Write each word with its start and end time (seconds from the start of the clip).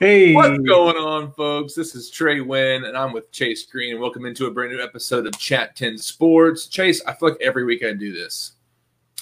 Hey, 0.00 0.32
What's 0.32 0.58
going 0.60 0.96
on, 0.96 1.32
folks? 1.32 1.74
This 1.74 1.96
is 1.96 2.08
Trey 2.08 2.40
Wynn, 2.40 2.84
and 2.84 2.96
I'm 2.96 3.12
with 3.12 3.32
Chase 3.32 3.66
Green. 3.66 4.00
Welcome 4.00 4.26
into 4.26 4.46
a 4.46 4.50
brand 4.50 4.70
new 4.72 4.80
episode 4.80 5.26
of 5.26 5.36
Chat 5.38 5.74
10 5.74 5.98
Sports. 5.98 6.66
Chase, 6.68 7.02
I 7.04 7.14
feel 7.14 7.30
like 7.30 7.38
every 7.40 7.64
week 7.64 7.84
I 7.84 7.92
do 7.94 8.12
this. 8.12 8.52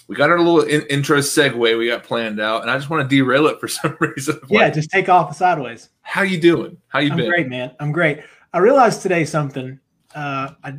We 0.07 0.17
got 0.17 0.29
our 0.29 0.39
little 0.39 0.61
in- 0.62 0.87
intro 0.89 1.19
segue 1.19 1.79
we 1.79 1.89
got 1.89 2.03
planned 2.04 2.41
out, 2.41 2.61
and 2.61 2.71
I 2.71 2.77
just 2.77 2.91
want 2.91 3.09
to 3.09 3.17
derail 3.17 3.47
it 3.47 3.59
for 3.59 3.69
some 3.69 3.97
reason. 4.01 4.39
yeah, 4.51 4.65
Like, 4.65 4.75
just 4.75 4.91
take 4.91 5.09
off 5.09 5.35
sideways. 5.35 5.89
how 6.03 6.21
you 6.22 6.39
doing? 6.39 6.77
How 6.88 6.99
you 6.99 7.11
I'm 7.11 7.17
been? 7.17 7.31
great, 7.31 7.49
man. 7.49 7.74
I'm 7.81 7.90
great. 7.90 8.21
I 8.53 8.58
realized 8.58 9.01
today 9.01 9.24
something. 9.24 9.81
Uh, 10.15 10.51
I, 10.63 10.74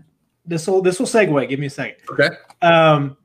this 0.45 0.67
will 0.67 0.81
this 0.83 0.99
will 0.99 1.07
segue. 1.07 1.49
Give 1.49 1.59
me 1.59 1.65
a 1.65 1.69
second. 1.71 1.97
Okay. 2.11 2.29
Um, 2.61 3.17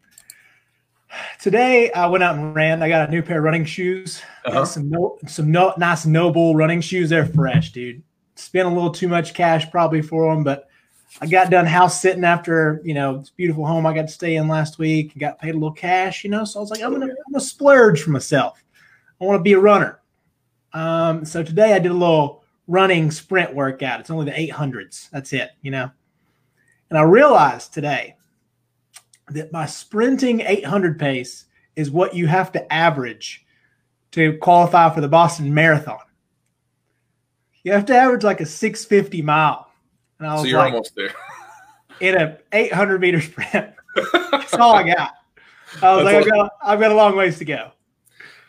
today 1.38 1.90
I 1.92 2.06
went 2.06 2.24
out 2.24 2.36
and 2.36 2.54
ran. 2.54 2.82
I 2.82 2.88
got 2.88 3.08
a 3.08 3.10
new 3.10 3.22
pair 3.22 3.38
of 3.38 3.44
running 3.44 3.64
shoes. 3.64 4.22
Uh-huh. 4.44 4.64
Some 4.64 4.88
no, 4.88 5.18
some 5.26 5.50
no, 5.50 5.74
nice 5.78 6.06
noble 6.06 6.54
running 6.54 6.80
shoes. 6.80 7.10
They're 7.10 7.26
fresh, 7.26 7.72
dude. 7.72 8.02
Spent 8.36 8.66
a 8.66 8.70
little 8.70 8.90
too 8.90 9.08
much 9.08 9.34
cash 9.34 9.70
probably 9.70 10.02
for 10.02 10.32
them, 10.32 10.44
but 10.44 10.68
I 11.20 11.26
got 11.26 11.50
done 11.50 11.66
house 11.66 12.00
sitting 12.00 12.24
after 12.24 12.80
you 12.84 12.94
know 12.94 13.18
this 13.18 13.30
beautiful 13.30 13.66
home 13.66 13.86
I 13.86 13.92
got 13.92 14.02
to 14.02 14.08
stay 14.08 14.36
in 14.36 14.48
last 14.48 14.78
week. 14.78 15.16
Got 15.18 15.38
paid 15.38 15.50
a 15.50 15.58
little 15.58 15.72
cash, 15.72 16.24
you 16.24 16.30
know. 16.30 16.44
So 16.44 16.58
I 16.58 16.62
was 16.62 16.70
like, 16.70 16.82
I'm 16.82 16.92
gonna 16.92 17.06
I'm 17.06 17.32
gonna 17.32 17.40
splurge 17.40 18.02
for 18.02 18.10
myself. 18.10 18.62
I 19.20 19.24
want 19.24 19.38
to 19.38 19.42
be 19.42 19.52
a 19.52 19.60
runner. 19.60 20.00
Um, 20.72 21.24
so 21.24 21.42
today 21.42 21.74
I 21.74 21.78
did 21.78 21.90
a 21.90 21.94
little 21.94 22.42
running 22.66 23.10
sprint 23.10 23.54
workout. 23.54 24.00
It's 24.00 24.10
only 24.10 24.24
the 24.24 24.52
800s. 24.52 25.10
That's 25.10 25.32
it, 25.32 25.50
you 25.60 25.70
know. 25.70 25.90
And 26.88 26.98
I 26.98 27.02
realized 27.02 27.74
today 27.74 28.16
that 29.30 29.52
my 29.52 29.66
sprinting 29.66 30.40
800 30.40 30.98
pace 30.98 31.46
is 31.76 31.90
what 31.90 32.14
you 32.14 32.26
have 32.26 32.52
to 32.52 32.72
average 32.72 33.44
to 34.12 34.36
qualify 34.38 34.92
for 34.94 35.00
the 35.00 35.08
Boston 35.08 35.52
Marathon. 35.54 35.98
You 37.64 37.72
have 37.72 37.86
to 37.86 37.94
average 37.94 38.24
like 38.24 38.40
a 38.40 38.46
650 38.46 39.22
mile. 39.22 39.70
And 40.18 40.28
I 40.28 40.34
was 40.34 40.42
So 40.42 40.48
you're 40.48 40.58
like, 40.58 40.72
almost 40.72 40.94
there. 40.96 41.14
in 42.00 42.16
a 42.16 42.38
800 42.52 43.00
meter 43.00 43.20
sprint. 43.20 43.72
That's 44.30 44.54
all 44.54 44.74
I 44.74 44.82
got. 44.82 45.12
I 45.80 45.94
was 45.94 46.04
That's 46.04 46.04
like, 46.04 46.16
I've 46.16 46.26
got, 46.26 46.52
I've 46.62 46.80
got 46.80 46.92
a 46.92 46.94
long 46.94 47.16
ways 47.16 47.38
to 47.38 47.44
go. 47.44 47.70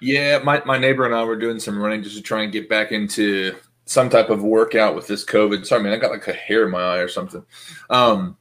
Yeah, 0.02 0.40
my, 0.40 0.62
my 0.66 0.78
neighbor 0.78 1.06
and 1.06 1.16
I 1.16 1.24
were 1.24 1.38
doing 1.38 1.60
some 1.60 1.82
running 1.82 2.04
just 2.04 2.18
to 2.18 2.22
try 2.22 2.44
and 2.44 2.52
get 2.52 2.68
back 2.68 2.92
into 2.92 3.56
some 3.86 4.10
type 4.10 4.30
of 4.30 4.44
workout 4.44 4.96
with 4.96 5.08
this 5.08 5.24
COVID. 5.24 5.66
Sorry, 5.66 5.82
man, 5.82 5.94
I 5.94 5.98
got 5.98 6.12
like 6.12 6.28
a 6.28 6.34
hair 6.34 6.66
in 6.66 6.72
my 6.72 6.82
eye 6.82 6.98
or 6.98 7.08
something. 7.08 7.46
Um, 7.90 8.38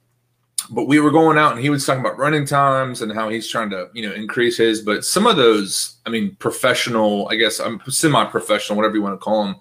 but 0.71 0.87
we 0.87 1.01
were 1.01 1.11
going 1.11 1.37
out 1.39 1.53
and 1.53 1.61
he 1.61 1.71
was 1.71 1.85
talking 1.85 2.01
about 2.01 2.19
running 2.19 2.47
times 2.47 3.03
and 3.03 3.13
how 3.13 3.29
he's 3.29 3.49
trying 3.49 3.71
to, 3.71 3.89
you 3.95 4.07
know, 4.09 4.15
increase 4.15 4.57
his. 4.57 4.81
But 4.81 5.05
some 5.05 5.27
of 5.27 5.37
those, 5.37 5.97
I 6.07 6.11
mean, 6.11 6.37
professional, 6.37 7.29
I 7.31 7.35
guess 7.37 7.59
I'm 7.59 7.81
semi 7.89 8.25
professional, 8.27 8.77
whatever 8.77 8.95
you 8.95 9.03
want 9.03 9.15
to 9.15 9.25
call 9.25 9.45
them, 9.45 9.57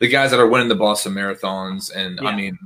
the 0.00 0.08
guys 0.08 0.30
that 0.30 0.40
are 0.40 0.46
winning 0.46 0.68
the 0.68 0.74
Boston 0.74 1.14
marathons. 1.14 1.94
And 1.94 2.18
Yeah. 2.22 2.28
I 2.28 2.36
mean, 2.36 2.58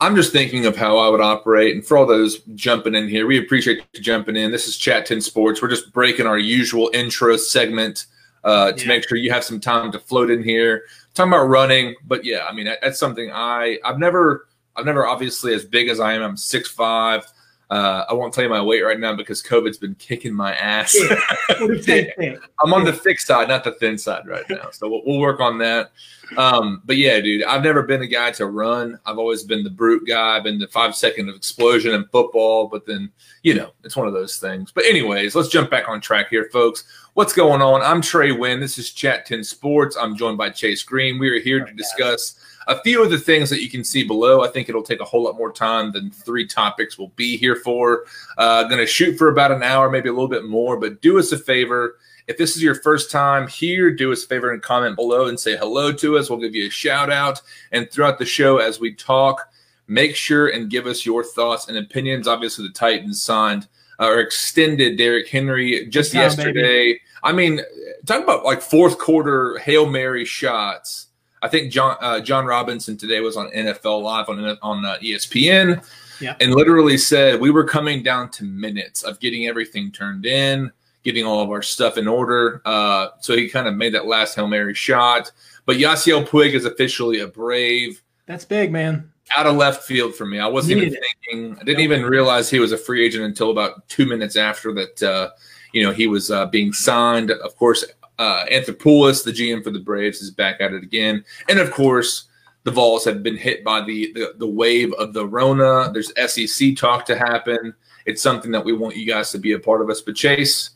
I'm 0.00 0.16
just 0.16 0.32
thinking 0.32 0.66
of 0.66 0.76
how 0.76 0.98
I 0.98 1.08
would 1.08 1.20
operate. 1.22 1.74
And 1.74 1.84
for 1.86 1.96
all 1.96 2.04
those 2.04 2.40
jumping 2.54 2.94
in 2.94 3.08
here, 3.08 3.26
we 3.26 3.38
appreciate 3.38 3.84
you 3.94 4.00
jumping 4.00 4.36
in. 4.36 4.50
This 4.50 4.68
is 4.68 4.76
Chat 4.76 5.06
10 5.06 5.20
Sports. 5.20 5.62
We're 5.62 5.68
just 5.70 5.92
breaking 5.92 6.26
our 6.26 6.38
usual 6.38 6.90
intro 6.92 7.36
segment 7.36 8.06
uh, 8.42 8.72
to 8.72 8.82
Yeah. 8.82 8.88
make 8.88 9.08
sure 9.08 9.16
you 9.16 9.32
have 9.32 9.44
some 9.44 9.60
time 9.60 9.90
to 9.92 9.98
float 9.98 10.30
in 10.30 10.42
here. 10.44 10.82
Talking 11.14 11.32
about 11.32 11.46
running, 11.46 11.94
but 12.06 12.24
yeah, 12.24 12.44
I 12.46 12.52
mean 12.52 12.66
that's 12.82 12.98
something 12.98 13.30
I 13.32 13.78
I've 13.84 13.98
never 13.98 14.48
I've 14.76 14.86
never 14.86 15.06
obviously 15.06 15.54
as 15.54 15.64
big 15.64 15.88
as 15.88 16.00
I 16.00 16.14
am. 16.14 16.22
I'm 16.22 16.36
six 16.36 16.68
five. 16.68 17.24
Uh, 17.70 18.04
I 18.08 18.12
won't 18.12 18.32
tell 18.32 18.44
you 18.44 18.50
my 18.50 18.62
weight 18.62 18.82
right 18.82 19.00
now 19.00 19.16
because 19.16 19.42
COVID's 19.42 19.78
been 19.78 19.94
kicking 19.94 20.34
my 20.34 20.54
ass. 20.54 20.94
Yeah. 20.96 21.18
What 21.48 21.58
do 21.58 21.74
you 21.74 21.82
think? 21.82 22.14
think? 22.16 22.38
I'm 22.62 22.74
on 22.74 22.84
the 22.84 22.92
thick 22.92 23.18
side, 23.18 23.48
not 23.48 23.64
the 23.64 23.72
thin 23.72 23.96
side 23.96 24.26
right 24.26 24.44
now. 24.50 24.70
So 24.70 24.88
we'll, 24.88 25.02
we'll 25.06 25.18
work 25.18 25.40
on 25.40 25.58
that. 25.58 25.90
Um, 26.36 26.82
but 26.84 26.98
yeah, 26.98 27.20
dude, 27.20 27.42
I've 27.44 27.64
never 27.64 27.82
been 27.82 28.02
a 28.02 28.06
guy 28.06 28.32
to 28.32 28.46
run. 28.46 28.98
I've 29.06 29.18
always 29.18 29.42
been 29.42 29.64
the 29.64 29.70
brute 29.70 30.06
guy. 30.06 30.36
I've 30.36 30.44
been 30.44 30.58
the 30.58 30.68
five 30.68 30.94
second 30.94 31.28
of 31.30 31.36
explosion 31.36 31.94
in 31.94 32.04
football. 32.12 32.68
But 32.68 32.86
then, 32.86 33.10
you 33.42 33.54
know, 33.54 33.72
it's 33.82 33.96
one 33.96 34.06
of 34.06 34.12
those 34.12 34.36
things. 34.36 34.70
But 34.70 34.84
anyways, 34.84 35.34
let's 35.34 35.48
jump 35.48 35.70
back 35.70 35.88
on 35.88 36.00
track 36.00 36.28
here, 36.28 36.48
folks. 36.52 36.84
What's 37.14 37.32
going 37.32 37.62
on? 37.62 37.80
I'm 37.80 38.02
Trey 38.02 38.32
Wynn. 38.32 38.60
This 38.60 38.78
is 38.78 38.92
Chat 38.92 39.24
10 39.26 39.42
Sports. 39.42 39.96
I'm 39.98 40.16
joined 40.16 40.36
by 40.36 40.50
Chase 40.50 40.82
Green. 40.82 41.18
We 41.18 41.30
are 41.30 41.40
here 41.40 41.64
to 41.64 41.72
discuss 41.72 42.38
a 42.66 42.80
few 42.82 43.02
of 43.02 43.10
the 43.10 43.18
things 43.18 43.50
that 43.50 43.62
you 43.62 43.70
can 43.70 43.84
see 43.84 44.04
below. 44.04 44.42
I 44.42 44.48
think 44.48 44.68
it'll 44.68 44.82
take 44.82 45.00
a 45.00 45.04
whole 45.04 45.24
lot 45.24 45.36
more 45.36 45.52
time 45.52 45.92
than 45.92 46.10
three 46.10 46.46
topics 46.46 46.98
we'll 46.98 47.08
be 47.16 47.36
here 47.36 47.56
for. 47.56 48.04
Uh, 48.38 48.64
going 48.64 48.78
to 48.78 48.86
shoot 48.86 49.16
for 49.16 49.28
about 49.28 49.52
an 49.52 49.62
hour, 49.62 49.90
maybe 49.90 50.08
a 50.08 50.12
little 50.12 50.28
bit 50.28 50.44
more. 50.44 50.78
But 50.78 51.00
do 51.00 51.18
us 51.18 51.32
a 51.32 51.38
favor. 51.38 51.98
If 52.26 52.38
this 52.38 52.56
is 52.56 52.62
your 52.62 52.76
first 52.76 53.10
time 53.10 53.48
here, 53.48 53.90
do 53.90 54.10
us 54.10 54.24
a 54.24 54.26
favor 54.26 54.52
and 54.52 54.62
comment 54.62 54.96
below 54.96 55.26
and 55.26 55.38
say 55.38 55.56
hello 55.56 55.92
to 55.92 56.16
us. 56.16 56.30
We'll 56.30 56.38
give 56.38 56.54
you 56.54 56.68
a 56.68 56.70
shout 56.70 57.10
out. 57.10 57.42
And 57.72 57.90
throughout 57.90 58.18
the 58.18 58.24
show, 58.24 58.58
as 58.58 58.80
we 58.80 58.94
talk, 58.94 59.50
make 59.86 60.16
sure 60.16 60.48
and 60.48 60.70
give 60.70 60.86
us 60.86 61.04
your 61.04 61.22
thoughts 61.22 61.68
and 61.68 61.76
opinions. 61.76 62.26
Obviously, 62.26 62.66
the 62.66 62.72
Titans 62.72 63.22
signed 63.22 63.68
uh, 64.00 64.06
or 64.06 64.20
extended 64.20 64.98
Derrick 64.98 65.28
Henry 65.28 65.86
just 65.86 66.14
yesterday. 66.14 67.00
I 67.22 67.32
mean, 67.32 67.60
talking 68.06 68.24
about 68.24 68.44
like 68.44 68.62
fourth 68.62 68.98
quarter 68.98 69.58
Hail 69.58 69.86
Mary 69.86 70.24
shots. 70.24 71.03
I 71.44 71.48
think 71.48 71.70
Jon 71.70 71.96
uh, 72.00 72.20
Jon 72.20 72.46
Robinson 72.46 72.96
today 72.96 73.20
was 73.20 73.36
on 73.36 73.50
NFL 73.50 74.02
Live 74.02 74.28
on 74.30 74.58
on 74.62 74.84
uh, 74.84 74.96
ESPN, 75.02 75.84
Yeah. 76.20 76.36
and 76.40 76.54
literally 76.54 76.96
said 76.96 77.38
we 77.38 77.50
were 77.50 77.64
coming 77.64 78.02
down 78.02 78.30
to 78.30 78.44
minutes 78.44 79.02
of 79.02 79.20
getting 79.20 79.46
everything 79.46 79.92
turned 79.92 80.24
in, 80.24 80.72
getting 81.02 81.26
all 81.26 81.42
of 81.42 81.50
our 81.50 81.60
stuff 81.60 81.98
in 81.98 82.08
order. 82.08 82.62
Uh, 82.64 83.08
so 83.20 83.36
he 83.36 83.48
kind 83.50 83.68
of 83.68 83.74
made 83.74 83.92
that 83.92 84.06
last 84.06 84.34
hail 84.36 84.46
mary 84.48 84.72
shot. 84.74 85.30
But 85.66 85.76
Yasiel 85.76 86.26
Puig 86.26 86.54
is 86.54 86.64
officially 86.64 87.20
a 87.20 87.26
Brave. 87.26 88.02
That's 88.26 88.46
big, 88.46 88.72
man. 88.72 89.10
Out 89.36 89.46
of 89.46 89.56
left 89.56 89.82
field 89.84 90.14
for 90.14 90.24
me. 90.24 90.38
I 90.38 90.46
wasn't 90.46 90.78
even 90.78 90.84
Needed 90.90 90.98
it. 91.02 91.06
thinking. 91.30 91.58
I 91.60 91.64
didn't 91.64 91.80
even 91.82 92.04
realize 92.06 92.48
he 92.48 92.58
was 92.58 92.72
a 92.72 92.78
free 92.78 93.04
agent 93.04 93.24
until 93.24 93.50
about 93.50 93.86
two 93.88 94.06
minutes 94.06 94.36
after 94.36 94.72
that. 94.74 95.02
Uh, 95.02 95.30
you 95.74 95.82
know, 95.82 95.92
he 95.92 96.06
was 96.06 96.30
uh, 96.30 96.46
being 96.46 96.72
signed. 96.72 97.30
Of 97.32 97.54
course, 97.56 97.84
uh, 98.18 98.44
Anthopoulos, 98.50 99.24
the 99.24 99.32
GM 99.32 99.62
for 99.62 99.70
the 99.70 99.80
Braves, 99.80 100.20
is 100.20 100.30
back 100.30 100.60
at 100.60 100.72
it 100.72 100.82
again. 100.82 101.24
And 101.48 101.58
of 101.58 101.70
course, 101.70 102.28
the 102.64 102.70
Vols 102.70 103.04
have 103.04 103.22
been 103.22 103.36
hit 103.36 103.62
by 103.62 103.82
the, 103.82 104.12
the 104.14 104.34
the 104.38 104.46
wave 104.46 104.92
of 104.94 105.12
the 105.12 105.26
Rona. 105.26 105.92
There's 105.92 106.12
SEC 106.30 106.76
talk 106.76 107.04
to 107.06 107.16
happen. 107.16 107.74
It's 108.06 108.22
something 108.22 108.50
that 108.52 108.64
we 108.64 108.72
want 108.72 108.96
you 108.96 109.06
guys 109.06 109.30
to 109.32 109.38
be 109.38 109.52
a 109.52 109.58
part 109.58 109.82
of 109.82 109.90
us. 109.90 110.00
But 110.00 110.16
Chase, 110.16 110.70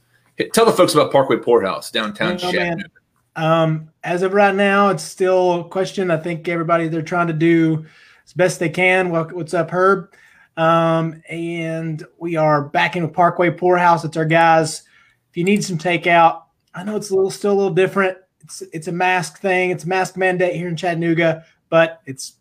tell 0.52 0.66
the 0.66 0.72
folks 0.72 0.94
about 0.94 1.12
Parkway 1.12 1.36
Pourhouse 1.36 1.90
downtown 1.90 2.32
Oh. 2.34 2.36
Chattanooga. 2.36 2.90
Um, 3.36 3.90
as 4.02 4.22
of 4.22 4.34
right 4.34 4.54
now, 4.54 4.88
it's 4.88 5.04
still 5.04 5.60
a 5.60 5.68
question. 5.68 6.10
I 6.10 6.16
think 6.16 6.48
everybody 6.48 6.88
they're 6.88 7.02
trying 7.02 7.28
to 7.28 7.32
do 7.32 7.86
as 8.26 8.32
best 8.32 8.58
they 8.58 8.68
can. 8.68 9.10
What's 9.10 9.54
up, 9.54 9.70
Herb? 9.70 10.12
Um, 10.56 11.22
and 11.28 12.04
we 12.18 12.34
are 12.34 12.64
back 12.64 12.96
in 12.96 13.04
with 13.04 13.12
Parkway 13.12 13.50
Pourhouse. 13.50 14.04
It's 14.04 14.16
our 14.16 14.24
guys. 14.24 14.82
If 15.30 15.36
you 15.36 15.44
need 15.44 15.62
some 15.62 15.78
takeout, 15.78 16.42
I 16.78 16.84
know 16.84 16.96
it's 16.96 17.10
a 17.10 17.14
little 17.14 17.30
still 17.30 17.52
a 17.52 17.54
little 17.54 17.74
different. 17.74 18.18
It's 18.40 18.62
it's 18.72 18.88
a 18.88 18.92
mask 18.92 19.40
thing. 19.40 19.70
It's 19.70 19.84
a 19.84 19.88
mask 19.88 20.16
mandate 20.16 20.54
here 20.54 20.68
in 20.68 20.76
Chattanooga, 20.76 21.44
but 21.68 22.00
it's 22.06 22.34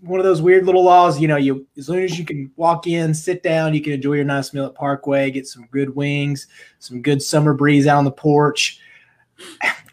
one 0.00 0.20
of 0.20 0.24
those 0.24 0.40
weird 0.40 0.66
little 0.66 0.84
laws. 0.84 1.18
You 1.20 1.28
know, 1.28 1.36
you 1.36 1.66
as 1.76 1.88
long 1.88 1.98
as 1.98 2.18
you 2.18 2.24
can 2.24 2.50
walk 2.56 2.86
in, 2.86 3.14
sit 3.14 3.42
down, 3.42 3.74
you 3.74 3.80
can 3.80 3.94
enjoy 3.94 4.14
your 4.14 4.24
nice 4.24 4.52
meal 4.54 4.66
at 4.66 4.74
Parkway, 4.74 5.30
get 5.30 5.46
some 5.46 5.66
good 5.70 5.94
wings, 5.96 6.46
some 6.78 7.02
good 7.02 7.22
summer 7.22 7.54
breeze 7.54 7.86
out 7.86 7.98
on 7.98 8.04
the 8.04 8.10
porch 8.10 8.80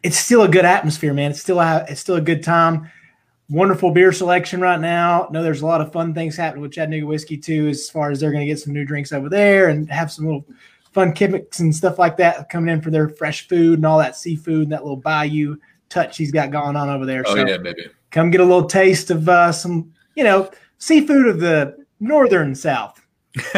it's 0.04 0.18
still 0.18 0.44
a 0.44 0.48
good 0.48 0.66
atmosphere, 0.66 1.14
man. 1.14 1.32
It's 1.32 1.42
still 1.42 1.60
a, 1.60 1.86
it's 1.90 2.02
still 2.02 2.16
a 2.16 2.22
good 2.22 2.44
time. 2.44 2.92
Wonderful 3.50 3.92
beer 3.92 4.12
selection 4.12 4.62
right 4.62 4.80
now. 4.80 5.28
I 5.28 5.32
know 5.32 5.44
there's 5.44 5.62
a 5.62 5.66
lot 5.66 5.82
of 5.82 5.92
fun 5.92 6.14
things 6.14 6.36
happening 6.36 6.62
with 6.62 6.74
Chattanooga 6.74 7.06
whiskey 7.06 7.38
too, 7.38 7.68
as 7.70 7.90
far 7.90 8.12
as 8.12 8.20
they're 8.20 8.32
going 8.32 8.42
to 8.42 8.48
get 8.48 8.60
some 8.60 8.74
new 8.74 8.86
drinks 8.86 9.12
over 9.12 9.30
there 9.30 9.70
and 9.70 9.90
have 9.90 10.12
some 10.12 10.26
little 10.26 10.46
fun 10.96 11.12
gimmicks 11.12 11.60
and 11.60 11.76
stuff 11.76 12.00
like 12.00 12.16
that 12.16 12.48
coming 12.50 12.74
in 12.74 12.82
for 12.82 12.90
their 12.90 13.10
fresh 13.10 13.50
food 13.50 13.80
and 13.80 13.86
all 13.86 14.00
that 14.00 14.16
seafood 14.16 14.64
and 14.64 14.72
that 14.72 14.82
little 14.82 14.96
bayou 14.96 15.58
touch 15.90 16.18
he's 16.18 16.32
got 16.32 16.52
going 16.52 16.78
on 16.78 16.90
over 16.90 17.06
there. 17.06 17.22
Oh 17.28 17.36
so 17.36 17.46
yeah, 17.46 17.58
maybe. 17.58 17.88
come 18.12 18.32
get 18.32 18.40
a 18.40 18.46
little 18.46 18.66
taste 18.66 19.12
of 19.12 19.28
uh, 19.28 19.52
some, 19.52 19.94
you 20.16 20.24
know, 20.24 20.50
seafood 20.78 21.28
of 21.28 21.42
the 21.42 21.76
northern 22.00 22.56
South. 22.56 23.06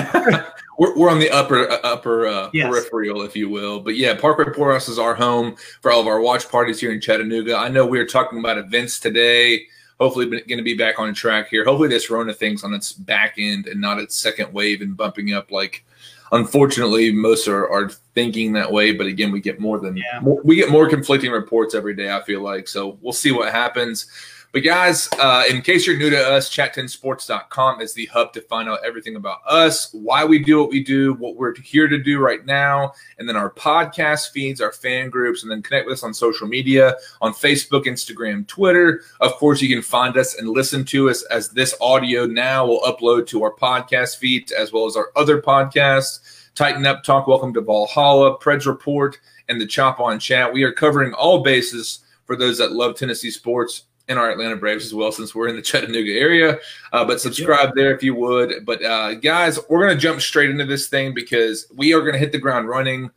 we're, 0.80 0.98
we're 0.98 1.12
on 1.12 1.20
the 1.20 1.30
upper 1.30 1.70
uh, 1.70 1.78
upper 1.84 2.26
uh, 2.26 2.50
Yes. 2.54 2.72
peripheral, 2.72 3.22
if 3.22 3.36
you 3.36 3.50
will. 3.50 3.82
But 3.82 3.98
yeah, 3.98 4.16
Parkway 4.16 4.46
Pourhouse 4.46 4.90
is 4.90 4.98
our 4.98 5.14
home 5.14 5.56
for 5.84 5.92
all 5.92 6.02
of 6.02 6.08
our 6.08 6.20
watch 6.20 6.50
parties 6.50 6.80
here 6.80 6.92
in 6.92 7.00
Chattanooga. 7.00 7.56
I 7.56 7.70
know 7.70 7.86
we 7.86 8.00
are 8.00 8.08
talking 8.08 8.40
about 8.40 8.58
events 8.58 9.00
today. 9.00 9.62
Hopefully, 10.00 10.26
going 10.26 10.58
to 10.58 10.64
be 10.64 10.76
back 10.76 10.98
on 10.98 11.14
track 11.14 11.50
here. 11.50 11.64
Hopefully, 11.66 11.90
this 11.90 12.10
Rona 12.10 12.34
thing's 12.34 12.64
on 12.64 12.74
its 12.74 12.94
back 12.94 13.36
end 13.38 13.68
and 13.68 13.80
not 13.80 14.00
its 14.00 14.18
second 14.18 14.52
wave 14.52 14.82
and 14.82 14.98
bumping 14.98 15.34
up 15.34 15.52
like. 15.52 15.84
Unfortunately, 16.32 17.12
most 17.12 17.48
are, 17.48 17.70
are 17.70 17.90
thinking 18.14 18.54
that 18.54 18.72
way, 18.72 18.92
but 18.92 19.08
again, 19.08 19.32
we 19.32 19.40
get 19.40 19.60
more 19.60 19.80
than 19.80 19.96
Yeah. 19.98 20.20
more, 20.22 20.42
we 20.44 20.56
get 20.56 20.70
more 20.70 20.90
conflicting 20.90 21.32
reports 21.32 21.74
every 21.74 21.96
day. 21.96 22.12
I 22.14 22.22
feel 22.24 22.42
like 22.42 22.68
so. 22.68 22.98
We'll 23.02 23.14
see 23.14 23.32
what 23.32 23.52
happens. 23.52 24.10
But 24.54 24.64
guys, 24.64 25.10
uh, 25.20 25.44
in 25.50 25.62
case 25.62 25.86
you're 25.86 25.98
new 25.98 26.10
to 26.10 26.30
us, 26.30 26.50
chat10sports.com 26.50 27.82
is 27.82 27.94
the 27.94 28.06
hub 28.06 28.32
to 28.32 28.42
find 28.42 28.70
out 28.70 28.80
everything 28.84 29.18
about 29.18 29.40
us, 29.46 29.92
why 29.92 30.24
we 30.24 30.40
do 30.40 30.60
what 30.60 30.70
we 30.70 30.82
do, 30.82 31.14
what 31.16 31.36
we're 31.36 31.54
here 31.56 31.90
to 31.90 32.02
do 32.02 32.20
right 32.20 32.46
now, 32.46 32.94
and 33.20 33.28
then 33.28 33.36
our 33.36 33.52
podcast 33.52 34.32
feeds, 34.32 34.62
our 34.62 34.72
fan 34.72 35.10
groups, 35.10 35.44
and 35.44 35.52
then 35.52 35.62
connect 35.62 35.86
with 35.86 35.96
us 35.96 36.04
on 36.04 36.14
social 36.14 36.48
media 36.48 36.96
on 37.20 37.34
Facebook, 37.34 37.86
Instagram, 37.86 38.48
Twitter. 38.48 39.02
Of 39.20 39.34
course, 39.34 39.62
you 39.62 39.68
can 39.68 39.84
find 39.84 40.16
us 40.16 40.36
and 40.36 40.48
listen 40.48 40.86
to 40.86 41.10
us 41.10 41.24
as 41.26 41.50
this 41.50 41.76
audio 41.82 42.26
now 42.26 42.66
will 42.66 42.82
upload 42.82 43.28
to 43.28 43.44
our 43.44 43.54
podcast 43.54 44.18
feeds 44.18 44.54
as 44.54 44.72
well 44.72 44.86
as 44.86 44.96
our 44.96 45.12
other 45.18 45.42
podcasts. 45.42 46.20
Tighten 46.56 46.86
Up 46.86 47.04
Talk, 47.04 47.28
Welcome 47.28 47.54
to 47.54 47.62
Valhalla, 47.62 48.40
Preds 48.40 48.66
Report, 48.66 49.20
and 49.50 49.60
the 49.60 49.68
Chop 49.68 50.00
on 50.00 50.20
Chat. 50.20 50.54
We 50.54 50.64
are 50.64 50.72
covering 50.72 51.14
all 51.14 51.44
bases 51.44 52.00
for 52.26 52.38
those 52.38 52.58
that 52.60 52.72
love 52.72 52.96
Tennessee 52.96 53.30
sports 53.30 53.84
and 54.08 54.18
our 54.18 54.30
Atlanta 54.32 54.56
Braves 54.56 54.86
as 54.86 54.94
well, 54.94 55.12
since 55.12 55.36
we're 55.36 55.48
in 55.48 55.56
the 55.56 55.62
Chattanooga 55.62 56.12
area. 56.12 56.60
Uh, 56.94 57.04
but 57.06 57.20
subscribe 57.20 57.76
there 57.76 57.94
if 57.94 58.02
you 58.02 58.16
would. 58.16 58.66
But 58.66 58.84
uh, 58.84 59.16
guys, 59.16 59.60
we're 59.70 59.86
going 59.86 59.96
to 59.96 60.02
jump 60.02 60.22
straight 60.22 60.50
into 60.50 60.66
this 60.66 60.88
thing 60.88 61.14
because 61.14 61.68
we 61.76 61.94
are 61.94 62.02
going 62.02 62.14
to 62.14 62.20
hit 62.20 62.32
the 62.32 62.40
ground 62.40 62.70
running. 62.70 63.10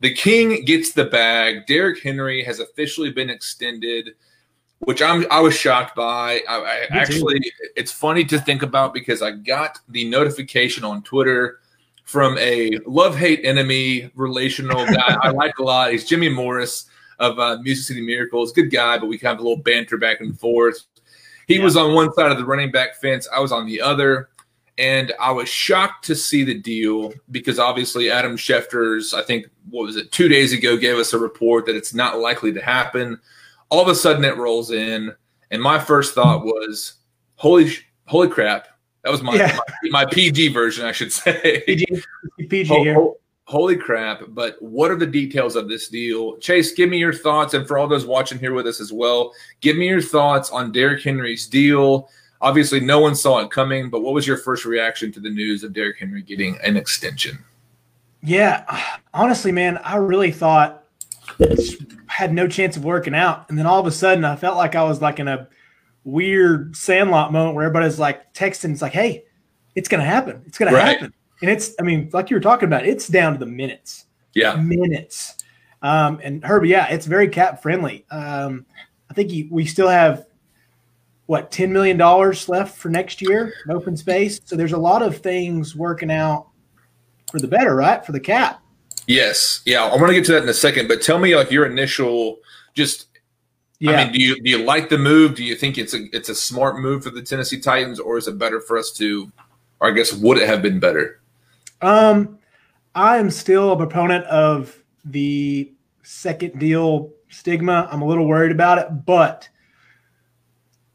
The 0.00 0.14
King 0.14 0.64
gets 0.64 0.92
the 0.92 1.06
bag. 1.06 1.66
Derrick 1.66 2.02
Henry 2.02 2.44
has 2.44 2.60
officially 2.60 3.10
been 3.10 3.30
extended, 3.30 4.10
which 4.80 5.02
I'm 5.02 5.26
I 5.30 5.40
was 5.40 5.56
shocked 5.56 5.96
by. 5.96 6.42
I, 6.48 6.58
I 6.58 6.86
actually, 6.90 7.40
it's 7.76 7.92
funny 7.92 8.24
to 8.26 8.38
think 8.38 8.62
about 8.62 8.92
because 8.92 9.22
I 9.22 9.32
got 9.32 9.78
the 9.88 10.08
notification 10.08 10.84
on 10.84 11.02
Twitter 11.02 11.60
from 12.04 12.38
a 12.38 12.78
love 12.86 13.16
hate 13.16 13.40
enemy 13.42 14.10
relational 14.14 14.86
guy 14.86 15.16
I 15.22 15.30
like 15.32 15.58
a 15.58 15.62
lot. 15.62 15.90
He's 15.90 16.04
Jimmy 16.04 16.28
Morris 16.28 16.86
of 17.18 17.38
uh, 17.38 17.58
Music 17.62 17.84
City 17.84 18.00
Miracles. 18.00 18.52
Good 18.52 18.70
guy, 18.70 18.98
but 18.98 19.06
we 19.06 19.18
kind 19.18 19.34
of 19.34 19.40
a 19.40 19.48
little 19.48 19.62
banter 19.62 19.96
back 19.96 20.20
and 20.20 20.38
forth. 20.38 20.84
He 21.46 21.56
yeah. 21.56 21.64
was 21.64 21.76
on 21.76 21.94
one 21.94 22.12
side 22.14 22.30
of 22.30 22.38
the 22.38 22.44
running 22.44 22.70
back 22.70 22.96
fence. 22.96 23.28
I 23.34 23.40
was 23.40 23.52
on 23.52 23.66
the 23.66 23.80
other. 23.80 24.30
And 24.78 25.14
I 25.18 25.30
was 25.30 25.48
shocked 25.48 26.04
to 26.06 26.14
see 26.14 26.44
the 26.44 26.58
deal 26.58 27.10
because 27.30 27.58
obviously 27.58 28.10
Adam 28.10 28.36
Schefter's, 28.36 29.14
I 29.14 29.22
think, 29.22 29.46
what 29.70 29.86
was 29.86 29.96
it, 29.96 30.12
two 30.12 30.28
days 30.28 30.52
ago, 30.52 30.76
gave 30.76 30.96
us 30.96 31.14
a 31.14 31.18
report 31.18 31.64
that 31.64 31.76
it's 31.76 31.94
not 31.94 32.18
likely 32.18 32.52
to 32.52 32.60
happen. 32.60 33.18
All 33.70 33.80
of 33.80 33.88
a 33.88 33.94
sudden 33.94 34.22
it 34.24 34.36
rolls 34.36 34.70
in. 34.70 35.14
And 35.50 35.62
my 35.62 35.78
first 35.78 36.14
thought 36.14 36.44
was, 36.44 36.94
holy, 37.36 37.70
holy 38.04 38.28
crap. 38.28 38.68
That 39.02 39.12
was 39.12 39.22
my, 39.22 39.36
yeah. 39.36 39.56
my, 39.84 40.04
my, 40.04 40.10
PG 40.10 40.48
version, 40.48 40.84
I 40.84 40.92
should 40.92 41.12
say. 41.12 41.62
PG, 41.64 41.86
PG 42.48 42.74
here 42.74 43.12
holy 43.46 43.76
crap 43.76 44.22
but 44.28 44.60
what 44.60 44.90
are 44.90 44.96
the 44.96 45.06
details 45.06 45.54
of 45.54 45.68
this 45.68 45.88
deal? 45.88 46.36
Chase 46.38 46.72
give 46.72 46.90
me 46.90 46.98
your 46.98 47.12
thoughts 47.12 47.54
and 47.54 47.66
for 47.66 47.78
all 47.78 47.86
those 47.86 48.04
watching 48.04 48.38
here 48.38 48.52
with 48.52 48.66
us 48.66 48.80
as 48.80 48.92
well 48.92 49.32
give 49.60 49.76
me 49.76 49.88
your 49.88 50.02
thoughts 50.02 50.50
on 50.50 50.72
Derrick 50.72 51.02
henry's 51.02 51.46
deal. 51.46 52.10
Obviously 52.40 52.80
no 52.80 52.98
one 52.98 53.14
saw 53.14 53.38
it 53.38 53.50
coming 53.50 53.88
but 53.88 54.02
what 54.02 54.14
was 54.14 54.26
your 54.26 54.36
first 54.36 54.64
reaction 54.64 55.12
to 55.12 55.20
the 55.20 55.30
news 55.30 55.62
of 55.62 55.72
Derrick 55.72 55.98
henry 55.98 56.22
getting 56.22 56.58
an 56.64 56.76
extension? 56.76 57.38
Yeah 58.20 58.64
honestly 59.14 59.52
man 59.52 59.78
i 59.78 59.96
really 59.96 60.32
thought 60.32 60.84
had 62.06 62.34
no 62.34 62.48
chance 62.48 62.76
of 62.76 62.84
working 62.84 63.14
out 63.14 63.48
and 63.48 63.58
then 63.58 63.66
all 63.66 63.78
of 63.78 63.86
a 63.86 63.92
sudden 63.92 64.24
i 64.24 64.34
felt 64.34 64.56
like 64.56 64.74
i 64.74 64.82
was 64.82 65.00
like 65.00 65.20
in 65.20 65.28
a 65.28 65.48
weird 66.04 66.76
sandlot 66.76 67.32
moment 67.32 67.54
where 67.54 67.64
everybody's 67.64 67.98
like 67.98 68.32
texting 68.32 68.72
it's 68.72 68.82
like 68.82 68.92
hey 68.92 69.24
it's 69.76 69.88
gonna 69.88 70.04
happen. 70.04 70.42
It's 70.46 70.58
gonna 70.58 70.72
right. 70.72 70.96
happen 70.96 71.12
and 71.42 71.50
it's, 71.50 71.74
I 71.78 71.82
mean, 71.82 72.10
like 72.12 72.30
you 72.30 72.36
were 72.36 72.40
talking 72.40 72.66
about, 72.66 72.86
it's 72.86 73.08
down 73.08 73.32
to 73.32 73.38
the 73.38 73.46
minutes. 73.46 74.06
Yeah. 74.34 74.56
Minutes. 74.56 75.36
Um, 75.82 76.20
and 76.22 76.44
Herbie, 76.44 76.68
yeah, 76.68 76.88
it's 76.88 77.06
very 77.06 77.28
cap 77.28 77.62
friendly. 77.62 78.04
Um, 78.10 78.66
I 79.10 79.14
think 79.14 79.30
he, 79.30 79.48
we 79.50 79.66
still 79.66 79.88
have 79.88 80.26
what 81.26 81.50
$10 81.50 81.70
million 81.70 81.98
left 82.48 82.78
for 82.78 82.88
next 82.88 83.20
year 83.20 83.52
in 83.64 83.72
open 83.72 83.96
space. 83.96 84.40
So 84.44 84.56
there's 84.56 84.72
a 84.72 84.78
lot 84.78 85.02
of 85.02 85.18
things 85.18 85.74
working 85.76 86.10
out 86.10 86.48
for 87.30 87.38
the 87.38 87.48
better, 87.48 87.74
right? 87.74 88.04
For 88.04 88.12
the 88.12 88.20
cap. 88.20 88.62
Yes. 89.06 89.62
Yeah. 89.64 89.84
I 89.84 89.96
want 89.96 90.08
to 90.08 90.14
get 90.14 90.24
to 90.26 90.32
that 90.32 90.42
in 90.42 90.48
a 90.48 90.54
second, 90.54 90.88
but 90.88 91.02
tell 91.02 91.18
me 91.18 91.36
like 91.36 91.50
your 91.50 91.66
initial 91.66 92.38
just 92.74 93.06
yeah. 93.78 93.92
I 93.92 94.04
mean, 94.04 94.12
do 94.12 94.20
you 94.20 94.42
do 94.42 94.50
you 94.50 94.58
like 94.58 94.88
the 94.88 94.98
move? 94.98 95.34
Do 95.34 95.44
you 95.44 95.54
think 95.54 95.76
it's 95.76 95.94
a 95.94 96.04
it's 96.16 96.28
a 96.28 96.34
smart 96.34 96.78
move 96.78 97.04
for 97.04 97.10
the 97.10 97.22
Tennessee 97.22 97.60
Titans, 97.60 98.00
or 98.00 98.16
is 98.16 98.26
it 98.26 98.38
better 98.38 98.60
for 98.60 98.78
us 98.78 98.90
to, 98.92 99.30
or 99.80 99.90
I 99.90 99.90
guess 99.92 100.14
would 100.14 100.38
it 100.38 100.48
have 100.48 100.62
been 100.62 100.80
better? 100.80 101.20
Um, 101.82 102.38
I 102.94 103.18
am 103.18 103.30
still 103.30 103.72
a 103.72 103.76
proponent 103.76 104.24
of 104.26 104.76
the 105.04 105.72
second 106.02 106.58
deal 106.58 107.12
stigma. 107.28 107.88
I'm 107.90 108.02
a 108.02 108.06
little 108.06 108.26
worried 108.26 108.52
about 108.52 108.78
it, 108.78 109.04
but 109.04 109.48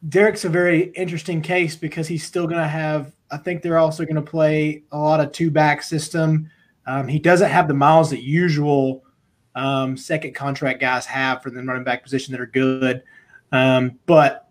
Derrick's 0.07 0.45
a 0.45 0.49
very 0.49 0.85
interesting 0.91 1.41
case 1.41 1.75
because 1.75 2.07
he's 2.07 2.25
still 2.25 2.47
going 2.47 2.61
to 2.61 2.67
have. 2.67 3.13
I 3.29 3.37
think 3.37 3.61
they're 3.61 3.77
also 3.77 4.03
going 4.03 4.15
to 4.15 4.21
play 4.21 4.83
a 4.91 4.97
lot 4.97 5.19
of 5.19 5.31
two 5.31 5.51
back 5.51 5.83
system. 5.83 6.49
Um, 6.85 7.07
he 7.07 7.19
doesn't 7.19 7.49
have 7.49 7.67
the 7.67 7.73
miles 7.73 8.09
that 8.09 8.23
usual 8.23 9.03
um, 9.53 9.95
second 9.95 10.33
contract 10.33 10.79
guys 10.81 11.05
have 11.05 11.43
for 11.43 11.49
the 11.49 11.61
running 11.61 11.83
back 11.83 12.03
position 12.03 12.31
that 12.31 12.41
are 12.41 12.47
good, 12.47 13.03
um, 13.51 13.99
but 14.05 14.49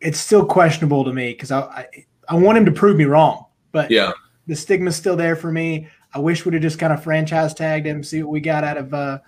it's 0.00 0.18
still 0.18 0.46
questionable 0.46 1.04
to 1.04 1.12
me 1.12 1.32
because 1.32 1.50
I, 1.50 1.60
I 1.60 1.86
I 2.28 2.34
want 2.36 2.58
him 2.58 2.64
to 2.66 2.72
prove 2.72 2.96
me 2.96 3.04
wrong. 3.04 3.46
But 3.72 3.90
yeah, 3.90 4.12
the 4.48 4.56
stigma's 4.56 4.96
still 4.96 5.14
there 5.14 5.36
for 5.36 5.52
me. 5.52 5.88
I 6.12 6.18
wish 6.18 6.44
we'd 6.44 6.54
have 6.54 6.62
just 6.62 6.78
kind 6.78 6.92
of 6.92 7.04
franchise 7.04 7.54
tagged 7.54 7.86
him, 7.86 8.02
see 8.02 8.22
what 8.22 8.32
we 8.32 8.40
got 8.40 8.64
out 8.64 8.78
of 8.78 8.94
uh, 8.94 9.18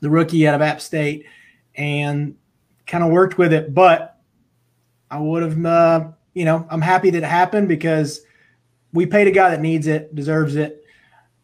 the 0.00 0.08
rookie 0.08 0.46
out 0.46 0.54
of 0.54 0.62
App 0.62 0.80
State, 0.80 1.26
and 1.74 2.36
kind 2.86 3.04
of 3.04 3.10
worked 3.10 3.36
with 3.36 3.52
it. 3.52 3.74
But 3.74 4.16
I 5.10 5.18
would 5.18 5.42
have, 5.42 5.66
uh, 5.66 6.08
you 6.34 6.44
know, 6.44 6.66
I'm 6.70 6.80
happy 6.80 7.10
that 7.10 7.18
it 7.24 7.26
happened 7.26 7.68
because 7.68 8.20
we 8.92 9.06
paid 9.06 9.26
a 9.26 9.32
guy 9.32 9.50
that 9.50 9.60
needs 9.60 9.88
it, 9.88 10.14
deserves 10.14 10.54
it. 10.54 10.84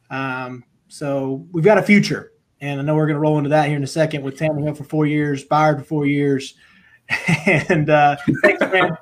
Um, 0.08 0.64
so 0.86 1.46
we've 1.50 1.64
got 1.64 1.78
a 1.78 1.82
future, 1.82 2.32
and 2.60 2.80
I 2.80 2.84
know 2.84 2.94
we're 2.94 3.06
going 3.06 3.16
to 3.16 3.20
roll 3.20 3.38
into 3.38 3.50
that 3.50 3.66
here 3.66 3.76
in 3.76 3.82
a 3.82 3.88
second 3.88 4.22
with 4.22 4.38
Tannehill 4.38 4.76
for 4.76 4.84
four 4.84 5.04
years, 5.04 5.44
Byard 5.44 5.78
for 5.78 5.84
four 5.84 6.06
years, 6.06 6.54
and 7.46 7.90
uh, 7.90 8.16
thanks, 8.42 8.60
man. 8.60 8.96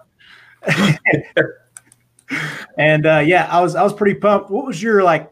and 2.79 3.07
uh, 3.07 3.19
yeah, 3.19 3.49
I 3.51 3.61
was 3.61 3.75
I 3.75 3.83
was 3.83 3.93
pretty 3.93 4.19
pumped. 4.19 4.51
What 4.51 4.67
was 4.67 4.83
your 4.83 5.03
like? 5.03 5.31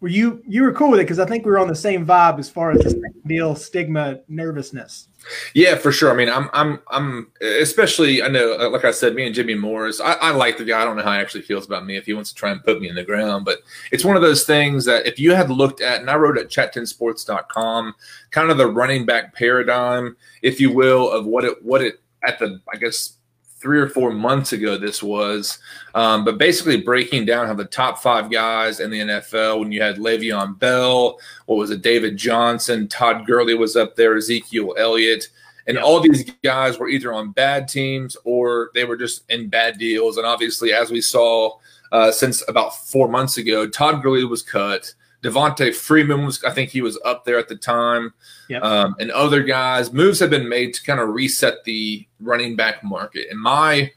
Were 0.00 0.08
you 0.08 0.42
you 0.46 0.62
were 0.62 0.72
cool 0.72 0.90
with 0.90 1.00
it 1.00 1.04
because 1.04 1.18
I 1.18 1.24
think 1.24 1.44
we 1.44 1.50
were 1.50 1.58
on 1.58 1.68
the 1.68 1.74
same 1.74 2.04
vibe 2.04 2.38
as 2.38 2.50
far 2.50 2.70
as 2.70 2.80
the 2.80 3.12
deal 3.26 3.54
stigma 3.54 4.20
nervousness. 4.28 5.08
Yeah, 5.54 5.76
for 5.76 5.90
sure. 5.90 6.10
I 6.10 6.14
mean, 6.14 6.28
I'm 6.28 6.48
I'm 6.52 6.80
I'm 6.90 7.32
especially 7.40 8.22
I 8.22 8.28
know 8.28 8.58
uh, 8.58 8.70
like 8.70 8.84
I 8.84 8.90
said, 8.90 9.14
me 9.14 9.26
and 9.26 9.34
Jimmy 9.34 9.54
Morris. 9.54 10.00
I, 10.00 10.12
I 10.14 10.30
like 10.30 10.58
the 10.58 10.64
guy. 10.64 10.80
I 10.80 10.84
don't 10.84 10.96
know 10.96 11.02
how 11.02 11.12
he 11.12 11.18
actually 11.18 11.42
feels 11.42 11.66
about 11.66 11.86
me 11.86 11.96
if 11.96 12.06
he 12.06 12.12
wants 12.12 12.30
to 12.30 12.36
try 12.36 12.50
and 12.50 12.62
put 12.62 12.80
me 12.80 12.88
in 12.88 12.94
the 12.94 13.04
ground, 13.04 13.44
but 13.44 13.58
it's 13.90 14.04
one 14.04 14.16
of 14.16 14.22
those 14.22 14.44
things 14.44 14.84
that 14.84 15.06
if 15.06 15.18
you 15.18 15.34
had 15.34 15.50
looked 15.50 15.80
at, 15.80 16.00
and 16.00 16.10
I 16.10 16.16
wrote 16.16 16.38
at 16.38 16.48
chat10sports.com, 16.48 17.94
kind 18.30 18.50
of 18.50 18.58
the 18.58 18.66
running 18.66 19.06
back 19.06 19.34
paradigm, 19.34 20.16
if 20.42 20.60
you 20.60 20.72
will, 20.72 21.10
of 21.10 21.26
what 21.26 21.44
it 21.44 21.62
what 21.64 21.82
it 21.82 22.00
at 22.22 22.38
the 22.38 22.60
I 22.72 22.76
guess 22.76 23.14
three 23.56 23.80
or 23.80 23.88
four 23.88 24.12
months 24.12 24.52
ago 24.52 24.76
this 24.76 25.02
was. 25.02 25.58
Um, 25.94 26.24
but 26.24 26.38
basically 26.38 26.80
breaking 26.80 27.24
down 27.24 27.46
how 27.46 27.54
the 27.54 27.64
top 27.64 27.98
five 27.98 28.30
guys 28.30 28.80
in 28.80 28.90
the 28.90 29.00
nfl 29.00 29.60
when 29.60 29.72
you 29.72 29.80
had 29.80 29.96
Le'Veon 29.96 30.58
Bell 30.58 31.18
what 31.46 31.56
was 31.56 31.70
it 31.70 31.82
david 31.82 32.16
johnson 32.16 32.86
todd 32.88 33.26
Gurley 33.26 33.54
was 33.54 33.76
up 33.76 33.96
there 33.96 34.16
ezekiel 34.16 34.74
elliott 34.78 35.28
and 35.66 35.78
all 35.78 36.00
these 36.00 36.30
guys 36.44 36.78
were 36.78 36.88
either 36.88 37.12
on 37.12 37.32
bad 37.32 37.66
teams 37.66 38.16
or 38.24 38.70
they 38.74 38.84
were 38.84 38.96
just 38.96 39.28
in 39.30 39.48
bad 39.48 39.78
deals. 39.78 40.16
And 40.16 40.26
obviously 40.26 40.72
as 40.72 40.90
we 40.90 41.00
saw 41.00 41.58
uh, 41.92 42.10
since 42.10 42.46
about 42.48 42.76
four 42.76 43.08
months 43.08 43.38
ago 43.38 43.66
todd 43.66 44.02
Gurley 44.02 44.24
was 44.24 44.42
cut 44.42 44.92
Devonta 45.22 45.74
Freeman 45.74 46.24
was, 46.24 46.42
I 46.44 46.50
think 46.50 46.70
he 46.70 46.82
was 46.82 46.98
up 47.04 47.24
there 47.24 47.38
at 47.38 47.48
the 47.48 47.56
time, 47.56 48.12
yep. 48.48 48.62
um, 48.62 48.94
and 49.00 49.10
other 49.10 49.42
guys. 49.42 49.92
Moves 49.92 50.20
have 50.20 50.30
been 50.30 50.48
made 50.48 50.74
to 50.74 50.82
kind 50.82 51.00
of 51.00 51.08
reset 51.08 51.64
the 51.64 52.06
running 52.20 52.56
back 52.56 52.84
market. 52.84 53.26
And 53.30 53.40
my 53.40 53.92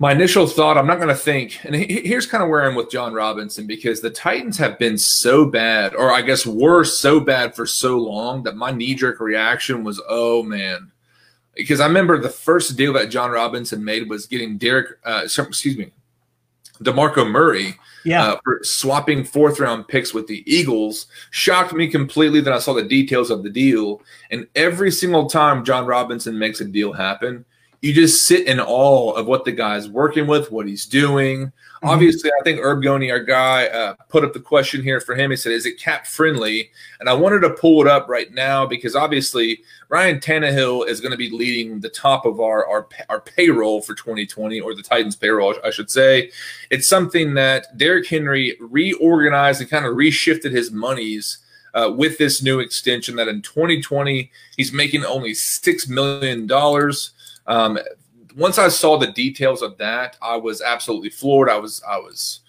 my 0.00 0.12
initial 0.12 0.46
thought, 0.46 0.78
I'm 0.78 0.86
not 0.86 0.96
going 0.96 1.08
to 1.08 1.14
think, 1.14 1.62
and 1.62 1.74
here's 1.74 2.24
kind 2.24 2.42
of 2.42 2.48
where 2.48 2.62
I'm 2.62 2.74
with 2.74 2.90
Jon 2.90 3.12
Robinson 3.12 3.66
because 3.66 4.00
the 4.00 4.08
Titans 4.08 4.56
have 4.56 4.78
been 4.78 4.96
so 4.96 5.44
bad, 5.44 5.94
or 5.94 6.10
I 6.10 6.22
guess 6.22 6.46
were 6.46 6.84
so 6.84 7.20
bad 7.20 7.54
for 7.54 7.66
so 7.66 7.98
long 7.98 8.42
that 8.44 8.56
my 8.56 8.70
knee 8.70 8.94
jerk 8.94 9.20
reaction 9.20 9.84
was, 9.84 10.00
oh 10.08 10.42
man. 10.42 10.90
Because 11.54 11.80
I 11.80 11.86
remember 11.86 12.18
the 12.18 12.30
first 12.30 12.78
deal 12.78 12.94
that 12.94 13.10
Jon 13.10 13.30
Robinson 13.30 13.84
made 13.84 14.08
was 14.08 14.24
getting 14.24 14.56
Derrick, 14.56 14.98
uh, 15.04 15.22
excuse 15.24 15.76
me, 15.76 15.92
DeMarco 16.82 17.28
Murray 17.28 17.76
yeah. 18.04 18.24
Uh, 18.24 18.40
for 18.42 18.60
swapping 18.62 19.24
fourth 19.24 19.60
round 19.60 19.86
picks 19.88 20.14
with 20.14 20.26
the 20.26 20.42
Eagles 20.50 21.06
shocked 21.30 21.72
me 21.72 21.86
completely 21.86 22.40
that 22.40 22.52
I 22.52 22.58
saw 22.58 22.72
the 22.72 22.82
details 22.82 23.30
of 23.30 23.42
the 23.42 23.50
deal. 23.50 24.00
And 24.30 24.46
every 24.54 24.90
single 24.90 25.28
time 25.28 25.64
Jon 25.64 25.86
Robinson 25.86 26.38
makes 26.38 26.60
a 26.60 26.64
deal 26.64 26.92
happen, 26.92 27.44
you 27.80 27.94
just 27.94 28.26
sit 28.26 28.46
in 28.46 28.60
awe 28.60 29.12
of 29.12 29.26
what 29.26 29.44
the 29.44 29.52
guy's 29.52 29.88
working 29.88 30.26
with, 30.26 30.52
what 30.52 30.66
he's 30.66 30.84
doing. 30.84 31.46
Mm-hmm. 31.46 31.88
Obviously, 31.88 32.30
I 32.38 32.44
think 32.44 32.60
Herb 32.60 32.82
Goni, 32.82 33.10
our 33.10 33.20
guy, 33.20 33.66
uh, 33.68 33.94
put 34.10 34.22
up 34.22 34.34
the 34.34 34.40
question 34.40 34.82
here 34.82 35.00
for 35.00 35.14
him. 35.14 35.30
He 35.30 35.36
said, 35.36 35.52
"Is 35.52 35.64
it 35.64 35.78
cap 35.78 36.06
friendly?" 36.06 36.70
And 37.00 37.08
I 37.08 37.14
wanted 37.14 37.40
to 37.40 37.50
pull 37.50 37.80
it 37.80 37.86
up 37.86 38.06
right 38.06 38.30
now 38.32 38.66
because 38.66 38.94
obviously 38.94 39.62
Ryan 39.88 40.20
Tannehill 40.20 40.88
is 40.88 41.00
going 41.00 41.12
to 41.12 41.16
be 41.16 41.30
leading 41.30 41.80
the 41.80 41.88
top 41.88 42.26
of 42.26 42.38
our, 42.38 42.66
our 42.68 42.86
our 43.08 43.20
payroll 43.20 43.80
for 43.80 43.94
2020, 43.94 44.60
or 44.60 44.74
the 44.74 44.82
Titans 44.82 45.16
payroll, 45.16 45.54
I 45.64 45.70
should 45.70 45.90
say. 45.90 46.30
It's 46.70 46.86
something 46.86 47.32
that 47.34 47.78
Derrick 47.78 48.06
Henry 48.06 48.58
reorganized 48.60 49.62
and 49.62 49.70
kind 49.70 49.86
of 49.86 49.94
reshifted 49.96 50.52
his 50.52 50.70
monies. 50.70 51.38
Uh, 51.72 51.88
with 51.96 52.18
this 52.18 52.42
new 52.42 52.58
extension, 52.58 53.14
that 53.14 53.28
in 53.28 53.40
2020 53.42 54.28
he's 54.56 54.72
making 54.72 55.04
only 55.04 55.32
six 55.32 55.86
million 55.86 56.44
dollars. 56.44 57.12
Um, 57.50 57.78
once 58.36 58.58
I 58.58 58.68
saw 58.68 58.96
the 58.96 59.08
details 59.08 59.60
of 59.60 59.76
that, 59.78 60.16
I 60.22 60.36
was 60.36 60.62
absolutely 60.62 61.10
floored. 61.10 61.50
I 61.50 61.58
was, 61.58 61.82
I 61.86 61.98
was, 61.98 62.40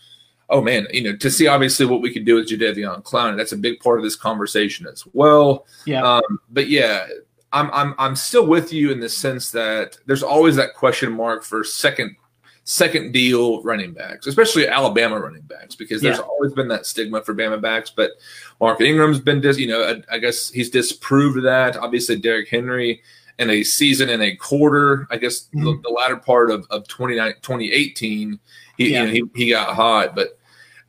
oh 0.49 0.61
man, 0.61 0.85
you 0.91 1.01
know, 1.03 1.15
to 1.15 1.31
see 1.31 1.47
obviously 1.47 1.87
what 1.87 2.01
we 2.01 2.13
could 2.13 2.23
do 2.23 2.35
with 2.35 2.47
Jadeveon 2.47 3.01
Clowney, 3.03 3.35
that's 3.35 3.51
a 3.51 3.57
big 3.57 3.79
part 3.79 3.97
of 3.97 4.03
this 4.03 4.15
conversation 4.15 4.85
as 4.85 5.03
well. 5.13 5.65
Yeah. 5.85 6.03
Um, 6.03 6.39
but 6.51 6.69
yeah, 6.69 7.07
I'm, 7.51 7.71
I'm, 7.73 7.95
I'm 7.97 8.15
still 8.15 8.45
with 8.45 8.71
you 8.71 8.91
in 8.91 8.99
the 8.99 9.09
sense 9.09 9.49
that 9.51 9.97
there's 10.05 10.23
always 10.23 10.55
that 10.57 10.75
question 10.75 11.11
mark 11.11 11.43
for 11.43 11.63
second, 11.63 12.15
second 12.63 13.11
deal 13.11 13.63
running 13.63 13.91
backs, 13.91 14.27
especially 14.27 14.67
Alabama 14.67 15.19
running 15.19 15.41
backs, 15.41 15.75
because 15.75 15.99
there's 15.99 16.19
yeah. 16.19 16.23
always 16.23 16.53
been 16.53 16.67
that 16.67 16.85
stigma 16.85 17.23
for 17.23 17.33
Bama 17.33 17.59
backs. 17.59 17.89
But 17.89 18.11
Mark 18.59 18.79
Ingram's 18.81 19.19
been, 19.19 19.41
dis, 19.41 19.57
you 19.57 19.67
know, 19.67 19.81
I, 19.83 20.15
I 20.15 20.19
guess 20.19 20.51
he's 20.51 20.69
disproved 20.69 21.43
that. 21.43 21.75
Obviously, 21.75 22.17
Derrick 22.17 22.49
Henry 22.49 23.01
in 23.39 23.49
a 23.49 23.63
season 23.63 24.09
and 24.09 24.21
a 24.21 24.35
quarter, 24.35 25.07
I 25.09 25.17
guess 25.17 25.47
mm-hmm. 25.47 25.65
the, 25.65 25.81
the, 25.83 25.89
latter 25.89 26.17
part 26.17 26.51
of, 26.51 26.65
of 26.69 26.87
2018, 26.87 28.39
he, 28.77 28.91
yeah. 28.91 29.03
you 29.03 29.05
know, 29.05 29.11
he, 29.11 29.23
he 29.45 29.49
got 29.49 29.75
hot. 29.75 30.15
But 30.15 30.37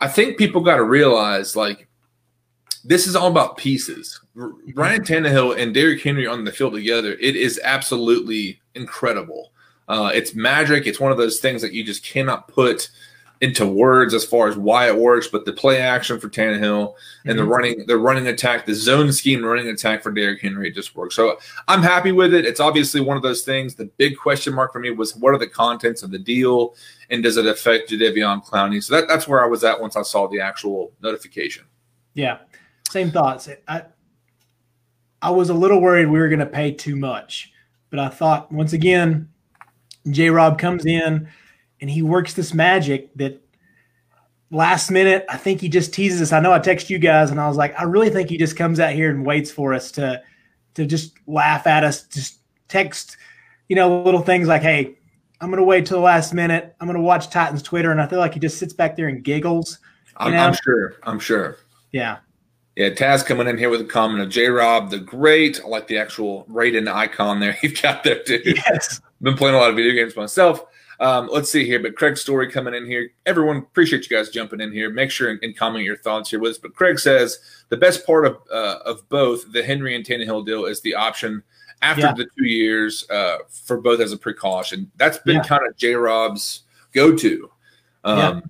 I 0.01 0.09
think 0.09 0.39
people 0.39 0.63
got 0.63 0.77
to 0.77 0.85
realize 0.85 1.57
like 1.57 1.89
this 2.85 3.07
is 3.07 3.17
all 3.17 3.29
about 3.29 3.57
pieces. 3.57 4.21
Mm-hmm. 4.37 4.79
Ryan 4.79 5.03
Tannehill 5.03 5.59
and 5.59 5.75
Derrick 5.75 6.03
Henry 6.03 6.27
on 6.27 6.45
the 6.45 6.53
field 6.53 6.75
together, 6.75 7.13
it 7.13 7.37
is 7.37 7.61
absolutely 7.63 8.61
incredible. 8.75 9.53
Uh, 9.89 10.11
it's 10.15 10.35
magic. 10.35 10.87
It's 10.87 11.01
one 11.01 11.13
of 11.13 11.19
those 11.19 11.41
things 11.41 11.61
that 11.63 11.73
you 11.73 11.85
just 11.85 12.05
cannot 12.05 12.49
put– 12.49 12.91
into 13.43 13.67
words 13.67 14.15
as 14.15 14.25
far 14.25 14.47
as 14.47 14.57
why 14.57 14.87
it 14.87 14.97
works, 14.97 15.27
but 15.27 15.45
the 15.45 15.53
play 15.53 15.81
action 15.81 16.21
for 16.21 16.29
Tannehill 16.29 16.95
and 17.25 17.37
mm-hmm. 17.37 17.37
the 17.37 17.45
running 17.45 17.87
the 17.89 17.99
running 17.99 18.29
attack, 18.29 18.65
the 18.65 18.75
zone 18.75 19.13
scheme 19.13 19.45
running 19.45 19.67
attack 19.67 20.01
for 20.01 20.13
Derrick 20.13 20.41
Henry 20.41 20.71
just 20.71 20.95
works. 20.95 21.17
So 21.17 21.39
I'm 21.67 21.83
happy 21.83 22.13
with 22.13 22.33
it. 22.35 22.47
It's 22.47 22.61
obviously 22.61 23.01
one 23.01 23.17
of 23.17 23.23
those 23.25 23.43
things. 23.43 23.75
The 23.75 23.87
big 23.97 24.17
question 24.17 24.55
mark 24.55 24.73
for 24.73 24.79
me 24.79 24.91
was 24.91 25.17
what 25.17 25.35
are 25.35 25.39
the 25.39 25.49
contents 25.49 26.05
of 26.05 26.13
the 26.13 26.21
deal 26.21 26.77
and 27.11 27.21
does 27.21 27.37
it 27.37 27.45
affect 27.45 27.91
Jadeveon 27.91 28.47
Clowney? 28.47 28.81
So 28.81 28.95
that, 28.95 29.09
that's 29.09 29.27
where 29.27 29.45
I 29.45 29.49
was 29.49 29.65
at 29.65 29.81
once 29.81 29.97
I 29.97 30.03
saw 30.03 30.29
the 30.29 30.41
actual 30.41 30.93
notification. 31.03 31.65
Yeah. 32.15 32.39
Same 32.89 33.11
thoughts. 33.11 33.49
I 33.67 33.83
I 35.21 35.31
was 35.31 35.51
a 35.51 35.55
little 35.55 35.81
worried 35.81 36.07
we 36.07 36.21
were 36.21 36.29
going 36.29 36.39
to 36.39 36.47
pay 36.47 36.71
too 36.71 36.95
much, 36.95 37.53
but 37.91 37.99
I 37.99 38.09
thought 38.09 38.53
once 38.53 38.73
again, 38.73 39.29
J 40.09 40.31
Rob 40.31 40.61
comes 40.61 40.87
in 40.87 41.29
and 41.83 41.91
he 41.91 42.01
works 42.01 42.33
this 42.33 42.55
magic 42.55 43.13
that 43.17 43.43
last 44.53 44.91
minute, 44.91 45.27
I 45.29 45.37
think 45.37 45.61
he 45.61 45.69
just 45.69 45.93
teases 45.93 46.23
us. 46.23 46.33
I 46.33 46.39
know 46.39 46.53
I 46.53 46.61
text 46.61 46.89
you 46.89 46.99
guys 46.99 47.33
and 47.33 47.41
I 47.41 47.49
was 47.49 47.57
like, 47.57 47.79
I 47.79 47.83
really 47.83 48.09
think 48.09 48.31
he 48.31 48.39
just 48.39 48.57
comes 48.57 48.79
out 48.79 48.93
here 48.93 49.11
and 49.11 49.27
waits 49.27 49.51
for 49.51 49.75
us 49.75 49.91
to 49.93 50.23
to 50.75 50.87
just 50.87 51.13
laugh 51.27 51.67
at 51.67 51.85
us, 51.85 52.05
just 52.05 52.39
text, 52.69 53.19
you 53.69 53.77
know, 53.77 54.03
little 54.03 54.23
things 54.23 54.49
like, 54.49 54.63
hey, 54.63 54.97
I'm 55.41 55.51
gonna 55.51 55.65
wait 55.65 55.85
till 55.85 55.99
the 55.99 56.05
last 56.05 56.33
minute. 56.33 56.75
I'm 56.81 56.87
gonna 56.87 57.03
watch 57.03 57.29
Titans 57.29 57.63
Twitter, 57.63 57.91
and 57.91 58.01
I 58.01 58.07
feel 58.07 58.21
like 58.21 58.33
he 58.33 58.41
just 58.41 58.59
sits 58.59 58.73
back 58.73 58.97
there 58.97 59.09
and 59.09 59.23
giggles. 59.23 59.81
I'm, 60.17 60.33
I'm, 60.35 60.55
sure. 60.55 60.95
I'm 61.03 61.19
sure. 61.19 61.57
Yeah. 61.91 62.19
Yeah, 62.77 62.91
Taz 62.91 63.27
coming 63.27 63.49
in 63.49 63.59
here 63.59 63.69
with 63.69 63.81
a 63.81 63.85
comment 63.85 64.23
of 64.23 64.31
J 64.31 64.49
Rob 64.49 64.91
the 64.91 64.99
Great. 64.99 65.61
I 65.63 65.67
like 65.67 65.89
the 65.89 65.99
actual 65.99 66.47
Raiden 66.47 66.91
icon 66.91 67.41
there 67.41 67.59
you've 67.63 67.83
got 67.83 68.05
there 68.05 68.23
too. 68.23 68.41
Yes. 68.45 69.01
Been 69.21 69.37
playing 69.37 69.57
a 69.57 69.59
lot 69.59 69.69
of 69.69 69.77
video 69.77 69.93
games 69.93 70.17
myself. 70.17 70.65
Um, 71.01 71.29
let's 71.33 71.51
see 71.51 71.65
here, 71.65 71.81
but 71.81 71.97
Craig's 71.97 72.21
story 72.21 72.51
coming 72.51 72.75
in 72.75 72.87
here. 72.87 73.11
Everyone, 73.27 73.59
appreciate 73.59 74.09
you 74.09 74.17
guys 74.17 74.29
jumping 74.29 74.61
in 74.61 74.73
here. 74.73 74.91
Make 74.91 75.11
sure 75.11 75.31
and, 75.31 75.43
and 75.43 75.57
comment 75.57 75.85
your 75.85 75.97
thoughts 75.97 76.31
here 76.31 76.41
with 76.41 76.53
us. 76.53 76.59
But 76.59 76.75
Craig 76.75 76.99
says 76.99 77.39
the 77.69 77.77
best 77.77 78.07
part 78.07 78.27
of 78.27 78.39
uh, 78.53 78.79
of 78.85 79.09
both 79.09 79.51
the 79.53 79.63
Henry 79.63 79.97
and 79.97 80.05
Tannehill 80.05 80.47
deal 80.47 80.67
is 80.67 80.81
the 80.81 80.95
option 80.95 81.43
after 81.81 82.03
yeah. 82.03 82.15
the 82.15 82.27
two 82.39 82.47
years 82.47 83.09
uh, 83.11 83.39
for 83.49 83.81
both 83.81 84.01
as 84.01 84.13
a 84.13 84.17
precaution. 84.17 84.91
That's 84.97 85.19
been 85.19 85.37
yeah. 85.37 85.43
kind 85.43 85.67
of 85.67 85.77
J 85.77 85.95
Rob's 85.95 86.63
go 86.93 87.17
to. 87.17 87.51
Um, 88.05 88.19
yeah. 88.19 88.41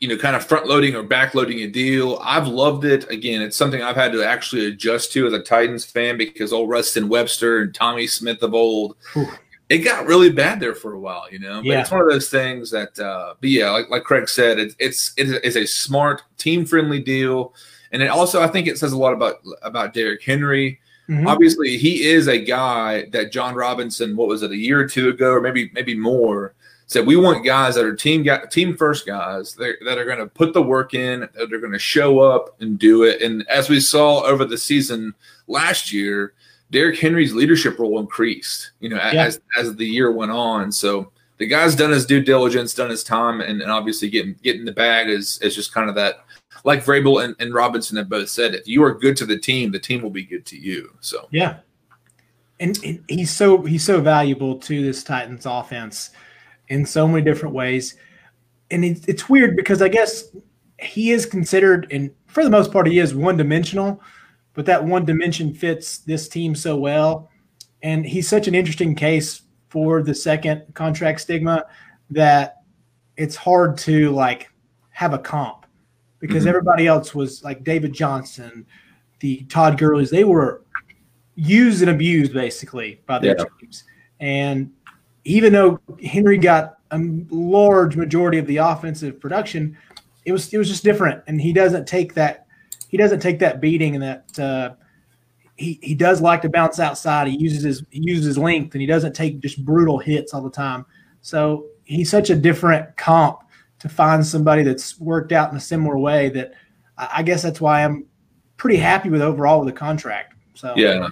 You 0.00 0.08
know, 0.08 0.16
kind 0.16 0.34
of 0.34 0.44
front 0.44 0.66
loading 0.66 0.96
or 0.96 1.04
back 1.04 1.32
loading 1.36 1.60
a 1.60 1.68
deal. 1.68 2.18
I've 2.22 2.48
loved 2.48 2.84
it. 2.84 3.08
Again, 3.08 3.40
it's 3.40 3.56
something 3.56 3.82
I've 3.82 3.94
had 3.94 4.10
to 4.12 4.24
actually 4.24 4.66
adjust 4.66 5.12
to 5.12 5.28
as 5.28 5.32
a 5.32 5.38
Titans 5.38 5.84
fan 5.84 6.18
because 6.18 6.52
old 6.52 6.68
Ruston 6.68 7.08
Webster 7.08 7.60
and 7.60 7.72
Tommy 7.72 8.08
Smith 8.08 8.42
of 8.42 8.52
old, 8.52 8.96
Whew 9.12 9.28
it 9.72 9.78
got 9.78 10.06
really 10.06 10.30
bad 10.30 10.60
there 10.60 10.74
for 10.74 10.92
a 10.92 11.00
while, 11.00 11.24
you 11.32 11.38
know. 11.38 11.56
But 11.56 11.64
yeah. 11.64 11.80
it's 11.80 11.90
one 11.90 12.02
of 12.02 12.08
those 12.08 12.28
things 12.28 12.70
that, 12.72 12.98
uh, 12.98 13.34
but 13.40 13.48
yeah, 13.48 13.70
like, 13.70 13.88
like 13.88 14.04
Craig 14.04 14.28
said, 14.28 14.58
it, 14.58 14.74
it's 14.78 15.14
it 15.16 15.42
is 15.42 15.56
a 15.56 15.66
smart, 15.66 16.22
team 16.36 16.66
friendly 16.66 17.00
deal, 17.00 17.54
and 17.90 18.02
it 18.02 18.08
also 18.08 18.42
I 18.42 18.48
think 18.48 18.66
it 18.66 18.78
says 18.78 18.92
a 18.92 18.98
lot 18.98 19.14
about 19.14 19.36
about 19.62 19.94
Derrick 19.94 20.22
Henry. 20.22 20.78
Mm-hmm. 21.08 21.26
Obviously, 21.26 21.78
he 21.78 22.04
is 22.04 22.28
a 22.28 22.38
guy 22.38 23.06
that 23.12 23.32
Jon 23.32 23.54
Robinson, 23.54 24.14
what 24.14 24.28
was 24.28 24.42
it, 24.42 24.50
a 24.50 24.56
year 24.56 24.80
or 24.80 24.88
two 24.88 25.08
ago, 25.08 25.32
or 25.32 25.40
maybe 25.40 25.70
maybe 25.72 25.96
more, 25.96 26.54
said 26.86 27.06
we 27.06 27.16
want 27.16 27.44
guys 27.44 27.74
that 27.74 27.86
are 27.86 27.96
team 27.96 28.28
team 28.50 28.76
first 28.76 29.06
guys 29.06 29.54
that, 29.54 29.76
that 29.86 29.96
are 29.96 30.04
going 30.04 30.18
to 30.18 30.26
put 30.26 30.52
the 30.52 30.62
work 30.62 30.92
in, 30.92 31.20
that 31.20 31.52
are 31.52 31.58
going 31.58 31.72
to 31.72 31.78
show 31.78 32.20
up 32.20 32.60
and 32.60 32.78
do 32.78 33.04
it. 33.04 33.22
And 33.22 33.48
as 33.48 33.70
we 33.70 33.80
saw 33.80 34.22
over 34.22 34.44
the 34.44 34.58
season 34.58 35.14
last 35.46 35.92
year 35.92 36.34
Derrick 36.72 36.98
Henry's 36.98 37.34
leadership 37.34 37.78
role 37.78 38.00
increased, 38.00 38.72
you 38.80 38.88
know, 38.88 38.96
yeah. 38.96 39.26
as 39.26 39.40
as 39.58 39.76
the 39.76 39.86
year 39.86 40.10
went 40.10 40.32
on. 40.32 40.72
So 40.72 41.12
the 41.36 41.46
guy's 41.46 41.76
done 41.76 41.90
his 41.90 42.06
due 42.06 42.22
diligence, 42.22 42.74
done 42.74 42.90
his 42.90 43.04
time, 43.04 43.40
and, 43.40 43.60
and 43.60 43.70
obviously 43.70 44.08
getting 44.08 44.34
getting 44.42 44.64
the 44.64 44.72
bag 44.72 45.08
is 45.08 45.38
is 45.42 45.54
just 45.54 45.72
kind 45.72 45.88
of 45.88 45.94
that. 45.94 46.24
Like 46.64 46.84
Vrabel 46.84 47.24
and, 47.24 47.34
and 47.40 47.52
Robinson 47.52 47.96
have 47.96 48.08
both 48.08 48.28
said, 48.28 48.54
if 48.54 48.68
you 48.68 48.84
are 48.84 48.94
good 48.94 49.16
to 49.16 49.26
the 49.26 49.36
team, 49.36 49.72
the 49.72 49.80
team 49.80 50.00
will 50.00 50.10
be 50.10 50.24
good 50.24 50.46
to 50.46 50.56
you. 50.56 50.96
So 51.00 51.28
yeah, 51.30 51.58
and, 52.58 52.78
and 52.84 53.04
he's 53.08 53.30
so 53.30 53.62
he's 53.62 53.84
so 53.84 54.00
valuable 54.00 54.58
to 54.60 54.82
this 54.82 55.04
Titans 55.04 55.44
offense 55.44 56.10
in 56.68 56.86
so 56.86 57.06
many 57.06 57.22
different 57.22 57.54
ways. 57.54 57.96
And 58.70 58.84
it's, 58.84 59.04
it's 59.06 59.28
weird 59.28 59.56
because 59.56 59.82
I 59.82 59.88
guess 59.88 60.34
he 60.78 61.10
is 61.10 61.26
considered, 61.26 61.86
and 61.90 62.10
for 62.28 62.42
the 62.42 62.50
most 62.50 62.72
part, 62.72 62.86
he 62.86 62.98
is 62.98 63.14
one 63.14 63.36
dimensional 63.36 64.00
but 64.54 64.66
that 64.66 64.84
one 64.84 65.04
dimension 65.04 65.54
fits 65.54 65.98
this 65.98 66.28
team 66.28 66.54
so 66.54 66.76
well. 66.76 67.30
And 67.82 68.04
he's 68.04 68.28
such 68.28 68.48
an 68.48 68.54
interesting 68.54 68.94
case 68.94 69.42
for 69.68 70.02
the 70.02 70.14
second 70.14 70.62
contract 70.74 71.20
stigma 71.20 71.64
that 72.10 72.62
it's 73.16 73.36
hard 73.36 73.78
to 73.78 74.10
like 74.10 74.50
have 74.90 75.14
a 75.14 75.18
comp 75.18 75.66
because 76.18 76.42
mm-hmm. 76.42 76.48
everybody 76.50 76.86
else 76.86 77.14
was 77.14 77.42
like 77.42 77.64
David 77.64 77.92
Johnson, 77.92 78.66
the 79.20 79.42
Todd 79.44 79.78
Gurley's, 79.78 80.10
they 80.10 80.24
were 80.24 80.62
used 81.34 81.80
and 81.82 81.90
abused 81.90 82.32
basically 82.32 83.00
by 83.06 83.18
their 83.18 83.36
yeah. 83.38 83.44
teams. 83.60 83.84
And 84.20 84.72
even 85.24 85.52
though 85.52 85.80
Henry 86.04 86.38
got 86.38 86.78
a 86.90 87.00
large 87.30 87.96
majority 87.96 88.38
of 88.38 88.46
the 88.46 88.58
offensive 88.58 89.18
production, 89.20 89.76
it 90.24 90.32
was 90.32 90.52
it 90.52 90.58
was 90.58 90.68
just 90.68 90.84
different. 90.84 91.22
And 91.26 91.40
he 91.40 91.52
doesn't 91.52 91.86
take 91.86 92.14
that 92.14 92.46
he 92.92 92.98
doesn't 92.98 93.20
take 93.20 93.40
that 93.40 93.60
beating 93.60 93.96
and 93.96 94.04
that 94.04 94.38
uh, 94.38 94.74
he 95.56 95.80
he 95.82 95.94
does 95.94 96.20
like 96.20 96.42
to 96.42 96.50
bounce 96.50 96.78
outside. 96.78 97.26
He 97.26 97.36
uses 97.38 97.62
his 97.62 97.82
he 97.90 98.02
uses 98.02 98.26
his 98.26 98.38
length 98.38 98.74
and 98.74 98.82
he 98.82 98.86
doesn't 98.86 99.14
take 99.14 99.40
just 99.40 99.64
brutal 99.64 99.98
hits 99.98 100.32
all 100.34 100.42
the 100.42 100.50
time. 100.50 100.84
So 101.22 101.66
he's 101.84 102.10
such 102.10 102.28
a 102.28 102.36
different 102.36 102.96
comp 102.96 103.40
to 103.80 103.88
find 103.88 104.24
somebody 104.24 104.62
that's 104.62 105.00
worked 105.00 105.32
out 105.32 105.50
in 105.50 105.56
a 105.56 105.60
similar 105.60 105.98
way 105.98 106.28
that 106.28 106.52
I 106.98 107.22
guess 107.22 107.42
that's 107.42 107.60
why 107.60 107.82
I'm 107.82 108.06
pretty 108.58 108.76
happy 108.76 109.08
with 109.08 109.22
overall 109.22 109.60
with 109.60 109.74
the 109.74 109.78
contract. 109.78 110.34
So 110.54 110.74
yeah, 110.76 111.08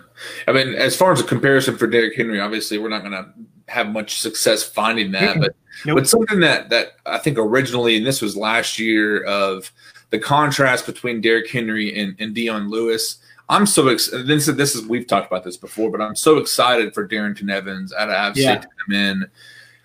I 0.47 0.53
mean, 0.53 0.75
as 0.75 0.95
far 0.95 1.13
as 1.13 1.21
a 1.21 1.25
comparison 1.25 1.79
for 1.79 1.87
Derrick 1.87 2.15
Henry, 2.15 2.41
obviously 2.41 2.77
we're 2.77 2.91
not 2.91 3.01
going 3.01 3.13
to 3.13 3.33
have 3.73 3.89
much 3.89 4.21
success 4.21 4.63
finding 4.63 5.13
that, 5.13 5.41
but 5.41 5.55
nope. 5.87 5.97
but 5.97 6.09
something 6.09 6.41
that 6.41 6.69
that 6.69 6.93
I 7.07 7.17
think 7.17 7.39
originally, 7.39 7.97
and 7.97 8.07
this 8.07 8.21
was 8.21 8.37
last 8.37 8.79
year 8.79 9.25
of 9.25 9.73
the 10.11 10.19
contrast 10.19 10.87
between 10.87 11.21
Derrick 11.21 11.51
Henry 11.51 11.99
and, 11.99 12.15
and 12.19 12.35
Dion 12.35 12.69
Lewis. 12.69 13.19
I'm 13.49 13.67
so 13.67 13.89
excited. 13.89 14.27
This, 14.27 14.47
this 14.47 14.75
is 14.77 14.87
we've 14.87 15.07
talked 15.07 15.27
about 15.27 15.45
this 15.45 15.57
before, 15.57 15.91
but 15.91 16.01
I'm 16.01 16.15
so 16.15 16.39
excited 16.39 16.95
for 16.95 17.09
Darrynton 17.09 17.51
Evans 17.51 17.93
out 17.93 18.11
of 18.11 18.35
State 18.35 18.45
yeah. 18.45 18.57
to 18.57 18.69
come 18.87 18.95
in 18.95 19.27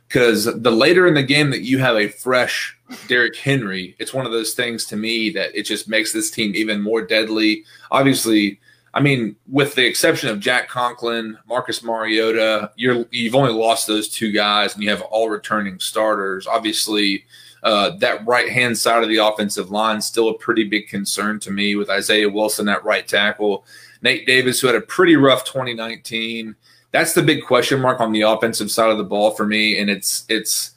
because 0.07 0.45
the 0.45 0.71
later 0.71 1.07
in 1.07 1.13
the 1.13 1.23
game 1.23 1.49
that 1.49 1.61
you 1.61 1.79
have 1.79 1.95
a 1.95 2.07
fresh 2.07 2.77
Derrick 3.07 3.35
Henry, 3.35 3.95
it's 3.99 4.13
one 4.13 4.25
of 4.25 4.31
those 4.31 4.53
things 4.53 4.85
to 4.85 4.95
me 4.95 5.31
that 5.31 5.55
it 5.55 5.63
just 5.63 5.89
makes 5.89 6.13
this 6.13 6.29
team 6.29 6.53
even 6.55 6.81
more 6.81 7.01
deadly. 7.01 7.63
Obviously, 7.89 8.59
I 8.93 9.01
mean, 9.01 9.35
with 9.47 9.75
the 9.75 9.85
exception 9.85 10.29
of 10.29 10.39
Jack 10.39 10.69
Conklin, 10.69 11.37
Marcus 11.47 11.83
Mariota, 11.83 12.71
you're 12.75 13.05
you've 13.11 13.35
only 13.35 13.51
lost 13.51 13.87
those 13.87 14.07
two 14.07 14.31
guys, 14.31 14.73
and 14.73 14.83
you 14.83 14.89
have 14.89 15.01
all 15.01 15.29
returning 15.29 15.79
starters. 15.79 16.47
Obviously, 16.47 17.25
uh, 17.65 17.89
that 17.97 18.25
right 18.27 18.49
hand 18.49 18.77
side 18.77 19.01
of 19.01 19.09
the 19.09 19.17
offensive 19.17 19.71
line 19.71 19.99
still 19.99 20.29
a 20.29 20.37
pretty 20.37 20.63
big 20.63 20.87
concern 20.87 21.39
to 21.39 21.51
me 21.51 21.75
with 21.75 21.89
Isaiah 21.89 22.29
Wilson 22.29 22.69
at 22.69 22.85
right 22.85 23.07
tackle, 23.07 23.65
Nate 24.03 24.27
Davis 24.27 24.61
who 24.61 24.67
had 24.67 24.75
a 24.75 24.81
pretty 24.81 25.15
rough 25.15 25.43
2019. 25.45 26.55
That's 26.91 27.13
the 27.13 27.23
big 27.23 27.43
question 27.43 27.81
mark 27.81 27.99
on 27.99 28.11
the 28.11 28.21
offensive 28.21 28.69
side 28.69 28.91
of 28.91 28.99
the 28.99 29.03
ball 29.03 29.31
for 29.31 29.47
me, 29.47 29.79
and 29.79 29.89
it's 29.89 30.25
it's 30.29 30.75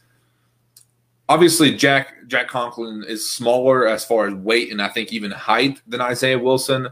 obviously 1.29 1.77
Jack 1.77 2.27
Jack 2.27 2.49
Conklin 2.49 3.05
is 3.07 3.31
smaller 3.31 3.87
as 3.87 4.05
far 4.05 4.27
as 4.27 4.35
weight 4.35 4.73
and 4.73 4.81
I 4.81 4.89
think 4.89 5.13
even 5.13 5.31
height 5.31 5.83
than 5.87 6.01
Isaiah 6.01 6.39
Wilson. 6.39 6.89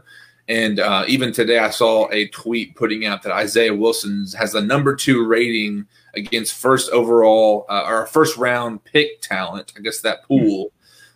And 0.47 0.79
uh, 0.79 1.05
even 1.07 1.33
today, 1.33 1.57
I 1.57 1.71
saw 1.71 2.07
a 2.11 2.27
tweet 2.29 2.75
putting 2.75 3.05
out 3.05 3.23
that 3.23 3.33
Isaiah 3.33 3.73
Wilson 3.73 4.25
has 4.37 4.53
the 4.53 4.61
number 4.61 4.95
two 4.95 5.25
rating 5.25 5.87
against 6.17 6.53
first 6.53 6.91
overall 6.91 7.65
uh, 7.69 7.83
or 7.87 8.05
first 8.07 8.37
round 8.37 8.83
pick 8.83 9.21
talent. 9.21 9.73
I 9.77 9.81
guess 9.81 10.01
that 10.01 10.23
pool, 10.23 10.71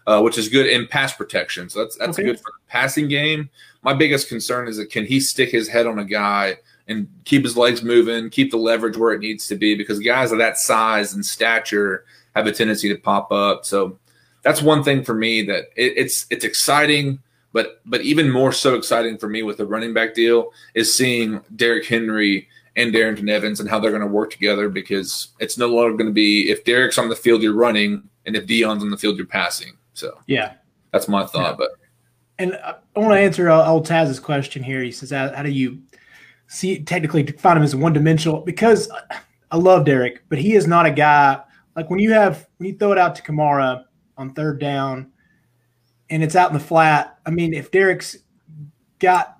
uh, 0.07 0.21
which 0.21 0.37
is 0.37 0.49
good 0.49 0.67
in 0.67 0.87
pass 0.87 1.13
protection. 1.13 1.69
So 1.69 1.79
that's 1.79 1.97
that's 1.97 2.17
okay. 2.17 2.23
good 2.23 2.37
for 2.37 2.51
the 2.51 2.69
passing 2.69 3.07
game. 3.07 3.49
My 3.81 3.93
biggest 3.93 4.29
concern 4.29 4.67
is 4.67 4.77
that 4.77 4.91
can 4.91 5.05
he 5.05 5.19
stick 5.19 5.49
his 5.49 5.67
head 5.67 5.87
on 5.87 5.99
a 5.99 6.05
guy 6.05 6.57
and 6.87 7.07
keep 7.25 7.43
his 7.43 7.57
legs 7.57 7.83
moving, 7.83 8.29
keep 8.29 8.51
the 8.51 8.57
leverage 8.57 8.97
where 8.97 9.13
it 9.13 9.19
needs 9.19 9.47
to 9.47 9.55
be 9.55 9.75
because 9.75 9.99
guys 9.99 10.31
of 10.31 10.37
that 10.37 10.57
size 10.57 11.13
and 11.13 11.25
stature 11.25 12.05
have 12.35 12.47
a 12.47 12.51
tendency 12.51 12.89
to 12.89 12.99
pop 12.99 13.31
up. 13.31 13.65
So 13.65 13.97
that's 14.43 14.61
one 14.61 14.83
thing 14.83 15.03
for 15.03 15.13
me 15.13 15.43
that 15.43 15.65
it, 15.75 15.93
it's 15.97 16.25
it's 16.29 16.45
exciting 16.45 17.19
but 17.53 17.81
but 17.85 18.01
even 18.01 18.29
more 18.29 18.51
so 18.51 18.75
exciting 18.75 19.17
for 19.17 19.27
me 19.27 19.43
with 19.43 19.57
the 19.57 19.65
running 19.65 19.93
back 19.93 20.13
deal 20.13 20.51
is 20.73 20.93
seeing 20.93 21.41
Derrick 21.55 21.85
Henry 21.85 22.47
and 22.75 22.93
Darrynton 22.93 23.29
Evans 23.29 23.59
and 23.59 23.69
how 23.69 23.79
they're 23.79 23.91
going 23.91 24.01
to 24.01 24.07
work 24.07 24.31
together 24.31 24.69
because 24.69 25.29
it's 25.39 25.57
no 25.57 25.67
longer 25.67 25.97
going 25.97 26.09
to 26.09 26.13
be 26.13 26.49
if 26.49 26.63
Derrick's 26.63 26.97
on 26.97 27.09
the 27.09 27.15
field 27.15 27.41
you're 27.41 27.53
running 27.53 28.03
and 28.25 28.35
if 28.35 28.45
Dion's 28.45 28.83
on 28.83 28.89
the 28.89 28.97
field 28.97 29.17
you're 29.17 29.25
passing. 29.25 29.77
So 29.93 30.17
yeah, 30.27 30.53
that's 30.91 31.07
my 31.07 31.25
thought. 31.25 31.51
Yeah. 31.51 31.55
But 31.57 31.69
and 32.39 32.53
uh, 32.53 32.75
I 32.95 32.99
want 32.99 33.11
to 33.11 33.19
answer 33.19 33.49
uh, 33.49 33.67
old 33.67 33.85
Taz's 33.85 34.19
question 34.19 34.63
here. 34.63 34.81
He 34.81 34.91
says, 34.91 35.11
how, 35.11 35.33
how 35.33 35.43
do 35.43 35.51
you 35.51 35.81
see 36.47 36.81
technically 36.83 37.23
define 37.23 37.57
him 37.57 37.63
as 37.63 37.75
one 37.75 37.93
dimensional? 37.93 38.41
Because 38.41 38.89
uh, 38.89 39.17
I 39.51 39.57
love 39.57 39.85
Derrick, 39.85 40.23
but 40.29 40.39
he 40.39 40.53
is 40.53 40.65
not 40.65 40.85
a 40.85 40.91
guy 40.91 41.41
like 41.75 41.89
when 41.89 41.99
you 41.99 42.13
have 42.13 42.47
when 42.57 42.69
you 42.69 42.77
throw 42.77 42.91
it 42.91 42.97
out 42.97 43.15
to 43.15 43.21
Kamara 43.21 43.83
on 44.17 44.33
third 44.33 44.59
down 44.59 45.11
and 46.09 46.23
it's 46.23 46.35
out 46.35 46.51
in 46.51 46.53
the 46.53 46.63
flat. 46.63 47.19
I 47.25 47.31
mean, 47.31 47.53
if 47.53 47.71
Derrick's 47.71 48.17
got 48.99 49.37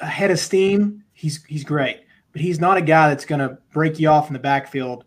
a 0.00 0.06
head 0.06 0.30
of 0.30 0.38
steam, 0.38 1.04
he's 1.12 1.44
he's 1.44 1.64
great. 1.64 2.00
But 2.38 2.44
he's 2.44 2.60
not 2.60 2.76
a 2.76 2.82
guy 2.82 3.08
that's 3.08 3.24
going 3.24 3.40
to 3.40 3.58
break 3.72 3.98
you 3.98 4.08
off 4.08 4.28
in 4.28 4.32
the 4.32 4.38
backfield 4.38 5.04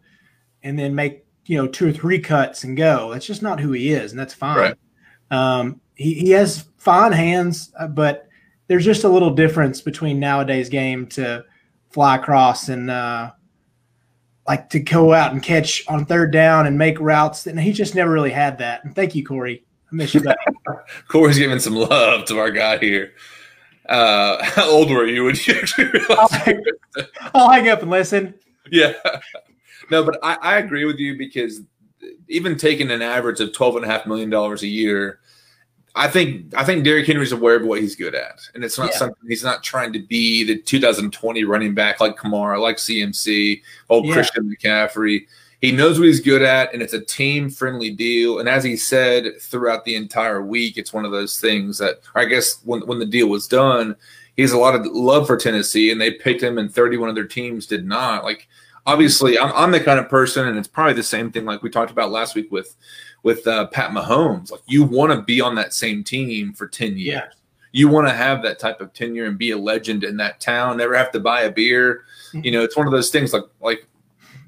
and 0.64 0.78
then 0.78 0.94
make 0.94 1.26
you 1.46 1.56
know 1.56 1.66
two 1.66 1.88
or 1.88 1.94
three 1.94 2.20
cuts 2.20 2.66
and 2.66 2.76
go. 2.76 3.10
That's 3.14 3.26
just 3.26 3.42
not 3.42 3.62
who 3.62 3.72
he 3.72 3.94
is, 3.94 4.12
and 4.12 4.20
that's 4.20 4.34
fine. 4.34 4.58
Right. 4.58 4.76
Um, 5.32 5.80
he 5.96 6.14
he 6.14 6.32
has 6.32 6.66
fine 6.78 7.14
hands, 7.14 7.72
uh, 7.80 7.88
but 7.88 8.28
there's 8.68 8.84
just 8.84 9.06
a 9.06 9.08
little 9.08 9.34
difference 9.34 9.80
between 9.80 10.20
nowadays 10.20 10.68
game 10.68 11.08
to 11.08 11.46
fly 11.90 12.18
across 12.18 12.68
and 12.68 12.92
uh, 12.92 13.32
like 14.46 14.70
to 14.72 14.82
go 14.82 15.14
out 15.14 15.32
and 15.32 15.42
catch 15.42 15.88
on 15.88 16.06
third 16.06 16.34
down 16.34 16.68
and 16.68 16.78
make 16.78 17.00
routes. 17.00 17.48
And 17.48 17.58
he 17.58 17.72
just 17.72 17.96
never 17.96 18.12
really 18.12 18.32
had 18.32 18.58
that. 18.58 18.84
And 18.84 18.94
thank 18.94 19.16
you, 19.16 19.26
Corey. 19.26 19.64
I 19.90 19.96
miss 19.96 20.14
you. 20.14 20.22
Corey's 21.08 21.38
giving 21.38 21.60
some 21.60 21.78
love 21.78 22.26
to 22.26 22.40
our 22.40 22.52
guy 22.52 22.78
here. 22.78 23.14
Uh, 23.92 24.42
how 24.44 24.70
old 24.70 24.90
were 24.90 25.06
you 25.06 25.26
when 25.26 25.36
you 25.46 25.54
actually 25.54 25.86
realized? 25.94 26.34
I'll, 26.34 27.06
I'll 27.34 27.50
hang 27.50 27.70
up 27.70 27.82
and 27.82 27.92
listen. 27.92 28.34
Yeah. 28.72 28.94
No, 29.92 30.04
but 30.04 30.18
I, 30.24 30.38
I 30.42 30.58
agree 30.58 30.86
with 30.86 30.98
you 30.98 31.18
because 31.18 31.62
even 32.30 32.58
taking 32.58 32.90
an 32.90 33.02
average 33.02 33.42
of 33.42 33.54
twelve 33.54 33.76
and 33.76 33.84
a 33.84 33.88
half 33.88 34.06
million 34.06 34.30
dollars 34.30 34.64
a 34.64 34.68
year, 34.68 35.20
I 35.94 36.08
think 36.08 36.54
I 36.56 36.64
think 36.64 36.86
Derrick 36.86 37.06
Henry's 37.06 37.34
aware 37.34 37.58
of 37.58 37.66
what 37.66 37.82
he's 37.82 37.98
good 37.98 38.16
at, 38.16 38.40
and 38.56 38.64
it's 38.64 38.78
not 38.78 38.92
yeah. 38.92 38.98
something 38.98 39.28
he's 39.28 39.44
not 39.44 39.62
trying 39.62 39.92
to 39.92 40.00
be 40.00 40.46
the 40.46 40.58
2020 40.58 41.44
running 41.44 41.74
back 41.74 42.00
like 42.00 42.16
Kamara, 42.16 42.62
like 42.62 42.78
CMC, 42.78 43.62
old 43.90 44.06
yeah. 44.06 44.14
Christian 44.14 44.50
McCaffrey 44.50 45.26
he 45.62 45.72
knows 45.72 46.00
what 46.00 46.08
he's 46.08 46.20
good 46.20 46.42
at, 46.42 46.74
and 46.74 46.82
it's 46.82 46.94
a 46.94 47.06
team 47.06 47.50
friendly 47.50 47.92
deal. 47.92 48.40
And 48.40 48.50
as 48.50 48.64
he 48.64 48.76
said 48.76 49.40
throughout 49.40 49.86
the 49.86 49.96
entire 49.96 50.42
week, 50.42 50.76
it's 50.76 50.92
one 50.92 51.06
of 51.06 51.12
those 51.12 51.40
things 51.40 51.78
that 51.78 52.02
I 52.16 52.26
guess 52.26 52.60
when 52.64 52.82
when 52.88 52.98
the 52.98 53.06
deal 53.06 53.28
was 53.28 53.48
done, 53.48 53.96
he 54.36 54.42
has 54.42 54.54
a 54.54 54.58
lot 54.58 54.74
of 54.74 54.86
love 54.88 55.28
for 55.28 55.38
Tennessee, 55.38 55.92
and 55.92 56.02
they 56.02 56.12
picked 56.12 56.42
him, 56.42 56.58
and 56.58 56.74
31 56.74 57.10
of 57.10 57.16
their 57.16 57.28
teams 57.28 57.68
did 57.68 57.86
not. 57.86 58.24
Like 58.24 58.48
obviously, 58.88 59.38
I'm, 59.38 59.52
I'm 59.54 59.72
the 59.72 59.80
kind 59.80 60.00
of 60.00 60.10
person, 60.10 60.48
and 60.48 60.58
it's 60.58 60.68
probably 60.68 60.94
the 60.94 61.04
same 61.04 61.32
thing 61.32 61.46
like 61.46 61.62
we 61.62 61.70
talked 61.70 61.92
about 61.92 62.10
last 62.10 62.34
week 62.34 62.52
with 62.52 62.76
with 63.22 63.46
uh, 63.46 63.68
Pat 63.68 63.92
Mahomes. 63.92 64.52
Like 64.52 64.62
you 64.66 64.84
want 64.84 65.12
to 65.12 65.22
be 65.22 65.42
on 65.42 65.54
that 65.56 65.74
same 65.74 66.04
team 66.04 66.54
for 66.54 66.68
10 66.68 66.98
years. 66.98 67.06
Yeah. 67.06 67.28
You 67.72 67.88
want 67.88 68.08
to 68.08 68.14
have 68.14 68.42
that 68.42 68.60
type 68.60 68.82
of 68.82 68.94
tenure 68.94 69.26
and 69.26 69.38
be 69.38 69.52
a 69.52 69.58
legend 69.58 70.04
in 70.04 70.18
that 70.18 70.42
town. 70.42 70.78
Never 70.78 70.98
have 70.98 71.12
to 71.12 71.20
buy 71.20 71.42
a 71.42 71.52
beer. 71.52 72.04
Mm-hmm. 72.34 72.44
You 72.44 72.52
know, 72.52 72.64
it's 72.64 72.76
one 72.76 72.88
of 72.88 72.92
those 72.92 73.12
things 73.12 73.32
like 73.32 73.44
like 73.62 73.88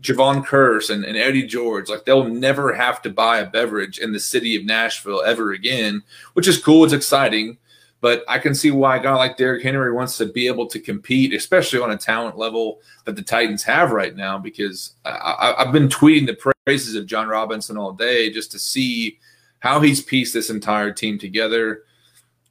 Jevon 0.03 0.45
Kearse 0.45 0.89
and, 0.89 1.05
and 1.05 1.17
Eddie 1.17 1.47
George, 1.47 1.89
like 1.89 2.03
they'll 2.03 2.25
never 2.25 2.73
have 2.73 3.01
to 3.03 3.09
buy 3.09 3.39
a 3.39 3.49
beverage 3.49 3.99
in 3.99 4.11
the 4.11 4.19
city 4.19 4.55
of 4.55 4.65
Nashville 4.65 5.23
ever 5.23 5.53
again, 5.53 6.03
which 6.33 6.47
is 6.47 6.61
cool. 6.61 6.83
It's 6.83 6.93
exciting. 6.93 7.57
But 8.01 8.25
I 8.27 8.37
can 8.37 8.53
see 8.53 8.69
why 8.69 8.97
a 8.97 9.01
guy 9.01 9.15
like 9.15 9.37
Derrick 9.37 9.63
Henry 9.63 9.93
wants 9.93 10.17
to 10.17 10.25
be 10.25 10.45
able 10.47 10.67
to 10.67 10.79
compete, 10.79 11.33
especially 11.33 11.79
on 11.79 11.91
a 11.91 11.97
talent 11.97 12.37
level 12.37 12.81
that 13.05 13.15
the 13.15 13.21
Titans 13.21 13.63
have 13.63 13.91
right 13.91 14.13
now. 14.13 14.37
Because 14.37 14.95
I, 15.05 15.55
have 15.57 15.71
been 15.71 15.87
tweeting 15.87 16.25
the 16.25 16.53
praises 16.65 16.95
of 16.95 17.05
Jon 17.05 17.29
Robinson 17.29 17.77
all 17.77 17.93
day 17.93 18.29
just 18.29 18.51
to 18.51 18.59
see 18.59 19.19
how 19.59 19.79
he's 19.79 20.01
pieced 20.01 20.33
this 20.33 20.49
entire 20.49 20.91
team 20.91 21.17
together. 21.17 21.83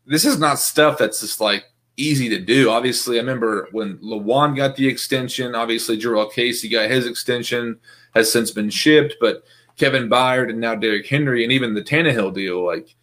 This 0.06 0.24
is 0.24 0.38
not 0.38 0.58
stuff 0.58 0.96
that's 0.96 1.20
just 1.20 1.38
like 1.38 1.66
easy 1.96 2.28
to 2.28 2.38
do. 2.38 2.70
Obviously, 2.70 3.16
I 3.16 3.20
remember 3.20 3.68
when 3.72 3.98
Lewan 3.98 4.56
got 4.56 4.76
the 4.76 4.86
extension. 4.88 5.54
Obviously, 5.54 5.98
Jurrell 5.98 6.32
Casey 6.32 6.68
got 6.68 6.90
his 6.90 7.06
extension, 7.06 7.78
has 8.14 8.32
since 8.32 8.50
been 8.50 8.70
shipped. 8.70 9.16
But 9.20 9.44
Kevin 9.76 10.08
Byard 10.08 10.50
and 10.50 10.60
now 10.60 10.74
Derrick 10.74 11.06
Henry 11.06 11.42
and 11.42 11.52
even 11.52 11.74
the 11.74 11.82
Tannehill 11.82 12.34
deal, 12.34 12.64
like 12.64 12.94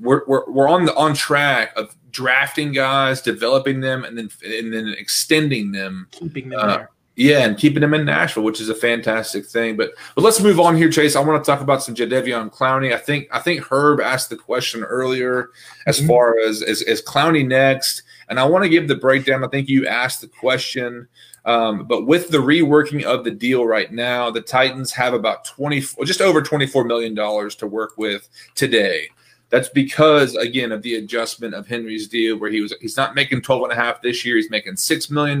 we're 0.00 0.22
we're, 0.26 0.50
we're 0.50 0.68
on 0.68 0.84
the 0.84 0.94
on 0.94 1.14
track 1.14 1.72
of 1.76 1.94
drafting 2.10 2.72
guys, 2.72 3.20
developing 3.20 3.80
them, 3.80 4.04
and 4.04 4.16
then 4.16 4.30
and 4.44 4.72
then 4.72 4.94
extending 4.98 5.72
them, 5.72 6.08
keeping 6.10 6.48
them 6.48 6.60
uh, 6.60 6.76
there. 6.76 6.90
Yeah, 7.16 7.44
and 7.44 7.56
keeping 7.56 7.80
them 7.80 7.94
in 7.94 8.04
Nashville, 8.04 8.42
which 8.42 8.60
is 8.60 8.68
a 8.68 8.74
fantastic 8.74 9.46
thing. 9.46 9.76
But 9.76 9.92
but 10.16 10.22
let's 10.22 10.40
move 10.40 10.58
on 10.58 10.76
here, 10.76 10.90
Chase. 10.90 11.14
I 11.14 11.20
want 11.20 11.42
to 11.42 11.48
talk 11.48 11.60
about 11.60 11.82
some 11.82 11.94
Jadeveon 11.94 12.52
Clowney. 12.52 12.92
I 12.92 12.98
think 12.98 13.28
I 13.30 13.38
think 13.38 13.64
Herb 13.70 14.00
asked 14.00 14.30
the 14.30 14.36
question 14.36 14.82
earlier 14.82 15.50
as 15.86 15.98
mm-hmm. 15.98 16.08
far 16.08 16.38
as 16.40 16.62
as, 16.62 16.82
as 16.82 17.02
Clowney 17.02 17.46
next. 17.46 18.02
And 18.28 18.40
I 18.40 18.44
want 18.44 18.64
to 18.64 18.68
give 18.68 18.88
the 18.88 18.94
breakdown. 18.94 19.44
I 19.44 19.48
think 19.48 19.68
you 19.68 19.86
asked 19.86 20.20
the 20.20 20.28
question. 20.28 21.08
Um, 21.44 21.86
but 21.86 22.06
with 22.06 22.30
the 22.30 22.38
reworking 22.38 23.04
of 23.04 23.24
the 23.24 23.30
deal 23.30 23.66
right 23.66 23.92
now, 23.92 24.30
the 24.30 24.40
Titans 24.40 24.92
have 24.92 25.12
about 25.12 25.44
20, 25.44 25.80
just 26.04 26.20
over 26.20 26.40
$24 26.40 26.86
million 26.86 27.14
to 27.14 27.66
work 27.66 27.98
with 27.98 28.28
today. 28.54 29.08
That's 29.50 29.68
because, 29.68 30.34
again, 30.34 30.72
of 30.72 30.82
the 30.82 30.96
adjustment 30.96 31.54
of 31.54 31.66
Henry's 31.66 32.08
deal, 32.08 32.38
where 32.38 32.50
he 32.50 32.60
was 32.60 32.74
he's 32.80 32.96
not 32.96 33.14
making 33.14 33.42
12 33.42 33.64
and 33.64 33.72
a 33.72 33.76
half 33.76 34.02
this 34.02 34.24
year, 34.24 34.36
he's 34.36 34.50
making 34.50 34.74
$6 34.74 35.10
million 35.10 35.38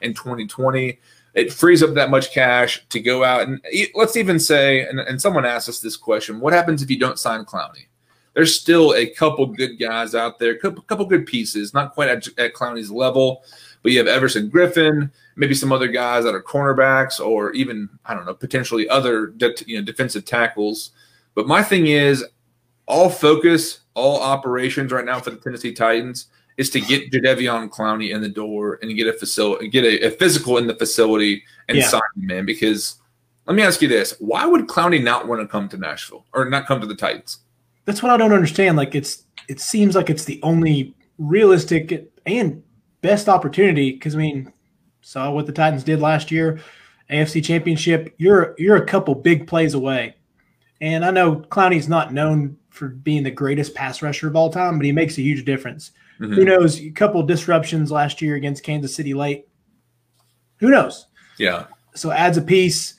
in 0.00 0.14
2020. 0.14 0.98
It 1.34 1.52
frees 1.52 1.82
up 1.82 1.94
that 1.94 2.10
much 2.10 2.32
cash 2.32 2.86
to 2.88 3.00
go 3.00 3.24
out 3.24 3.42
and 3.42 3.60
let's 3.94 4.16
even 4.16 4.38
say, 4.38 4.86
and, 4.86 5.00
and 5.00 5.20
someone 5.20 5.44
asked 5.44 5.68
us 5.68 5.80
this 5.80 5.96
question: 5.96 6.40
What 6.40 6.52
happens 6.52 6.80
if 6.80 6.90
you 6.90 6.98
don't 6.98 7.18
sign 7.18 7.44
Clowney? 7.44 7.86
There's 8.34 8.58
still 8.58 8.94
a 8.94 9.06
couple 9.06 9.46
good 9.46 9.78
guys 9.78 10.14
out 10.14 10.38
there, 10.38 10.52
a 10.52 10.58
couple 10.58 11.06
good 11.06 11.24
pieces, 11.24 11.72
not 11.72 11.94
quite 11.94 12.08
at, 12.08 12.26
at 12.38 12.52
Clowney's 12.52 12.90
level, 12.90 13.44
but 13.82 13.92
you 13.92 13.98
have 13.98 14.08
Everson 14.08 14.50
Griffen, 14.50 15.10
maybe 15.36 15.54
some 15.54 15.72
other 15.72 15.88
guys 15.88 16.24
that 16.24 16.34
are 16.34 16.42
cornerbacks, 16.42 17.24
or 17.24 17.52
even 17.52 17.88
I 18.04 18.14
don't 18.14 18.26
know, 18.26 18.34
potentially 18.34 18.88
other 18.88 19.26
de- 19.28 19.54
you 19.66 19.78
know 19.78 19.84
defensive 19.84 20.24
tackles. 20.24 20.90
But 21.34 21.46
my 21.46 21.62
thing 21.62 21.86
is, 21.86 22.24
all 22.86 23.08
focus, 23.08 23.80
all 23.94 24.20
operations 24.20 24.90
right 24.90 25.04
now 25.04 25.20
for 25.20 25.30
the 25.30 25.36
Tennessee 25.36 25.72
Titans 25.72 26.26
is 26.56 26.70
to 26.70 26.80
get 26.80 27.10
Jadeveon 27.10 27.68
Clowney 27.68 28.14
in 28.14 28.20
the 28.20 28.28
door 28.28 28.78
and 28.82 28.94
get 28.96 29.06
a 29.06 29.12
facility, 29.12 29.68
get 29.68 29.84
a, 29.84 30.08
a 30.08 30.10
physical 30.10 30.58
in 30.58 30.66
the 30.66 30.74
facility 30.74 31.42
and 31.68 31.78
yeah. 31.78 31.86
sign 31.86 32.00
him 32.16 32.30
in. 32.30 32.46
Because 32.46 32.96
let 33.46 33.54
me 33.54 33.62
ask 33.62 33.80
you 33.80 33.88
this: 33.88 34.14
Why 34.18 34.44
would 34.46 34.66
Clowney 34.66 35.02
not 35.02 35.28
want 35.28 35.40
to 35.40 35.46
come 35.46 35.68
to 35.68 35.76
Nashville 35.76 36.24
or 36.32 36.48
not 36.48 36.66
come 36.66 36.80
to 36.80 36.86
the 36.86 36.96
Titans? 36.96 37.38
That's 37.84 38.02
what 38.02 38.12
I 38.12 38.16
don't 38.16 38.32
understand. 38.32 38.76
Like 38.76 38.94
it's 38.94 39.24
it 39.48 39.60
seems 39.60 39.94
like 39.94 40.10
it's 40.10 40.24
the 40.24 40.40
only 40.42 40.94
realistic 41.18 42.10
and 42.26 42.62
best 43.02 43.28
opportunity 43.28 43.92
because 43.92 44.14
I 44.14 44.18
mean, 44.18 44.52
saw 45.02 45.30
what 45.30 45.46
the 45.46 45.52
Titans 45.52 45.84
did 45.84 46.00
last 46.00 46.30
year, 46.30 46.60
AFC 47.10 47.44
Championship. 47.44 48.14
You're 48.18 48.54
you're 48.58 48.76
a 48.76 48.86
couple 48.86 49.14
big 49.14 49.46
plays 49.46 49.74
away, 49.74 50.16
and 50.80 51.04
I 51.04 51.10
know 51.10 51.36
Clowney's 51.36 51.88
not 51.88 52.12
known 52.12 52.56
for 52.70 52.88
being 52.88 53.22
the 53.22 53.30
greatest 53.30 53.74
pass 53.74 54.02
rusher 54.02 54.26
of 54.26 54.34
all 54.34 54.50
time, 54.50 54.78
but 54.78 54.84
he 54.84 54.92
makes 54.92 55.16
a 55.18 55.22
huge 55.22 55.44
difference. 55.44 55.92
Mm-hmm. 56.20 56.34
Who 56.34 56.44
knows? 56.44 56.80
A 56.80 56.90
couple 56.90 57.22
disruptions 57.22 57.92
last 57.92 58.22
year 58.22 58.36
against 58.36 58.64
Kansas 58.64 58.94
City 58.94 59.14
late. 59.14 59.46
Who 60.58 60.70
knows? 60.70 61.06
Yeah. 61.38 61.66
So 61.94 62.10
adds 62.10 62.36
a 62.36 62.42
piece. 62.42 62.94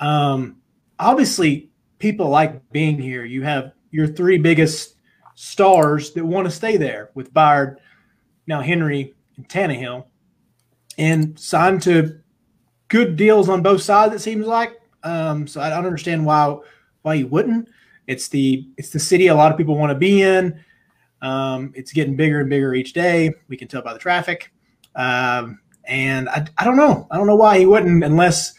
Um, 0.00 0.56
obviously, 0.98 1.70
people 1.98 2.28
like 2.28 2.70
being 2.70 2.98
here. 2.98 3.24
You 3.24 3.42
have 3.42 3.72
your 3.96 4.06
three 4.06 4.36
biggest 4.36 4.96
stars 5.36 6.12
that 6.12 6.24
want 6.24 6.46
to 6.46 6.50
stay 6.50 6.76
there 6.76 7.10
with 7.14 7.32
Byard, 7.32 7.76
now 8.46 8.60
Henry 8.60 9.14
and 9.38 9.48
Tannehill, 9.48 10.04
and 10.98 11.38
signed 11.40 11.80
to 11.82 12.20
good 12.88 13.16
deals 13.16 13.48
on 13.48 13.62
both 13.62 13.80
sides. 13.80 14.14
It 14.14 14.20
seems 14.20 14.46
like. 14.46 14.78
Um, 15.02 15.46
so 15.46 15.62
I 15.62 15.70
don't 15.70 15.86
understand 15.86 16.26
why 16.26 16.58
why 17.02 17.14
you 17.14 17.26
wouldn't. 17.26 17.70
It's 18.06 18.28
the 18.28 18.68
it's 18.76 18.90
the 18.90 18.98
city 18.98 19.28
a 19.28 19.34
lot 19.34 19.50
of 19.50 19.56
people 19.56 19.78
want 19.78 19.90
to 19.90 19.98
be 19.98 20.22
in. 20.22 20.62
Um, 21.22 21.72
it's 21.74 21.92
getting 21.92 22.16
bigger 22.16 22.40
and 22.40 22.50
bigger 22.50 22.74
each 22.74 22.92
day. 22.92 23.32
We 23.48 23.56
can 23.56 23.66
tell 23.66 23.80
by 23.80 23.94
the 23.94 23.98
traffic. 23.98 24.52
Um, 24.94 25.60
and 25.84 26.28
I, 26.28 26.46
I 26.58 26.64
don't 26.64 26.76
know. 26.76 27.06
I 27.10 27.16
don't 27.16 27.26
know 27.26 27.36
why 27.36 27.58
he 27.58 27.64
wouldn't 27.64 28.04
unless 28.04 28.52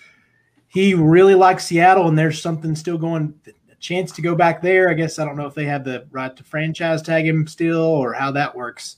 he 0.67 0.95
really 0.95 1.36
likes 1.36 1.65
Seattle 1.65 2.08
and 2.08 2.17
there's 2.17 2.41
something 2.41 2.76
still 2.76 2.97
going 2.97 3.39
chance 3.80 4.12
to 4.13 4.22
go 4.22 4.36
back 4.36 4.62
there. 4.62 4.90
I 4.90 4.94
guess 4.94 5.20
I 5.20 5.26
don't 5.26 5.36
know 5.36 5.46
if 5.46 5.54
they 5.54 5.66
have 5.66 5.84
the 5.84 6.08
right 6.12 6.36
to 6.36 6.44
franchise 6.44 7.02
tag 7.02 7.26
him 7.28 7.48
still 7.48 7.82
or 7.82 8.13
how 8.13 8.32
that 8.32 8.56
works. 8.56 8.98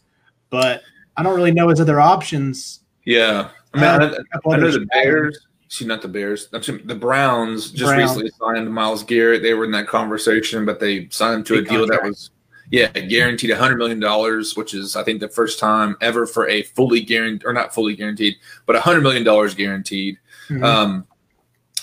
But 0.49 0.83
I 1.17 1.23
don't 1.23 1.35
really 1.35 1.51
know 1.51 1.69
his 1.69 1.79
other 1.81 1.99
options. 1.99 2.81
Yeah. 3.05 3.49
I 3.73 3.77
mean, 3.77 3.85
uh, 3.85 4.17
I, 4.33 4.53
I 4.53 4.57
know 4.57 4.71
the 4.71 4.85
Bears 4.91 5.47
see 5.69 5.85
not 5.85 6.01
the 6.01 6.07
Bears. 6.07 6.47
the 6.47 6.97
Browns 6.99 7.71
just 7.71 7.85
Browns. 7.85 8.15
recently 8.15 8.31
signed 8.39 8.73
Myles 8.73 9.03
Garrett. 9.03 9.41
They 9.41 9.53
were 9.53 9.65
in 9.65 9.71
that 9.71 9.87
conversation, 9.87 10.65
but 10.65 10.79
they 10.79 11.07
signed 11.09 11.35
him 11.35 11.43
to 11.45 11.53
Big 11.55 11.67
a 11.67 11.69
deal 11.69 11.79
contract. 11.81 12.03
that 12.03 12.09
was 12.09 12.31
yeah 12.71 12.87
guaranteed 12.87 13.51
hundred 13.51 13.77
million 13.77 13.99
dollars, 13.99 14.55
which 14.55 14.73
is 14.73 14.95
I 14.95 15.03
think 15.03 15.19
the 15.19 15.29
first 15.29 15.59
time 15.59 15.95
ever 16.01 16.25
for 16.25 16.49
a 16.49 16.63
fully 16.63 17.01
guaranteed 17.01 17.45
or 17.45 17.53
not 17.53 17.73
fully 17.73 17.95
guaranteed, 17.95 18.35
but 18.65 18.75
hundred 18.77 19.01
million 19.01 19.23
dollars 19.23 19.55
guaranteed. 19.55 20.17
Mm-hmm. 20.49 20.63
Um, 20.63 21.07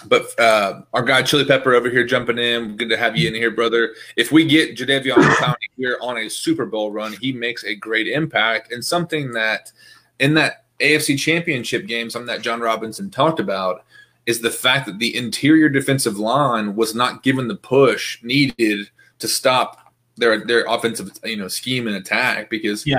but 0.04 0.38
uh, 0.38 0.82
our 0.92 1.02
guy 1.02 1.22
Chili 1.22 1.44
Pepper 1.44 1.74
over 1.74 1.90
here 1.90 2.04
jumping 2.04 2.38
in. 2.38 2.76
Good 2.76 2.88
to 2.90 2.96
have 2.96 3.16
you 3.16 3.28
in 3.28 3.34
here, 3.34 3.50
brother. 3.50 3.94
If 4.16 4.32
we 4.32 4.44
get 4.44 4.76
Jadeveon 4.76 5.14
Clowney 5.36 5.54
here 5.76 5.98
on 6.00 6.18
a 6.18 6.28
Super 6.28 6.66
Bowl 6.66 6.92
run, 6.92 7.14
he 7.14 7.32
makes 7.32 7.64
a 7.64 7.74
great 7.74 8.06
impact 8.06 8.72
and 8.72 8.84
something 8.84 9.32
that 9.32 9.72
in 10.18 10.34
that 10.34 10.64
AFC 10.80 11.18
Championship 11.18 11.86
game, 11.86 12.10
something 12.10 12.26
that 12.26 12.42
Jon 12.42 12.60
Robinson 12.60 13.10
talked 13.10 13.40
about 13.40 13.84
is 14.26 14.40
the 14.40 14.50
fact 14.50 14.86
that 14.86 14.98
the 14.98 15.16
interior 15.16 15.68
defensive 15.68 16.18
line 16.18 16.74
was 16.74 16.94
not 16.94 17.22
given 17.22 17.48
the 17.48 17.56
push 17.56 18.22
needed 18.22 18.90
to 19.18 19.28
stop 19.28 19.92
their 20.16 20.44
their 20.44 20.64
offensive 20.66 21.12
you 21.24 21.36
know 21.36 21.48
scheme 21.48 21.86
and 21.86 21.96
attack 21.96 22.50
because 22.50 22.86
yeah. 22.86 22.98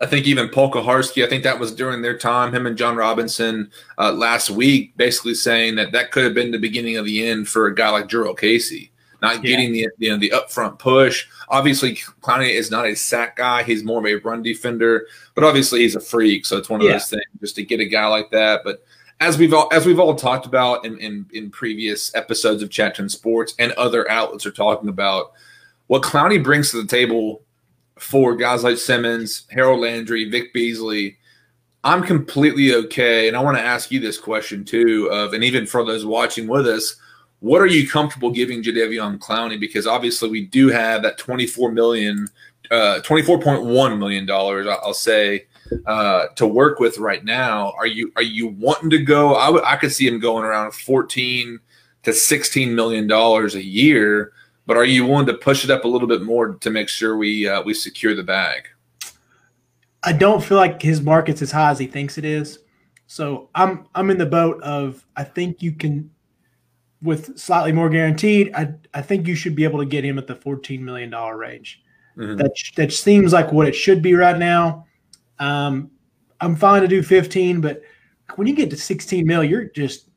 I 0.00 0.06
think 0.06 0.26
even 0.26 0.48
Paul 0.48 0.72
Kuharsky, 0.72 1.24
I 1.24 1.28
think 1.28 1.44
that 1.44 1.58
was 1.58 1.74
during 1.74 2.02
their 2.02 2.18
time, 2.18 2.52
him 2.52 2.66
and 2.66 2.76
Jon 2.76 2.96
Robinson 2.96 3.70
uh, 3.96 4.12
last 4.12 4.50
week, 4.50 4.96
basically 4.96 5.34
saying 5.34 5.76
that 5.76 5.92
that 5.92 6.10
could 6.10 6.24
have 6.24 6.34
been 6.34 6.50
the 6.50 6.58
beginning 6.58 6.96
of 6.96 7.04
the 7.04 7.26
end 7.26 7.48
for 7.48 7.66
a 7.66 7.74
guy 7.74 7.90
like 7.90 8.08
Jurrell 8.08 8.36
Casey, 8.36 8.90
not 9.22 9.36
yeah. 9.36 9.50
getting 9.50 9.72
the 9.72 9.88
you 9.98 10.10
know 10.10 10.18
the 10.18 10.30
upfront 10.30 10.78
push, 10.78 11.26
Obviously, 11.48 11.94
Clowney 11.94 12.50
is 12.50 12.70
not 12.70 12.86
a 12.86 12.94
sack 12.94 13.36
guy; 13.36 13.62
he's 13.62 13.84
more 13.84 14.00
of 14.00 14.06
a 14.06 14.16
run 14.16 14.42
defender. 14.42 15.06
But 15.34 15.44
obviously, 15.44 15.80
he's 15.80 15.96
a 15.96 16.00
freak, 16.00 16.46
so 16.46 16.56
it's 16.56 16.70
one 16.70 16.80
of 16.80 16.86
yeah. 16.86 16.94
those 16.94 17.08
things 17.08 17.22
just 17.40 17.56
to 17.56 17.64
get 17.64 17.80
a 17.80 17.84
guy 17.84 18.06
like 18.06 18.30
that. 18.30 18.62
But 18.64 18.84
as 19.20 19.38
we've 19.38 19.52
all 19.52 19.68
as 19.72 19.86
we've 19.86 20.00
all 20.00 20.14
talked 20.14 20.46
about 20.46 20.84
in, 20.84 20.98
in, 20.98 21.26
in 21.32 21.50
previous 21.50 22.14
episodes 22.14 22.62
of 22.62 22.70
Chat 22.70 22.96
Sports 23.10 23.54
and 23.58 23.72
other 23.72 24.10
outlets 24.10 24.46
are 24.46 24.50
talking 24.50 24.88
about, 24.88 25.32
what 25.86 26.02
Clowney 26.02 26.42
brings 26.42 26.70
to 26.70 26.80
the 26.80 26.88
table 26.88 27.42
for 27.98 28.34
guys 28.36 28.64
like 28.64 28.78
Simmons, 28.78 29.46
Harold 29.50 29.80
Landry, 29.80 30.28
Vic 30.28 30.52
Beasley, 30.52 31.16
I'm 31.84 32.02
completely 32.02 32.74
okay. 32.74 33.28
And 33.28 33.36
I 33.36 33.42
want 33.42 33.56
to 33.58 33.62
ask 33.62 33.90
you 33.90 34.00
this 34.00 34.18
question 34.18 34.64
too, 34.64 35.08
of 35.12 35.34
and 35.34 35.44
even 35.44 35.66
for 35.66 35.84
those 35.84 36.06
watching 36.06 36.48
with 36.48 36.66
us, 36.66 36.96
what 37.40 37.60
are 37.60 37.66
you 37.66 37.86
comfortable 37.86 38.30
giving 38.30 38.62
Jadeveon 38.62 39.18
Clowney? 39.18 39.60
Because 39.60 39.86
obviously 39.86 40.30
we 40.30 40.46
do 40.46 40.68
have 40.68 41.02
that 41.02 41.18
24 41.18 41.72
million, 41.72 42.26
uh, 42.70 43.00
24.1 43.04 43.98
million 43.98 44.24
dollars, 44.24 44.66
I'll 44.66 44.94
say, 44.94 45.44
uh, 45.86 46.28
to 46.36 46.46
work 46.46 46.78
with 46.78 46.96
right 46.96 47.22
now. 47.22 47.74
Are 47.78 47.86
you 47.86 48.12
are 48.16 48.22
you 48.22 48.48
wanting 48.48 48.88
to 48.90 48.98
go? 48.98 49.34
I, 49.34 49.46
w- 49.46 49.64
I 49.64 49.76
could 49.76 49.92
see 49.92 50.06
him 50.06 50.18
going 50.20 50.44
around 50.44 50.72
14 50.72 51.60
to 52.04 52.12
16 52.14 52.74
million 52.74 53.06
dollars 53.06 53.54
a 53.54 53.64
year. 53.64 54.32
But 54.66 54.76
are 54.76 54.84
you 54.84 55.06
willing 55.06 55.26
to 55.26 55.34
push 55.34 55.64
it 55.64 55.70
up 55.70 55.84
a 55.84 55.88
little 55.88 56.08
bit 56.08 56.22
more 56.22 56.54
to 56.54 56.70
make 56.70 56.88
sure 56.88 57.16
we 57.16 57.48
uh, 57.48 57.62
we 57.62 57.74
secure 57.74 58.14
the 58.14 58.22
bag? 58.22 58.68
I 60.02 60.12
don't 60.12 60.42
feel 60.42 60.58
like 60.58 60.80
his 60.80 61.00
market's 61.00 61.42
as 61.42 61.50
high 61.50 61.70
as 61.70 61.78
he 61.78 61.86
thinks 61.86 62.18
it 62.18 62.24
is. 62.24 62.60
So 63.06 63.50
I'm 63.54 63.86
I'm 63.94 64.10
in 64.10 64.18
the 64.18 64.26
boat 64.26 64.62
of 64.62 65.04
I 65.16 65.24
think 65.24 65.62
you 65.62 65.72
can 65.72 66.10
with 67.04 67.38
slightly 67.38 67.70
more 67.70 67.90
guaranteed, 67.90 68.52
I 68.54 68.74
I 68.94 69.02
think 69.02 69.28
you 69.28 69.34
should 69.34 69.54
be 69.54 69.64
able 69.64 69.78
to 69.78 69.84
get 69.84 70.04
him 70.04 70.18
at 70.18 70.26
the 70.26 70.34
fourteen 70.34 70.84
million 70.84 71.10
dollar 71.10 71.36
range. 71.36 71.82
Mm-hmm. 72.16 72.36
That 72.36 72.56
that 72.76 72.92
seems 72.92 73.32
like 73.32 73.52
what 73.52 73.68
it 73.68 73.74
should 73.74 74.02
be 74.02 74.14
right 74.14 74.38
now. 74.38 74.86
Um, 75.38 75.90
I'm 76.40 76.56
fine 76.56 76.82
to 76.82 76.88
do 76.88 77.02
fifteen, 77.02 77.60
but 77.60 77.82
when 78.36 78.46
you 78.46 78.54
get 78.54 78.70
to 78.70 78.76
sixteen 78.76 79.26
mil, 79.26 79.44
you're 79.44 79.66
just 79.66 80.08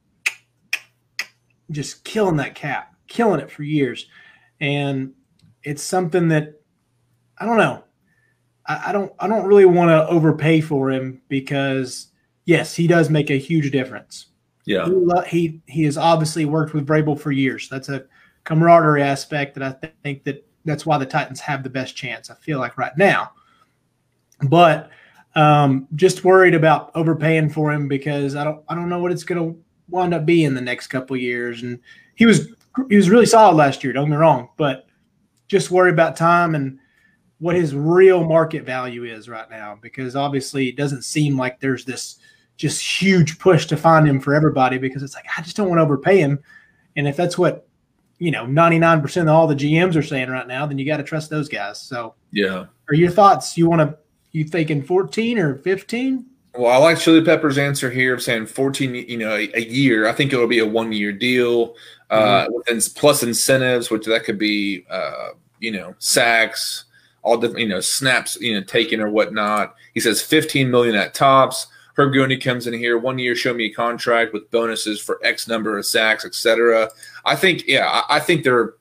just 1.71 2.05
killing 2.05 2.37
that 2.37 2.55
cap, 2.55 2.95
killing 3.07 3.41
it 3.41 3.51
for 3.51 3.63
years, 3.63 4.07
and 4.59 5.13
it's 5.63 5.83
something 5.83 6.29
that 6.29 6.61
I 7.37 7.45
don't 7.45 7.57
know. 7.57 7.83
I, 8.65 8.89
I 8.89 8.91
don't 8.91 9.11
I 9.19 9.27
don't 9.27 9.45
really 9.45 9.65
want 9.65 9.89
to 9.89 10.07
overpay 10.07 10.61
for 10.61 10.91
him 10.91 11.21
because 11.27 12.07
yes, 12.45 12.75
he 12.75 12.87
does 12.87 13.09
make 13.09 13.29
a 13.29 13.37
huge 13.37 13.71
difference. 13.71 14.27
Yeah. 14.65 14.89
He, 15.27 15.61
he, 15.65 15.85
has 15.85 15.97
obviously 15.97 16.43
worked 16.43 16.73
with 16.73 16.85
Vrabel 16.85 17.17
for 17.17 17.31
years. 17.31 17.69
That's 17.69 17.87
a 17.87 18.03
camaraderie 18.43 19.01
aspect 19.01 19.55
that 19.55 19.63
I 19.63 19.87
think 20.03 20.25
that 20.25 20.45
that's 20.65 20.85
why 20.85 20.97
the 20.97 21.05
Titans 21.05 21.39
have 21.39 21.63
the 21.63 21.69
best 21.69 21.95
chance. 21.95 22.29
I 22.29 22.35
feel 22.35 22.59
like 22.59 22.77
right 22.77 22.91
now, 22.97 23.31
but 24.49 24.89
um, 25.35 25.87
just 25.95 26.25
worried 26.25 26.53
about 26.53 26.91
overpaying 26.95 27.49
for 27.49 27.71
him 27.71 27.87
because 27.87 28.35
I 28.35 28.43
don't 28.43 28.61
I 28.67 28.75
don't 28.75 28.89
know 28.89 28.99
what 28.99 29.13
it's 29.13 29.23
going 29.23 29.53
to 29.53 29.59
wind 29.89 30.13
up 30.13 30.25
being 30.25 30.53
the 30.53 30.61
next 30.61 30.87
couple 30.87 31.15
years. 31.15 31.63
And 31.63 31.79
he 32.15 32.25
was 32.25 32.49
he 32.89 32.95
was 32.95 33.09
really 33.09 33.25
solid 33.25 33.55
last 33.55 33.83
year. 33.83 33.93
Don't 33.93 34.05
get 34.05 34.11
me 34.11 34.17
wrong, 34.17 34.49
but 34.57 34.87
just 35.47 35.71
worry 35.71 35.91
about 35.91 36.15
time 36.15 36.55
and 36.55 36.79
what 37.39 37.55
his 37.55 37.75
real 37.75 38.23
market 38.23 38.63
value 38.63 39.03
is 39.03 39.29
right 39.29 39.49
now 39.49 39.77
because 39.81 40.15
obviously 40.15 40.69
it 40.69 40.75
doesn't 40.75 41.03
seem 41.03 41.37
like 41.37 41.59
there's 41.59 41.85
this 41.85 42.17
just 42.57 42.81
huge 42.81 43.37
push 43.37 43.67
to 43.67 43.77
find 43.77 44.07
him 44.07 44.19
for 44.19 44.33
everybody 44.33 44.77
because 44.77 45.03
it's 45.03 45.13
like 45.13 45.25
I 45.37 45.41
just 45.41 45.55
don't 45.55 45.69
want 45.69 45.79
to 45.79 45.83
overpay 45.83 46.17
him. 46.17 46.39
And 46.95 47.07
if 47.07 47.15
that's 47.15 47.37
what 47.37 47.67
you 48.19 48.31
know, 48.31 48.45
99% 48.45 49.21
of 49.21 49.27
all 49.27 49.47
the 49.47 49.55
GMs 49.55 49.95
are 49.95 50.03
saying 50.03 50.29
right 50.29 50.47
now, 50.47 50.65
then 50.65 50.77
you 50.77 50.85
got 50.85 50.97
to 50.97 51.03
trust 51.03 51.29
those 51.29 51.47
guys. 51.47 51.79
So, 51.79 52.15
yeah. 52.31 52.65
Are 52.89 52.95
your 52.95 53.11
thoughts? 53.11 53.57
You 53.57 53.69
want 53.69 53.81
to, 53.81 53.97
you 54.31 54.43
thinking 54.43 54.83
14 54.83 55.37
or 55.37 55.55
15? 55.57 56.25
Well, 56.55 56.71
I 56.71 56.77
like 56.77 56.97
Chili 56.97 57.23
Pepper's 57.23 57.59
answer 57.59 57.91
here 57.91 58.15
of 58.15 58.23
saying 58.23 58.47
14, 58.47 58.95
you 58.95 59.17
know, 59.17 59.35
a, 59.35 59.51
a 59.53 59.61
year. 59.61 60.07
I 60.07 60.13
think 60.13 60.33
it'll 60.33 60.47
be 60.47 60.59
a 60.59 60.65
one 60.65 60.91
year 60.91 61.13
deal 61.13 61.75
uh, 62.09 62.47
mm-hmm. 62.47 62.99
plus 62.99 63.23
incentives, 63.23 63.89
which 63.89 64.05
that 64.05 64.23
could 64.23 64.37
be, 64.37 64.85
uh, 64.89 65.29
you 65.59 65.71
know, 65.71 65.95
sacks, 65.99 66.85
all 67.23 67.37
different, 67.37 67.59
you 67.59 67.67
know, 67.67 67.81
snaps, 67.81 68.37
you 68.39 68.53
know, 68.53 68.63
taken 68.63 69.01
or 69.01 69.09
whatnot. 69.09 69.75
He 69.93 69.99
says 69.99 70.21
15 70.21 70.69
million 70.69 70.95
at 70.95 71.13
tops. 71.13 71.67
Herb 71.95 72.13
Gooney 72.13 72.41
comes 72.41 72.67
in 72.67 72.73
here 72.73 72.97
one 72.97 73.17
year, 73.17 73.35
show 73.35 73.53
me 73.53 73.65
a 73.65 73.73
contract 73.73 74.31
with 74.31 74.49
bonuses 74.51 75.01
for 75.01 75.19
X 75.23 75.47
number 75.47 75.77
of 75.77 75.85
sacks, 75.85 76.25
etc. 76.25 76.89
I 77.25 77.35
think, 77.35 77.63
yeah, 77.67 77.87
I, 77.87 78.17
I 78.17 78.19
think 78.19 78.43
they're 78.43 78.75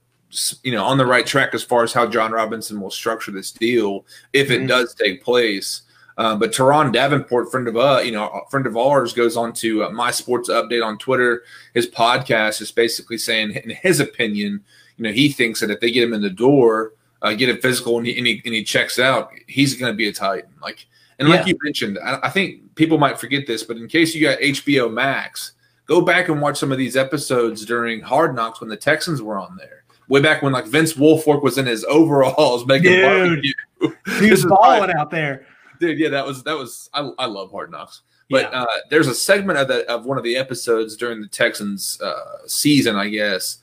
you 0.62 0.72
know 0.72 0.84
on 0.84 0.98
the 0.98 1.06
right 1.06 1.26
track 1.26 1.54
as 1.54 1.62
far 1.62 1.82
as 1.82 1.92
how 1.92 2.06
Jon 2.06 2.32
Robinson 2.32 2.80
will 2.80 2.90
structure 2.90 3.30
this 3.30 3.50
deal 3.50 4.04
if 4.32 4.50
it 4.50 4.58
mm-hmm. 4.58 4.66
does 4.66 4.94
take 4.94 5.22
place. 5.22 5.82
Uh, 6.18 6.34
but 6.34 6.52
Turron 6.52 6.92
Davenport, 6.92 7.50
friend 7.50 7.68
of 7.68 7.76
uh, 7.76 8.00
you 8.02 8.12
know, 8.12 8.42
friend 8.50 8.66
of 8.66 8.76
ours, 8.76 9.12
goes 9.12 9.36
on 9.36 9.52
to 9.54 9.84
uh, 9.84 9.90
my 9.90 10.10
sports 10.10 10.48
update 10.48 10.84
on 10.84 10.96
Twitter. 10.98 11.42
His 11.74 11.86
podcast 11.86 12.60
is 12.62 12.72
basically 12.72 13.18
saying, 13.18 13.52
in 13.52 13.70
his 13.70 14.00
opinion, 14.00 14.64
you 14.96 15.04
know, 15.04 15.12
he 15.12 15.28
thinks 15.28 15.60
that 15.60 15.70
if 15.70 15.80
they 15.80 15.90
get 15.90 16.04
him 16.04 16.14
in 16.14 16.22
the 16.22 16.30
door, 16.30 16.94
uh, 17.20 17.34
get 17.34 17.54
a 17.54 17.60
physical, 17.60 17.98
and 17.98 18.06
he, 18.06 18.16
and 18.16 18.26
he, 18.26 18.42
and 18.44 18.54
he 18.54 18.64
checks 18.64 18.98
out, 18.98 19.30
he's 19.46 19.74
going 19.74 19.92
to 19.92 19.96
be 19.96 20.08
a 20.08 20.12
Titan. 20.12 20.50
Like 20.62 20.86
and 21.18 21.28
like 21.28 21.40
yeah. 21.40 21.46
you 21.46 21.58
mentioned, 21.62 21.98
I, 22.02 22.18
I 22.24 22.30
think 22.30 22.74
people 22.74 22.98
might 22.98 23.18
forget 23.18 23.46
this, 23.46 23.62
but 23.62 23.76
in 23.76 23.88
case 23.88 24.14
you 24.14 24.26
got 24.26 24.38
HBO 24.38 24.92
Max, 24.92 25.52
go 25.86 26.00
back 26.00 26.28
and 26.28 26.40
watch 26.40 26.58
some 26.58 26.72
of 26.72 26.78
these 26.78 26.96
episodes 26.96 27.64
during 27.64 28.00
Hard 28.00 28.34
Knocks 28.34 28.60
when 28.60 28.68
the 28.68 28.76
Texans 28.76 29.22
were 29.22 29.38
on 29.38 29.56
there. 29.56 29.84
Way 30.08 30.20
back 30.20 30.42
when 30.42 30.52
like 30.52 30.66
Vince 30.66 30.94
Wilfork 30.94 31.42
was 31.42 31.58
in 31.58 31.66
his 31.66 31.84
overalls 31.84 32.66
making 32.66 32.92
dude, 32.92 33.04
barbecue. 33.04 34.20
He 34.20 34.30
was 34.30 34.44
balling 34.44 34.92
out 34.92 35.10
there. 35.10 35.46
Dude, 35.80 35.98
yeah, 35.98 36.08
that 36.10 36.26
was 36.26 36.42
that 36.44 36.56
was 36.56 36.90
I, 36.92 37.10
I 37.18 37.26
love 37.26 37.50
Hard 37.50 37.70
Knocks. 37.70 38.02
But 38.28 38.50
yeah. 38.50 38.62
uh, 38.62 38.66
there's 38.90 39.06
a 39.06 39.14
segment 39.14 39.58
of 39.58 39.68
that 39.68 39.86
of 39.86 40.04
one 40.04 40.18
of 40.18 40.24
the 40.24 40.36
episodes 40.36 40.96
during 40.96 41.20
the 41.20 41.28
Texans 41.28 42.00
uh, 42.00 42.46
season, 42.46 42.96
I 42.96 43.08
guess, 43.08 43.58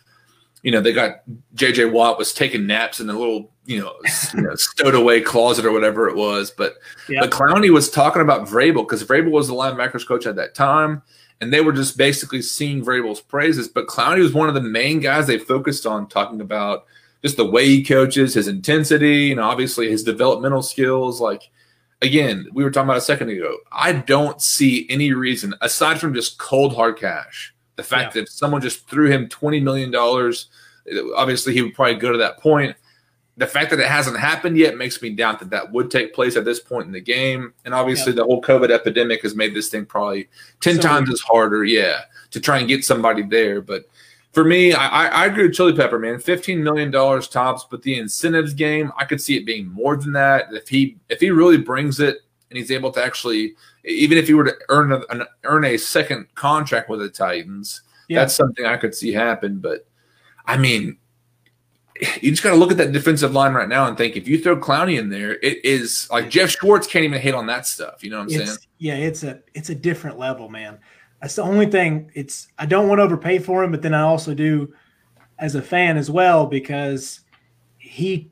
you 0.64 0.72
know, 0.72 0.82
they 0.82 0.94
got 0.94 1.22
JJ 1.56 1.92
Watt 1.92 2.18
was 2.18 2.34
taking 2.34 2.66
naps 2.66 3.02
in 3.02 3.10
a 3.10 3.14
little, 3.14 3.52
you 3.66 3.82
know, 3.82 3.94
you 4.34 4.42
know 4.42 4.56
stowed 4.56 4.96
away 4.96 5.22
closet 5.22 5.66
or 5.66 5.74
whatever 5.74 6.08
it 6.08 6.16
was. 6.16 6.52
But 6.52 6.76
but 7.20 7.32
Clowney 7.32 7.70
was 7.70 7.92
talking 7.92 8.22
about 8.22 8.48
Vrabel 8.48 8.86
because 8.88 9.04
Vrabel 9.04 9.32
was 9.32 9.50
the 9.50 9.54
linebackers 9.54 10.08
coach 10.08 10.26
at 10.26 10.38
that 10.38 10.56
time, 10.56 11.02
and 11.42 11.52
they 11.52 11.60
were 11.60 11.74
just 11.74 11.98
basically 11.98 12.42
singing 12.42 12.84
Vrabel's 12.84 13.20
praises. 13.20 13.68
But 13.68 13.88
Clowney 13.88 14.20
was 14.20 14.34
one 14.34 14.48
of 14.48 14.56
the 14.56 14.62
main 14.62 15.02
guys 15.02 15.28
they 15.28 15.38
focused 15.38 15.86
on 15.86 16.08
talking 16.08 16.40
about 16.40 16.86
just 17.22 17.36
the 17.36 17.50
way 17.50 17.66
he 17.68 17.84
coaches, 17.84 18.34
his 18.34 18.48
intensity, 18.48 19.32
and 19.32 19.42
obviously 19.42 19.90
his 19.92 20.04
developmental 20.04 20.64
skills. 20.64 21.20
Like 21.20 21.52
again, 22.04 22.48
we 22.54 22.64
were 22.64 22.70
talking 22.70 22.88
about 22.88 22.98
a 22.98 23.02
second 23.02 23.30
ago. 23.30 23.58
I 23.72 23.94
don't 23.94 24.40
see 24.42 24.86
any 24.90 25.14
reason 25.14 25.56
aside 25.62 26.00
from 26.00 26.14
just 26.14 26.38
cold 26.38 26.76
hard 26.76 27.00
cash 27.00 27.54
the 27.76 27.84
fact 27.84 28.16
yeah. 28.16 28.22
that 28.22 28.30
someone 28.30 28.62
just 28.62 28.88
threw 28.88 29.10
him 29.10 29.28
$20 29.28 29.62
million, 29.62 29.94
obviously 31.16 31.54
he 31.54 31.62
would 31.62 31.74
probably 31.74 31.96
go 31.96 32.12
to 32.12 32.18
that 32.20 32.40
point. 32.40 32.76
The 33.36 33.48
fact 33.48 33.72
that 33.72 33.80
it 33.80 33.88
hasn't 33.88 34.20
happened 34.20 34.58
yet 34.58 34.78
makes 34.78 35.02
me 35.02 35.10
doubt 35.10 35.40
that 35.40 35.50
that 35.50 35.72
would 35.72 35.90
take 35.90 36.14
place 36.14 36.36
at 36.36 36.46
this 36.46 36.60
point 36.60 36.86
in 36.86 36.92
the 36.92 37.02
game. 37.02 37.54
And 37.66 37.74
obviously, 37.74 38.12
yeah. 38.12 38.18
the 38.18 38.26
whole 38.26 38.44
COVID 38.44 38.70
epidemic 38.70 39.24
has 39.24 39.36
made 39.36 39.56
this 39.56 39.70
thing 39.70 39.88
probably 39.88 40.30
10 40.60 40.76
so, 40.76 40.82
times 40.82 41.12
as 41.12 41.20
harder, 41.22 41.64
yeah, 41.64 42.02
to 42.30 42.40
try 42.40 42.60
and 42.60 42.68
get 42.68 42.86
somebody 42.86 43.24
there. 43.24 43.60
But 43.60 43.86
for 44.34 44.44
me, 44.44 44.74
I, 44.74 45.08
I 45.08 45.26
agree 45.28 45.44
with 45.44 45.54
Chili 45.54 45.74
Pepper, 45.74 46.00
man. 46.00 46.20
Fifteen 46.20 46.64
million 46.64 46.90
dollars 46.90 47.28
tops, 47.28 47.66
but 47.70 47.84
the 47.84 48.00
incentives 48.00 48.54
game, 48.54 48.92
I 48.98 49.06
could 49.06 49.22
see 49.22 49.38
it 49.38 49.46
being 49.46 49.68
more 49.68 49.96
than 49.96 50.12
that. 50.14 50.52
If 50.52 50.68
he 50.68 50.98
if 51.10 51.20
he 51.20 51.30
really 51.30 51.58
brings 51.58 52.00
it 52.00 52.18
and 52.50 52.58
he's 52.58 52.72
able 52.72 52.92
to 52.94 53.04
actually 53.04 53.54
even 53.86 54.18
if 54.18 54.28
he 54.28 54.34
were 54.34 54.46
to 54.46 54.56
earn 54.70 54.92
a, 54.92 55.02
an, 55.10 55.24
earn 55.44 55.66
a 55.66 55.78
second 55.78 56.34
contract 56.36 56.90
with 56.90 57.00
the 57.00 57.10
Titans, 57.10 57.84
yeah. 58.08 58.20
that's 58.20 58.34
something 58.34 58.66
I 58.66 58.78
could 58.78 58.96
see 58.96 59.14
happen. 59.14 59.60
But 59.60 59.86
I 60.46 60.58
mean, 60.58 60.98
you 62.22 62.32
just 62.32 62.42
got 62.42 62.52
to 62.52 62.56
look 62.56 62.72
at 62.72 62.78
that 62.78 62.92
defensive 62.92 63.34
line 63.34 63.54
right 63.54 63.70
now 63.70 63.88
and 63.88 63.96
think 63.96 64.16
if 64.16 64.28
you 64.28 64.40
throw 64.40 64.58
Clowney 64.58 64.98
in 64.98 65.10
there, 65.10 65.34
it 65.44 65.64
is 65.64 66.10
like 66.10 66.30
Jeff 66.30 66.50
Schwartz 66.50 66.88
can't 66.88 67.06
even 67.06 67.22
hit 67.22 67.36
on 67.36 67.46
that 67.48 67.68
stuff. 67.68 68.04
You 68.04 68.10
know 68.10 68.18
what 68.18 68.34
I'm 68.34 68.42
it's, 68.42 68.50
saying? 68.50 68.58
Yeah, 68.80 68.96
it's 68.96 69.24
a 69.24 69.42
it's 69.54 69.70
a 69.70 69.76
different 69.76 70.18
level, 70.18 70.50
man. 70.50 70.80
That's 71.24 71.36
the 71.36 71.44
only 71.44 71.68
thing. 71.68 72.12
It's 72.16 72.50
I 72.60 72.66
don't 72.66 72.90
want 72.90 73.00
to 73.00 73.04
overpay 73.04 73.40
for 73.40 73.64
him, 73.64 73.72
but 73.72 73.82
then 73.82 73.94
I 73.94 74.02
also 74.02 74.34
do 74.34 74.74
as 75.40 75.56
a 75.56 75.62
fan 75.62 75.96
as 75.96 76.12
well 76.12 76.46
because 76.46 77.22
he, 77.78 78.30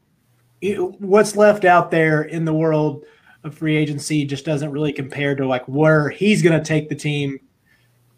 he 0.60 0.74
what's 0.74 1.38
left 1.38 1.64
out 1.64 1.90
there 1.90 2.24
in 2.24 2.44
the 2.44 2.54
world 2.54 3.06
of 3.46 3.58
free 3.58 3.78
agency 3.78 4.26
just 4.26 4.44
doesn't 4.44 4.72
really 4.72 4.92
compare 4.92 5.36
to 5.36 5.48
like 5.48 5.66
where 5.70 6.10
he's 6.10 6.42
going 6.42 6.60
to 6.60 6.66
take 6.66 6.90
the 6.90 6.96
team 6.96 7.40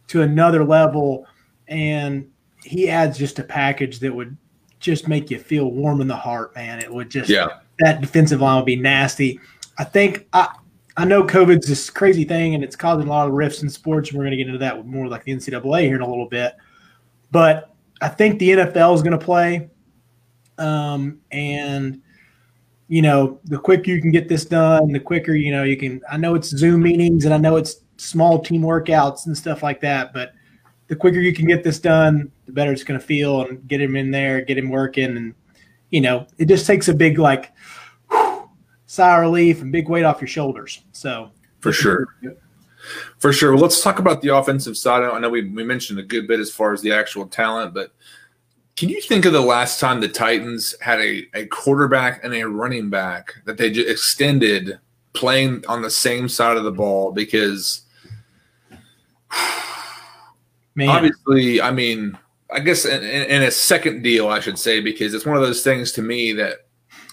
to 0.07 0.23
another 0.23 0.65
level. 0.65 1.27
And 1.67 2.31
he 2.63 2.89
adds 2.89 3.15
just 3.15 3.37
a 3.37 3.43
package 3.43 3.99
that 3.99 4.11
would 4.11 4.35
just 4.79 5.07
make 5.07 5.29
you 5.29 5.37
feel 5.37 5.69
warm 5.69 6.01
in 6.01 6.07
the 6.07 6.15
heart 6.15 6.55
man. 6.55 6.79
It 6.79 6.91
would 6.91 7.11
just 7.11 7.29
yeah. 7.29 7.59
that 7.77 8.01
defensive 8.01 8.41
line 8.41 8.55
would 8.55 8.65
be 8.65 8.75
nasty. 8.75 9.39
I 9.77 9.83
think 9.83 10.25
i 10.33 10.51
i 10.97 11.05
know 11.05 11.23
covid's 11.23 11.67
this 11.67 11.89
crazy 11.89 12.23
thing 12.23 12.55
and 12.55 12.63
it's 12.63 12.75
causing 12.75 13.07
a 13.07 13.09
lot 13.09 13.27
of 13.27 13.33
rifts 13.33 13.63
in 13.63 13.69
sports 13.69 14.09
and 14.09 14.17
we're 14.17 14.23
going 14.23 14.31
to 14.31 14.37
get 14.37 14.47
into 14.47 14.59
that 14.59 14.77
with 14.77 14.85
more 14.85 15.07
like 15.07 15.23
the 15.23 15.31
ncaa 15.31 15.81
here 15.81 15.95
in 15.95 16.01
a 16.01 16.09
little 16.09 16.27
bit 16.27 16.55
but 17.31 17.75
i 18.01 18.07
think 18.07 18.39
the 18.39 18.49
nfl 18.49 18.95
is 18.95 19.01
going 19.01 19.17
to 19.17 19.25
play 19.25 19.69
um, 20.59 21.19
and 21.31 22.01
you 22.87 23.01
know, 23.01 23.39
the 23.45 23.57
quicker 23.57 23.89
you 23.89 24.01
can 24.01 24.11
get 24.11 24.27
this 24.27 24.45
done, 24.45 24.91
the 24.91 24.99
quicker, 24.99 25.33
you 25.33 25.51
know, 25.51 25.63
you 25.63 25.77
can. 25.77 26.01
I 26.11 26.17
know 26.17 26.35
it's 26.35 26.49
Zoom 26.49 26.83
meetings 26.83 27.25
and 27.25 27.33
I 27.33 27.37
know 27.37 27.55
it's 27.55 27.77
small 27.97 28.39
team 28.39 28.61
workouts 28.61 29.25
and 29.25 29.37
stuff 29.37 29.63
like 29.63 29.81
that, 29.81 30.13
but 30.13 30.33
the 30.87 30.95
quicker 30.95 31.19
you 31.19 31.33
can 31.33 31.47
get 31.47 31.63
this 31.63 31.79
done, 31.79 32.31
the 32.45 32.51
better 32.51 32.71
it's 32.71 32.83
going 32.83 32.99
to 32.99 33.05
feel 33.05 33.47
and 33.47 33.67
get 33.67 33.81
him 33.81 33.95
in 33.95 34.11
there, 34.11 34.41
get 34.41 34.57
him 34.57 34.69
working. 34.69 35.17
And, 35.17 35.33
you 35.89 36.01
know, 36.01 36.27
it 36.37 36.45
just 36.45 36.67
takes 36.67 36.87
a 36.87 36.93
big, 36.93 37.17
like, 37.17 37.51
sigh 38.93 39.15
of 39.15 39.21
relief 39.21 39.59
and 39.63 39.71
big 39.71 39.89
weight 39.89 40.03
off 40.03 40.21
your 40.21 40.27
shoulders. 40.27 40.83
So, 40.91 41.31
for 41.61 41.73
sure. 41.73 42.15
For 43.17 43.33
sure. 43.33 43.53
Well, 43.53 43.61
let's 43.63 43.81
talk 43.81 43.97
about 43.97 44.21
the 44.21 44.35
offensive 44.35 44.77
side. 44.77 45.01
I 45.01 45.17
know 45.17 45.31
we, 45.31 45.49
we 45.49 45.63
mentioned 45.63 45.97
a 45.97 46.03
good 46.03 46.27
bit 46.27 46.39
as 46.39 46.51
far 46.51 46.73
as 46.73 46.81
the 46.83 46.93
actual 46.93 47.25
talent, 47.25 47.73
but 47.73 47.91
can 48.75 48.89
you 48.89 49.01
think 49.01 49.25
of 49.25 49.33
the 49.33 49.41
last 49.41 49.79
time 49.79 49.99
the 49.99 50.07
Titans 50.07 50.75
had 50.79 50.99
a, 50.99 51.25
a 51.33 51.47
quarterback 51.47 52.23
and 52.23 52.35
a 52.35 52.43
running 52.43 52.91
back 52.91 53.33
that 53.45 53.57
they 53.57 53.71
just 53.71 53.89
extended 53.89 54.77
playing 55.13 55.63
on 55.67 55.81
the 55.81 55.89
same 55.89 56.29
side 56.29 56.57
of 56.57 56.63
the 56.63 56.71
ball? 56.71 57.11
Because 57.11 57.81
Man. 60.75 60.89
obviously, 60.89 61.59
I 61.59 61.71
mean, 61.71 62.15
I 62.51 62.59
guess 62.59 62.85
in, 62.85 63.01
in, 63.01 63.41
a 63.41 63.49
second 63.49 64.03
deal, 64.03 64.27
I 64.27 64.39
should 64.39 64.59
say, 64.59 64.81
because 64.81 65.15
it's 65.15 65.25
one 65.25 65.35
of 65.35 65.41
those 65.41 65.63
things 65.63 65.91
to 65.93 66.03
me 66.03 66.33
that 66.33 66.62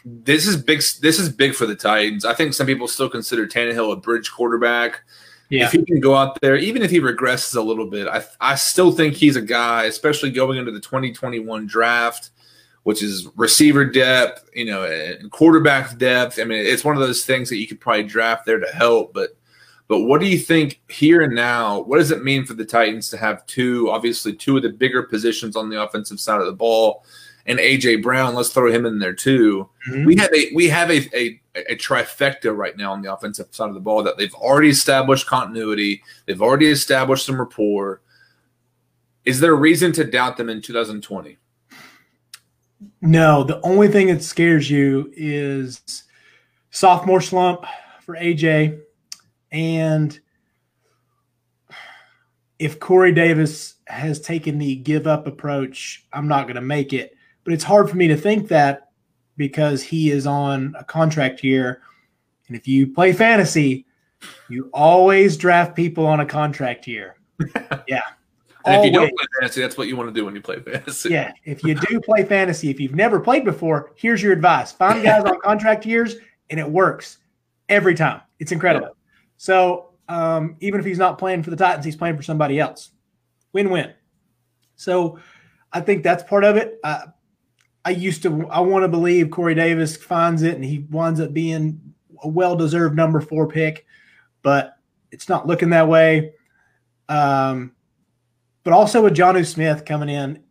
this 0.04 0.46
is 0.46 0.56
big. 0.56 0.82
This 1.00 1.18
is 1.18 1.28
big 1.28 1.54
for 1.54 1.66
the 1.66 1.74
Titans. 1.74 2.24
I 2.24 2.34
think 2.34 2.54
some 2.54 2.66
people 2.66 2.88
still 2.88 3.08
consider 3.08 3.46
Tannehill 3.46 3.92
a 3.92 3.96
bridge 3.96 4.30
quarterback. 4.30 5.02
Yeah. 5.48 5.64
If 5.64 5.72
he 5.72 5.84
can 5.84 5.98
go 5.98 6.14
out 6.14 6.40
there, 6.40 6.56
even 6.56 6.82
if 6.82 6.90
he 6.90 7.00
regresses 7.00 7.56
a 7.56 7.60
little 7.60 7.86
bit, 7.86 8.06
I 8.06 8.22
I 8.40 8.54
still 8.54 8.92
think 8.92 9.14
he's 9.14 9.36
a 9.36 9.42
guy, 9.42 9.84
especially 9.84 10.30
going 10.30 10.58
into 10.58 10.70
the 10.70 10.80
2021 10.80 11.66
draft, 11.66 12.30
which 12.84 13.02
is 13.02 13.28
receiver 13.36 13.84
depth, 13.84 14.48
you 14.54 14.64
know, 14.64 14.84
and 14.84 15.30
quarterback 15.30 15.98
depth. 15.98 16.38
I 16.38 16.44
mean, 16.44 16.64
it's 16.64 16.84
one 16.84 16.94
of 16.94 17.02
those 17.02 17.24
things 17.24 17.48
that 17.48 17.56
you 17.56 17.66
could 17.66 17.80
probably 17.80 18.04
draft 18.04 18.46
there 18.46 18.60
to 18.60 18.68
help. 18.68 19.12
But 19.12 19.36
but 19.88 20.02
what 20.02 20.20
do 20.20 20.28
you 20.28 20.38
think 20.38 20.80
here 20.88 21.22
and 21.22 21.34
now? 21.34 21.80
What 21.80 21.98
does 21.98 22.12
it 22.12 22.22
mean 22.22 22.46
for 22.46 22.54
the 22.54 22.64
Titans 22.64 23.10
to 23.10 23.16
have 23.16 23.44
two, 23.46 23.90
obviously 23.90 24.32
two 24.32 24.56
of 24.56 24.62
the 24.62 24.68
bigger 24.68 25.02
positions 25.02 25.56
on 25.56 25.68
the 25.68 25.82
offensive 25.82 26.20
side 26.20 26.40
of 26.40 26.46
the 26.46 26.52
ball? 26.52 27.04
And 27.50 27.58
AJ 27.58 28.02
Brown. 28.02 28.34
Let's 28.34 28.50
throw 28.50 28.70
him 28.70 28.86
in 28.86 29.00
there 29.00 29.12
too. 29.12 29.68
Mm-hmm. 29.90 30.04
We 30.04 30.16
have 30.16 30.32
a 30.32 30.50
we 30.54 30.68
have 30.68 30.90
a, 30.90 31.16
a, 31.16 31.40
a 31.56 31.76
trifecta 31.76 32.56
right 32.56 32.76
now 32.76 32.92
on 32.92 33.02
the 33.02 33.12
offensive 33.12 33.48
side 33.50 33.68
of 33.68 33.74
the 33.74 33.80
ball 33.80 34.04
that 34.04 34.16
they've 34.16 34.34
already 34.34 34.68
established 34.68 35.26
continuity. 35.26 36.02
They've 36.26 36.40
already 36.40 36.68
established 36.68 37.26
some 37.26 37.38
rapport. 37.38 38.02
Is 39.24 39.40
there 39.40 39.52
a 39.52 39.56
reason 39.56 39.92
to 39.92 40.04
doubt 40.04 40.36
them 40.36 40.48
in 40.48 40.62
2020? 40.62 41.36
No, 43.02 43.44
the 43.44 43.60
only 43.62 43.88
thing 43.88 44.06
that 44.06 44.22
scares 44.22 44.70
you 44.70 45.12
is 45.14 46.04
sophomore 46.70 47.20
slump 47.20 47.64
for 48.00 48.16
AJ 48.16 48.80
and 49.50 50.18
if 52.60 52.78
Corey 52.78 53.10
Davis 53.10 53.74
has 53.86 54.20
taken 54.20 54.58
the 54.58 54.76
give 54.76 55.06
up 55.06 55.26
approach, 55.26 56.06
I'm 56.12 56.28
not 56.28 56.42
going 56.42 56.56
to 56.56 56.60
make 56.60 56.92
it. 56.92 57.16
But 57.44 57.54
it's 57.54 57.64
hard 57.64 57.88
for 57.88 57.96
me 57.96 58.08
to 58.08 58.16
think 58.16 58.48
that 58.48 58.90
because 59.36 59.82
he 59.82 60.10
is 60.10 60.26
on 60.26 60.74
a 60.78 60.84
contract 60.84 61.42
year. 61.42 61.80
And 62.48 62.56
if 62.56 62.68
you 62.68 62.86
play 62.86 63.12
fantasy, 63.12 63.86
you 64.48 64.68
always 64.74 65.36
draft 65.36 65.74
people 65.74 66.06
on 66.06 66.20
a 66.20 66.26
contract 66.26 66.86
year. 66.86 67.16
Yeah. 67.88 68.02
and 68.66 68.84
if 68.84 68.84
you 68.84 68.92
don't 68.92 69.08
play 69.16 69.26
fantasy, 69.40 69.62
that's 69.62 69.78
what 69.78 69.88
you 69.88 69.96
want 69.96 70.10
to 70.10 70.12
do 70.12 70.26
when 70.26 70.34
you 70.34 70.42
play 70.42 70.60
fantasy. 70.60 71.08
Yeah. 71.08 71.32
If 71.46 71.64
you 71.64 71.74
do 71.74 71.98
play 72.00 72.24
fantasy, 72.24 72.68
if 72.68 72.78
you've 72.78 72.94
never 72.94 73.18
played 73.18 73.44
before, 73.46 73.92
here's 73.96 74.22
your 74.22 74.34
advice 74.34 74.70
find 74.70 75.02
guys 75.02 75.24
on 75.24 75.40
contract 75.42 75.86
years, 75.86 76.16
and 76.50 76.60
it 76.60 76.68
works 76.68 77.18
every 77.70 77.94
time. 77.94 78.20
It's 78.38 78.52
incredible. 78.52 78.88
Yeah. 78.88 79.20
So 79.38 79.92
um, 80.10 80.56
even 80.60 80.78
if 80.80 80.84
he's 80.84 80.98
not 80.98 81.16
playing 81.16 81.42
for 81.42 81.48
the 81.50 81.56
Titans, 81.56 81.84
he's 81.84 81.96
playing 81.96 82.16
for 82.16 82.22
somebody 82.22 82.60
else. 82.60 82.90
Win 83.54 83.70
win. 83.70 83.94
So 84.76 85.18
I 85.72 85.80
think 85.80 86.02
that's 86.02 86.22
part 86.22 86.44
of 86.44 86.56
it. 86.56 86.78
Uh, 86.84 87.06
I 87.84 87.90
used 87.90 88.22
to 88.22 88.46
I 88.48 88.60
want 88.60 88.84
to 88.84 88.88
believe 88.88 89.30
Corey 89.30 89.54
Davis 89.54 89.96
finds 89.96 90.42
it 90.42 90.54
and 90.54 90.64
he 90.64 90.80
winds 90.90 91.20
up 91.20 91.32
being 91.32 91.80
a 92.22 92.28
well 92.28 92.56
deserved 92.56 92.94
number 92.94 93.20
four 93.20 93.48
pick, 93.48 93.86
but 94.42 94.76
it's 95.10 95.28
not 95.28 95.46
looking 95.46 95.70
that 95.70 95.88
way. 95.88 96.32
Um, 97.08 97.72
but 98.62 98.72
also 98.72 99.02
with 99.02 99.16
Jonnu 99.16 99.46
Smith 99.46 99.84
coming 99.84 100.10
in, 100.10 100.42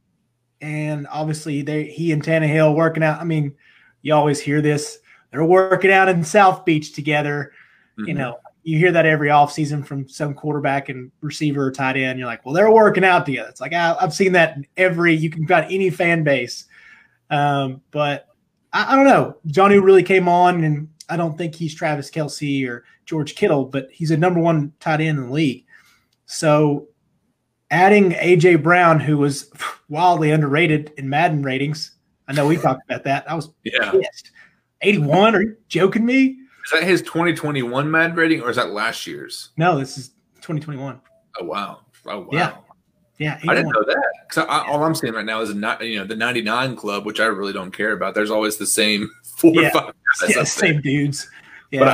and 0.61 1.07
obviously 1.11 1.61
they 1.61 1.85
he 1.85 2.11
and 2.11 2.23
Tannehill 2.23 2.75
working 2.75 3.03
out. 3.03 3.21
I 3.21 3.23
mean, 3.23 3.55
you 4.01 4.13
always 4.13 4.39
hear 4.39 4.61
this. 4.61 4.99
They're 5.31 5.45
working 5.45 5.91
out 5.91 6.09
in 6.09 6.23
South 6.23 6.65
Beach 6.65 6.93
together. 6.93 7.53
Mm-hmm. 7.99 8.07
You 8.07 8.13
know, 8.15 8.39
you 8.63 8.77
hear 8.79 8.91
that 8.91 9.05
every 9.05 9.29
offseason 9.29 9.85
from 9.85 10.07
some 10.09 10.33
quarterback 10.33 10.89
and 10.89 11.11
receiver 11.21 11.65
or 11.65 11.71
tight 11.71 11.97
end. 11.97 12.17
You're 12.17 12.27
like, 12.27 12.43
well, 12.45 12.55
they're 12.55 12.71
working 12.71 13.03
out 13.03 13.25
together. 13.27 13.49
It's 13.49 13.61
like 13.61 13.73
I, 13.73 13.95
have 14.01 14.13
seen 14.13 14.31
that 14.33 14.57
in 14.57 14.67
every 14.75 15.13
you 15.13 15.29
can 15.29 15.47
find 15.47 15.71
any 15.71 15.91
fan 15.91 16.23
base 16.23 16.65
um, 17.29 17.81
but 17.91 18.27
I, 18.73 18.93
I, 18.93 18.95
don't 18.95 19.05
know. 19.05 19.37
Jonnu 19.47 19.83
really 19.83 20.03
came 20.03 20.27
on, 20.27 20.63
and 20.63 20.89
I 21.09 21.17
don't 21.17 21.37
think 21.37 21.55
he's 21.55 21.73
Travis 21.73 22.09
Kelce 22.09 22.67
or 22.67 22.83
George 23.05 23.35
Kittle, 23.35 23.65
but 23.65 23.89
he's 23.91 24.11
a 24.11 24.17
number 24.17 24.39
one 24.39 24.73
tight 24.79 25.01
end 25.01 25.17
in 25.17 25.27
the 25.27 25.33
league. 25.33 25.65
So 26.25 26.87
adding 27.71 28.11
AJ 28.11 28.63
Brown, 28.63 28.99
who 28.99 29.17
was 29.17 29.51
wildly 29.89 30.31
underrated 30.31 30.93
in 30.97 31.09
Madden 31.09 31.43
ratings. 31.43 31.91
I 32.27 32.33
know 32.33 32.47
we 32.47 32.57
talked 32.61 32.83
about 32.89 33.03
that. 33.05 33.29
I 33.29 33.35
was 33.35 33.49
yeah. 33.63 33.91
pissed. 33.91 34.31
81. 34.81 35.35
Are 35.35 35.41
you 35.41 35.57
joking 35.67 36.05
me? 36.05 36.37
Is 36.65 36.71
that 36.71 36.83
his 36.83 37.01
2021 37.01 37.89
Madden 37.89 38.15
rating 38.15 38.41
or 38.41 38.49
is 38.49 38.55
that 38.55 38.69
last 38.69 39.07
year's? 39.07 39.49
No, 39.57 39.77
this 39.77 39.97
is 39.97 40.09
2021. 40.35 41.01
Oh 41.39 41.45
wow. 41.45 41.79
Oh 42.05 42.19
wow. 42.19 42.27
Yeah. 42.31 42.55
Yeah, 43.19 43.37
I 43.47 43.53
didn't 43.53 43.71
know 43.73 43.83
that. 43.83 44.13
Because 44.27 44.45
all 44.47 44.83
I'm 44.83 44.95
seeing 44.95 45.13
right 45.13 45.25
now 45.25 45.41
is 45.41 45.49
a 45.49 45.77
you 45.85 45.99
know 45.99 46.05
the 46.05 46.15
99 46.15 46.77
club, 46.77 47.05
which 47.05 47.19
I 47.19 47.25
really 47.25 47.51
don't 47.51 47.71
care 47.71 47.91
about. 47.91 48.15
There's 48.15 48.31
always 48.31 48.55
the 48.57 48.65
same 48.65 49.11
four 49.23 49.53
yeah. 49.53 49.67
or 49.67 49.71
five 49.71 49.93
guys. 50.21 50.35
Yeah, 50.35 50.43
same 50.45 50.81
dudes. 50.81 51.29
Yeah. 51.69 51.79
But 51.79 51.87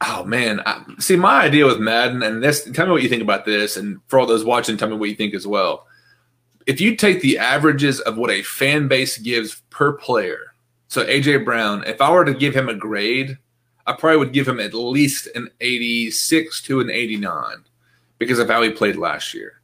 I, 0.00 0.18
oh 0.18 0.24
man, 0.24 0.60
I, 0.66 0.82
see 0.98 1.14
my 1.14 1.42
idea 1.42 1.66
with 1.66 1.78
Madden, 1.78 2.22
and 2.24 2.42
this. 2.42 2.68
Tell 2.72 2.86
me 2.86 2.92
what 2.92 3.02
you 3.02 3.08
think 3.08 3.22
about 3.22 3.44
this, 3.44 3.76
and 3.76 4.00
for 4.08 4.18
all 4.18 4.26
those 4.26 4.44
watching, 4.44 4.76
tell 4.76 4.88
me 4.88 4.96
what 4.96 5.08
you 5.08 5.14
think 5.14 5.34
as 5.34 5.46
well. 5.46 5.86
If 6.66 6.80
you 6.80 6.96
take 6.96 7.20
the 7.20 7.38
averages 7.38 8.00
of 8.00 8.16
what 8.16 8.30
a 8.30 8.42
fan 8.42 8.88
base 8.88 9.18
gives 9.18 9.62
per 9.70 9.92
player, 9.92 10.54
so 10.88 11.04
AJ 11.06 11.44
Brown, 11.44 11.84
if 11.84 12.00
I 12.00 12.10
were 12.10 12.24
to 12.24 12.34
give 12.34 12.56
him 12.56 12.68
a 12.68 12.74
grade, 12.74 13.38
I 13.86 13.92
probably 13.92 14.18
would 14.18 14.32
give 14.32 14.48
him 14.48 14.58
at 14.58 14.74
least 14.74 15.28
an 15.36 15.50
86 15.60 16.62
to 16.62 16.80
an 16.80 16.90
89 16.90 17.64
because 18.18 18.38
of 18.38 18.48
how 18.48 18.62
he 18.62 18.70
played 18.70 18.96
last 18.96 19.34
year. 19.34 19.60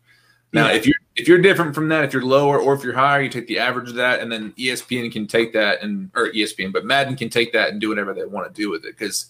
Now, 0.52 0.68
yeah. 0.68 0.74
if 0.74 0.86
you're 0.86 0.96
if 1.16 1.28
you're 1.28 1.38
different 1.38 1.74
from 1.74 1.88
that, 1.88 2.04
if 2.04 2.12
you're 2.12 2.24
lower 2.24 2.58
or 2.58 2.74
if 2.74 2.82
you're 2.82 2.94
higher, 2.94 3.22
you 3.22 3.28
take 3.28 3.46
the 3.46 3.58
average 3.58 3.90
of 3.90 3.94
that, 3.96 4.20
and 4.20 4.30
then 4.30 4.52
ESPN 4.52 5.12
can 5.12 5.26
take 5.26 5.52
that 5.52 5.82
and 5.82 6.10
or 6.14 6.30
ESPN, 6.32 6.72
but 6.72 6.84
Madden 6.84 7.16
can 7.16 7.28
take 7.28 7.52
that 7.52 7.70
and 7.70 7.80
do 7.80 7.88
whatever 7.88 8.12
they 8.14 8.24
want 8.24 8.52
to 8.52 8.60
do 8.60 8.70
with 8.70 8.84
it. 8.84 8.98
Because 8.98 9.26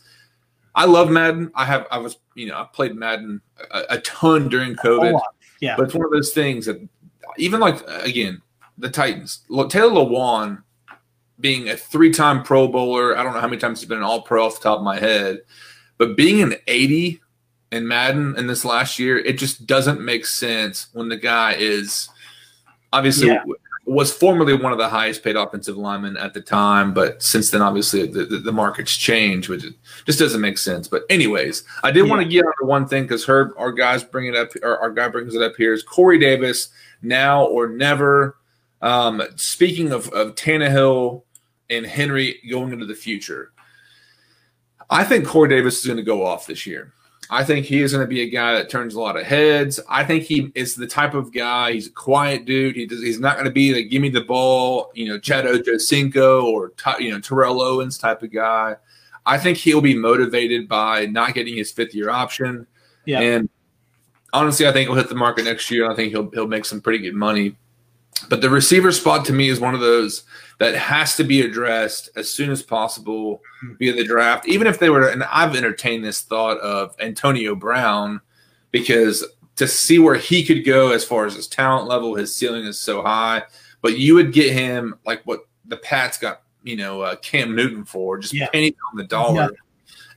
I 0.74 0.86
love 0.86 1.10
Madden. 1.10 1.50
I 1.54 1.64
have 1.64 1.86
I 1.90 1.98
was 1.98 2.16
you 2.34 2.46
know 2.46 2.54
I 2.54 2.66
played 2.72 2.94
Madden 2.94 3.40
a, 3.70 3.82
a 3.90 4.00
ton 4.00 4.48
during 4.48 4.76
COVID. 4.76 5.20
Yeah, 5.60 5.76
but 5.76 5.86
it's 5.86 5.94
one 5.94 6.06
of 6.06 6.12
those 6.12 6.32
things 6.32 6.66
that 6.66 6.80
even 7.36 7.60
like 7.60 7.86
again 7.88 8.40
the 8.78 8.90
Titans, 8.90 9.40
Taylor 9.68 9.92
Lewan 9.92 10.62
being 11.38 11.68
a 11.68 11.76
three-time 11.76 12.42
Pro 12.42 12.68
Bowler. 12.68 13.16
I 13.16 13.22
don't 13.22 13.34
know 13.34 13.40
how 13.40 13.48
many 13.48 13.60
times 13.60 13.80
he's 13.80 13.88
been 13.88 13.98
an 13.98 14.04
All-Pro 14.04 14.44
off 14.44 14.56
the 14.56 14.62
top 14.62 14.78
of 14.78 14.84
my 14.84 14.98
head, 14.98 15.40
but 15.98 16.16
being 16.16 16.42
an 16.42 16.54
80 16.66 17.20
in 17.72 17.86
Madden 17.86 18.36
in 18.36 18.46
this 18.46 18.64
last 18.64 18.98
year, 18.98 19.18
it 19.18 19.38
just 19.38 19.66
doesn't 19.66 20.00
make 20.00 20.26
sense 20.26 20.88
when 20.92 21.08
the 21.08 21.16
guy 21.16 21.54
is 21.54 22.08
obviously 22.92 23.28
yeah. 23.28 23.44
was 23.86 24.12
formerly 24.12 24.54
one 24.54 24.72
of 24.72 24.78
the 24.78 24.88
highest 24.88 25.22
paid 25.22 25.36
offensive 25.36 25.76
linemen 25.76 26.16
at 26.16 26.34
the 26.34 26.40
time, 26.40 26.92
but 26.92 27.22
since 27.22 27.50
then, 27.50 27.62
obviously 27.62 28.06
the, 28.06 28.24
the, 28.24 28.38
the 28.38 28.52
market's 28.52 28.96
changed, 28.96 29.48
which 29.48 29.64
just 30.04 30.18
doesn't 30.18 30.40
make 30.40 30.58
sense. 30.58 30.88
But 30.88 31.04
anyways, 31.08 31.64
I 31.84 31.92
did 31.92 32.06
yeah. 32.06 32.10
want 32.10 32.22
to 32.22 32.28
get 32.28 32.44
on 32.44 32.52
to 32.60 32.66
one 32.66 32.88
thing 32.88 33.04
because 33.04 33.24
Herb, 33.24 33.52
our 33.56 33.72
guys 33.72 34.02
bring 34.02 34.26
it 34.26 34.34
up, 34.34 34.50
or 34.62 34.78
our 34.78 34.90
guy 34.90 35.08
brings 35.08 35.34
it 35.34 35.42
up 35.42 35.52
here 35.56 35.72
is 35.72 35.82
Corey 35.82 36.18
Davis 36.18 36.68
now 37.02 37.44
or 37.44 37.68
never. 37.68 38.36
Um, 38.82 39.22
speaking 39.36 39.92
of, 39.92 40.08
of 40.08 40.34
Tannehill 40.34 41.22
and 41.68 41.86
Henry 41.86 42.40
going 42.50 42.72
into 42.72 42.86
the 42.86 42.94
future, 42.94 43.52
I 44.88 45.04
think 45.04 45.26
Corey 45.26 45.48
Davis 45.48 45.78
is 45.78 45.86
going 45.86 45.98
to 45.98 46.02
go 46.02 46.26
off 46.26 46.46
this 46.46 46.66
year. 46.66 46.94
I 47.32 47.44
think 47.44 47.64
he 47.64 47.80
is 47.80 47.92
going 47.92 48.04
to 48.04 48.08
be 48.08 48.22
a 48.22 48.28
guy 48.28 48.54
that 48.54 48.68
turns 48.68 48.94
a 48.94 49.00
lot 49.00 49.16
of 49.16 49.24
heads. 49.24 49.78
I 49.88 50.04
think 50.04 50.24
he 50.24 50.50
is 50.56 50.74
the 50.74 50.86
type 50.86 51.14
of 51.14 51.32
guy. 51.32 51.72
He's 51.72 51.86
a 51.86 51.92
quiet 51.92 52.44
dude. 52.44 52.74
He 52.74 52.86
does, 52.86 53.00
he's 53.00 53.20
not 53.20 53.34
going 53.34 53.44
to 53.44 53.52
be 53.52 53.72
the 53.72 53.84
give 53.84 54.02
me 54.02 54.08
the 54.08 54.22
ball, 54.22 54.90
you 54.94 55.08
know, 55.08 55.18
Chad 55.18 55.44
Ochocinco 55.44 56.42
or 56.44 56.72
you 56.98 57.12
know 57.12 57.20
Terrell 57.20 57.62
Owens 57.62 57.98
type 57.98 58.22
of 58.22 58.32
guy. 58.32 58.76
I 59.26 59.38
think 59.38 59.58
he'll 59.58 59.80
be 59.80 59.96
motivated 59.96 60.68
by 60.68 61.06
not 61.06 61.34
getting 61.34 61.56
his 61.56 61.70
fifth 61.70 61.94
year 61.94 62.10
option. 62.10 62.66
Yeah. 63.04 63.20
And 63.20 63.48
honestly, 64.32 64.66
I 64.66 64.72
think 64.72 64.88
he'll 64.88 64.96
hit 64.96 65.08
the 65.08 65.14
market 65.14 65.44
next 65.44 65.70
year. 65.70 65.88
I 65.88 65.94
think 65.94 66.10
he'll 66.10 66.30
he'll 66.30 66.48
make 66.48 66.64
some 66.64 66.80
pretty 66.80 66.98
good 66.98 67.14
money. 67.14 67.56
But 68.28 68.40
the 68.40 68.50
receiver 68.50 68.92
spot 68.92 69.24
to 69.26 69.32
me 69.32 69.48
is 69.48 69.60
one 69.60 69.74
of 69.74 69.80
those 69.80 70.24
that 70.58 70.74
has 70.74 71.16
to 71.16 71.24
be 71.24 71.40
addressed 71.40 72.10
as 72.16 72.28
soon 72.30 72.50
as 72.50 72.62
possible 72.62 73.42
hmm. 73.60 73.74
via 73.78 73.94
the 73.94 74.04
draft. 74.04 74.46
Even 74.46 74.66
if 74.66 74.78
they 74.78 74.90
were, 74.90 75.08
and 75.08 75.24
I've 75.24 75.56
entertained 75.56 76.04
this 76.04 76.20
thought 76.20 76.58
of 76.58 76.94
Antonio 77.00 77.54
Brown 77.54 78.20
because 78.70 79.24
to 79.56 79.66
see 79.66 79.98
where 79.98 80.14
he 80.14 80.44
could 80.44 80.64
go 80.64 80.92
as 80.92 81.04
far 81.04 81.26
as 81.26 81.34
his 81.34 81.46
talent 81.46 81.88
level, 81.88 82.14
his 82.14 82.34
ceiling 82.34 82.64
is 82.64 82.78
so 82.78 83.02
high. 83.02 83.42
But 83.82 83.98
you 83.98 84.14
would 84.14 84.32
get 84.32 84.52
him 84.52 84.98
like 85.06 85.22
what 85.24 85.46
the 85.64 85.78
Pats 85.78 86.18
got, 86.18 86.42
you 86.62 86.76
know, 86.76 87.00
uh, 87.00 87.16
Cam 87.16 87.54
Newton 87.54 87.84
for, 87.84 88.18
just 88.18 88.34
yeah. 88.34 88.48
penny 88.50 88.74
on 88.90 88.98
the 88.98 89.04
dollar. 89.04 89.42
Yeah. 89.42 89.48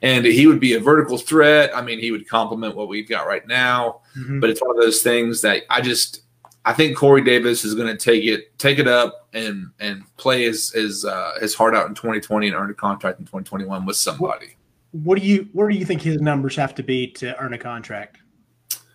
And 0.02 0.26
he 0.26 0.48
would 0.48 0.60
be 0.60 0.74
a 0.74 0.80
vertical 0.82 1.18
threat. 1.18 1.72
I 1.74 1.82
mean, 1.82 2.00
he 2.00 2.12
would 2.12 2.28
complement 2.28 2.76
what 2.76 2.90
we've 2.90 3.08
got 3.08 3.26
right 3.26 3.48
now. 3.48 4.02
Mm-hmm. 4.18 4.42
But 4.42 4.50
it's 4.50 4.62
one 4.62 4.76
of 4.78 4.84
those 4.84 5.02
things 5.02 5.42
that 5.44 5.64
I 5.70 5.80
just 5.80 6.23
I 6.66 6.74
think 6.74 6.96
Corey 6.96 7.22
Davis 7.24 7.66
is 7.66 7.76
going 7.76 7.88
to 7.88 7.98
take 7.98 8.24
it 8.24 8.58
take 8.58 8.80
it 8.80 8.88
up 8.88 9.28
and 9.34 9.70
and 9.80 10.04
play 10.18 10.44
his 10.44 10.72
his 10.72 11.04
uh, 11.04 11.34
his 11.40 11.54
heart 11.54 11.76
out 11.76 11.88
in 11.88 11.96
2020 11.96 12.48
and 12.48 12.56
earn 12.56 12.70
a 12.70 12.74
contract 12.74 13.20
in 13.20 13.26
2021 13.26 13.86
with 13.86 13.98
somebody. 13.98 14.56
What, 14.92 15.04
what 15.04 15.20
do 15.20 15.26
you 15.26 15.50
where 15.52 15.68
do 15.68 15.76
you 15.76 15.86
think 15.86 16.02
his 16.02 16.22
numbers 16.22 16.56
have 16.56 16.74
to 16.76 16.84
be 16.84 17.08
to 17.14 17.38
earn 17.42 17.54
a 17.54 17.58
contract? 17.58 18.20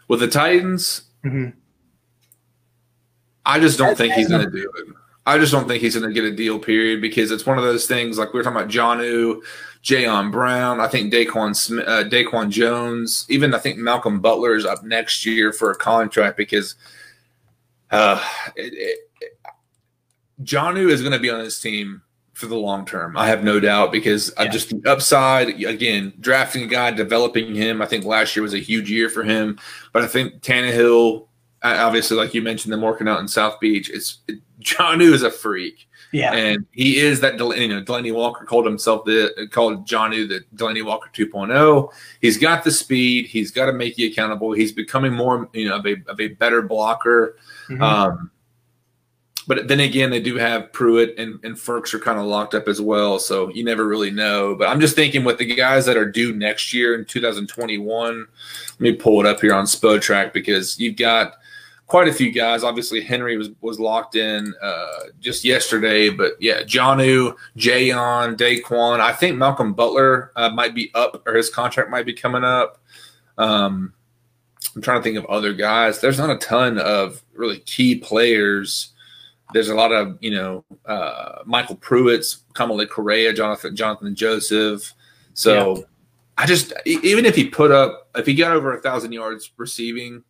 With 0.09 0.20
the 0.20 0.28
Titans, 0.28 1.02
mm-hmm. 1.22 1.50
I 3.44 3.61
just 3.61 3.76
don't 3.76 3.96
think 3.96 4.14
he's 4.14 4.28
going 4.28 4.44
to 4.44 4.50
do 4.50 4.72
it. 4.78 4.94
I 5.26 5.37
just 5.37 5.52
don't 5.52 5.68
think 5.68 5.83
he's 5.83 5.94
going 5.94 6.09
to 6.09 6.14
get 6.14 6.24
a 6.24 6.35
deal. 6.35 6.59
Period, 6.59 7.02
because 7.02 7.31
it's 7.31 7.44
one 7.44 7.59
of 7.59 7.64
those 7.64 7.87
things 7.87 8.16
like 8.16 8.33
we 8.33 8.38
were 8.38 8.44
talking 8.44 8.57
about 8.57 8.70
Jonnu, 8.70 9.42
Jayon 9.83 10.33
Brown. 10.33 10.81
I 10.81 10.88
think 10.88 11.12
Daquan 11.12 11.54
Smith, 11.54 11.87
uh, 11.87 12.04
Daquan 12.04 12.48
Jones, 12.48 13.26
even 13.28 13.52
I 13.52 13.59
think 13.59 13.76
Malcolm 13.76 14.20
Butler 14.20 14.54
is 14.54 14.64
up 14.64 14.83
next 14.85 15.26
year 15.26 15.52
for 15.52 15.70
a 15.70 15.76
contract 15.76 16.38
because 16.38 16.76
uh, 17.90 18.22
it, 18.57 18.72
it, 18.74 18.98
is 20.90 21.01
going 21.01 21.12
to 21.12 21.18
be 21.18 21.31
on 21.31 21.40
this 21.40 21.61
team 21.61 22.03
for 22.33 22.46
the 22.46 22.57
long 22.57 22.87
term. 22.87 23.16
I 23.16 23.27
have 23.27 23.42
no 23.42 23.59
doubt 23.59 23.90
because 23.90 24.33
yeah. 24.38 24.46
just 24.46 24.70
the 24.70 24.88
upside 24.88 25.48
again, 25.48 26.12
drafting 26.20 26.62
a 26.62 26.66
guy, 26.66 26.92
developing 26.92 27.55
him. 27.55 27.83
I 27.83 27.87
think 27.87 28.05
last 28.05 28.37
year 28.37 28.44
was 28.44 28.55
a 28.55 28.61
huge 28.61 28.90
year 28.90 29.09
for 29.09 29.24
him, 29.24 29.59
but 29.92 30.05
I 30.05 30.07
think 30.07 30.40
Tannehill, 30.40 31.27
obviously, 31.62 32.16
like 32.16 32.35
you 32.35 32.42
mentioned, 32.42 32.72
them 32.72 32.83
working 32.83 33.09
out 33.09 33.18
in 33.18 33.27
South 33.27 33.59
Beach. 33.59 33.90
It's 33.90 34.18
it, 34.29 34.38
is 35.01 35.22
a 35.22 35.31
freak. 35.31 35.88
Yeah, 36.12 36.32
and 36.32 36.66
he 36.72 36.98
is 36.98 37.20
that. 37.20 37.34
You 37.34 37.68
know, 37.68 37.82
Delanie 37.82 38.14
Walker 38.14 38.44
called 38.44 38.64
himself 38.64 39.04
the 39.04 39.48
called 39.50 39.86
Jonnu 39.86 40.28
the 40.28 40.44
Delanie 40.54 40.84
Walker 40.84 41.10
2.0. 41.12 41.92
He's 42.20 42.38
got 42.38 42.64
the 42.64 42.70
speed. 42.70 43.26
He's 43.26 43.50
got 43.50 43.66
to 43.66 43.72
make 43.72 43.98
you 43.98 44.10
accountable. 44.10 44.52
He's 44.52 44.72
becoming 44.72 45.12
more, 45.12 45.48
you 45.52 45.68
know, 45.68 45.76
of 45.76 45.86
a 45.86 45.96
of 46.06 46.18
a 46.20 46.28
better 46.28 46.62
blocker. 46.62 47.36
Mm-hmm. 47.68 47.82
Um, 47.82 48.30
but 49.48 49.66
then 49.66 49.80
again, 49.80 50.10
they 50.10 50.20
do 50.20 50.36
have 50.36 50.74
Pruitt 50.74 51.18
and, 51.18 51.40
and 51.42 51.58
Ferks 51.58 51.94
are 51.94 51.98
kind 51.98 52.18
of 52.18 52.26
locked 52.26 52.54
up 52.54 52.68
as 52.68 52.82
well. 52.82 53.18
So 53.18 53.48
you 53.48 53.64
never 53.64 53.88
really 53.88 54.10
know. 54.10 54.54
But 54.54 54.68
I'm 54.68 54.78
just 54.78 54.94
thinking 54.94 55.24
with 55.24 55.38
the 55.38 55.46
guys 55.46 55.86
that 55.86 55.96
are 55.96 56.04
due 56.04 56.34
next 56.34 56.74
year 56.74 56.94
in 56.94 57.06
2021, 57.06 58.26
let 58.72 58.80
me 58.80 58.92
pull 58.92 59.20
it 59.20 59.26
up 59.26 59.40
here 59.40 59.54
on 59.54 59.64
Spotrac 59.64 60.34
because 60.34 60.78
you've 60.78 60.96
got 60.96 61.36
quite 61.88 62.07
a 62.07 62.12
few 62.12 62.31
guys. 62.31 62.62
Obviously, 62.62 63.01
Henry 63.01 63.37
was, 63.37 63.51
was 63.61 63.81
locked 63.81 64.14
in 64.14 64.55
uh, 64.62 65.01
just 65.18 65.44
yesterday. 65.44 66.11
But 66.11 66.33
yeah, 66.38 66.62
Jonnu, 66.62 67.35
Jayon, 67.57 68.37
Daquan. 68.37 69.01
I 69.01 69.12
think 69.12 69.37
Malcolm 69.37 69.72
Butler 69.72 70.31
uh, 70.37 70.51
might 70.51 70.74
be 70.74 70.92
up 70.94 71.27
or 71.27 71.35
his 71.35 71.51
contract 71.51 71.90
might 71.90 72.07
be 72.07 72.12
coming 72.12 72.44
up. 72.44 72.79
Um, 73.38 73.94
I'm 74.77 74.83
trying 74.83 75.01
to 75.01 75.03
think 75.03 75.16
of 75.16 75.24
other 75.27 75.55
guys. 75.55 76.01
There's 76.01 76.18
not 76.18 76.31
a 76.31 76.37
ton 76.37 76.79
of 76.79 77.22
really 77.33 77.59
key 77.61 77.96
players. 77.96 78.92
There's 79.55 79.70
a 79.70 79.74
lot 79.74 79.90
of, 79.90 80.18
you 80.20 80.31
know, 80.31 80.64
uh, 80.85 81.42
MyCole 81.44 81.81
Pruitt's, 81.81 82.44
Kamalei 82.55 82.88
Correa, 82.88 83.33
Jonathan 83.33 83.74
Jonathan 83.74 84.14
Joseph. 84.14 84.92
So 85.33 85.79
yeah. 85.79 85.83
I 86.37 86.46
just 86.46 86.74
even 86.85 87.24
if 87.24 87.35
he 87.35 87.48
put 87.48 87.70
up 87.70 88.11
if 88.14 88.27
he 88.27 88.35
got 88.35 88.53
over 88.53 88.77
a 88.77 88.81
thousand 88.81 89.12
yards 89.12 89.51
receiving 89.57 90.22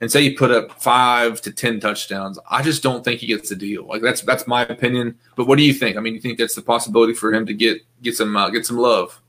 and 0.00 0.10
say 0.10 0.22
he 0.22 0.34
put 0.34 0.50
up 0.50 0.72
five 0.80 1.40
to 1.42 1.50
ten 1.50 1.80
touchdowns, 1.80 2.38
I 2.50 2.62
just 2.62 2.82
don't 2.82 3.04
think 3.04 3.20
he 3.20 3.26
gets 3.26 3.48
the 3.48 3.56
deal. 3.56 3.86
Like 3.86 4.02
that's 4.02 4.22
that's 4.22 4.46
my 4.46 4.62
opinion. 4.62 5.18
But 5.36 5.46
what 5.46 5.58
do 5.58 5.64
you 5.64 5.72
think? 5.72 5.96
I 5.96 6.00
mean, 6.00 6.14
you 6.14 6.20
think 6.20 6.38
that's 6.38 6.54
the 6.54 6.62
possibility 6.62 7.14
for 7.14 7.32
him 7.32 7.46
to 7.46 7.54
get 7.54 7.78
get 8.02 8.16
some 8.16 8.36
uh, 8.36 8.50
get 8.50 8.66
some 8.66 8.78
love? 8.78 9.20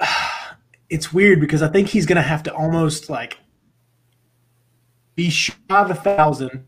It's 0.90 1.12
weird 1.12 1.38
because 1.38 1.60
I 1.60 1.68
think 1.68 1.88
he's 1.88 2.06
going 2.06 2.16
to 2.16 2.22
have 2.22 2.42
to 2.44 2.54
almost 2.54 3.10
like 3.10 3.36
be 5.16 5.28
shy 5.28 5.54
of 5.68 5.90
a 5.90 5.94
thousand 5.94 6.64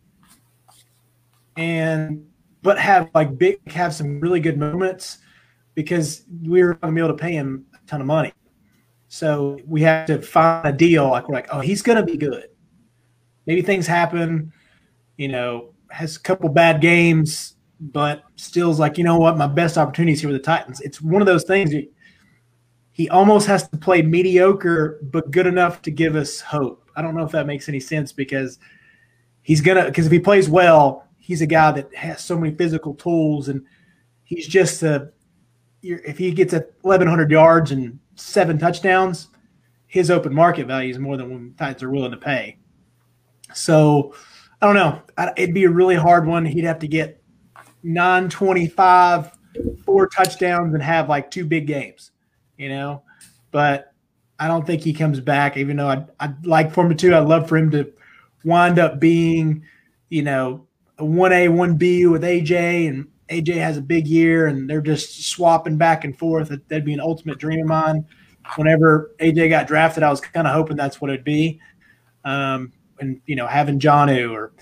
and 1.57 2.27
but 2.62 2.79
have 2.79 3.09
like 3.14 3.38
big 3.38 3.66
have 3.70 3.94
some 3.94 4.20
really 4.20 4.38
good 4.38 4.59
moments 4.59 5.16
because 5.75 6.25
we 6.42 6.61
are 6.61 6.75
going 6.75 6.94
to 6.94 7.01
be 7.01 7.03
able 7.03 7.16
to 7.16 7.23
pay 7.23 7.33
him 7.33 7.64
a 7.73 7.79
ton 7.87 8.03
of 8.03 8.07
money. 8.07 8.35
So 9.09 9.59
we 9.66 9.81
have 9.83 10.07
to 10.07 10.20
find 10.20 10.68
a 10.68 10.73
deal 10.73 11.09
like 11.09 11.29
we're 11.29 11.35
like, 11.35 11.49
oh, 11.51 11.61
he's 11.61 11.81
going 11.81 11.96
to 11.96 12.05
be 12.05 12.18
good. 12.18 12.49
Maybe 13.46 13.62
things 13.62 13.87
happen, 13.87 14.53
you 15.16 15.29
know, 15.29 15.70
has 15.90 16.16
a 16.16 16.20
couple 16.20 16.48
bad 16.48 16.81
games, 16.81 17.57
but 17.81 18.24
still's 18.37 18.79
like, 18.79 18.98
you 18.98 19.05
know 19.05 19.18
what, 19.18 19.37
my 19.37 19.46
best 19.46 19.79
opportunities 19.79 20.20
here 20.20 20.31
with 20.31 20.40
the 20.40 20.44
Titans. 20.44 20.81
It's 20.81 21.00
one 21.00 21.22
of 21.22 21.26
those 21.26 21.44
things. 21.44 21.72
He 22.92 23.09
almost 23.09 23.46
has 23.46 23.68
to 23.68 23.79
play 23.79 24.03
mediocre 24.03 24.98
but 25.03 25.31
good 25.31 25.46
enough 25.46 25.81
to 25.83 25.90
give 25.90 26.16
us 26.16 26.40
hope. 26.40 26.90
I 26.96 27.03
don't 27.03 27.14
know 27.14 27.24
if 27.24 27.33
that 27.33 27.46
makes 27.46 27.68
any 27.68 27.81
sense 27.81 28.12
because 28.12 28.59
he's 29.42 29.61
gonna 29.61 29.87
because 29.87 30.07
if 30.07 30.12
he 30.12 30.20
plays 30.20 30.48
well, 30.48 31.07
he's 31.18 31.40
a 31.40 31.46
guy 31.46 31.72
that 31.72 31.94
has 31.94 32.22
so 32.22 32.37
many 32.38 32.55
physical 32.55 32.94
tools, 32.94 33.48
and 33.48 33.64
he's 34.24 34.46
just 34.46 34.83
a. 34.83 35.11
If 35.83 36.18
he 36.18 36.31
gets 36.33 36.53
at 36.53 36.73
1,100 36.83 37.31
yards 37.31 37.71
and 37.71 37.98
seven 38.17 38.58
touchdowns, 38.58 39.29
his 39.87 40.10
open 40.10 40.35
market 40.35 40.67
value 40.67 40.90
is 40.90 40.98
more 40.98 41.17
than 41.17 41.31
what 41.31 41.56
Titans 41.56 41.83
are 41.83 41.90
willing 41.90 42.10
to 42.10 42.19
pay. 42.19 42.58
So 43.55 44.15
I 44.61 44.67
don't 44.67 44.75
know. 44.75 45.03
It'd 45.37 45.55
be 45.55 45.65
a 45.65 45.71
really 45.71 45.96
hard 45.96 46.27
one. 46.27 46.44
He'd 46.44 46.65
have 46.65 46.81
to 46.81 46.88
get 46.88 47.23
925, 47.83 49.31
four 49.85 50.09
touchdowns, 50.09 50.75
and 50.75 50.83
have 50.83 51.09
like 51.09 51.31
two 51.31 51.46
big 51.46 51.67
games, 51.67 52.13
you 52.59 52.69
know? 52.69 53.03
But 53.51 53.92
I 54.38 54.48
don't 54.48 54.67
think 54.67 54.83
he 54.83 54.92
comes 54.92 55.21
back, 55.21 55.57
even 55.57 55.77
though 55.77 55.88
I'd, 55.88 56.07
I'd 56.21 56.46
like 56.46 56.73
for 56.73 56.87
him 56.87 56.96
to. 56.96 57.17
I'd 57.17 57.27
love 57.27 57.48
for 57.48 57.57
him 57.57 57.71
to 57.71 57.92
wind 58.44 58.79
up 58.79 59.01
being, 59.01 59.65
you 60.09 60.23
know, 60.23 60.67
a 60.98 61.05
1A, 61.05 61.48
1B 61.48 62.11
with 62.11 62.23
AJ, 62.23 62.88
and 62.88 63.09
AJ 63.29 63.55
has 63.57 63.79
a 63.79 63.83
big 63.83 64.07
year, 64.07 64.46
and 64.46 64.69
they're 64.69 64.83
just 64.83 65.31
swapping 65.31 65.79
back 65.79 66.05
and 66.05 66.19
forth. 66.19 66.48
That'd 66.69 66.85
be 66.85 66.94
an 66.94 67.01
ultimate 67.01 67.38
dream 67.38 67.61
of 67.61 67.67
mine. 67.67 68.07
Whenever 68.57 69.15
AJ 69.21 69.51
got 69.51 69.67
drafted, 69.67 70.03
I 70.03 70.11
was 70.11 70.21
kind 70.21 70.46
of 70.46 70.53
hoping 70.53 70.77
that's 70.77 71.01
what 71.01 71.11
it'd 71.11 71.25
be. 71.25 71.61
Um, 72.25 72.73
and 73.01 73.21
you 73.27 73.37
know, 73.37 73.46
having 73.46 73.79
Jonnu 73.79 74.33
or 74.33 74.53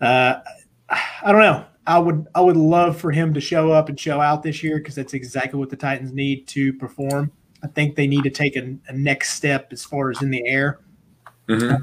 uh, 0.00 0.40
I 0.88 1.32
don't 1.32 1.40
know. 1.40 1.64
I 1.86 1.98
would 1.98 2.26
I 2.34 2.42
would 2.42 2.56
love 2.56 3.00
for 3.00 3.10
him 3.10 3.32
to 3.32 3.40
show 3.40 3.72
up 3.72 3.88
and 3.88 3.98
show 3.98 4.20
out 4.20 4.42
this 4.42 4.62
year 4.62 4.76
because 4.78 4.94
that's 4.94 5.14
exactly 5.14 5.58
what 5.58 5.70
the 5.70 5.76
Titans 5.76 6.12
need 6.12 6.46
to 6.48 6.72
perform. 6.74 7.32
I 7.62 7.66
think 7.66 7.96
they 7.96 8.06
need 8.06 8.24
to 8.24 8.30
take 8.30 8.56
a, 8.56 8.76
a 8.88 8.92
next 8.92 9.30
step 9.30 9.72
as 9.72 9.84
far 9.84 10.10
as 10.10 10.22
in 10.22 10.30
the 10.30 10.46
air. 10.46 10.80
Mm-hmm. 11.48 11.82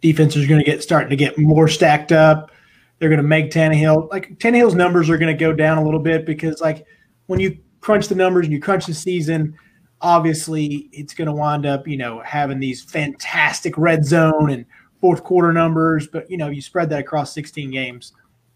Defense 0.00 0.34
is 0.34 0.46
going 0.46 0.58
to 0.58 0.64
get 0.68 0.82
starting 0.82 1.10
to 1.10 1.16
get 1.16 1.38
more 1.38 1.68
stacked 1.68 2.10
up. 2.10 2.50
They're 2.98 3.08
going 3.08 3.22
to 3.22 3.26
make 3.26 3.50
Tannehill 3.50 4.10
like 4.10 4.36
Tannehill's 4.38 4.74
numbers 4.74 5.08
are 5.08 5.16
going 5.16 5.34
to 5.34 5.40
go 5.40 5.52
down 5.52 5.78
a 5.78 5.84
little 5.84 6.00
bit 6.00 6.26
because 6.26 6.60
like 6.60 6.84
when 7.26 7.38
you 7.38 7.56
crunch 7.80 8.08
the 8.08 8.16
numbers 8.16 8.46
and 8.46 8.52
you 8.52 8.60
crunch 8.60 8.86
the 8.86 8.94
season, 8.94 9.56
obviously 10.00 10.88
it's 10.92 11.14
going 11.14 11.26
to 11.26 11.34
wind 11.34 11.66
up 11.66 11.86
you 11.86 11.96
know 11.96 12.20
having 12.20 12.58
these 12.58 12.82
fantastic 12.82 13.76
red 13.76 14.04
zone 14.04 14.50
and 14.50 14.64
fourth 15.00 15.22
quarter 15.24 15.52
numbers. 15.52 16.06
But 16.06 16.30
you 16.30 16.36
know 16.36 16.48
you 16.48 16.60
spread 16.60 16.90
that 16.90 17.00
across 17.00 17.34
16 17.34 17.70
games, 17.70 18.12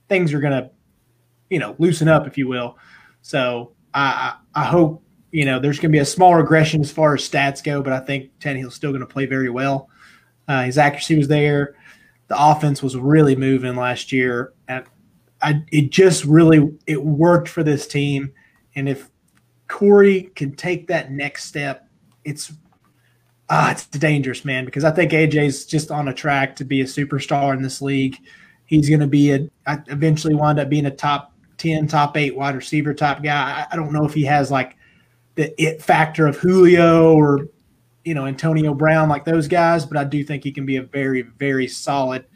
things 0.08 0.32
are 0.32 0.40
going 0.40 0.64
to 0.64 0.70
you 1.50 1.58
know 1.58 1.76
loosen 1.78 2.08
up 2.08 2.26
if 2.26 2.38
you 2.38 2.48
will. 2.48 2.78
So 3.22 3.72
I 3.92 4.36
I 4.54 4.64
hope 4.64 5.02
you 5.30 5.44
know 5.44 5.58
there's 5.58 5.78
going 5.78 5.90
to 5.90 5.96
be 5.96 6.00
a 6.00 6.04
small 6.04 6.34
regression 6.34 6.80
as 6.80 6.90
far 6.90 7.14
as 7.14 7.28
stats 7.28 7.62
go, 7.62 7.82
but 7.82 7.92
I 7.92 8.00
think 8.00 8.30
Tannehill's 8.40 8.74
still 8.74 8.90
going 8.90 9.00
to 9.00 9.06
play 9.06 9.26
very 9.26 9.50
well. 9.50 9.88
Uh, 10.46 10.64
his 10.64 10.76
accuracy 10.76 11.16
was 11.16 11.28
there 11.28 11.74
the 12.28 12.36
offense 12.42 12.82
was 12.82 12.96
really 12.96 13.36
moving 13.36 13.76
last 13.76 14.12
year, 14.12 14.52
and 14.68 14.84
I, 15.42 15.62
it 15.70 15.90
just 15.90 16.24
really 16.24 16.72
it 16.86 17.02
worked 17.02 17.48
for 17.48 17.62
this 17.62 17.86
team. 17.86 18.32
And 18.74 18.88
if 18.88 19.10
Corey 19.68 20.30
can 20.34 20.54
take 20.54 20.88
that 20.88 21.10
next 21.10 21.44
step, 21.44 21.88
it's 22.24 22.52
ah, 23.48 23.70
it's 23.70 23.86
dangerous, 23.86 24.44
man. 24.44 24.64
Because 24.64 24.84
I 24.84 24.90
think 24.90 25.12
AJ's 25.12 25.64
just 25.64 25.90
on 25.90 26.08
a 26.08 26.14
track 26.14 26.56
to 26.56 26.64
be 26.64 26.80
a 26.80 26.84
superstar 26.84 27.54
in 27.54 27.62
this 27.62 27.80
league. 27.80 28.18
He's 28.66 28.88
going 28.88 29.00
to 29.00 29.06
be 29.06 29.32
a 29.32 29.48
eventually 29.66 30.34
wind 30.34 30.58
up 30.58 30.68
being 30.68 30.86
a 30.86 30.90
top 30.90 31.32
ten, 31.58 31.86
top 31.86 32.16
eight 32.16 32.36
wide 32.36 32.54
receiver 32.54 32.94
type 32.94 33.22
guy. 33.22 33.66
I 33.70 33.76
don't 33.76 33.92
know 33.92 34.04
if 34.04 34.14
he 34.14 34.24
has 34.24 34.50
like 34.50 34.76
the 35.34 35.60
it 35.62 35.82
factor 35.82 36.26
of 36.26 36.36
Julio 36.36 37.14
or 37.14 37.48
you 38.04 38.14
know 38.14 38.26
Antonio 38.26 38.74
Brown 38.74 39.08
like 39.08 39.24
those 39.24 39.48
guys, 39.48 39.84
but 39.84 39.96
I 39.96 40.04
do 40.04 40.24
think 40.24 40.44
he 40.44 40.52
can 40.52 40.66
be 40.66 40.76
a 40.76 40.82
very 40.82 41.22
very 41.22 41.66
solid. 41.66 42.26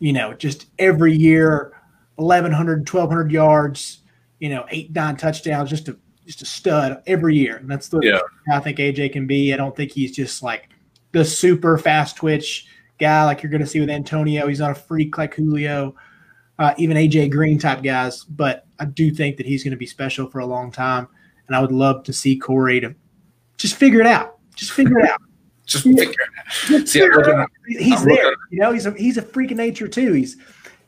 You 0.00 0.12
know, 0.12 0.32
just 0.32 0.66
every 0.78 1.12
year, 1.12 1.72
1,100, 2.16 2.88
1,200 2.88 3.32
yards. 3.32 4.02
You 4.38 4.50
know, 4.50 4.64
eight 4.68 4.92
nine 4.94 5.16
touchdowns, 5.16 5.68
just 5.68 5.88
a 5.88 5.96
just 6.28 6.42
a 6.42 6.44
stud 6.44 7.02
every 7.06 7.34
year. 7.34 7.56
And 7.56 7.70
that's 7.70 7.88
the 7.88 8.00
yeah. 8.02 8.20
I 8.54 8.60
think 8.60 8.76
AJ 8.76 9.12
can 9.12 9.26
be. 9.26 9.54
I 9.54 9.56
don't 9.56 9.74
think 9.74 9.92
he's 9.92 10.14
just 10.14 10.42
like 10.42 10.68
the 11.12 11.24
super 11.24 11.78
fast 11.78 12.16
twitch 12.16 12.66
guy 12.98 13.24
like 13.24 13.42
you're 13.42 13.50
going 13.50 13.62
to 13.62 13.66
see 13.66 13.80
with 13.80 13.88
Antonio. 13.88 14.46
He's 14.46 14.60
not 14.60 14.72
a 14.72 14.74
freak 14.74 15.16
like 15.16 15.34
Julio, 15.34 15.96
uh, 16.58 16.74
even 16.76 16.98
AJ 16.98 17.30
Green 17.30 17.58
type 17.58 17.82
guys. 17.82 18.24
But 18.24 18.66
I 18.78 18.84
do 18.84 19.10
think 19.10 19.38
that 19.38 19.46
he's 19.46 19.64
going 19.64 19.70
to 19.70 19.78
be 19.78 19.86
special 19.86 20.28
for 20.28 20.40
a 20.40 20.46
long 20.46 20.70
time. 20.70 21.08
And 21.46 21.56
I 21.56 21.60
would 21.60 21.72
love 21.72 22.04
to 22.04 22.12
see 22.12 22.36
Corey 22.36 22.78
to 22.80 22.94
just 23.56 23.76
figure 23.76 24.00
it 24.00 24.06
out. 24.06 24.36
Just 24.54 24.72
figure 24.72 24.98
it 24.98 25.08
out. 25.08 25.22
just 25.66 25.84
figure 25.84 26.04
it 26.04 26.10
out. 26.68 26.88
See, 26.88 27.02
I'm 27.02 27.10
looking, 27.10 27.46
he's 27.66 28.02
I'm 28.02 28.08
there. 28.08 28.24
Looking. 28.24 28.38
You 28.50 28.60
know, 28.60 28.72
he's 28.72 28.84
a 28.84 28.90
he's 28.92 29.16
a 29.16 29.22
freak 29.22 29.50
of 29.50 29.56
nature 29.56 29.88
too. 29.88 30.12
He's 30.12 30.36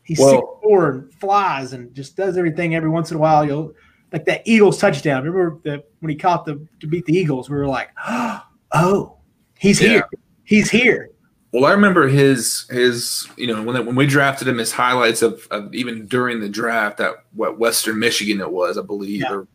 he's 0.02 0.18
well, 0.18 0.30
six 0.32 0.42
four 0.62 0.90
and 0.90 1.14
flies 1.14 1.72
and 1.72 1.94
just 1.94 2.14
does 2.14 2.36
everything. 2.36 2.74
Every 2.74 2.90
once 2.90 3.10
in 3.10 3.16
a 3.16 3.20
while, 3.20 3.46
you'll 3.46 3.72
like 4.12 4.24
that 4.26 4.42
Eagles 4.44 4.78
touchdown. 4.78 5.24
Remember 5.24 5.60
the 5.62 5.84
when 6.00 6.10
he 6.10 6.16
caught 6.16 6.44
the 6.44 6.66
to 6.80 6.86
beat 6.86 7.06
the 7.06 7.16
Eagles? 7.16 7.48
We 7.48 7.56
were 7.56 7.66
like, 7.66 7.90
oh, 8.08 9.16
he's 9.58 9.80
yeah. 9.80 9.88
here. 9.88 10.08
He's 10.44 10.70
here. 10.70 11.10
Well, 11.52 11.64
I 11.64 11.72
remember 11.72 12.06
his 12.06 12.66
his 12.70 13.28
you 13.36 13.46
know 13.46 13.62
when 13.62 13.84
when 13.86 13.96
we 13.96 14.06
drafted 14.06 14.48
him, 14.48 14.58
his 14.58 14.72
highlights 14.72 15.22
of, 15.22 15.46
of 15.50 15.74
even 15.74 16.06
during 16.06 16.40
the 16.40 16.48
draft 16.48 17.00
at 17.00 17.14
what 17.32 17.58
Western 17.58 17.98
Michigan 17.98 18.40
it 18.40 18.50
was, 18.50 18.78
I 18.78 18.82
believe, 18.82 19.22
yeah. 19.22 19.32
or 19.32 19.48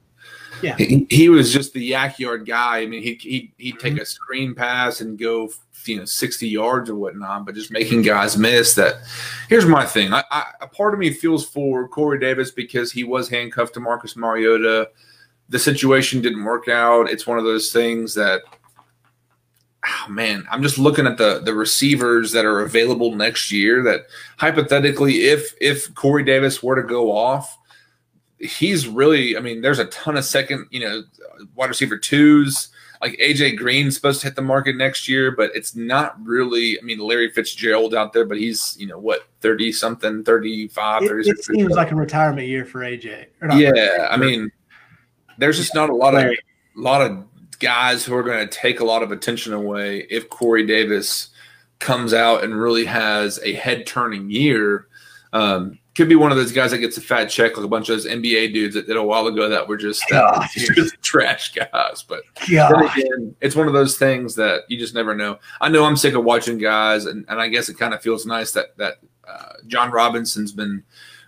yeah, 0.65 0.75
he, 0.77 1.05
he, 1.09 1.29
was 1.29 1.53
just 1.53 1.73
the 1.73 1.91
YAC 1.91 2.19
yard 2.19 2.45
guy. 2.45 2.79
I 2.79 2.85
mean, 2.87 3.03
he 3.03 3.13
he 3.15 3.53
he'd 3.57 3.79
take 3.79 3.93
mm-hmm. 3.93 4.01
a 4.01 4.05
screen 4.05 4.55
pass 4.55 4.99
and 4.99 5.17
go 5.17 5.49
you 5.85 5.97
know 5.97 6.05
sixty 6.05 6.47
yards 6.47 6.89
or 6.89 6.95
whatnot, 6.95 7.45
but 7.45 7.55
just 7.55 7.71
making 7.71 8.01
guys 8.01 8.37
miss. 8.37 8.73
That 8.73 8.95
here's 9.47 9.65
my 9.65 9.85
thing. 9.85 10.13
I, 10.13 10.23
I 10.31 10.45
a 10.61 10.67
part 10.67 10.93
of 10.93 10.99
me 10.99 11.11
feels 11.11 11.45
for 11.47 11.87
Corey 11.87 12.19
Davis 12.19 12.51
because 12.51 12.91
he 12.91 13.03
was 13.03 13.29
handcuffed 13.29 13.75
to 13.75 13.79
Marcus 13.79 14.15
Mariota. 14.15 14.89
The 15.49 15.59
situation 15.59 16.21
didn't 16.21 16.43
work 16.43 16.67
out. 16.67 17.09
It's 17.09 17.27
one 17.27 17.37
of 17.37 17.43
those 17.43 17.71
things 17.71 18.15
that. 18.15 18.41
Oh 19.87 20.09
man, 20.09 20.47
I'm 20.49 20.63
just 20.63 20.79
looking 20.79 21.05
at 21.05 21.17
the 21.17 21.41
the 21.45 21.53
receivers 21.53 22.31
that 22.31 22.43
are 22.43 22.61
available 22.61 23.13
next 23.13 23.51
year. 23.51 23.83
That 23.83 24.07
hypothetically, 24.37 25.25
if 25.25 25.53
if 25.61 25.93
Corey 25.93 26.23
Davis 26.23 26.63
were 26.63 26.81
to 26.81 26.87
go 26.87 27.11
off, 27.11 27.55
he's 28.39 28.87
really, 28.87 29.37
I 29.37 29.39
mean, 29.39 29.61
there's 29.61 29.79
a 29.79 29.85
ton 29.85 30.17
of 30.17 30.25
second, 30.25 30.67
you 30.71 30.79
know, 30.79 31.03
wide 31.55 31.69
receiver 31.69 31.97
twos. 31.97 32.69
Like 33.01 33.19
AJ 33.19 33.57
Green's 33.57 33.95
supposed 33.95 34.21
to 34.21 34.27
hit 34.27 34.35
the 34.35 34.41
market 34.41 34.77
next 34.77 35.07
year, 35.07 35.29
but 35.31 35.51
it's 35.53 35.75
not 35.75 36.15
really. 36.25 36.79
I 36.79 36.81
mean, 36.81 36.97
Larry 36.97 37.29
Fitzgerald 37.29 37.93
out 37.93 38.13
there, 38.13 38.25
but 38.25 38.37
he's 38.37 38.75
you 38.79 38.87
know 38.87 38.97
what 38.97 39.27
thirty 39.41 39.71
something, 39.71 40.23
35, 40.23 41.03
it, 41.03 41.11
it 41.27 41.43
seems 41.43 41.73
like 41.73 41.91
a 41.91 41.95
retirement 41.95 42.47
year 42.47 42.65
for 42.65 42.79
AJ. 42.79 43.27
Yeah, 43.53 44.07
I 44.09 44.17
mean, 44.17 44.49
there's 45.37 45.57
just 45.57 45.75
not 45.75 45.89
a 45.89 45.95
lot 45.95 46.13
Larry. 46.13 46.37
of 46.37 46.79
a 46.79 46.81
lot 46.81 47.01
of 47.01 47.25
guys 47.59 48.05
who 48.05 48.15
are 48.15 48.23
going 48.23 48.47
to 48.47 48.53
take 48.53 48.79
a 48.79 48.85
lot 48.85 49.03
of 49.03 49.11
attention 49.11 49.53
away 49.53 50.07
if 50.09 50.29
Corey 50.29 50.65
Davis 50.65 51.29
comes 51.79 52.13
out 52.13 52.43
and 52.43 52.59
really 52.59 52.85
has 52.85 53.39
a 53.43 53.53
head 53.53 53.85
turning 53.85 54.29
year. 54.29 54.87
Um, 55.33 55.79
could 55.95 56.09
be 56.09 56.15
one 56.15 56.29
of 56.29 56.37
those 56.37 56.51
guys 56.51 56.71
that 56.71 56.79
gets 56.79 56.97
a 56.97 57.01
fat 57.01 57.25
check, 57.25 57.55
like 57.55 57.65
a 57.65 57.69
bunch 57.69 57.87
of 57.87 57.95
those 57.95 58.05
NBA 58.05 58.53
dudes 58.53 58.75
that 58.75 58.85
did 58.85 58.97
a 58.97 59.03
while 59.03 59.27
ago 59.27 59.47
that 59.47 59.65
were 59.65 59.77
just, 59.77 60.03
uh, 60.11 60.45
just 60.53 61.01
trash 61.01 61.53
guys. 61.53 62.03
But 62.03 62.23
again, 62.97 63.33
it's 63.39 63.55
one 63.55 63.67
of 63.67 63.73
those 63.73 63.97
things 63.97 64.35
that 64.35 64.63
you 64.67 64.77
just 64.77 64.93
never 64.93 65.15
know. 65.15 65.39
I 65.61 65.69
know 65.69 65.85
I'm 65.85 65.95
sick 65.95 66.13
of 66.13 66.25
watching 66.25 66.57
guys, 66.57 67.05
and, 67.05 67.25
and 67.29 67.39
I 67.39 67.47
guess 67.47 67.69
it 67.69 67.79
kind 67.79 67.93
of 67.93 68.01
feels 68.01 68.25
nice 68.25 68.51
that 68.51 68.77
that 68.77 68.95
uh, 69.25 69.53
Jon 69.67 69.89
Robinson's 69.89 70.51
been, 70.51 70.83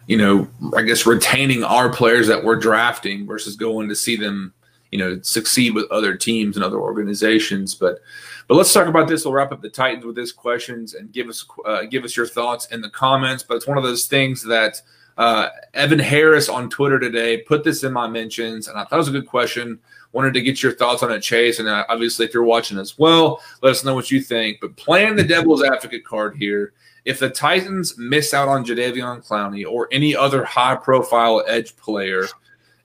you 0.05 0.17
know, 0.17 0.47
I 0.75 0.81
guess 0.81 1.05
retaining 1.05 1.63
our 1.63 1.89
players 1.89 2.27
that 2.27 2.43
we're 2.43 2.59
drafting 2.59 3.25
versus 3.25 3.55
going 3.55 3.87
to 3.87 3.95
see 3.95 4.17
them, 4.17 4.53
you 4.91 4.99
know, 4.99 5.19
succeed 5.21 5.75
with 5.75 5.89
other 5.91 6.15
teams 6.15 6.57
and 6.57 6.65
other 6.65 6.79
organizations. 6.79 7.73
But 7.73 7.99
but 8.47 8.55
let's 8.55 8.71
talk 8.71 8.87
about 8.87 9.07
this. 9.07 9.25
We'll 9.25 9.33
wrap 9.33 9.51
up 9.51 9.61
the 9.61 9.69
Titans 9.69 10.05
with 10.05 10.15
this 10.15 10.31
questions 10.31 10.93
and 10.93 11.11
give 11.11 11.27
us 11.27 11.45
uh, 11.65 11.83
give 11.83 12.03
us 12.03 12.15
your 12.15 12.27
thoughts 12.27 12.67
in 12.67 12.81
the 12.81 12.89
comments. 12.89 13.43
But 13.43 13.55
it's 13.55 13.67
one 13.67 13.77
of 13.77 13.83
those 13.83 14.05
things 14.05 14.43
that 14.43 14.81
uh, 15.17 15.49
Evan 15.73 15.99
Harris 15.99 16.47
on 16.47 16.69
Twitter 16.69 16.99
today 16.99 17.39
put 17.39 17.63
this 17.63 17.83
in 17.83 17.91
my 17.91 18.07
mentions, 18.07 18.67
and 18.67 18.77
I 18.77 18.83
thought 18.83 18.97
it 18.97 18.99
was 18.99 19.07
a 19.09 19.11
good 19.11 19.27
question. 19.27 19.79
Wanted 20.13 20.33
to 20.35 20.41
get 20.41 20.63
your 20.63 20.71
thoughts 20.71 21.03
on 21.03 21.11
it, 21.11 21.19
Chase, 21.19 21.59
and 21.59 21.67
uh, 21.67 21.85
obviously 21.89 22.25
if 22.25 22.33
you're 22.33 22.43
watching 22.43 22.77
as 22.77 22.97
well, 22.97 23.41
let 23.61 23.71
us 23.71 23.83
know 23.83 23.93
what 23.93 24.09
you 24.09 24.21
think. 24.21 24.59
But 24.61 24.77
playing 24.77 25.15
the 25.15 25.23
devil's 25.23 25.63
advocate 25.63 26.05
card 26.05 26.37
here, 26.37 26.73
if 27.03 27.19
the 27.19 27.29
Titans 27.29 27.97
miss 27.97 28.33
out 28.33 28.47
on 28.47 28.65
Jadeveon 28.65 29.27
Clowney 29.27 29.69
or 29.69 29.89
any 29.91 30.15
other 30.15 30.45
high-profile 30.45 31.43
edge 31.47 31.75
player, 31.75 32.27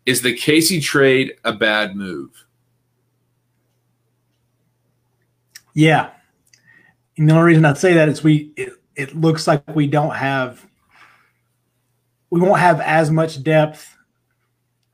is 0.05 0.21
the 0.21 0.37
Casey 0.37 0.81
trade 0.81 1.35
a 1.45 1.53
bad 1.53 1.95
move? 1.95 2.45
Yeah. 5.75 6.11
And 7.17 7.29
the 7.29 7.35
only 7.35 7.47
reason 7.47 7.65
I'd 7.65 7.79
say 7.79 7.95
that 7.95 8.09
is 8.09 8.23
we 8.23 8.53
it, 8.57 8.73
it 8.97 9.17
looks 9.17 9.47
like 9.47 9.63
we 9.75 9.87
don't 9.87 10.15
have 10.15 10.67
we 12.31 12.41
won't 12.41 12.61
have 12.61 12.81
as 12.81 13.11
much 13.11 13.43
depth 13.43 13.97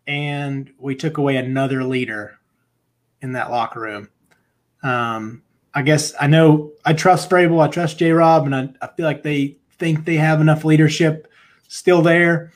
and 0.07 0.71
we 0.79 0.95
took 0.95 1.19
away 1.19 1.37
another 1.37 1.85
leader 1.85 2.39
in 3.21 3.33
that 3.33 3.51
locker 3.51 3.81
room. 3.81 4.09
Um, 4.83 5.43
I 5.75 5.83
guess 5.83 6.15
I 6.21 6.27
know 6.27 6.73
I 6.85 6.95
trust 6.95 7.31
Vrabel, 7.31 7.63
I 7.63 7.69
trust 7.69 7.99
J 7.99 8.11
Rob, 8.13 8.47
and 8.47 8.55
I, 8.55 8.71
I 8.81 8.89
feel 8.89 9.07
like 9.07 9.23
they 9.23 9.59
think 9.79 10.05
they 10.05 10.17
have 10.17 10.41
enough 10.41 10.65
leadership 10.65 11.31
still 11.69 12.03
there. 12.03 12.53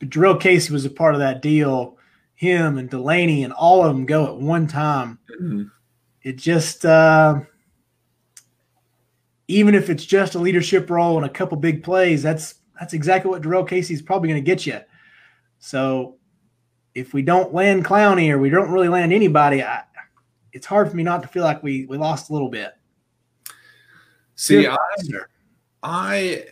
But 0.00 0.10
Jurrell 0.10 0.40
Casey 0.40 0.72
was 0.72 0.84
a 0.84 0.90
part 0.90 1.14
of 1.14 1.20
that 1.20 1.42
deal. 1.42 1.98
Him 2.34 2.76
and 2.78 2.90
Delanie 2.90 3.44
and 3.44 3.52
all 3.52 3.84
of 3.84 3.94
them 3.94 4.06
go 4.06 4.26
at 4.26 4.36
one 4.36 4.66
time. 4.66 5.20
Mm-hmm 5.40 5.62
it 6.22 6.36
just 6.36 6.84
uh, 6.84 7.40
even 9.48 9.74
if 9.74 9.90
it's 9.90 10.04
just 10.04 10.34
a 10.34 10.38
leadership 10.38 10.88
role 10.88 11.16
and 11.16 11.26
a 11.26 11.28
couple 11.28 11.56
big 11.56 11.82
plays, 11.82 12.22
that's 12.22 12.54
that's 12.78 12.94
exactly 12.94 13.30
what 13.30 13.42
Darrell 13.42 13.64
Casey 13.64 13.94
is 13.94 14.02
probably 14.02 14.28
going 14.28 14.42
to 14.42 14.46
get 14.46 14.66
you. 14.66 14.80
So 15.58 16.16
if 16.94 17.14
we 17.14 17.22
don't 17.22 17.54
land 17.54 17.84
Clowney 17.84 18.30
or 18.30 18.38
we 18.38 18.50
don't 18.50 18.70
really 18.70 18.88
land 18.88 19.12
anybody, 19.12 19.62
I, 19.62 19.82
it's 20.52 20.66
hard 20.66 20.90
for 20.90 20.96
me 20.96 21.02
not 21.02 21.22
to 21.22 21.28
feel 21.28 21.44
like 21.44 21.62
we 21.62 21.86
we 21.86 21.96
lost 21.96 22.30
a 22.30 22.32
little 22.32 22.48
bit. 22.48 22.72
See, 24.34 24.66
I, 24.66 24.76
I, 25.82 26.46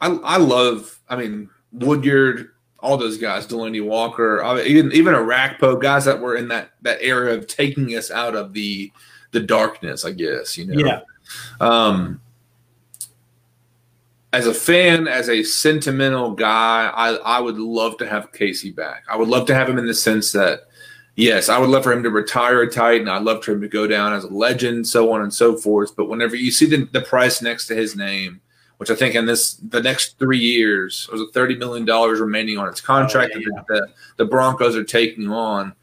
I, 0.00 0.08
I 0.08 0.36
love. 0.36 1.00
I 1.08 1.16
mean, 1.16 1.50
Woodyard, 1.72 2.50
all 2.80 2.96
those 2.96 3.18
guys, 3.18 3.46
Delanie 3.46 3.84
Walker, 3.84 4.42
even 4.64 4.92
even 4.92 5.14
Orakpo, 5.14 5.80
guys 5.80 6.04
that 6.04 6.20
were 6.20 6.36
in 6.36 6.48
that 6.48 6.70
that 6.82 6.98
era 7.02 7.32
of 7.34 7.46
taking 7.46 7.90
us 7.96 8.10
out 8.10 8.34
of 8.34 8.52
the 8.52 8.92
the 9.32 9.40
darkness. 9.40 10.04
I 10.04 10.12
guess 10.12 10.56
you 10.56 10.66
know. 10.66 10.86
Yeah. 10.86 11.00
Um, 11.60 12.20
as 14.32 14.46
a 14.46 14.54
fan, 14.54 15.08
as 15.08 15.30
a 15.30 15.42
sentimental 15.42 16.32
guy, 16.32 16.92
I, 16.94 17.14
I 17.14 17.40
would 17.40 17.58
love 17.58 17.96
to 17.98 18.06
have 18.06 18.30
Casey 18.32 18.70
back. 18.70 19.04
I 19.08 19.16
would 19.16 19.28
love 19.28 19.46
to 19.46 19.54
have 19.54 19.68
him 19.68 19.78
in 19.78 19.86
the 19.86 19.94
sense 19.94 20.32
that, 20.32 20.68
yes, 21.16 21.48
I 21.48 21.58
would 21.58 21.70
love 21.70 21.84
for 21.84 21.92
him 21.92 22.02
to 22.02 22.10
retire 22.10 22.60
a 22.60 22.70
Titan. 22.70 23.08
I'd 23.08 23.22
love 23.22 23.42
for 23.42 23.52
him 23.52 23.62
to 23.62 23.68
go 23.68 23.86
down 23.86 24.12
as 24.12 24.24
a 24.24 24.28
legend, 24.28 24.86
so 24.86 25.10
on 25.12 25.22
and 25.22 25.32
so 25.32 25.56
forth. 25.56 25.96
But 25.96 26.10
whenever 26.10 26.36
you 26.36 26.50
see 26.50 26.66
the, 26.66 26.84
the 26.92 27.00
price 27.00 27.40
next 27.40 27.68
to 27.68 27.74
his 27.74 27.96
name, 27.96 28.42
which 28.78 28.90
I 28.90 28.94
think 28.94 29.14
in 29.14 29.26
this 29.26 29.54
the 29.54 29.82
next 29.82 30.18
three 30.18 30.38
years, 30.38 31.08
there's 31.10 31.20
a 31.20 31.26
thirty 31.28 31.56
million 31.56 31.84
dollars 31.84 32.20
remaining 32.20 32.58
on 32.58 32.68
its 32.68 32.80
contract 32.80 33.32
oh, 33.36 33.38
yeah, 33.38 33.46
yeah. 33.52 33.62
that 33.68 33.74
the, 33.74 33.88
the 34.16 34.24
Broncos 34.24 34.76
are 34.76 34.84
taking 34.84 35.30
on. 35.30 35.74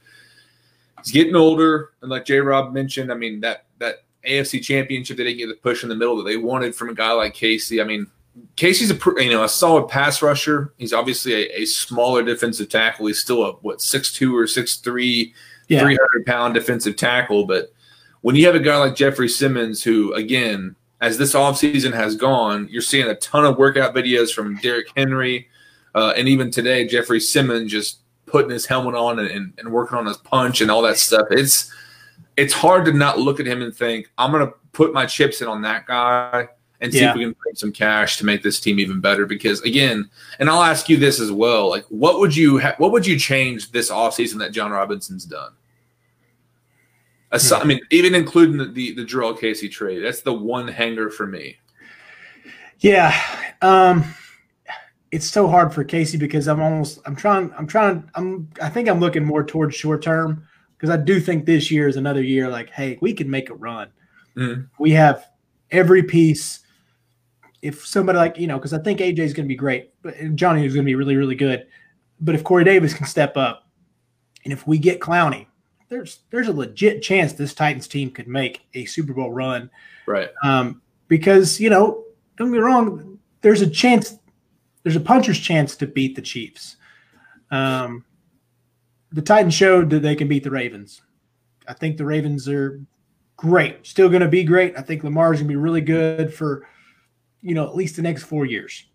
He's 1.04 1.12
getting 1.12 1.36
older, 1.36 1.91
and 2.02 2.10
like 2.10 2.26
J. 2.26 2.39
Rob 2.39 2.74
mentioned, 2.74 3.12
I 3.12 3.16
mean 3.16 3.41
that 3.41 3.66
that 3.80 4.06
AFC 4.26 4.64
Championship 4.64 5.18
they 5.18 5.26
didn't 5.26 5.38
get 5.38 5.48
the 5.48 5.56
push 5.56 5.84
in 5.84 5.89
the 5.89 5.96
middle 5.96 6.18
that 6.18 6.24
they 6.24 6.38
wanted 6.38 6.74
from 6.74 6.89
a 6.89 6.93
guy 6.93 7.12
like 7.12 7.34
Casey. 7.34 7.82
I 7.82 7.84
mean, 7.84 8.08
Casey's 8.56 8.91
a 8.91 9.00
you 9.18 9.30
know 9.30 9.43
a 9.43 9.50
solid 9.50 9.89
pass 9.89 10.22
rusher. 10.22 10.74
He's 10.78 10.93
obviously 10.93 11.34
a, 11.34 11.62
a 11.62 11.66
smaller 11.66 12.24
defensive 12.24 12.70
tackle. 12.70 13.08
He's 13.08 13.20
still 13.20 13.43
a 13.43 13.52
what 13.56 13.82
six 13.82 14.12
two 14.12 14.36
or 14.36 14.48
six 14.48 14.78
three, 14.78 15.34
yeah. 15.68 15.82
three 15.82 15.98
hundred 15.98 16.26
pound 16.26 16.54
defensive 16.54 16.96
tackle. 16.96 17.46
But 17.46 17.74
when 18.22 18.36
you 18.36 18.46
have 18.46 18.56
a 18.56 18.60
guy 18.60 18.78
like 18.78 18.96
Jeffrey 18.96 19.30
Simmons, 19.30 19.84
who 19.84 20.14
again, 20.14 20.76
as 21.06 21.20
this 21.20 21.36
offseason 21.36 21.93
has 21.93 22.16
gone, 22.16 22.68
you're 22.72 22.82
seeing 22.82 23.08
a 23.08 23.14
ton 23.18 23.45
of 23.45 23.60
workout 23.60 23.93
videos 23.93 24.34
from 24.34 24.56
Derrick 24.56 24.88
Henry, 24.97 25.47
uh, 25.93 26.14
and 26.18 26.28
even 26.28 26.49
today, 26.49 26.88
Jeffrey 26.88 27.20
Simmons 27.20 27.72
just 27.72 27.99
putting 28.26 28.49
his 28.49 28.66
helmet 28.66 28.95
on 28.95 29.20
and, 29.20 29.53
and, 29.60 29.72
working 29.72 29.99
on 29.99 30.08
his 30.08 30.18
punch 30.18 30.62
and 30.62 30.72
all 30.72 30.82
that 30.82 30.97
stuff. 30.97 31.28
It's 31.30 31.72
it's 32.38 32.53
hard 32.53 32.86
to 32.86 32.93
not 32.93 33.20
look 33.20 33.39
at 33.39 33.45
him 33.45 33.62
and 33.62 33.74
think 33.74 34.12
I'm 34.18 34.32
going 34.32 34.47
to 34.47 34.53
put 34.74 34.93
my 34.93 35.06
chips 35.06 35.41
in 35.41 35.47
on 35.47 35.62
that 35.62 35.86
guy 35.86 36.49
and 36.82 36.91
see 36.91 37.01
yeah. 37.01 37.12
if 37.12 37.16
we 37.16 37.24
can 37.24 37.36
bring 37.43 37.53
some 37.53 37.72
cash 37.72 38.18
to 38.18 38.26
make 38.26 38.41
this 38.41 38.60
team 38.60 38.80
even 38.80 38.99
better. 38.99 39.28
Because 39.28 39.62
again, 39.62 40.10
and 40.39 40.49
I'll 40.49 40.64
ask 40.64 40.89
you 40.89 40.97
this 40.97 41.20
as 41.20 41.32
well: 41.32 41.70
like, 41.70 41.86
what 41.89 42.20
would 42.20 42.36
you 42.36 42.58
ha- 42.58 42.76
what 42.80 42.91
would 42.91 43.06
you 43.06 43.20
change 43.20 43.72
this 43.72 43.91
offseason 43.91 44.39
that 44.39 44.53
Jon 44.53 44.72
Robinson's 44.72 45.26
done? 45.26 45.51
Aside. 47.36 47.62
I 47.62 47.66
mean, 47.66 47.82
even 47.92 48.16
including 48.16 48.58
the, 48.58 48.66
the 48.66 48.94
the 48.94 49.06
Jurrell 49.06 49.40
Casey 49.40 49.70
trade, 49.70 50.04
that's 50.04 50.22
the 50.22 50.34
one 50.34 50.68
hanger 50.68 51.10
for 51.10 51.28
me. 51.28 51.58
Yeah, 52.80 53.20
um, 53.62 54.04
it's 55.12 55.30
so 55.30 55.48
hard 55.48 55.74
for 55.74 55.84
Casey 55.84 56.18
because 56.18 56.48
I'm 56.48 56.62
almost 56.62 57.00
I'm 57.06 57.16
trying 57.16 57.52
I'm 57.58 57.68
trying 57.68 58.10
I'm 58.16 58.50
I 58.62 58.70
think 58.70 58.90
I'm 58.90 59.00
looking 59.00 59.24
more 59.24 59.44
towards 59.44 59.76
short 59.76 60.02
term 60.02 60.46
because 60.78 60.90
I 60.90 60.98
do 60.98 61.20
think 61.20 61.46
this 61.46 61.72
year 61.72 61.88
is 61.88 61.96
another 61.96 62.22
year 62.22 62.50
like, 62.50 62.70
hey, 62.70 62.98
we 63.02 63.14
can 63.14 63.30
make 63.30 63.50
a 63.50 63.56
run. 63.56 63.90
Mm. 64.36 64.70
We 64.78 64.92
have 64.92 65.26
every 65.72 66.04
piece 66.04 66.60
if 67.62 67.86
somebody 67.86 68.18
like 68.18 68.38
you 68.38 68.48
know, 68.48 68.58
because 68.58 68.74
I 68.74 68.80
think 68.80 69.00
AJ 69.00 69.20
is 69.20 69.34
going 69.34 69.46
to 69.46 69.50
be 69.50 69.56
great, 69.56 69.92
but 70.02 70.16
Jonnu 70.16 70.66
is 70.66 70.74
going 70.74 70.86
to 70.86 70.90
be 70.90 70.96
really 70.96 71.16
really 71.16 71.36
good. 71.36 71.66
But 72.20 72.36
if 72.36 72.44
Corey 72.44 72.64
Davis 72.64 72.94
can 72.94 73.06
step 73.06 73.38
up, 73.38 73.68
and 74.44 74.54
if 74.54 74.68
we 74.68 74.78
get 74.78 75.00
Clowney, 75.00 75.48
there's 75.90 76.20
there's 76.30 76.48
a 76.48 76.54
legit 76.54 77.02
chance 77.02 77.34
this 77.34 77.54
Titans 77.54 77.88
team 77.88 78.12
could 78.12 78.28
make 78.28 78.62
a 78.74 78.86
Super 78.86 79.14
Bowl 79.14 79.32
run. 79.32 79.70
Right. 80.06 80.30
Um, 80.44 80.82
because 81.08 81.60
you 81.60 81.70
know, 81.70 82.04
don't 82.38 82.48
get 82.48 82.54
me 82.54 82.60
wrong, 82.60 83.20
there's 83.42 83.62
a 83.62 83.70
chance, 83.70 84.18
there's 84.84 84.96
a 84.96 85.02
puncher's 85.02 85.40
chance 85.40 85.76
to 85.78 85.88
beat 85.88 86.16
the 86.16 86.22
Chiefs. 86.22 86.78
Um, 87.52 88.06
the 89.12 89.22
Titans 89.22 89.54
showed 89.54 89.90
that 89.92 90.02
they 90.02 90.16
can 90.16 90.28
beat 90.28 90.44
the 90.44 90.52
Ravens. 90.52 91.02
I 91.68 91.74
think 91.74 91.98
the 91.98 92.06
Ravens 92.06 92.50
are 92.50 92.82
great, 93.38 93.86
still 93.86 94.10
going 94.10 94.22
to 94.22 94.28
be 94.28 94.44
great. 94.44 94.78
I 94.78 94.82
think 94.82 95.04
Lamar's 95.04 95.38
going 95.38 95.48
to 95.48 95.52
be 95.52 95.56
really 95.56 95.82
good 95.82 96.34
for 96.34 96.68
you 97.46 97.54
know, 97.54 97.68
at 97.68 97.76
least 97.76 97.96
the 97.96 98.02
next 98.02 98.24
four 98.24 98.46
years. 98.46 98.86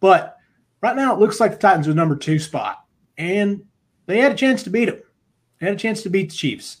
But 0.00 0.36
right 0.82 0.94
now, 0.94 1.14
it 1.14 1.18
looks 1.18 1.40
like 1.40 1.52
the 1.52 1.58
Titans 1.58 1.88
are 1.88 1.94
number 1.94 2.14
two 2.14 2.38
spot, 2.38 2.84
and 3.16 3.64
they 4.04 4.18
had 4.20 4.32
a 4.32 4.36
chance 4.36 4.62
to 4.64 4.70
beat 4.70 4.84
them. 4.84 5.00
They 5.58 5.66
had 5.66 5.74
a 5.74 5.78
chance 5.78 6.02
to 6.02 6.10
beat 6.10 6.30
the 6.30 6.36
Chiefs. 6.36 6.78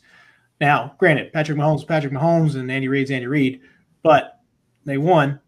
Now, 0.60 0.94
granted, 0.98 1.32
Patrick 1.32 1.58
Mahomes, 1.58 1.86
Patrick 1.86 2.12
Mahomes, 2.12 2.56
and 2.56 2.70
Andy 2.70 2.88
Reid's 2.88 3.10
Andy 3.10 3.26
Reid, 3.26 3.60
but 4.02 4.40
they 4.84 4.98
won. 4.98 5.40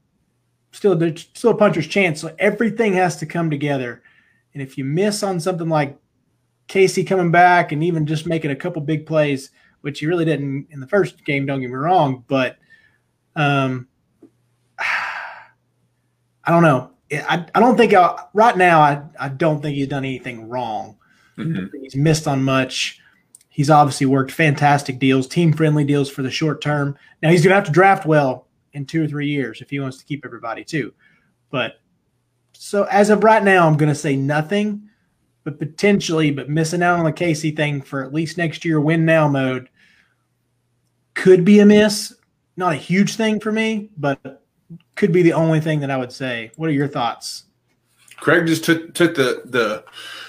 Still, 0.72 0.94
there's 0.94 1.28
still 1.34 1.50
a 1.50 1.56
puncher's 1.56 1.88
chance. 1.88 2.20
So 2.20 2.34
everything 2.38 2.92
has 2.94 3.16
to 3.16 3.26
come 3.26 3.50
together. 3.50 4.02
And 4.54 4.62
if 4.62 4.78
you 4.78 4.84
miss 4.84 5.22
on 5.22 5.40
something 5.40 5.68
like 5.68 5.98
Casey 6.68 7.02
coming 7.02 7.32
back 7.32 7.72
and 7.72 7.82
even 7.82 8.06
just 8.06 8.26
making 8.26 8.52
a 8.52 8.56
couple 8.56 8.80
big 8.82 9.06
plays, 9.06 9.50
which 9.80 10.00
he 10.00 10.06
really 10.06 10.24
didn't 10.24 10.68
in 10.70 10.80
the 10.80 10.86
first 10.86 11.24
game, 11.24 11.46
don't 11.46 11.60
get 11.60 11.70
me 11.70 11.74
wrong, 11.74 12.24
but 12.28 12.56
um, 13.34 13.88
I 14.78 16.50
don't 16.50 16.62
know. 16.62 16.92
I, 17.12 17.44
I 17.54 17.60
don't 17.60 17.76
think 17.76 17.92
I, 17.92 18.24
right 18.34 18.56
now 18.56 18.80
I, 18.80 19.02
I 19.18 19.28
don't 19.28 19.60
think 19.60 19.74
he's 19.74 19.88
done 19.88 20.04
anything 20.04 20.48
wrong. 20.48 20.96
Mm-hmm. 21.36 21.76
He's 21.82 21.96
missed 21.96 22.28
on 22.28 22.42
much. 22.44 23.00
He's 23.50 23.68
obviously 23.68 24.06
worked 24.06 24.30
fantastic 24.30 24.98
deals, 24.98 25.26
team 25.26 25.52
friendly 25.52 25.84
deals 25.84 26.08
for 26.08 26.22
the 26.22 26.30
short 26.30 26.62
term. 26.62 26.96
Now 27.20 27.30
he's 27.30 27.42
going 27.42 27.50
to 27.50 27.56
have 27.56 27.66
to 27.66 27.72
draft 27.72 28.06
well 28.06 28.46
in 28.72 28.86
two 28.86 29.04
or 29.04 29.08
three 29.08 29.28
years 29.28 29.60
if 29.60 29.68
he 29.68 29.80
wants 29.80 29.98
to 29.98 30.04
keep 30.04 30.24
everybody 30.24 30.64
too. 30.64 30.94
But 31.50 31.80
so 32.52 32.84
as 32.84 33.10
of 33.10 33.24
right 33.24 33.42
now, 33.42 33.66
I'm 33.66 33.76
going 33.76 33.88
to 33.88 33.94
say 33.94 34.14
nothing, 34.14 34.88
but 35.42 35.58
potentially, 35.58 36.30
but 36.30 36.48
missing 36.48 36.82
out 36.82 36.98
on 36.98 37.04
the 37.04 37.12
Casey 37.12 37.50
thing 37.50 37.82
for 37.82 38.04
at 38.04 38.14
least 38.14 38.38
next 38.38 38.64
year, 38.64 38.80
win 38.80 39.04
now 39.04 39.26
mode 39.26 39.68
could 41.14 41.44
be 41.44 41.58
a 41.58 41.66
miss. 41.66 42.14
Not 42.56 42.72
a 42.72 42.76
huge 42.76 43.16
thing 43.16 43.40
for 43.40 43.50
me, 43.50 43.90
but 43.96 44.44
could 44.94 45.12
be 45.12 45.22
the 45.22 45.32
only 45.32 45.60
thing 45.60 45.80
that 45.80 45.90
I 45.90 45.96
would 45.96 46.12
say. 46.12 46.52
What 46.56 46.68
are 46.68 46.72
your 46.72 46.88
thoughts? 46.88 47.44
Craig 48.16 48.46
just 48.46 48.64
took 48.64 48.94
took 48.94 49.14
the 49.14 49.42
the 49.46 49.84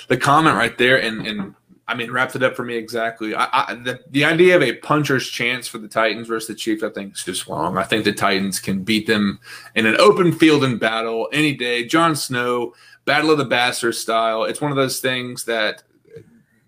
the 0.07 0.17
comment 0.17 0.55
right 0.55 0.78
there 0.78 1.01
and 1.01 1.28
and 1.28 1.55
I 1.92 1.96
mean 1.96 2.12
wrapped 2.12 2.36
it 2.36 2.44
up 2.44 2.56
for 2.56 2.64
me 2.64 2.76
exactly. 2.76 3.36
I, 3.36 3.48
I 3.52 3.76
the, 3.76 4.00
the 4.10 4.24
idea 4.24 4.56
of 4.56 4.62
a 4.62 4.78
puncher's 4.78 5.28
chance 5.30 5.68
for 5.68 5.78
the 5.78 5.88
Titans 5.88 6.28
versus 6.28 6.48
the 6.48 6.56
Chiefs, 6.56 6.84
I 6.84 6.89
think 6.89 7.16
is 7.16 7.24
just 7.24 7.48
wrong. 7.48 7.78
I 7.78 7.84
think 7.84 8.06
the 8.06 8.14
Titans 8.14 8.60
can 8.60 8.84
beat 8.84 9.08
them 9.08 9.39
in 9.76 9.86
an 9.86 9.98
open 10.00 10.32
field 10.32 10.64
in 10.64 10.78
battle 10.78 11.28
any 11.34 11.54
day. 11.54 11.86
Jon 11.86 12.16
Snow, 12.16 12.74
Battle 13.04 13.32
of 13.32 13.38
the 13.38 13.46
Bastards 13.46 13.98
style. 13.98 14.46
It's 14.46 14.62
one 14.62 14.72
of 14.72 14.78
those 14.78 15.00
things 15.02 15.44
that 15.46 15.84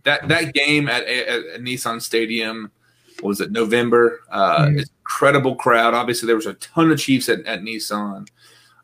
that 0.03 0.27
that 0.27 0.53
game 0.53 0.89
at, 0.89 1.03
at, 1.05 1.45
at 1.45 1.61
Nissan 1.61 2.01
Stadium 2.01 2.71
was 3.21 3.39
it 3.39 3.51
November? 3.51 4.21
Uh, 4.29 4.65
mm-hmm. 4.65 4.79
Incredible 4.79 5.55
crowd. 5.55 5.93
Obviously, 5.93 6.27
there 6.27 6.35
was 6.35 6.45
a 6.45 6.55
ton 6.55 6.91
of 6.91 6.99
Chiefs 6.99 7.29
at, 7.29 7.45
at 7.45 7.61
Nissan. 7.61 8.27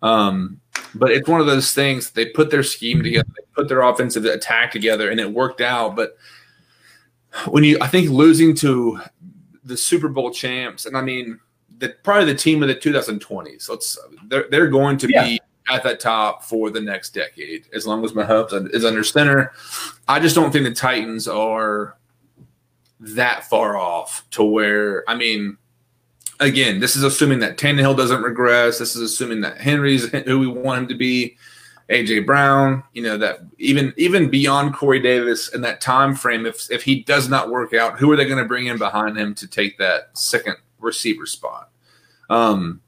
Um, 0.01 0.59
but 0.95 1.11
it's 1.11 1.27
one 1.27 1.41
of 1.41 1.47
those 1.47 1.73
things. 1.73 2.11
They 2.11 2.27
put 2.27 2.49
their 2.49 2.63
scheme 2.63 3.03
together, 3.03 3.27
they 3.35 3.45
put 3.53 3.67
their 3.67 3.81
offensive 3.81 4.25
attack 4.25 4.71
together, 4.71 5.09
and 5.09 5.19
it 5.19 5.31
worked 5.31 5.61
out. 5.61 5.95
But 5.95 6.17
when 7.47 7.63
you, 7.63 7.77
I 7.81 7.87
think, 7.87 8.09
losing 8.09 8.55
to 8.57 8.99
the 9.63 9.77
Super 9.77 10.07
Bowl 10.07 10.31
champs, 10.31 10.85
and 10.85 10.97
I 10.97 11.01
mean, 11.01 11.39
the, 11.79 11.89
probably 12.03 12.25
the 12.25 12.37
team 12.37 12.61
of 12.61 12.69
the 12.69 12.75
2020s. 12.75 13.69
Let's 13.69 13.97
they're 14.27 14.47
they're 14.49 14.67
going 14.67 14.97
to 14.99 15.09
yeah. 15.09 15.23
be 15.23 15.41
at 15.69 15.83
that 15.83 15.99
top 15.99 16.43
for 16.43 16.69
the 16.69 16.81
next 16.81 17.13
decade 17.13 17.67
as 17.73 17.85
long 17.85 18.03
as 18.03 18.11
Mahomes 18.11 18.73
is 18.73 18.85
under 18.85 19.03
center. 19.03 19.53
I 20.07 20.19
just 20.19 20.35
don't 20.35 20.51
think 20.51 20.65
the 20.65 20.73
Titans 20.73 21.27
are 21.27 21.97
that 22.99 23.45
far 23.45 23.77
off 23.77 24.25
to 24.31 24.43
where 24.43 25.09
I 25.09 25.15
mean, 25.15 25.57
again, 26.39 26.79
this 26.79 26.95
is 26.95 27.03
assuming 27.03 27.39
that 27.39 27.57
Tannehill 27.57 27.97
doesn't 27.97 28.21
regress. 28.21 28.79
This 28.79 28.95
is 28.95 29.01
assuming 29.01 29.41
that 29.41 29.59
Henry's 29.59 30.09
who 30.09 30.39
we 30.39 30.47
want 30.47 30.83
him 30.83 30.87
to 30.87 30.95
be. 30.95 31.37
AJ 31.89 32.27
Brown, 32.27 32.83
you 32.93 33.01
know 33.01 33.17
that 33.17 33.39
even 33.57 33.93
even 33.97 34.29
beyond 34.29 34.75
Corey 34.75 34.99
Davis 34.99 35.49
in 35.55 35.61
that 35.61 35.81
time 35.81 36.13
frame, 36.13 36.45
if 36.45 36.69
if 36.69 36.83
he 36.83 37.01
does 37.01 37.29
not 37.29 37.49
work 37.49 37.73
out, 37.73 37.97
who 37.97 38.11
are 38.11 38.15
they 38.15 38.25
going 38.25 38.37
to 38.37 38.47
bring 38.47 38.67
in 38.67 38.77
behind 38.77 39.17
him 39.17 39.33
to 39.35 39.47
take 39.47 39.79
that 39.79 40.15
second 40.15 40.55
receiver 40.79 41.25
spot? 41.25 41.71
Um, 42.29 42.81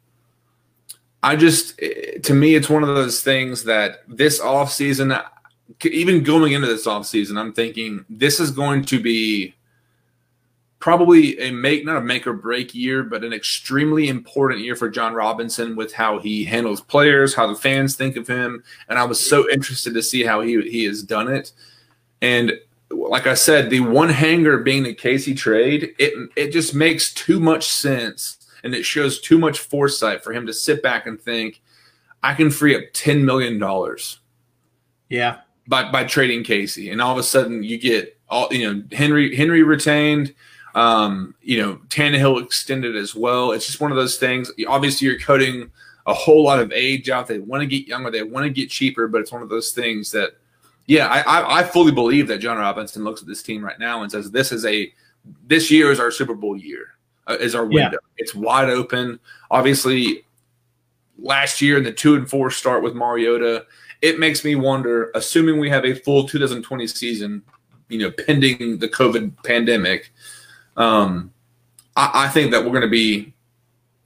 I 1.24 1.36
just 1.36 1.80
to 1.80 2.34
me, 2.34 2.54
it's 2.54 2.70
one 2.70 2.84
of 2.84 2.90
those 2.90 3.24
things 3.24 3.64
that 3.64 4.04
this 4.08 4.40
offseason, 4.40 5.20
even 5.84 6.22
going 6.22 6.54
into 6.54 6.68
this 6.68 6.86
offseason, 6.86 7.40
I'm 7.40 7.54
thinking 7.54 8.06
this 8.08 8.40
is 8.40 8.52
going 8.52 8.86
to 8.86 9.02
be 9.02 9.56
probably 10.82 11.40
a 11.40 11.52
make 11.52 11.86
not 11.86 11.96
a 11.96 12.02
make 12.02 12.28
or 12.28 12.34
break 12.34 12.76
year, 12.76 13.04
but 13.04 13.24
an 13.24 13.32
extremely 13.32 14.10
important 14.10 14.62
year 14.62 14.76
for 14.76 14.90
Jon 14.90 15.14
Robinson 15.14 15.78
with 15.78 15.94
how 15.94 16.20
he 16.20 16.44
handles 16.44 16.82
players, 16.82 17.34
how 17.34 17.48
the 17.48 17.56
fans 17.56 17.96
think 17.96 18.18
of 18.18 18.28
him, 18.28 18.64
and 18.90 19.00
I 19.00 19.06
was 19.06 19.20
so 19.20 19.50
interested 19.50 19.94
to 19.94 20.04
see 20.04 20.24
how 20.24 20.42
he 20.42 20.62
he 20.70 20.84
has 20.86 21.04
done 21.04 21.30
it. 21.30 21.54
And 22.22 22.54
like 22.90 23.28
I 23.28 23.36
said, 23.36 23.70
the 23.70 23.80
one 23.80 24.10
hanger 24.10 24.58
being 24.58 24.84
the 24.84 24.94
Casey 24.94 25.34
trade, 25.34 25.96
it 25.98 26.30
it 26.36 26.52
just 26.52 26.76
makes 26.76 27.14
too 27.14 27.40
much 27.40 27.68
sense 27.68 28.38
and 28.64 28.76
it 28.76 28.84
shows 28.84 29.20
too 29.20 29.38
much 29.38 29.60
foresight 29.60 30.24
for 30.24 30.34
him 30.34 30.46
to 30.46 30.54
sit 30.54 30.84
back 30.84 31.08
and 31.08 31.20
think, 31.20 31.62
I 32.22 32.34
can 32.34 32.52
free 32.52 32.76
up 32.76 32.84
ten 32.94 33.24
million 33.24 33.60
dollars. 33.60 34.20
Yeah. 35.10 35.42
By 35.68 35.92
by 35.92 36.04
trading 36.04 36.44
Casey. 36.44 36.90
And 36.90 37.02
all 37.02 37.12
of 37.12 37.18
a 37.18 37.24
sudden 37.24 37.64
you 37.64 37.78
get 37.78 38.20
all 38.30 38.48
you 38.52 38.74
know, 38.74 38.84
Henry 38.92 39.36
Henry 39.36 39.64
retained, 39.64 40.34
um, 40.76 41.36
you 41.42 41.62
know, 41.62 41.76
Tannehill 41.88 42.44
extended 42.44 42.96
as 42.96 43.16
well. 43.16 43.52
It's 43.52 43.66
just 43.66 43.82
one 43.82 43.92
of 43.92 43.98
those 43.98 44.18
things. 44.18 44.52
Obviously 44.68 45.08
you're 45.08 45.20
cutting 45.20 45.72
a 46.06 46.14
whole 46.14 46.44
lot 46.44 46.60
of 46.60 46.72
age 46.72 47.10
out. 47.10 47.28
They 47.28 47.40
want 47.40 47.62
to 47.62 47.68
get 47.68 47.88
younger, 47.88 48.10
they 48.10 48.24
want 48.24 48.46
to 48.46 48.50
get 48.50 48.70
cheaper, 48.70 49.08
but 49.08 49.22
it's 49.22 49.32
one 49.32 49.42
of 49.42 49.50
those 49.50 49.72
things 49.72 50.12
that 50.12 50.32
yeah, 50.88 51.08
I, 51.08 51.20
I, 51.22 51.60
I 51.60 51.64
fully 51.64 51.92
believe 51.92 52.28
that 52.28 52.40
Jon 52.40 52.58
Robinson 52.58 53.04
looks 53.04 53.22
at 53.22 53.28
this 53.28 53.44
team 53.44 53.64
right 53.64 53.80
now 53.80 54.02
and 54.02 54.12
says 54.12 54.32
this 54.32 54.52
is 54.52 54.66
a 54.66 54.92
this 55.46 55.70
year 55.70 55.92
is 55.92 56.00
our 56.00 56.12
Super 56.12 56.34
Bowl 56.34 56.58
year, 56.58 56.96
uh, 57.28 57.38
is 57.40 57.56
our 57.56 57.66
window. 57.66 58.00
Yeah. 58.02 58.18
It's 58.18 58.36
wide 58.36 58.70
open. 58.70 59.20
Obviously, 59.52 60.26
last 61.20 61.62
year 61.62 61.78
in 61.78 61.84
the 61.84 61.92
two 61.92 62.16
and 62.16 62.30
four 62.30 62.50
start 62.52 62.84
with 62.84 62.96
Mariota, 62.96 63.66
it 64.02 64.20
makes 64.20 64.44
me 64.44 64.56
wonder. 64.56 65.12
Assuming 65.14 65.60
we 65.60 65.70
have 65.70 65.86
a 65.86 65.94
full 65.94 66.28
2020 66.28 66.88
season, 66.88 67.44
you 67.88 68.00
know, 68.00 68.12
pending 68.12 68.80
the 68.80 68.90
COVID 68.90 69.44
pandemic, 69.44 70.12
um, 70.78 71.34
I, 71.96 72.26
I 72.26 72.28
think 72.30 72.52
that 72.52 72.64
we're 72.64 72.72
going 72.72 72.82
to 72.82 72.90
be. 72.90 73.34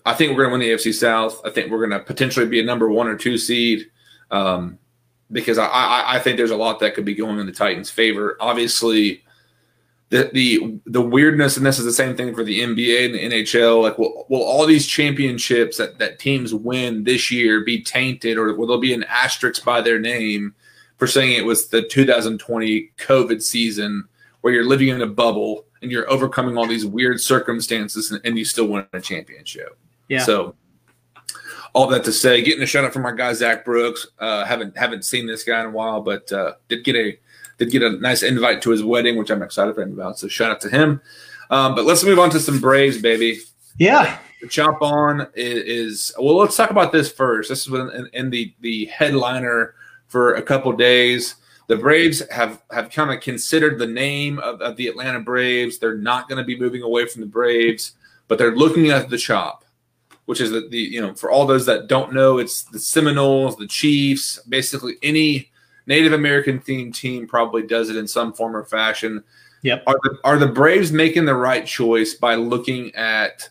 I 0.06 0.14
think 0.14 0.32
we're 0.32 0.48
going 0.48 0.60
to 0.62 0.66
win 0.66 0.78
the 0.78 0.90
AFC 0.90 0.94
South. 0.94 1.42
I 1.44 1.50
think 1.50 1.72
we're 1.72 1.80
going 1.80 2.00
to 2.00 2.06
potentially 2.06 2.46
be 2.46 2.60
a 2.60 2.64
number 2.64 2.90
one 2.90 3.08
or 3.08 3.16
two 3.16 3.38
seed. 3.38 3.90
Um, 4.30 4.78
because 5.32 5.58
I, 5.58 5.66
I, 5.66 6.16
I 6.16 6.20
think 6.20 6.38
there's 6.38 6.52
a 6.52 6.56
lot 6.56 6.80
that 6.80 6.94
could 6.94 7.06
be 7.06 7.16
going 7.16 7.40
in 7.40 7.46
the 7.46 7.52
Titans' 7.52 7.90
favor. 7.90 8.38
Obviously, 8.40 9.24
the 10.10 10.30
the 10.34 10.80
the 10.86 11.02
weirdness, 11.02 11.58
and 11.58 11.66
this 11.66 11.80
is 11.80 11.86
the 11.86 11.94
same 11.94 12.16
thing 12.16 12.36
for 12.36 12.44
the 12.44 12.60
NBA 12.60 13.06
and 13.06 13.16
the 13.16 13.24
NHL. 13.24 13.82
Like, 13.82 13.98
will, 13.98 14.26
will 14.30 14.44
all 14.44 14.66
these 14.66 14.86
championships 14.86 15.78
that, 15.78 15.98
that 15.98 16.20
teams 16.20 16.54
win 16.54 17.04
this 17.04 17.32
year 17.32 17.62
be 17.62 17.82
tainted, 17.82 18.38
or 18.38 18.54
will 18.54 18.68
there 18.68 18.78
be 18.78 18.94
an 18.94 19.04
asterisk 19.06 19.66
by 19.66 19.82
their 19.82 20.00
name 20.00 20.54
for 20.98 21.08
saying 21.08 21.34
it 21.34 21.46
was 21.46 21.68
the 21.68 21.82
2020 21.82 22.92
COVID 22.98 23.42
season 23.42 24.08
where 24.42 24.54
you're 24.54 24.64
living 24.64 24.90
in 24.90 25.02
a 25.02 25.08
bubble 25.08 25.66
and 25.86 25.92
you're 25.92 26.10
overcoming 26.10 26.58
all 26.58 26.66
these 26.66 26.84
weird 26.84 27.22
circumstances 27.22 28.10
and, 28.10 28.20
and 28.26 28.40
you 28.40 28.44
still 28.44 28.68
win 28.68 28.88
a 28.92 29.00
championship? 29.00 29.78
Yeah. 30.10 30.24
So 30.24 30.56
all 31.74 31.86
that 31.90 32.04
to 32.06 32.12
say, 32.12 32.42
getting 32.42 32.64
a 32.64 32.66
shout 32.66 32.86
out 32.86 32.92
from 32.92 33.06
our 33.06 33.14
guy 33.14 33.32
Zach 33.34 33.64
Brooks. 33.64 34.08
Uh, 34.18 34.46
haven't 34.46 34.76
haven't 34.76 35.06
seen 35.06 35.28
this 35.28 35.44
guy 35.44 35.60
in 35.60 35.68
a 35.68 35.70
while, 35.70 36.02
but 36.02 36.32
uh, 36.32 36.54
did 36.70 36.84
get 36.84 36.96
a 36.96 37.16
did 37.60 37.70
get 37.70 37.84
a 37.84 37.92
nice 37.92 38.24
invite 38.24 38.64
to 38.64 38.72
his 38.72 38.84
wedding, 38.84 39.16
which 39.16 39.30
I'm 39.30 39.44
excited 39.44 39.76
for 39.76 39.84
him 39.84 39.94
about. 39.94 40.18
So 40.18 40.28
shout 40.28 40.50
out 40.50 40.60
to 40.62 40.70
him. 40.70 41.02
Um, 41.52 41.76
but 41.76 41.86
let's 41.86 42.04
move 42.04 42.18
on 42.18 42.32
to 42.32 42.40
some 42.40 42.60
Braves, 42.60 43.00
baby. 43.00 43.40
Yeah. 43.78 44.18
The 44.42 44.48
chop 44.48 44.82
on 44.82 45.28
is, 45.36 45.64
is, 45.64 46.14
well. 46.18 46.38
Let's 46.38 46.58
talk 46.58 46.72
about 46.72 46.92
this 46.92 47.12
first. 47.12 47.50
This 47.50 47.68
is 47.68 47.74
in, 47.74 48.10
in 48.14 48.30
the 48.32 48.52
the 48.62 48.86
headliner 48.86 49.76
for 50.08 50.34
a 50.34 50.42
couple 50.42 50.72
days. 50.74 51.36
The 51.68 51.78
Braves 51.78 52.22
have 52.30 52.62
have 52.72 52.92
kind 52.92 53.12
of 53.12 53.22
considered 53.22 53.80
the 53.80 53.88
name 53.88 54.40
of, 54.40 54.62
of 54.62 54.76
the 54.76 54.88
Atlanta 54.88 55.20
Braves. 55.20 55.80
They're 55.80 55.98
not 55.98 56.30
going 56.30 56.38
to 56.38 56.44
be 56.44 56.60
moving 56.60 56.84
away 56.84 57.08
from 57.08 57.22
the 57.22 57.28
Braves, 57.28 57.94
but 58.28 58.38
they're 58.38 58.56
looking 58.56 58.90
at 58.90 59.10
the 59.10 59.18
chop 59.18 59.66
which 60.26 60.42
is 60.42 60.52
the, 60.52 60.68
the 60.70 60.78
you 60.78 61.02
know 61.02 61.14
for 61.14 61.32
all 61.32 61.46
those 61.46 61.66
that 61.66 61.88
don't 61.88 62.14
know, 62.14 62.38
it's 62.38 62.64
the 62.64 62.80
Seminoles, 62.80 63.56
the 63.58 63.68
Chiefs, 63.68 64.40
basically 64.50 64.96
any 65.04 65.52
Native 65.88 66.14
American 66.14 66.60
themed 66.60 66.96
team 66.96 67.28
probably 67.28 67.62
does 67.62 67.90
it 67.90 67.96
in 67.96 68.08
some 68.08 68.34
form 68.34 68.56
or 68.56 68.66
fashion. 68.66 69.24
Yep. 69.62 69.84
Are 69.88 69.98
the 70.04 70.18
are 70.24 70.38
the 70.38 70.48
Braves 70.48 70.92
making 70.92 71.26
the 71.26 71.36
right 71.36 71.66
choice 71.66 72.16
by 72.16 72.36
looking 72.36 72.94
at 72.96 73.50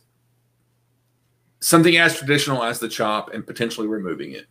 something 1.60 1.96
as 1.96 2.18
traditional 2.18 2.62
as 2.62 2.78
the 2.78 2.88
chop 2.88 3.32
and 3.32 3.46
potentially 3.46 3.86
removing 3.86 4.32
it? 4.32 4.46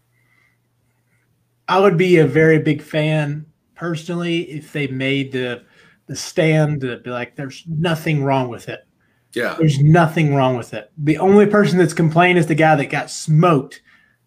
I 1.68 1.80
would 1.80 1.97
be 1.97 2.18
a 2.18 2.28
very 2.28 2.59
big 2.59 2.82
fan 2.82 3.45
personally 3.84 4.44
if 4.44 4.72
they 4.72 4.88
made 4.88 5.30
the 5.34 5.62
the 6.08 6.16
stand 6.16 6.80
to 6.80 6.96
be 7.00 7.10
like, 7.10 7.36
there's 7.36 7.66
nothing 7.68 8.24
wrong 8.24 8.48
with 8.48 8.70
it. 8.70 8.88
Yeah. 9.34 9.56
There's 9.60 9.78
nothing 9.80 10.34
wrong 10.34 10.56
with 10.56 10.74
it. 10.74 10.90
The 10.98 11.18
only 11.18 11.48
person 11.48 11.78
that's 11.80 11.94
complained 11.94 12.40
is 12.40 12.48
the 12.48 12.56
guy 12.56 12.78
that 12.78 12.86
got 12.86 13.10
smoked. 13.10 13.82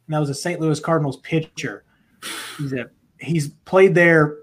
And 0.07 0.15
that 0.15 0.19
was 0.19 0.29
a 0.29 0.35
St. 0.35 0.61
Louis 0.61 0.79
Cardinals 0.79 1.17
pitcher. 1.19 1.85
He's, 2.59 2.75
a, 2.75 2.91
he's 3.19 3.49
played 3.65 3.95
there 3.95 4.37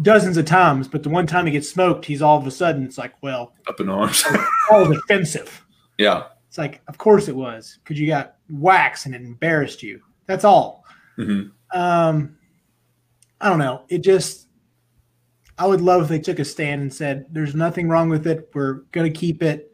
dozens 0.00 0.38
of 0.38 0.46
times, 0.46 0.88
but 0.88 1.02
the 1.02 1.10
one 1.10 1.26
time 1.26 1.44
he 1.44 1.52
gets 1.52 1.68
smoked, 1.68 2.06
he's 2.06 2.22
all 2.22 2.38
of 2.38 2.46
a 2.46 2.50
sudden, 2.50 2.84
it's 2.84 2.96
like, 2.96 3.12
well, 3.22 3.52
up 3.66 3.78
in 3.78 3.90
arms. 3.90 4.24
all 4.70 4.86
defensive. 4.86 5.66
Yeah. 5.98 6.28
It's 6.46 6.56
like, 6.56 6.80
of 6.88 6.96
course 6.96 7.28
it 7.28 7.36
was, 7.36 7.78
because 7.84 8.00
you 8.00 8.06
got 8.06 8.36
waxed 8.48 9.04
and 9.04 9.14
it 9.14 9.20
embarrassed 9.20 9.82
you. 9.82 10.00
That's 10.26 10.44
all. 10.44 10.84
Mm-hmm. 11.18 11.78
Um, 11.78 12.37
I 13.40 13.48
don't 13.48 13.58
know. 13.58 13.84
It 13.88 13.98
just 13.98 14.48
I 15.58 15.66
would 15.66 15.80
love 15.80 16.02
if 16.02 16.08
they 16.08 16.20
took 16.20 16.38
a 16.38 16.44
stand 16.44 16.82
and 16.82 16.92
said, 16.92 17.26
"There's 17.30 17.54
nothing 17.54 17.88
wrong 17.88 18.08
with 18.08 18.26
it. 18.26 18.50
We're 18.54 18.82
going 18.92 19.12
to 19.12 19.18
keep 19.18 19.42
it." 19.42 19.72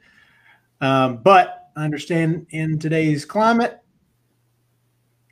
Um, 0.81 1.19
but 1.19 1.69
I 1.77 1.85
understand 1.85 2.47
in 2.51 2.79
today's 2.79 3.25
climate, 3.25 3.79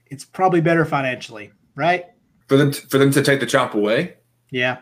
it's 0.07 0.25
probably 0.25 0.61
better 0.61 0.85
financially, 0.85 1.53
right? 1.75 2.07
For 2.49 2.57
them, 2.57 2.71
to, 2.71 2.81
for 2.89 2.99
them 2.99 3.11
to 3.13 3.23
take 3.23 3.41
the 3.41 3.47
chop 3.47 3.75
away. 3.75 4.17
Yeah. 4.51 4.79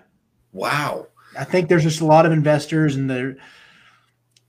Wow. 0.53 1.07
I 1.38 1.44
think 1.44 1.68
there's 1.68 1.84
just 1.84 2.01
a 2.01 2.07
lot 2.07 2.26
of 2.26 2.32
investors, 2.32 2.96
and 2.96 3.09
there, 3.09 3.36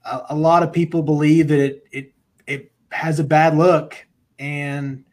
a, 0.04 0.22
a 0.30 0.36
lot 0.36 0.62
of 0.62 0.72
people 0.72 1.02
believe 1.02 1.48
that 1.48 1.60
it 1.60 1.84
it 1.92 2.12
it 2.46 2.72
has 2.90 3.20
a 3.20 3.24
bad 3.24 3.56
look, 3.56 3.96
and 4.38 5.04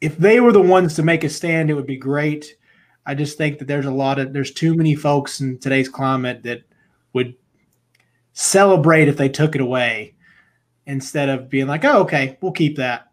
if 0.00 0.16
they 0.16 0.40
were 0.40 0.52
the 0.52 0.60
ones 0.60 0.94
to 0.94 1.02
make 1.02 1.24
a 1.24 1.28
stand, 1.28 1.70
it 1.70 1.74
would 1.74 1.86
be 1.86 1.96
great 1.96 2.56
I 3.06 3.14
just 3.14 3.38
think 3.38 3.58
that 3.58 3.68
there's 3.68 3.86
a 3.86 3.90
lot 3.90 4.18
of 4.18 4.32
there's 4.32 4.52
too 4.52 4.74
many 4.74 4.94
folks 4.94 5.40
in 5.40 5.58
today's 5.58 5.88
climate 5.88 6.42
that 6.44 6.62
would 7.12 7.34
celebrate 8.34 9.08
if 9.08 9.16
they 9.16 9.28
took 9.28 9.54
it 9.54 9.60
away 9.60 10.14
instead 10.86 11.28
of 11.28 11.48
being 11.48 11.66
like, 11.66 11.84
"Oh, 11.84 12.02
okay, 12.02 12.38
we'll 12.40 12.52
keep 12.52 12.76
that." 12.76 13.08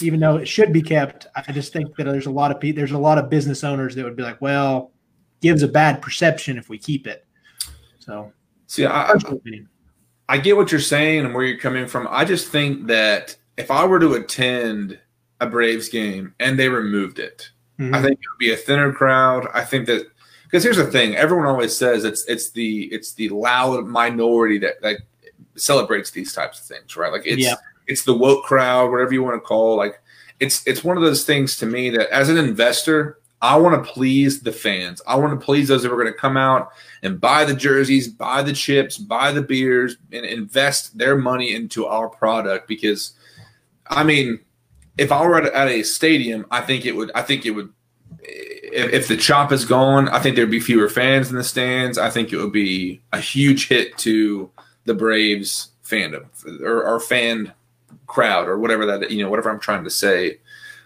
Even 0.00 0.20
though 0.20 0.36
it 0.36 0.48
should 0.48 0.72
be 0.72 0.82
kept, 0.82 1.26
I 1.36 1.52
just 1.52 1.72
think 1.72 1.94
that 1.96 2.04
there's 2.04 2.26
a 2.26 2.30
lot 2.30 2.50
of 2.50 2.74
there's 2.74 2.92
a 2.92 2.98
lot 2.98 3.18
of 3.18 3.30
business 3.30 3.64
owners 3.64 3.94
that 3.94 4.04
would 4.04 4.16
be 4.16 4.22
like, 4.22 4.40
"Well, 4.40 4.92
gives 5.40 5.62
a 5.62 5.68
bad 5.68 6.00
perception 6.00 6.58
if 6.58 6.68
we 6.68 6.78
keep 6.78 7.06
it." 7.06 7.26
So, 7.98 8.32
see, 8.66 8.86
I, 8.86 9.14
I 10.28 10.38
get 10.38 10.56
what 10.56 10.72
you're 10.72 10.80
saying 10.80 11.26
and 11.26 11.34
where 11.34 11.44
you're 11.44 11.58
coming 11.58 11.86
from. 11.86 12.08
I 12.10 12.24
just 12.24 12.48
think 12.48 12.86
that 12.86 13.36
if 13.56 13.70
I 13.70 13.84
were 13.84 14.00
to 14.00 14.14
attend 14.14 14.98
a 15.40 15.46
Braves 15.46 15.88
game 15.88 16.34
and 16.40 16.58
they 16.58 16.68
removed 16.68 17.18
it, 17.18 17.50
Mm-hmm. 17.78 17.94
I 17.94 18.02
think 18.02 18.12
it 18.14 18.26
would 18.32 18.38
be 18.38 18.52
a 18.52 18.56
thinner 18.56 18.92
crowd. 18.92 19.46
I 19.54 19.64
think 19.64 19.86
that 19.86 20.10
because 20.44 20.64
here's 20.64 20.78
the 20.78 20.86
thing: 20.86 21.14
everyone 21.14 21.46
always 21.46 21.76
says 21.76 22.04
it's 22.04 22.24
it's 22.24 22.50
the 22.50 22.84
it's 22.92 23.14
the 23.14 23.28
loud 23.28 23.86
minority 23.86 24.58
that 24.58 24.82
that 24.82 24.98
celebrates 25.54 26.10
these 26.10 26.32
types 26.32 26.60
of 26.60 26.66
things, 26.66 26.96
right? 26.96 27.12
Like 27.12 27.26
it's 27.26 27.42
yeah. 27.42 27.54
it's 27.86 28.04
the 28.04 28.14
woke 28.14 28.44
crowd, 28.44 28.90
whatever 28.90 29.12
you 29.12 29.22
want 29.22 29.36
to 29.36 29.40
call. 29.40 29.76
Like 29.76 30.00
it's 30.40 30.66
it's 30.66 30.82
one 30.82 30.96
of 30.96 31.04
those 31.04 31.24
things 31.24 31.56
to 31.58 31.66
me 31.66 31.90
that 31.90 32.10
as 32.10 32.28
an 32.28 32.36
investor, 32.36 33.20
I 33.42 33.56
want 33.56 33.84
to 33.84 33.92
please 33.92 34.40
the 34.40 34.52
fans. 34.52 35.00
I 35.06 35.14
want 35.14 35.38
to 35.38 35.44
please 35.44 35.68
those 35.68 35.84
that 35.84 35.92
are 35.92 35.96
going 35.96 36.12
to 36.12 36.18
come 36.18 36.36
out 36.36 36.70
and 37.04 37.20
buy 37.20 37.44
the 37.44 37.54
jerseys, 37.54 38.08
buy 38.08 38.42
the 38.42 38.52
chips, 38.52 38.98
buy 38.98 39.30
the 39.30 39.42
beers, 39.42 39.98
and 40.10 40.26
invest 40.26 40.98
their 40.98 41.16
money 41.16 41.54
into 41.54 41.86
our 41.86 42.08
product 42.08 42.66
because. 42.66 43.14
I 43.90 44.04
mean, 44.04 44.40
if 44.98 45.12
I 45.12 45.24
were 45.24 45.38
at, 45.38 45.52
at 45.54 45.68
a 45.68 45.82
stadium, 45.82 46.46
I 46.50 46.60
think 46.60 46.84
it 46.84 46.92
would. 46.92 47.10
I 47.14 47.22
think 47.22 47.46
it 47.46 47.52
would. 47.52 47.72
If, 48.20 48.92
if, 48.92 49.08
the 49.08 49.16
chop 49.16 49.52
is 49.52 49.64
gone, 49.64 50.08
I 50.08 50.18
think 50.18 50.36
there'd 50.36 50.50
be 50.50 50.60
fewer 50.60 50.88
fans 50.88 51.30
in 51.30 51.36
the 51.36 51.44
stands. 51.44 51.96
I 51.96 52.10
think 52.10 52.32
it 52.32 52.36
would 52.36 52.52
be 52.52 53.00
a 53.12 53.20
huge 53.20 53.68
hit 53.68 53.96
to 53.98 54.50
the 54.84 54.94
Braves 54.94 55.70
fandom 55.84 56.26
or, 56.60 56.84
or 56.84 57.00
fan 57.00 57.52
crowd 58.06 58.48
or 58.48 58.58
whatever 58.58 58.84
that 58.84 59.10
you 59.10 59.22
know 59.22 59.30
whatever 59.30 59.50
I'm 59.50 59.60
trying 59.60 59.84
to 59.84 59.90
say. 59.90 60.40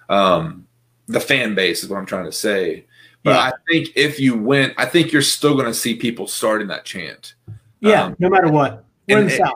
Um, 0.08 0.66
the 1.08 1.20
fan 1.20 1.54
base 1.54 1.82
is 1.82 1.88
what 1.88 1.98
I'm 1.98 2.06
trying 2.06 2.26
to 2.26 2.32
say. 2.32 2.86
But 3.24 3.32
yeah. 3.32 3.38
I 3.38 3.52
think 3.68 3.88
if 3.96 4.18
you 4.20 4.36
went, 4.36 4.74
I 4.76 4.86
think 4.86 5.12
you're 5.12 5.22
still 5.22 5.54
going 5.54 5.66
to 5.66 5.74
see 5.74 5.94
people 5.94 6.26
starting 6.26 6.68
that 6.68 6.84
chant. 6.84 7.34
Yeah, 7.80 8.04
um, 8.04 8.16
no 8.18 8.28
matter 8.28 8.50
what. 8.50 8.84
We're 9.08 9.18
in 9.18 9.26
the 9.26 9.36
South. 9.36 9.54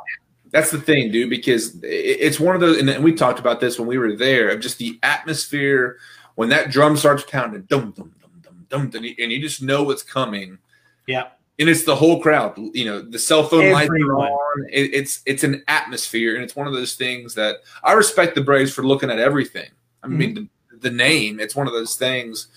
That's 0.51 0.71
the 0.71 0.81
thing, 0.81 1.11
dude, 1.11 1.31
because 1.31 1.77
it's 1.83 2.39
one 2.41 2.55
of 2.55 2.61
those, 2.61 2.79
and 2.79 3.05
we 3.05 3.13
talked 3.13 3.39
about 3.39 3.61
this 3.61 3.79
when 3.79 3.89
we 3.89 3.99
were 3.99 4.17
there, 4.17 4.51
of 4.51 4.61
just 4.61 4.79
the 4.79 4.99
atmosphere 5.03 5.99
when 6.37 6.49
that 6.51 6.71
drum 6.71 6.97
starts 6.97 7.25
pounding, 7.25 7.63
dum 7.63 7.93
dum 7.97 8.13
dum 8.23 8.67
dum 8.69 8.91
dum, 8.91 9.05
and 9.19 9.33
you 9.33 9.41
just 9.41 9.63
know 9.63 9.83
what's 9.83 10.03
coming. 10.03 10.59
Yeah, 11.07 11.29
and 11.59 11.69
it's 11.69 11.85
the 11.85 11.97
whole 11.97 12.21
crowd. 12.21 12.55
You 12.57 12.85
know, 12.85 13.03
the 13.03 13.19
cell 13.19 13.45
phone 13.45 13.73
lights 13.73 13.91
are 13.91 14.19
on. 14.19 14.67
It, 14.71 14.95
it's 14.95 15.23
it's 15.27 15.45
an 15.45 15.65
atmosphere, 15.69 16.35
and 16.35 16.45
it's 16.45 16.55
one 16.55 16.67
of 16.67 16.73
those 16.73 16.95
things 16.95 17.35
that 17.35 17.57
I 17.83 17.93
respect 17.93 18.35
the 18.35 18.43
Braves 18.43 18.73
for 18.73 18.87
looking 18.87 19.11
at 19.11 19.19
everything. 19.19 19.71
I 20.03 20.09
mean, 20.09 20.35
mm-hmm. 20.35 20.45
the, 20.71 20.91
the, 20.91 20.95
name. 20.95 21.41
It's 21.41 21.57
one 21.57 21.67
of 21.67 21.73
those 21.73 21.97
things. 21.97 22.49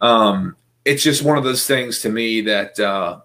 Um, 0.00 0.56
it's 0.84 1.02
just 1.02 1.22
one 1.22 1.38
of 1.38 1.44
those 1.44 1.66
things 1.66 2.00
to 2.00 2.08
me 2.08 2.40
that 2.42 2.80
uh, 2.80 3.20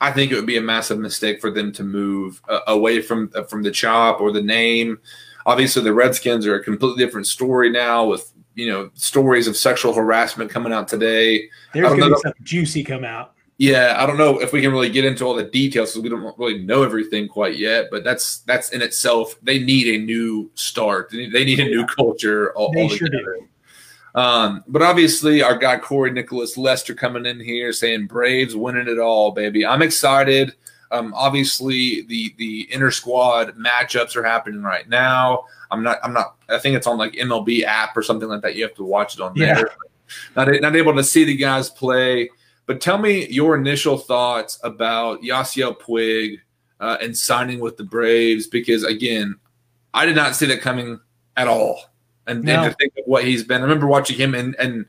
I 0.00 0.10
think 0.12 0.32
it 0.32 0.34
would 0.34 0.46
be 0.46 0.56
a 0.56 0.62
massive 0.62 0.98
mistake 0.98 1.40
for 1.40 1.50
them 1.50 1.72
to 1.72 1.84
move 1.84 2.42
uh, 2.48 2.60
away 2.66 3.00
from 3.00 3.30
uh, 3.34 3.44
from 3.44 3.62
the 3.62 3.70
chop 3.70 4.20
or 4.20 4.32
the 4.32 4.42
name. 4.42 4.98
Obviously, 5.46 5.82
the 5.82 5.92
Redskins 5.92 6.46
are 6.46 6.56
a 6.56 6.62
completely 6.62 7.04
different 7.04 7.26
story 7.26 7.70
now 7.70 8.06
with 8.06 8.32
you 8.54 8.68
know 8.68 8.90
stories 8.94 9.46
of 9.46 9.56
sexual 9.56 9.92
harassment 9.92 10.50
coming 10.50 10.72
out 10.72 10.88
today. 10.88 11.48
There's 11.72 11.88
going 11.88 12.00
to 12.00 12.10
be 12.10 12.20
something 12.20 12.44
juicy 12.44 12.84
come 12.84 13.04
out. 13.04 13.32
Yeah, 13.56 13.94
I 13.98 14.06
don't 14.06 14.18
know 14.18 14.40
if 14.40 14.52
we 14.52 14.60
can 14.60 14.72
really 14.72 14.90
get 14.90 15.04
into 15.04 15.24
all 15.24 15.34
the 15.34 15.44
details 15.44 15.92
because 15.92 16.02
we 16.02 16.08
don't 16.08 16.36
really 16.38 16.64
know 16.64 16.82
everything 16.82 17.28
quite 17.28 17.56
yet. 17.56 17.86
But 17.90 18.02
that's 18.02 18.38
that's 18.40 18.70
in 18.70 18.82
itself. 18.82 19.36
They 19.42 19.60
need 19.60 19.86
a 19.94 20.04
new 20.04 20.50
start. 20.54 21.10
They 21.10 21.18
need, 21.18 21.32
they 21.32 21.44
need 21.44 21.60
a 21.60 21.64
new 21.64 21.86
culture. 21.86 22.52
All, 22.54 22.72
they 22.72 22.88
sure 22.88 23.08
do. 23.08 23.48
Um, 24.14 24.62
but 24.68 24.82
obviously, 24.82 25.42
our 25.42 25.56
guy 25.56 25.78
Corey 25.78 26.12
Nicholas 26.12 26.56
Lester 26.56 26.94
coming 26.94 27.26
in 27.26 27.40
here 27.40 27.72
saying 27.72 28.06
Braves 28.06 28.54
winning 28.54 28.88
it 28.88 28.98
all, 28.98 29.32
baby. 29.32 29.66
I'm 29.66 29.82
excited. 29.82 30.54
Um, 30.92 31.12
obviously, 31.14 32.02
the 32.02 32.34
the 32.38 32.72
inter 32.72 32.92
squad 32.92 33.56
matchups 33.56 34.14
are 34.14 34.22
happening 34.22 34.62
right 34.62 34.88
now. 34.88 35.44
I'm 35.70 35.82
not. 35.82 35.98
I'm 36.04 36.12
not. 36.12 36.36
I 36.48 36.58
think 36.58 36.76
it's 36.76 36.86
on 36.86 36.96
like 36.96 37.14
MLB 37.14 37.64
app 37.64 37.96
or 37.96 38.02
something 38.02 38.28
like 38.28 38.42
that. 38.42 38.54
You 38.54 38.62
have 38.62 38.74
to 38.74 38.84
watch 38.84 39.14
it 39.14 39.20
on 39.20 39.34
yeah. 39.34 39.54
there. 39.54 39.70
Not 40.36 40.48
not 40.60 40.76
able 40.76 40.94
to 40.94 41.02
see 41.02 41.24
the 41.24 41.36
guys 41.36 41.70
play. 41.70 42.30
But 42.66 42.80
tell 42.80 42.98
me 42.98 43.26
your 43.28 43.56
initial 43.56 43.98
thoughts 43.98 44.58
about 44.62 45.22
Yasiel 45.22 45.78
Puig 45.78 46.38
uh, 46.78 46.98
and 47.02 47.16
signing 47.16 47.58
with 47.58 47.76
the 47.76 47.84
Braves 47.84 48.46
because 48.46 48.84
again, 48.84 49.36
I 49.92 50.06
did 50.06 50.16
not 50.16 50.36
see 50.36 50.46
that 50.46 50.60
coming 50.60 51.00
at 51.36 51.48
all 51.48 51.80
and, 52.26 52.44
no. 52.44 52.62
and 52.62 52.70
to 52.70 52.76
think 52.76 52.92
of 52.98 53.04
what 53.06 53.24
he's 53.24 53.44
been. 53.44 53.60
I 53.60 53.64
remember 53.64 53.86
watching 53.86 54.16
him 54.16 54.34
in, 54.34 54.54
in 54.58 54.86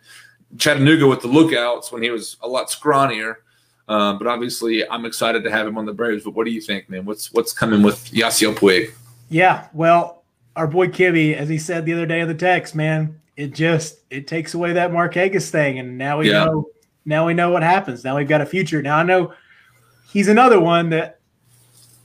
Chattanooga 0.58 1.08
with 1.08 1.22
the 1.22 1.28
Lookouts 1.28 1.92
when 1.92 2.02
he 2.02 2.10
was 2.10 2.38
a 2.42 2.48
lot 2.48 2.70
scrawnier. 2.70 3.36
Uh, 3.88 4.14
but 4.14 4.28
obviously, 4.28 4.88
I'm 4.90 5.06
excited 5.06 5.44
to 5.44 5.52
have 5.52 5.68
him 5.68 5.78
on 5.78 5.86
the 5.86 5.94
Braves. 5.94 6.24
But 6.24 6.34
what 6.34 6.46
do 6.46 6.52
you 6.52 6.62
think, 6.62 6.90
man? 6.90 7.06
What's 7.06 7.32
what's 7.34 7.54
coming 7.54 7.84
with 7.84 8.12
Yasiel 8.12 8.56
Puig? 8.56 8.92
Yeah, 9.30 9.68
well, 9.74 10.24
our 10.56 10.68
boy 10.68 10.88
Kibby, 10.88 11.36
as 11.36 11.50
he 11.50 11.58
said 11.58 11.86
the 11.86 11.94
other 11.94 12.06
day 12.06 12.22
of 12.22 12.28
the 12.28 12.34
text, 12.34 12.74
man, 12.74 13.20
it 13.38 13.54
just 13.54 14.00
it 14.10 14.28
takes 14.28 14.54
away 14.54 14.74
that 14.74 14.92
Markakis 14.92 15.50
thing, 15.50 15.78
and 15.78 15.98
now 15.98 16.20
we 16.20 16.32
yeah. 16.32 16.46
know 16.46 16.70
now 17.06 17.28
we 17.28 17.34
know 17.34 17.52
what 17.52 17.62
happens. 17.62 18.04
Now 18.04 18.18
we've 18.18 18.28
got 18.28 18.42
a 18.42 18.46
future. 18.46 18.82
Now 18.82 18.98
I 18.98 19.04
know 19.04 19.34
he's 20.12 20.28
another 20.28 20.60
one 20.60 20.90
that 20.90 21.20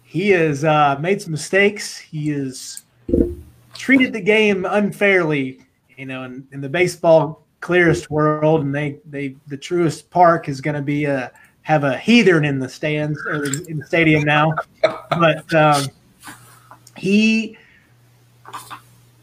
he 0.02 0.30
has 0.30 0.64
uh, 0.64 0.98
made 1.00 1.22
some 1.22 1.32
mistakes. 1.32 1.98
He 1.98 2.30
is 2.30 2.82
treated 3.80 4.12
the 4.12 4.20
game 4.20 4.66
unfairly, 4.66 5.58
you 5.96 6.04
know, 6.04 6.24
in, 6.24 6.46
in 6.52 6.60
the 6.60 6.68
baseball 6.68 7.46
clearest 7.60 8.10
world, 8.10 8.60
and 8.60 8.74
they 8.74 8.98
they 9.08 9.36
the 9.48 9.56
Truist 9.56 10.10
Park 10.10 10.48
is 10.48 10.60
going 10.60 10.74
to 10.74 10.82
be 10.82 11.06
a 11.06 11.32
have 11.62 11.84
a 11.84 11.96
heathen 11.96 12.44
in 12.44 12.58
the 12.58 12.68
stands 12.68 13.18
or 13.26 13.44
in 13.44 13.78
the 13.78 13.86
stadium 13.86 14.22
now, 14.24 14.52
but 14.82 15.54
um, 15.54 15.86
he 16.96 17.56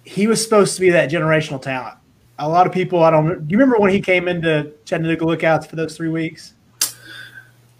he 0.03 0.25
was 0.25 0.43
supposed 0.43 0.73
to 0.75 0.81
be 0.81 0.89
that 0.89 1.11
generational 1.11 1.61
talent. 1.61 1.95
A 2.39 2.47
lot 2.47 2.65
of 2.65 2.73
people, 2.73 3.03
I 3.03 3.11
don't. 3.11 3.47
Do 3.47 3.51
you 3.51 3.59
remember 3.59 3.79
when 3.79 3.91
he 3.91 4.01
came 4.01 4.27
into 4.27 4.71
Chattanooga 4.85 5.25
Lookouts 5.25 5.67
for 5.67 5.75
those 5.75 5.95
three 5.95 6.09
weeks? 6.09 6.55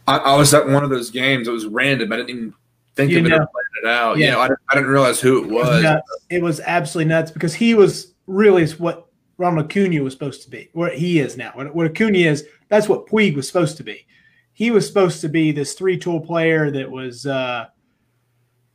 I, 0.08 0.18
I 0.18 0.36
was 0.36 0.54
at 0.54 0.68
one 0.68 0.84
of 0.84 0.92
those 0.92 1.10
games. 1.10 1.48
It 1.48 1.52
was 1.52 1.66
random. 1.66 2.14
I 2.14 2.18
didn't 2.18 2.30
even 2.30 2.54
think 2.98 3.12
you 3.12 3.20
of 3.20 3.26
know. 3.26 3.36
it 3.36 3.40
plan 3.40 3.66
it 3.84 3.88
out. 3.88 4.18
Yeah, 4.18 4.26
you 4.26 4.32
know, 4.32 4.40
I, 4.42 4.50
I, 4.72 4.76
didn't 4.76 4.90
realize 4.90 5.22
who 5.22 5.44
it 5.44 5.50
was. 5.50 5.84
It 5.84 5.88
was, 5.88 6.02
it 6.30 6.42
was, 6.42 6.60
absolutely 6.62 7.10
nuts 7.10 7.32
because 7.32 7.54
he 7.54 7.74
was 7.74 8.14
really 8.26 8.68
what 8.74 9.08
Ronald 9.38 9.66
Acuna 9.66 10.02
was 10.04 10.14
supposed 10.14 10.44
to 10.44 10.50
be, 10.50 10.70
where 10.74 10.90
he 10.90 11.20
is 11.20 11.38
now. 11.38 11.52
What, 11.54 11.74
what 11.74 11.88
Acuna 11.88 12.18
is, 12.18 12.46
that's 12.70 12.90
what 12.90 13.08
Puig 13.08 13.36
was 13.36 13.48
supposed 13.48 13.78
to 13.78 13.84
be. 13.84 14.06
He 14.54 14.72
was 14.72 14.88
supposed 14.88 15.22
to 15.22 15.30
be 15.30 15.52
this 15.52 15.74
three-tool 15.74 16.22
player 16.22 16.72
that 16.72 16.90
was 16.90 17.26
uh, 17.26 17.68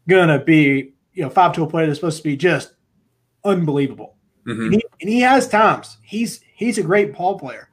gonna 0.09 0.39
be, 0.43 0.95
you 1.13 1.23
know, 1.23 1.31
five-tool 1.31 1.67
player 1.67 1.87
that's 1.87 1.99
supposed 1.99 2.19
to 2.19 2.23
be 2.23 2.37
just 2.37 2.75
unbelievable. 3.45 4.17
Mm-hmm. 4.47 4.63
And, 4.63 4.75
he, 4.75 4.85
and 5.01 5.11
he 5.11 5.21
has 5.21 5.49
times. 5.49 5.99
He's 6.03 6.41
he's 6.55 6.79
a 6.79 6.83
great 6.83 7.15
ball 7.15 7.39
player, 7.39 7.69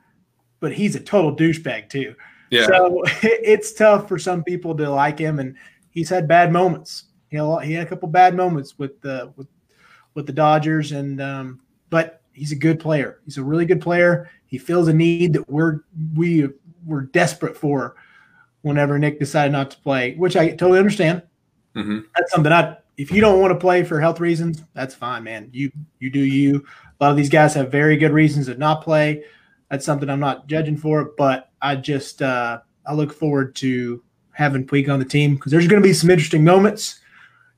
but 0.60 0.74
he's 0.74 0.96
a 0.96 1.00
total 1.00 1.36
douchebag 1.36 1.90
too. 1.90 2.16
Yeah. 2.50 2.66
So 2.68 3.04
it's 3.22 3.74
tough 3.74 4.08
for 4.08 4.18
some 4.18 4.44
people 4.44 4.76
to 4.78 4.90
like 4.90 5.20
him, 5.20 5.40
and 5.40 5.56
he's 5.92 6.10
had 6.10 6.28
bad 6.28 6.52
moments. 6.52 7.06
You 7.32 7.38
know, 7.38 7.58
he 7.60 7.74
had 7.74 7.86
a 7.86 7.90
couple 7.90 8.08
bad 8.08 8.36
moments 8.36 8.78
with 8.78 9.00
the 9.02 9.32
with 9.36 9.48
with 10.16 10.26
the 10.26 10.34
Dodgers, 10.34 10.92
and 10.92 11.22
um, 11.22 11.62
but 11.90 12.22
he's 12.34 12.52
a 12.52 12.56
good 12.56 12.80
player. 12.80 13.20
He's 13.26 13.38
a 13.38 13.44
really 13.44 13.66
good 13.66 13.82
player. 13.82 14.30
He 14.46 14.58
fills 14.58 14.88
a 14.88 14.94
need 14.94 15.34
that 15.34 15.50
we're 15.50 15.82
we 16.16 16.50
were 16.86 17.02
desperate 17.02 17.56
for 17.56 17.96
whenever 18.62 18.98
Nick 18.98 19.20
decided 19.20 19.52
not 19.52 19.72
to 19.72 19.78
play, 19.80 20.16
which 20.16 20.36
I 20.36 20.50
totally 20.50 20.80
understand. 20.80 21.24
Mm-hmm. 21.76 22.00
That's 22.16 22.32
something 22.32 22.52
I. 22.52 22.78
If 22.98 23.12
you 23.12 23.22
don't 23.22 23.40
want 23.40 23.52
to 23.54 23.60
play 23.60 23.86
for 23.86 24.02
health 24.02 24.20
reasons, 24.20 24.64
that's 24.74 24.94
fine, 24.94 25.24
man. 25.24 25.50
You 25.54 25.72
you 26.00 26.10
do 26.10 26.20
you. 26.20 26.66
A 27.00 27.04
lot 27.04 27.12
of 27.12 27.18
these 27.18 27.30
guys 27.30 27.54
have 27.54 27.72
very 27.72 27.96
good 27.96 28.12
reasons 28.12 28.48
to 28.48 28.56
not 28.56 28.84
play. 28.84 29.24
That's 29.70 29.86
something 29.86 30.10
I'm 30.10 30.20
not 30.20 30.48
judging 30.48 30.76
for, 30.76 31.12
but 31.18 31.52
I 31.62 31.76
just 31.76 32.22
uh, 32.22 32.60
I 32.86 32.94
look 32.94 33.14
forward 33.14 33.56
to 33.58 34.04
having 34.40 34.66
Puig 34.66 34.92
on 34.92 35.00
the 35.00 35.06
team 35.06 35.36
because 35.36 35.52
there's 35.52 35.68
going 35.68 35.82
to 35.84 35.88
be 35.88 35.94
some 35.94 36.10
interesting 36.10 36.46
moments. 36.46 37.02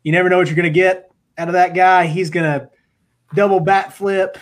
You 0.01 0.11
never 0.11 0.29
know 0.29 0.39
what 0.39 0.47
you're 0.47 0.55
going 0.55 0.63
to 0.63 0.71
get 0.71 1.11
out 1.37 1.47
of 1.47 1.53
that 1.53 1.75
guy. 1.75 2.07
He's 2.07 2.31
going 2.31 2.43
to 2.43 2.69
double 3.35 3.59
bat 3.59 3.93
flip. 3.93 4.39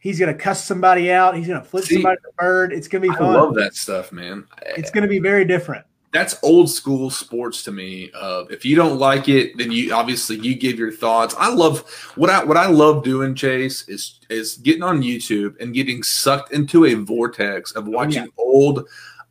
He's 0.00 0.18
going 0.18 0.36
to 0.36 0.38
cuss 0.38 0.64
somebody 0.64 1.12
out. 1.12 1.36
He's 1.36 1.46
going 1.46 1.62
to 1.62 1.66
flip 1.66 1.84
See, 1.84 1.94
somebody 1.94 2.16
the 2.24 2.32
bird. 2.36 2.72
It's 2.72 2.88
going 2.88 3.02
to 3.02 3.08
be 3.08 3.14
fun. 3.14 3.36
I 3.36 3.38
love 3.38 3.54
that 3.54 3.74
stuff, 3.76 4.10
man. 4.10 4.46
It's 4.76 4.90
going 4.90 5.02
to 5.02 5.08
be 5.08 5.20
very 5.20 5.44
different. 5.44 5.86
That's 6.12 6.36
old 6.42 6.70
school 6.70 7.08
sports 7.08 7.62
to 7.64 7.72
me. 7.72 8.10
Uh, 8.18 8.46
if 8.50 8.64
you 8.64 8.74
don't 8.74 8.98
like 8.98 9.28
it, 9.28 9.56
then 9.56 9.70
you 9.70 9.92
obviously 9.94 10.36
you 10.38 10.56
give 10.56 10.78
your 10.78 10.90
thoughts. 10.90 11.36
I 11.38 11.52
love 11.52 11.80
what 12.16 12.30
I 12.30 12.42
what 12.42 12.56
I 12.56 12.66
love 12.66 13.04
doing, 13.04 13.34
Chase, 13.34 13.86
is 13.88 14.18
is 14.28 14.56
getting 14.56 14.82
on 14.82 15.02
YouTube 15.02 15.60
and 15.60 15.74
getting 15.74 16.02
sucked 16.02 16.52
into 16.52 16.86
a 16.86 16.94
vortex 16.94 17.72
of 17.72 17.86
watching 17.86 18.22
oh, 18.22 18.24
yeah. 18.24 18.44
old 18.44 18.88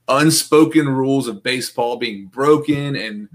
unspoken 0.08 0.88
rules 0.88 1.28
of 1.28 1.42
baseball 1.42 1.98
being 1.98 2.28
broken 2.28 2.96
and 2.96 3.28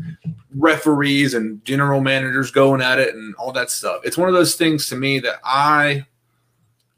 referees 0.55 1.35
and 1.35 1.65
general 1.65 2.01
managers 2.01 2.51
going 2.51 2.81
at 2.81 2.99
it 2.99 3.15
and 3.15 3.35
all 3.37 3.53
that 3.53 3.71
stuff. 3.71 4.03
It's 4.05 4.17
one 4.17 4.29
of 4.29 4.35
those 4.35 4.55
things 4.55 4.89
to 4.89 4.97
me 4.97 5.19
that 5.21 5.41
I 5.45 6.07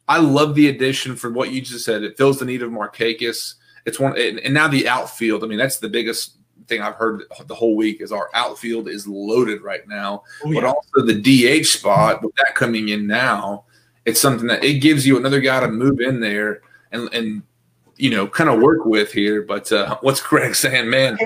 I 0.09 0.19
love 0.19 0.55
the 0.55 0.69
addition 0.69 1.17
for 1.17 1.31
what 1.31 1.53
you 1.53 1.61
just 1.61 1.85
said. 1.85 2.03
It 2.03 2.19
fills 2.19 2.39
the 2.39 2.45
need 2.45 2.63
of 2.63 2.71
Markakis. 2.71 3.55
It's 3.87 3.99
one 3.99 4.17
and 4.19 4.53
now 4.53 4.69
the 4.69 4.89
outfield. 4.89 5.43
I 5.43 5.47
mean, 5.47 5.59
that's 5.59 5.79
the 5.79 5.89
biggest 5.89 6.37
thing 6.69 6.83
I've 6.83 6.95
heard 6.95 7.25
the 7.47 7.55
whole 7.55 7.77
week 7.77 8.01
is 8.01 8.13
our 8.13 8.29
outfield 8.35 8.89
is 8.89 9.07
loaded 9.07 9.63
right 9.63 9.87
now. 9.89 10.23
Oh, 10.45 10.51
yeah. 10.51 10.61
But 10.61 10.67
also 10.67 11.07
the 11.07 11.61
DH 11.61 11.67
spot 11.67 12.23
with 12.23 12.35
that 12.37 12.55
coming 12.55 12.91
in 12.91 13.07
now, 13.07 13.65
it's 14.05 14.21
something 14.21 14.49
that 14.49 14.63
it 14.65 14.81
gives 14.81 15.07
you 15.07 15.17
another 15.17 15.41
guy 15.41 15.61
to 15.61 15.69
move 15.69 16.01
in 16.01 16.21
there 16.21 16.61
and 16.91 17.13
and 17.15 17.43
you 18.03 18.11
know, 18.11 18.27
kind 18.27 18.51
of 18.51 18.61
work 18.61 18.85
with 18.85 19.13
here. 19.13 19.43
But 19.43 19.71
uh, 19.71 19.97
what's 20.01 20.21
Greg 20.21 20.57
saying, 20.57 20.91
man? 20.91 21.17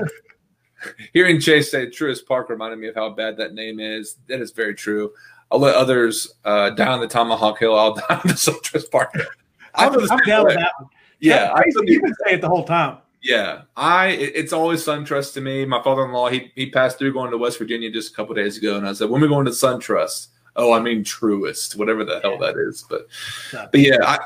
Hearing 1.15 1.41
Chase 1.41 1.71
say 1.71 1.87
Truist 1.87 2.27
Park 2.27 2.51
reminded 2.51 2.79
me 2.79 2.89
of 2.89 2.95
how 2.95 3.09
bad 3.09 3.39
that 3.39 3.55
name 3.55 3.81
is. 3.81 4.19
That 4.29 4.43
is 4.43 4.51
very 4.51 4.75
true. 4.75 5.11
I'll 5.51 5.59
let 5.59 5.75
others 5.75 6.35
uh, 6.45 6.71
down 6.71 7.01
the 7.01 7.09
Tomahawk 7.09 7.59
Hill. 7.59 7.75
I'll 7.79 7.95
down 8.09 8.21
the 8.25 8.35
Truist 8.35 8.91
Park. 8.91 9.15
I'm, 9.75 9.99
I'm 10.11 10.19
down 10.27 10.45
with 10.45 10.57
that 10.57 10.73
one. 10.79 10.91
Yeah, 11.19 11.51
I, 11.55 11.63
you've 11.67 12.03
been 12.03 12.15
saying 12.25 12.39
it 12.39 12.41
the 12.43 12.49
whole 12.49 12.65
time. 12.65 12.99
Yeah, 13.23 13.63
I 13.75 14.09
it's 14.09 14.53
always 14.53 14.85
SunTrust 14.85 15.33
to 15.35 15.41
me. 15.41 15.65
My 15.65 15.83
father-in-law 15.83 16.29
he 16.29 16.53
he 16.55 16.71
passed 16.71 16.99
through 16.99 17.15
going 17.15 17.31
to 17.31 17.39
West 17.39 17.57
Virginia 17.59 17.91
just 17.91 18.13
a 18.13 18.15
couple 18.15 18.35
days 18.35 18.59
ago, 18.59 18.77
and 18.77 18.87
I 18.87 18.93
said, 18.93 19.09
"When 19.09 19.23
we 19.23 19.29
going 19.29 19.47
to 19.47 19.51
SunTrust?" 19.51 20.29
Oh, 20.57 20.73
I 20.73 20.81
mean 20.81 21.05
Truist, 21.05 21.75
whatever 21.77 22.05
the 22.05 22.21
hell 22.21 22.39
that 22.39 22.57
is. 22.59 22.85
But 22.89 23.09
but 23.53 23.81
yeah, 23.81 23.97
I 24.03 24.19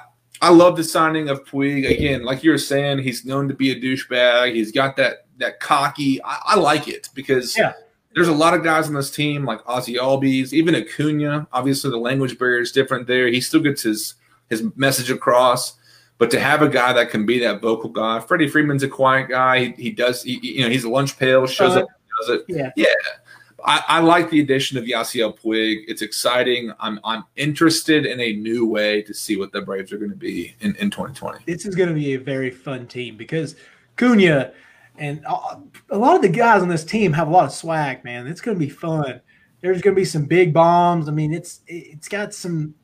I 0.42 0.50
love 0.50 0.76
the 0.76 0.84
signing 0.84 1.28
of 1.28 1.44
Puig. 1.44 1.90
Again, 1.90 2.24
like 2.24 2.42
you 2.42 2.50
were 2.50 2.58
saying, 2.58 2.98
he's 2.98 3.24
known 3.24 3.48
to 3.48 3.54
be 3.54 3.70
a 3.70 3.80
douchebag. 3.80 4.54
He's 4.54 4.72
got 4.72 4.96
that 4.96 5.26
that 5.38 5.60
cocky. 5.60 6.22
I, 6.22 6.40
I 6.46 6.56
like 6.56 6.88
it 6.88 7.08
because 7.14 7.56
yeah. 7.56 7.72
there's 8.14 8.28
a 8.28 8.34
lot 8.34 8.54
of 8.54 8.64
guys 8.64 8.88
on 8.88 8.94
this 8.94 9.10
team 9.10 9.44
like 9.44 9.62
Ozzy 9.64 9.96
Albies, 9.96 10.52
even 10.52 10.74
Acuna. 10.74 11.46
Obviously, 11.52 11.90
the 11.90 11.98
language 11.98 12.38
barrier 12.38 12.60
is 12.60 12.72
different 12.72 13.06
there. 13.06 13.28
He 13.28 13.40
still 13.40 13.60
gets 13.60 13.82
his 13.82 14.14
his 14.48 14.64
message 14.76 15.10
across. 15.10 15.76
But 16.18 16.30
to 16.32 16.40
have 16.40 16.60
a 16.60 16.68
guy 16.68 16.92
that 16.92 17.08
can 17.08 17.24
be 17.24 17.38
that 17.38 17.62
vocal 17.62 17.88
guy, 17.88 18.20
Freddie 18.20 18.48
Freeman's 18.48 18.82
a 18.82 18.88
quiet 18.88 19.30
guy. 19.30 19.64
He, 19.64 19.84
he 19.84 19.90
does, 19.90 20.22
he, 20.22 20.38
you 20.42 20.62
know, 20.62 20.68
he's 20.68 20.84
a 20.84 20.90
lunch 20.90 21.18
pail, 21.18 21.46
shows 21.46 21.76
uh, 21.76 21.80
up, 21.80 21.88
does 22.20 22.28
it. 22.28 22.44
Yeah. 22.46 22.70
Yeah. 22.76 22.86
I, 23.64 23.82
I, 23.88 24.00
like 24.00 24.30
the 24.30 24.40
addition 24.40 24.78
of 24.78 24.84
Yasiel 24.84 25.38
Puig. 25.38 25.84
It's 25.88 26.02
exciting. 26.02 26.72
I'm 26.80 27.00
I'm 27.04 27.24
interested 27.36 28.06
in 28.06 28.20
a 28.20 28.34
new 28.34 28.66
way 28.66 29.02
to 29.02 29.14
see 29.14 29.36
what 29.36 29.52
the 29.52 29.60
Braves 29.60 29.92
are 29.92 29.98
going 29.98 30.10
to 30.10 30.16
be 30.16 30.54
in, 30.60 30.74
in 30.76 30.90
2020. 30.90 31.44
This 31.46 31.66
is 31.66 31.74
going 31.74 31.88
to 31.88 31.94
be 31.94 32.14
a 32.14 32.18
very 32.18 32.50
fun 32.50 32.86
team 32.86 33.16
because 33.16 33.56
Cunha 33.96 34.52
and 35.00 35.24
uh, 35.26 35.56
a 35.90 35.98
lot 35.98 36.16
of 36.16 36.22
the 36.22 36.28
guys 36.28 36.62
on 36.62 36.68
this 36.68 36.84
team 36.84 37.12
have 37.14 37.28
a 37.28 37.30
lot 37.30 37.46
of 37.46 37.52
swag, 37.52 38.04
man. 38.04 38.26
It's 38.26 38.40
going 38.40 38.58
to 38.58 38.64
be 38.64 38.70
fun. 38.70 39.20
There's 39.62 39.80
going 39.80 39.94
to 39.94 40.00
be 40.00 40.04
some 40.04 40.26
big 40.26 40.52
bombs. 40.52 41.08
I 41.08 41.12
mean, 41.12 41.32
it's 41.32 41.60
it's 41.66 42.08
got 42.08 42.34
some, 42.34 42.74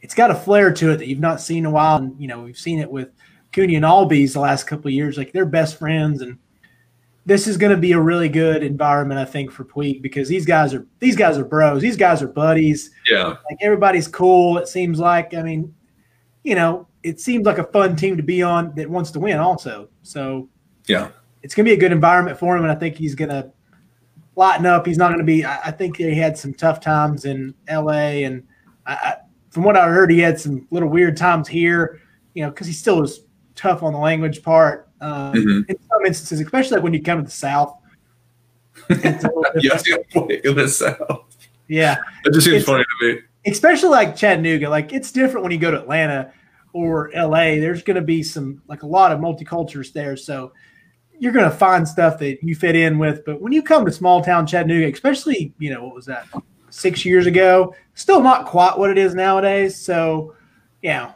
it's 0.00 0.14
got 0.14 0.30
a 0.30 0.34
flair 0.34 0.72
to 0.72 0.90
it 0.90 0.96
that 0.98 1.06
you've 1.06 1.20
not 1.20 1.40
seen 1.40 1.58
in 1.58 1.66
a 1.66 1.70
while. 1.70 1.96
And 1.96 2.20
you 2.20 2.28
know, 2.28 2.42
we've 2.42 2.58
seen 2.58 2.80
it 2.80 2.90
with 2.90 3.10
Cooney 3.52 3.76
and 3.76 3.84
Albies 3.84 4.32
the 4.32 4.40
last 4.40 4.64
couple 4.64 4.88
of 4.88 4.94
years. 4.94 5.16
Like 5.16 5.32
they're 5.32 5.46
best 5.46 5.78
friends, 5.78 6.22
and 6.22 6.38
this 7.26 7.46
is 7.46 7.56
going 7.56 7.72
to 7.72 7.78
be 7.78 7.92
a 7.92 8.00
really 8.00 8.28
good 8.28 8.62
environment, 8.62 9.18
I 9.18 9.24
think, 9.24 9.50
for 9.50 9.64
Puig 9.64 10.02
because 10.02 10.28
these 10.28 10.44
guys 10.44 10.74
are 10.74 10.86
these 10.98 11.16
guys 11.16 11.38
are 11.38 11.44
bros. 11.44 11.80
These 11.80 11.96
guys 11.96 12.22
are 12.22 12.28
buddies. 12.28 12.90
Yeah, 13.10 13.36
like 13.50 13.58
everybody's 13.60 14.08
cool. 14.08 14.58
It 14.58 14.68
seems 14.68 14.98
like. 14.98 15.32
I 15.34 15.42
mean, 15.42 15.74
you 16.42 16.54
know, 16.54 16.86
it 17.02 17.20
seems 17.20 17.46
like 17.46 17.58
a 17.58 17.64
fun 17.64 17.96
team 17.96 18.16
to 18.16 18.22
be 18.22 18.42
on 18.42 18.74
that 18.76 18.88
wants 18.88 19.10
to 19.12 19.20
win, 19.20 19.38
also. 19.38 19.88
So 20.02 20.48
yeah, 20.86 21.10
it's 21.42 21.54
going 21.54 21.64
to 21.64 21.70
be 21.70 21.74
a 21.74 21.80
good 21.80 21.92
environment 21.92 22.38
for 22.38 22.56
him, 22.56 22.64
and 22.64 22.72
I 22.72 22.76
think 22.76 22.96
he's 22.96 23.14
going 23.14 23.30
to 23.30 23.50
lighten 24.36 24.66
up. 24.66 24.86
He's 24.86 24.98
not 24.98 25.08
going 25.08 25.18
to 25.18 25.24
be. 25.24 25.44
I, 25.44 25.68
I, 25.68 25.70
think 25.70 25.96
he 25.96 26.14
had 26.14 26.36
some 26.36 26.52
tough 26.52 26.80
times 26.80 27.24
in 27.24 27.54
L.A. 27.68 28.24
and 28.24 28.46
I, 28.86 29.16
from 29.50 29.62
what 29.62 29.76
I 29.76 29.88
heard, 29.88 30.10
he 30.10 30.18
had 30.18 30.38
some 30.38 30.66
little 30.70 30.90
weird 30.90 31.16
times 31.16 31.48
here. 31.48 32.00
You 32.34 32.42
know, 32.42 32.50
because 32.50 32.66
he 32.66 32.72
still 32.74 33.00
was 33.00 33.20
tough 33.54 33.82
on 33.82 33.92
the 33.92 33.98
language 33.98 34.42
part 34.42 34.83
um, 35.00 35.32
mm-hmm. 35.32 35.70
in 35.70 35.76
some 35.88 36.06
instances, 36.06 36.40
especially 36.40 36.76
like 36.76 36.84
when 36.84 36.94
you 36.94 37.02
come 37.02 37.18
to 37.18 37.24
the 37.24 37.30
South. 37.30 37.76
yeah, 38.88 38.96
in 40.44 40.54
the 40.56 40.68
South. 40.68 41.36
Yeah, 41.68 41.98
it 42.24 42.32
just 42.32 42.44
seems 42.44 42.56
it's, 42.56 42.66
funny 42.66 42.84
to 42.84 43.06
me. 43.06 43.20
Especially 43.46 43.90
like 43.90 44.16
Chattanooga, 44.16 44.68
like 44.68 44.92
it's 44.92 45.12
different 45.12 45.42
when 45.42 45.52
you 45.52 45.58
go 45.58 45.70
to 45.70 45.80
Atlanta 45.80 46.32
or 46.72 47.10
LA. 47.14 47.56
There's 47.56 47.82
going 47.82 47.96
to 47.96 48.02
be 48.02 48.22
some 48.22 48.62
like 48.68 48.82
a 48.82 48.86
lot 48.86 49.12
of 49.12 49.20
multicultures 49.20 49.92
there, 49.92 50.16
so 50.16 50.52
you're 51.18 51.32
going 51.32 51.48
to 51.48 51.56
find 51.56 51.86
stuff 51.86 52.18
that 52.18 52.42
you 52.42 52.54
fit 52.54 52.76
in 52.76 52.98
with. 52.98 53.24
But 53.24 53.40
when 53.40 53.52
you 53.52 53.62
come 53.62 53.84
to 53.84 53.92
small 53.92 54.22
town 54.22 54.46
Chattanooga, 54.46 54.92
especially, 54.92 55.54
you 55.58 55.70
know, 55.70 55.84
what 55.84 55.94
was 55.94 56.06
that, 56.06 56.26
six 56.70 57.04
years 57.04 57.26
ago, 57.26 57.74
still 57.94 58.20
not 58.20 58.46
quite 58.46 58.76
what 58.76 58.90
it 58.90 58.98
is 58.98 59.14
nowadays. 59.14 59.76
So, 59.76 60.34
yeah, 60.82 61.12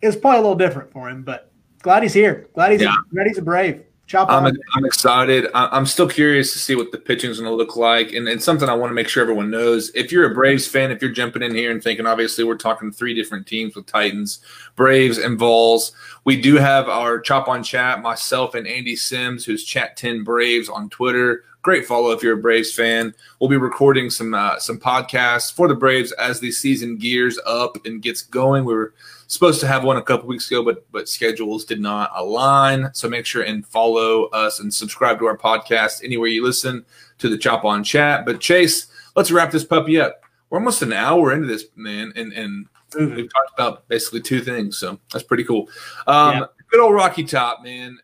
it's 0.00 0.16
probably 0.16 0.38
a 0.38 0.42
little 0.42 0.56
different 0.56 0.92
for 0.92 1.08
him, 1.08 1.22
but 1.22 1.49
glad 1.82 2.02
he's 2.02 2.14
here. 2.14 2.48
Glad 2.54 2.72
he's, 2.72 2.82
yeah. 2.82 2.94
a, 2.94 3.14
glad 3.14 3.26
he's 3.26 3.38
a 3.38 3.42
brave. 3.42 3.84
Chop 4.10 4.28
I'm, 4.28 4.44
a, 4.44 4.52
I'm 4.74 4.84
excited. 4.84 5.46
I'm 5.54 5.86
still 5.86 6.08
curious 6.08 6.52
to 6.54 6.58
see 6.58 6.74
what 6.74 6.90
the 6.90 6.98
pitching 6.98 7.30
is 7.30 7.38
going 7.38 7.48
to 7.48 7.54
look 7.54 7.76
like. 7.76 8.12
And, 8.12 8.26
and 8.26 8.42
something 8.42 8.68
I 8.68 8.74
want 8.74 8.90
to 8.90 8.94
make 8.94 9.08
sure 9.08 9.22
everyone 9.22 9.50
knows 9.50 9.92
if 9.94 10.10
you're 10.10 10.28
a 10.28 10.34
Braves 10.34 10.66
fan, 10.66 10.90
if 10.90 11.00
you're 11.00 11.12
jumping 11.12 11.44
in 11.44 11.54
here 11.54 11.70
and 11.70 11.80
thinking, 11.80 12.06
obviously, 12.06 12.42
we're 12.42 12.56
talking 12.56 12.90
three 12.90 13.14
different 13.14 13.46
teams 13.46 13.76
with 13.76 13.86
Titans, 13.86 14.40
Braves, 14.74 15.16
and 15.16 15.38
Vols. 15.38 15.92
We 16.24 16.40
do 16.40 16.56
have 16.56 16.88
our 16.88 17.20
Chop 17.20 17.46
on 17.46 17.62
Chat, 17.62 18.02
myself 18.02 18.56
and 18.56 18.66
Andy 18.66 18.96
Sims, 18.96 19.44
who's 19.44 19.62
Chat 19.62 19.96
10 19.96 20.24
Braves 20.24 20.68
on 20.68 20.90
Twitter. 20.90 21.44
Great 21.62 21.86
follow 21.86 22.10
if 22.10 22.20
you're 22.20 22.36
a 22.36 22.42
Braves 22.42 22.72
fan. 22.72 23.14
We'll 23.38 23.50
be 23.50 23.58
recording 23.58 24.10
some 24.10 24.34
uh, 24.34 24.58
some 24.58 24.80
podcasts 24.80 25.52
for 25.52 25.68
the 25.68 25.74
Braves 25.76 26.10
as 26.12 26.40
the 26.40 26.50
season 26.50 26.96
gears 26.96 27.38
up 27.46 27.76
and 27.86 28.02
gets 28.02 28.22
going. 28.22 28.64
We 28.64 28.74
were 28.74 28.92
supposed 29.30 29.60
to 29.60 29.66
have 29.66 29.84
one 29.84 29.96
a 29.96 30.02
couple 30.02 30.26
weeks 30.26 30.50
ago, 30.50 30.62
but 30.62 30.84
but 30.90 31.08
schedules 31.08 31.64
did 31.64 31.80
not 31.80 32.10
align. 32.14 32.90
So 32.92 33.08
make 33.08 33.24
sure 33.24 33.42
and 33.42 33.64
follow 33.64 34.24
us 34.26 34.58
and 34.58 34.74
subscribe 34.74 35.20
to 35.20 35.26
our 35.26 35.38
podcast 35.38 36.04
anywhere 36.04 36.28
you 36.28 36.44
listen 36.44 36.84
to 37.18 37.28
the 37.28 37.38
Chop 37.38 37.64
on 37.64 37.84
Chat. 37.84 38.26
But 38.26 38.40
Chase, 38.40 38.88
let's 39.14 39.30
wrap 39.30 39.52
this 39.52 39.64
puppy 39.64 40.00
up. 40.00 40.22
We're 40.50 40.58
almost 40.58 40.82
an 40.82 40.92
hour 40.92 41.32
into 41.32 41.46
this, 41.46 41.66
man, 41.76 42.12
and 42.16 42.32
and 42.32 42.66
mm-hmm. 42.90 43.14
we've 43.14 43.32
talked 43.32 43.52
about 43.54 43.86
basically 43.88 44.20
two 44.20 44.40
things, 44.40 44.76
so 44.76 44.98
that's 45.12 45.24
pretty 45.24 45.44
cool. 45.44 45.68
Um, 46.08 46.38
yeah. 46.38 46.44
Good 46.68 46.80
old 46.80 46.94
Rocky 46.94 47.24
Top, 47.24 47.62
man. 47.62 47.98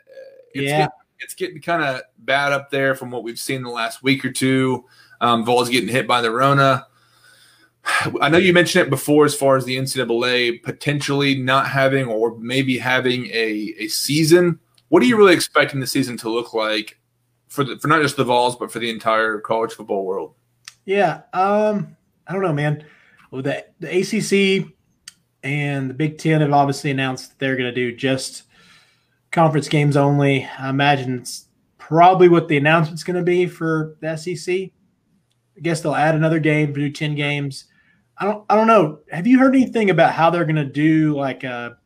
It's 0.54 0.64
yeah, 0.64 0.78
getting, 0.78 0.92
it's 1.18 1.34
getting 1.34 1.60
kind 1.60 1.82
of 1.82 2.02
bad 2.18 2.52
up 2.52 2.70
there 2.70 2.94
from 2.94 3.10
what 3.10 3.24
we've 3.24 3.38
seen 3.38 3.62
the 3.62 3.70
last 3.70 4.02
week 4.02 4.24
or 4.24 4.30
two. 4.30 4.84
Um, 5.20 5.44
Vols 5.44 5.68
getting 5.70 5.88
hit 5.88 6.06
by 6.06 6.20
the 6.20 6.30
Rona. 6.30 6.86
I 8.20 8.28
know 8.28 8.38
you 8.38 8.52
mentioned 8.52 8.86
it 8.86 8.90
before 8.90 9.24
as 9.24 9.34
far 9.34 9.56
as 9.56 9.64
the 9.64 9.76
NCAA 9.76 10.62
potentially 10.62 11.36
not 11.36 11.68
having 11.68 12.06
or 12.06 12.36
maybe 12.38 12.78
having 12.78 13.26
a, 13.26 13.74
a 13.78 13.88
season. 13.88 14.58
What 14.88 15.02
are 15.02 15.06
you 15.06 15.16
really 15.16 15.34
expecting 15.34 15.80
the 15.80 15.86
season 15.86 16.16
to 16.18 16.30
look 16.30 16.54
like 16.54 16.98
for 17.48 17.64
the, 17.64 17.78
for 17.78 17.88
not 17.88 18.02
just 18.02 18.16
the 18.16 18.24
Vols 18.24 18.56
but 18.56 18.70
for 18.70 18.78
the 18.78 18.90
entire 18.90 19.40
college 19.40 19.72
football 19.72 20.04
world? 20.04 20.34
Yeah, 20.84 21.22
um, 21.32 21.96
I 22.26 22.32
don't 22.32 22.42
know, 22.42 22.52
man. 22.52 22.84
Well, 23.30 23.42
the 23.42 23.66
the 23.80 23.88
ACC 23.88 24.72
and 25.42 25.90
the 25.90 25.94
Big 25.94 26.18
Ten 26.18 26.40
have 26.40 26.52
obviously 26.52 26.90
announced 26.90 27.30
that 27.30 27.38
they're 27.38 27.56
going 27.56 27.72
to 27.72 27.74
do 27.74 27.94
just 27.94 28.44
conference 29.32 29.68
games 29.68 29.96
only. 29.96 30.48
I 30.58 30.70
imagine 30.70 31.18
it's 31.18 31.46
probably 31.78 32.28
what 32.28 32.48
the 32.48 32.56
announcement's 32.56 33.04
going 33.04 33.16
to 33.16 33.22
be 33.22 33.46
for 33.46 33.96
the 34.00 34.16
SEC. 34.16 34.54
I 34.54 35.60
guess 35.60 35.80
they'll 35.80 35.94
add 35.94 36.14
another 36.14 36.38
game, 36.38 36.72
do 36.72 36.90
ten 36.90 37.14
games. 37.16 37.64
I 38.18 38.24
don't 38.24 38.44
I 38.48 38.56
don't 38.56 38.66
know. 38.66 39.00
Have 39.10 39.26
you 39.26 39.38
heard 39.38 39.54
anything 39.54 39.90
about 39.90 40.12
how 40.12 40.30
they're 40.30 40.44
going 40.44 40.56
to 40.56 40.64
do 40.64 41.14
like 41.14 41.44
a, 41.44 41.76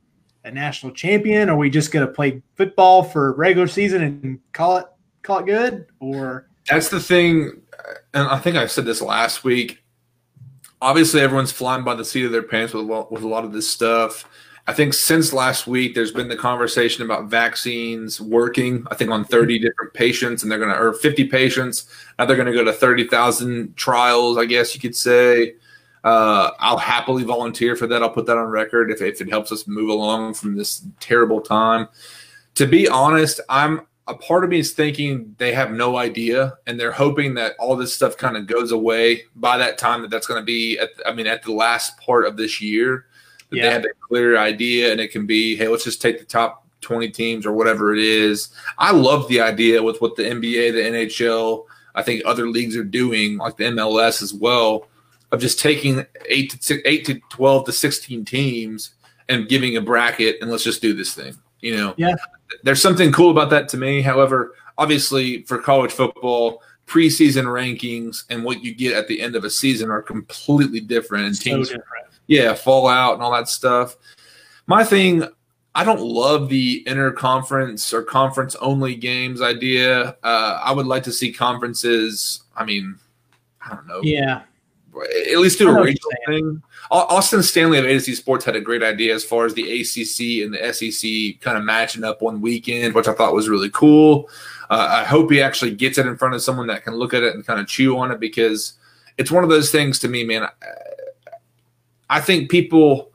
a 0.44 0.50
national 0.50 0.92
champion? 0.92 1.48
Are 1.48 1.56
we 1.56 1.70
just 1.70 1.90
going 1.90 2.06
to 2.06 2.12
play 2.12 2.42
football 2.56 3.02
for 3.02 3.32
regular 3.34 3.66
season 3.66 4.02
and 4.02 4.38
call 4.52 4.78
it 4.78 4.86
call 5.22 5.40
it 5.40 5.46
good? 5.46 5.86
Or 5.98 6.48
that's 6.68 6.88
the 6.88 7.00
thing, 7.00 7.62
and 8.14 8.28
I 8.28 8.38
think 8.38 8.56
I 8.56 8.66
said 8.66 8.84
this 8.84 9.02
last 9.02 9.44
week. 9.44 9.82
Obviously, 10.82 11.20
everyone's 11.20 11.52
flying 11.52 11.84
by 11.84 11.94
the 11.94 12.04
seat 12.04 12.24
of 12.24 12.32
their 12.32 12.42
pants 12.42 12.72
with 12.74 12.86
with 13.10 13.22
a 13.22 13.28
lot 13.28 13.44
of 13.44 13.52
this 13.52 13.68
stuff. 13.68 14.24
I 14.66 14.72
think 14.72 14.94
since 14.94 15.32
last 15.32 15.66
week, 15.66 15.96
there's 15.96 16.12
been 16.12 16.28
the 16.28 16.36
conversation 16.36 17.02
about 17.04 17.24
vaccines 17.24 18.20
working. 18.20 18.86
I 18.88 18.94
think 18.94 19.10
on 19.10 19.24
30 19.24 19.58
different 19.58 19.94
patients, 19.94 20.42
and 20.42 20.52
they're 20.52 20.60
going 20.60 20.70
to 20.70 20.78
or 20.78 20.92
50 20.92 21.24
patients. 21.24 21.86
Now 22.18 22.26
they're 22.26 22.36
going 22.36 22.46
to 22.46 22.52
go 22.52 22.62
to 22.62 22.72
30,000 22.72 23.76
trials. 23.76 24.38
I 24.38 24.44
guess 24.44 24.72
you 24.74 24.80
could 24.80 24.94
say. 24.94 25.54
Uh, 26.02 26.50
I'll 26.58 26.78
happily 26.78 27.24
volunteer 27.24 27.76
for 27.76 27.86
that. 27.88 28.02
I'll 28.02 28.10
put 28.10 28.26
that 28.26 28.38
on 28.38 28.48
record 28.48 28.90
if, 28.90 29.02
if 29.02 29.20
it 29.20 29.28
helps 29.28 29.52
us 29.52 29.66
move 29.66 29.90
along 29.90 30.34
from 30.34 30.56
this 30.56 30.86
terrible 30.98 31.40
time. 31.40 31.88
To 32.54 32.66
be 32.66 32.88
honest, 32.88 33.40
I'm 33.48 33.82
a 34.06 34.14
part 34.14 34.42
of 34.42 34.50
me 34.50 34.58
is 34.58 34.72
thinking 34.72 35.34
they 35.38 35.52
have 35.52 35.70
no 35.70 35.96
idea, 35.96 36.58
and 36.66 36.80
they're 36.80 36.92
hoping 36.92 37.34
that 37.34 37.54
all 37.58 37.76
this 37.76 37.94
stuff 37.94 38.16
kind 38.16 38.36
of 38.36 38.46
goes 38.46 38.72
away 38.72 39.22
by 39.36 39.58
that 39.58 39.78
time. 39.78 40.02
That 40.02 40.10
that's 40.10 40.26
going 40.26 40.40
to 40.40 40.44
be, 40.44 40.78
at, 40.78 40.90
I 41.06 41.12
mean, 41.12 41.26
at 41.26 41.42
the 41.42 41.52
last 41.52 41.98
part 42.00 42.26
of 42.26 42.36
this 42.36 42.60
year, 42.60 43.06
that 43.50 43.56
yeah. 43.56 43.62
they 43.62 43.72
have 43.72 43.84
a 43.84 44.06
clear 44.08 44.36
idea, 44.36 44.90
and 44.90 45.00
it 45.00 45.12
can 45.12 45.26
be, 45.26 45.54
hey, 45.54 45.68
let's 45.68 45.84
just 45.84 46.02
take 46.02 46.18
the 46.18 46.24
top 46.24 46.66
20 46.80 47.10
teams 47.10 47.46
or 47.46 47.52
whatever 47.52 47.94
it 47.94 48.00
is. 48.00 48.48
I 48.78 48.92
love 48.92 49.28
the 49.28 49.40
idea 49.40 49.82
with 49.82 50.00
what 50.00 50.16
the 50.16 50.24
NBA, 50.24 50.72
the 50.72 50.98
NHL, 50.98 51.66
I 51.94 52.02
think 52.02 52.22
other 52.24 52.48
leagues 52.48 52.76
are 52.76 52.84
doing, 52.84 53.36
like 53.36 53.58
the 53.58 53.64
MLS 53.64 54.22
as 54.22 54.32
well 54.32 54.86
of 55.32 55.40
just 55.40 55.60
taking 55.60 56.04
eight 56.28 56.60
to 56.60 56.88
eight 56.88 57.04
to 57.06 57.20
twelve 57.30 57.64
to 57.66 57.72
sixteen 57.72 58.24
teams 58.24 58.94
and 59.28 59.48
giving 59.48 59.76
a 59.76 59.80
bracket 59.80 60.36
and 60.40 60.50
let's 60.50 60.64
just 60.64 60.82
do 60.82 60.92
this 60.92 61.14
thing. 61.14 61.36
You 61.60 61.76
know, 61.76 61.94
yeah. 61.96 62.14
There's 62.64 62.82
something 62.82 63.12
cool 63.12 63.30
about 63.30 63.50
that 63.50 63.68
to 63.70 63.76
me. 63.76 64.02
However, 64.02 64.54
obviously 64.76 65.42
for 65.42 65.58
college 65.58 65.92
football, 65.92 66.62
preseason 66.86 67.44
rankings 67.44 68.24
and 68.28 68.42
what 68.42 68.64
you 68.64 68.74
get 68.74 68.94
at 68.94 69.06
the 69.06 69.20
end 69.20 69.36
of 69.36 69.44
a 69.44 69.50
season 69.50 69.90
are 69.90 70.02
completely 70.02 70.80
different. 70.80 71.26
And 71.26 71.40
teams, 71.40 71.68
so 71.68 71.76
different. 71.76 72.06
yeah, 72.26 72.54
fall 72.54 72.88
out 72.88 73.14
and 73.14 73.22
all 73.22 73.30
that 73.32 73.48
stuff. 73.48 73.96
My 74.66 74.82
thing, 74.82 75.22
I 75.74 75.84
don't 75.84 76.00
love 76.00 76.48
the 76.48 76.82
interconference 76.88 77.92
or 77.92 78.02
conference 78.02 78.56
only 78.56 78.96
games 78.96 79.40
idea. 79.40 80.16
Uh, 80.24 80.60
I 80.64 80.72
would 80.72 80.86
like 80.86 81.04
to 81.04 81.12
see 81.12 81.32
conferences. 81.32 82.42
I 82.56 82.64
mean, 82.64 82.98
I 83.64 83.74
don't 83.76 83.86
know. 83.86 84.00
Yeah 84.02 84.42
at 85.02 85.38
least 85.38 85.58
do 85.58 85.68
a 85.68 85.82
regional 85.82 86.10
thing. 86.26 86.62
Austin 86.90 87.42
Stanley 87.42 87.78
of 87.78 87.84
A 87.84 87.92
to 87.92 88.00
Z 88.00 88.14
Sports 88.16 88.44
had 88.44 88.56
a 88.56 88.60
great 88.60 88.82
idea 88.82 89.14
as 89.14 89.24
far 89.24 89.44
as 89.44 89.54
the 89.54 89.62
ACC 89.62 90.44
and 90.44 90.54
the 90.54 90.72
SEC 90.72 91.40
kind 91.40 91.56
of 91.56 91.64
matching 91.64 92.04
up 92.04 92.20
one 92.20 92.40
weekend, 92.40 92.94
which 92.94 93.08
I 93.08 93.12
thought 93.12 93.34
was 93.34 93.48
really 93.48 93.70
cool. 93.70 94.28
Uh, 94.70 94.88
I 94.90 95.04
hope 95.04 95.30
he 95.30 95.40
actually 95.40 95.74
gets 95.74 95.98
it 95.98 96.06
in 96.06 96.16
front 96.16 96.34
of 96.34 96.42
someone 96.42 96.66
that 96.68 96.84
can 96.84 96.94
look 96.94 97.14
at 97.14 97.22
it 97.22 97.34
and 97.34 97.46
kind 97.46 97.60
of 97.60 97.66
chew 97.66 97.96
on 97.98 98.10
it 98.10 98.20
because 98.20 98.74
it's 99.18 99.30
one 99.30 99.44
of 99.44 99.50
those 99.50 99.70
things 99.70 99.98
to 100.00 100.08
me, 100.08 100.24
man. 100.24 100.48
I 102.08 102.20
think 102.20 102.50
people, 102.50 103.12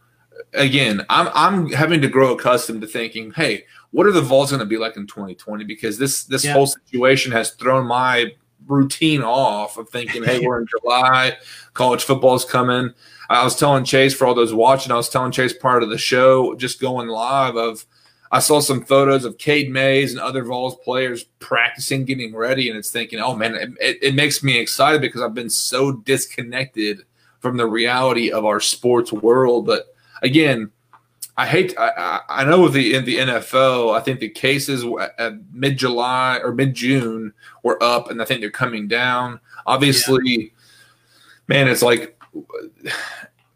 again, 0.53 1.05
I'm 1.09 1.29
I'm 1.33 1.71
having 1.71 2.01
to 2.01 2.07
grow 2.07 2.33
accustomed 2.33 2.81
to 2.81 2.87
thinking, 2.87 3.31
hey, 3.31 3.65
what 3.91 4.05
are 4.05 4.11
the 4.11 4.21
Vols 4.21 4.51
going 4.51 4.59
to 4.59 4.65
be 4.65 4.77
like 4.77 4.97
in 4.97 5.07
2020? 5.07 5.63
Because 5.63 5.97
this 5.97 6.25
this 6.25 6.45
yeah. 6.45 6.53
whole 6.53 6.67
situation 6.67 7.31
has 7.31 7.51
thrown 7.51 7.87
my 7.87 8.33
routine 8.67 9.21
off 9.21 9.77
of 9.77 9.89
thinking, 9.89 10.23
hey, 10.23 10.39
we're 10.39 10.59
in 10.59 10.67
July, 10.67 11.37
college 11.73 12.03
football's 12.03 12.45
coming. 12.45 12.93
I 13.29 13.43
was 13.43 13.55
telling 13.55 13.83
Chase 13.83 14.13
for 14.13 14.27
all 14.27 14.35
those 14.35 14.53
watching, 14.53 14.91
I 14.91 14.95
was 14.95 15.09
telling 15.09 15.31
Chase 15.31 15.53
part 15.53 15.83
of 15.83 15.89
the 15.89 15.97
show, 15.97 16.55
just 16.55 16.79
going 16.79 17.07
live 17.07 17.55
of 17.55 17.85
I 18.31 18.39
saw 18.39 18.59
some 18.59 18.83
photos 18.83 19.23
of 19.23 19.37
Cade 19.37 19.71
Mays 19.71 20.11
and 20.11 20.19
other 20.19 20.43
Vols 20.43 20.75
players 20.83 21.23
practicing, 21.39 22.05
getting 22.05 22.35
ready, 22.35 22.69
and 22.69 22.77
it's 22.77 22.91
thinking, 22.91 23.19
oh 23.19 23.35
man, 23.35 23.55
it, 23.79 23.97
it 24.01 24.15
makes 24.15 24.43
me 24.43 24.59
excited 24.59 24.99
because 24.99 25.21
I've 25.21 25.33
been 25.33 25.49
so 25.49 25.91
disconnected 25.91 27.03
from 27.39 27.57
the 27.57 27.65
reality 27.65 28.31
of 28.31 28.43
our 28.43 28.59
sports 28.59 29.13
world. 29.13 29.65
But 29.65 29.95
again, 30.21 30.71
I 31.37 31.45
hate. 31.45 31.73
I, 31.77 32.21
I 32.29 32.45
know 32.45 32.61
with 32.61 32.73
the 32.73 32.95
in 32.95 33.03
the 33.03 33.17
NFL, 33.17 33.95
I 33.95 33.99
think 33.99 34.19
the 34.19 34.29
cases 34.29 34.83
at 34.83 34.89
uh, 34.89 35.09
uh, 35.17 35.31
mid 35.51 35.77
July 35.77 36.39
or 36.41 36.53
mid 36.53 36.73
June 36.73 37.33
were 37.61 37.81
up, 37.83 38.09
and 38.09 38.21
I 38.21 38.25
think 38.25 38.39
they're 38.39 38.49
coming 38.49 38.87
down. 38.87 39.41
Obviously, 39.65 40.23
yeah. 40.25 40.47
man, 41.47 41.67
it's 41.67 41.81
like, 41.81 42.17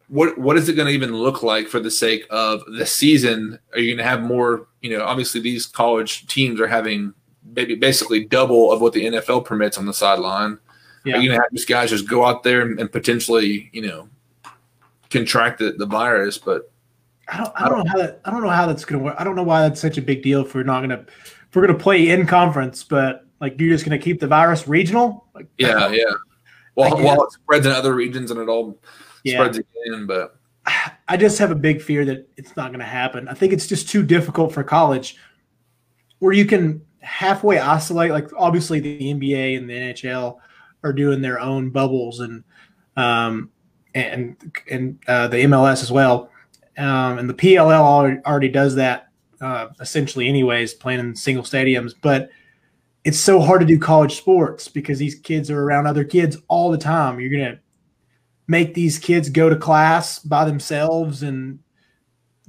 what 0.10 0.38
what 0.38 0.58
is 0.58 0.68
it 0.68 0.74
going 0.74 0.88
to 0.88 0.94
even 0.94 1.16
look 1.16 1.42
like 1.42 1.68
for 1.70 1.80
the 1.80 1.92
sake 1.92 2.26
of 2.30 2.66
the 2.66 2.86
season? 2.86 3.58
Are 3.72 3.80
you 3.80 3.96
going 3.96 4.06
to 4.06 4.10
have 4.10 4.22
more? 4.22 4.68
You 4.82 4.98
know, 4.98 5.06
obviously 5.06 5.40
these 5.40 5.66
college 5.66 6.28
teams 6.28 6.60
are 6.60 6.68
having 6.68 7.14
maybe 7.56 7.76
basically 7.76 8.26
double 8.26 8.74
of 8.74 8.82
what 8.82 8.92
the 8.92 9.06
NFL 9.06 9.46
permits 9.46 9.78
on 9.78 9.86
the 9.86 9.94
sideline. 9.94 10.58
Yeah. 11.06 11.16
Are 11.16 11.20
you 11.20 11.30
going 11.30 11.40
to 11.40 11.44
have 11.44 11.52
these 11.52 11.66
guys 11.66 11.92
just 11.92 12.10
go 12.10 12.26
out 12.26 12.44
there 12.44 12.62
and, 12.62 12.78
and 12.78 12.92
potentially, 12.92 13.70
you 13.72 13.82
know, 13.84 14.10
contract 15.10 15.60
the, 15.60 15.72
the 15.72 15.86
virus? 15.86 16.38
But 16.38 16.72
I 17.32 17.38
don't, 17.38 17.54
I 17.56 17.70
don't 17.70 17.78
know 17.80 17.92
how 17.92 17.98
that 17.98 18.22
I 18.26 18.32
don't 18.32 18.42
know 18.42 18.50
how 18.50 18.66
that's 18.66 18.86
gonna 18.86 19.04
work. 19.04 19.16
I 19.18 19.24
don't 19.24 19.36
know 19.36 19.44
why 19.44 19.62
that's 19.62 19.80
such 19.80 19.98
a 19.98 20.02
big 20.02 20.24
deal 20.24 20.42
if 20.42 20.56
we're 20.56 20.64
not 20.64 20.82
gonna 20.82 21.06
if 21.08 21.56
we're 21.56 21.66
gonna 21.66 21.78
play 21.78 22.10
in 22.10 22.26
conference, 22.26 22.84
but 22.84 23.26
like 23.40 23.60
you're 23.60 23.70
just 23.70 23.86
gonna 23.86 24.00
keep 24.00 24.20
the 24.20 24.28
virus 24.28 24.68
regional. 24.68 25.28
Like, 25.36 25.48
yeah, 25.58 25.90
yeah. 25.90 26.04
Well, 26.76 26.98
while 27.02 27.24
it 27.24 27.32
spreads 27.32 27.66
in 27.66 27.72
other 27.72 27.94
regions 27.94 28.32
and 28.32 28.40
it 28.40 28.50
all 28.50 28.80
yeah. 29.24 29.36
spreads 29.36 29.58
again, 29.58 30.08
but 30.08 30.38
I 31.08 31.18
just 31.18 31.38
have 31.40 31.52
a 31.52 31.56
big 31.56 31.82
fear 31.82 32.04
that 32.06 32.28
it's 32.36 32.56
not 32.56 32.72
gonna 32.72 32.84
happen. 32.84 33.28
I 33.28 33.34
think 33.34 33.54
it's 33.54 33.68
just 33.68 33.90
too 33.90 34.04
difficult 34.04 34.52
for 34.52 34.64
college, 34.64 35.16
where 36.20 36.34
you 36.34 36.46
can 36.46 36.82
halfway 37.02 37.60
isolate. 37.60 38.12
Like 38.12 38.30
obviously 38.36 38.80
the 38.80 39.00
NBA 39.14 39.58
and 39.58 39.70
the 39.70 39.74
NHL 39.74 40.38
are 40.84 40.94
doing 40.94 41.22
their 41.22 41.40
own 41.40 41.70
bubbles 41.70 42.22
and 42.22 42.44
um 42.98 43.52
and 43.94 44.36
and 44.70 45.00
uh, 45.08 45.28
the 45.28 45.38
MLS 45.38 45.84
as 45.84 45.92
well 45.92 46.32
um, 46.80 47.20
and 47.20 47.30
the 47.30 47.34
PLL 47.34 48.24
already 48.26 48.50
does 48.50 48.76
that 48.76 49.10
uh, 49.42 49.68
essentially, 49.80 50.28
anyways, 50.28 50.74
playing 50.74 51.00
in 51.00 51.16
single 51.16 51.44
stadiums. 51.44 51.94
But 52.02 52.30
it's 53.04 53.20
so 53.20 53.40
hard 53.40 53.62
to 53.62 53.68
do 53.68 53.80
college 53.80 54.16
sports 54.16 54.68
because 54.68 55.00
these 55.00 55.16
kids 55.16 55.50
are 55.50 55.62
around 55.62 55.88
other 55.88 56.04
kids 56.04 56.38
all 56.48 56.72
the 56.72 56.78
time. 56.78 57.20
You're 57.20 57.32
gonna 57.32 57.60
make 58.48 58.74
these 58.74 58.98
kids 58.98 59.30
go 59.30 59.50
to 59.50 59.56
class 59.56 60.20
by 60.20 60.46
themselves 60.46 61.24
and 61.24 61.60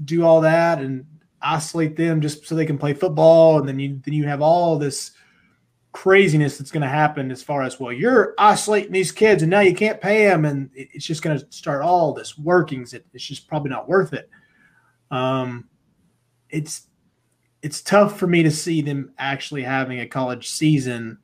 do 0.04 0.24
all 0.24 0.40
that 0.40 0.80
and 0.80 1.06
isolate 1.42 1.96
them 1.96 2.20
just 2.20 2.46
so 2.46 2.54
they 2.54 2.66
can 2.66 2.78
play 2.78 2.94
football, 2.94 3.58
and 3.58 3.68
then 3.68 3.78
you 3.78 4.00
then 4.04 4.14
you 4.14 4.26
have 4.26 4.42
all 4.42 4.78
this 4.78 5.12
craziness 5.92 6.56
that's 6.56 6.70
going 6.70 6.82
to 6.82 6.88
happen 6.88 7.30
as 7.32 7.42
far 7.42 7.62
as 7.62 7.80
well 7.80 7.92
you're 7.92 8.34
isolating 8.38 8.92
these 8.92 9.10
kids 9.10 9.42
and 9.42 9.50
now 9.50 9.58
you 9.58 9.74
can't 9.74 10.00
pay 10.00 10.24
them 10.24 10.44
and 10.44 10.70
it's 10.72 11.04
just 11.04 11.20
going 11.20 11.36
to 11.36 11.44
start 11.50 11.82
all 11.82 12.14
this 12.14 12.38
workings 12.38 12.94
it's 12.94 13.24
just 13.24 13.48
probably 13.48 13.70
not 13.70 13.88
worth 13.88 14.12
it. 14.12 14.30
Um 15.10 15.68
it's 16.48 16.86
it's 17.62 17.82
tough 17.82 18.18
for 18.18 18.26
me 18.26 18.42
to 18.42 18.50
see 18.50 18.82
them 18.82 19.12
actually 19.18 19.62
having 19.62 20.00
a 20.00 20.06
college 20.06 20.48
season 20.48 21.18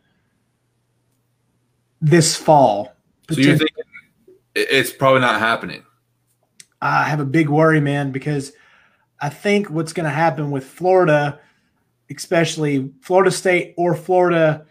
this 2.00 2.36
fall. 2.36 2.92
So 3.30 3.40
you 3.40 3.56
think 3.56 3.70
it's 4.54 4.92
probably 4.92 5.20
not 5.20 5.40
happening? 5.40 5.82
I 6.82 7.04
have 7.04 7.20
a 7.20 7.24
big 7.24 7.48
worry 7.48 7.80
man 7.80 8.12
because 8.12 8.52
i 9.20 9.28
think 9.28 9.70
what's 9.70 9.92
going 9.92 10.04
to 10.04 10.10
happen 10.10 10.50
with 10.50 10.64
florida 10.64 11.40
especially 12.14 12.90
Florida 13.00 13.30
State 13.30 13.74
or 13.76 13.94
Florida, 13.94 14.66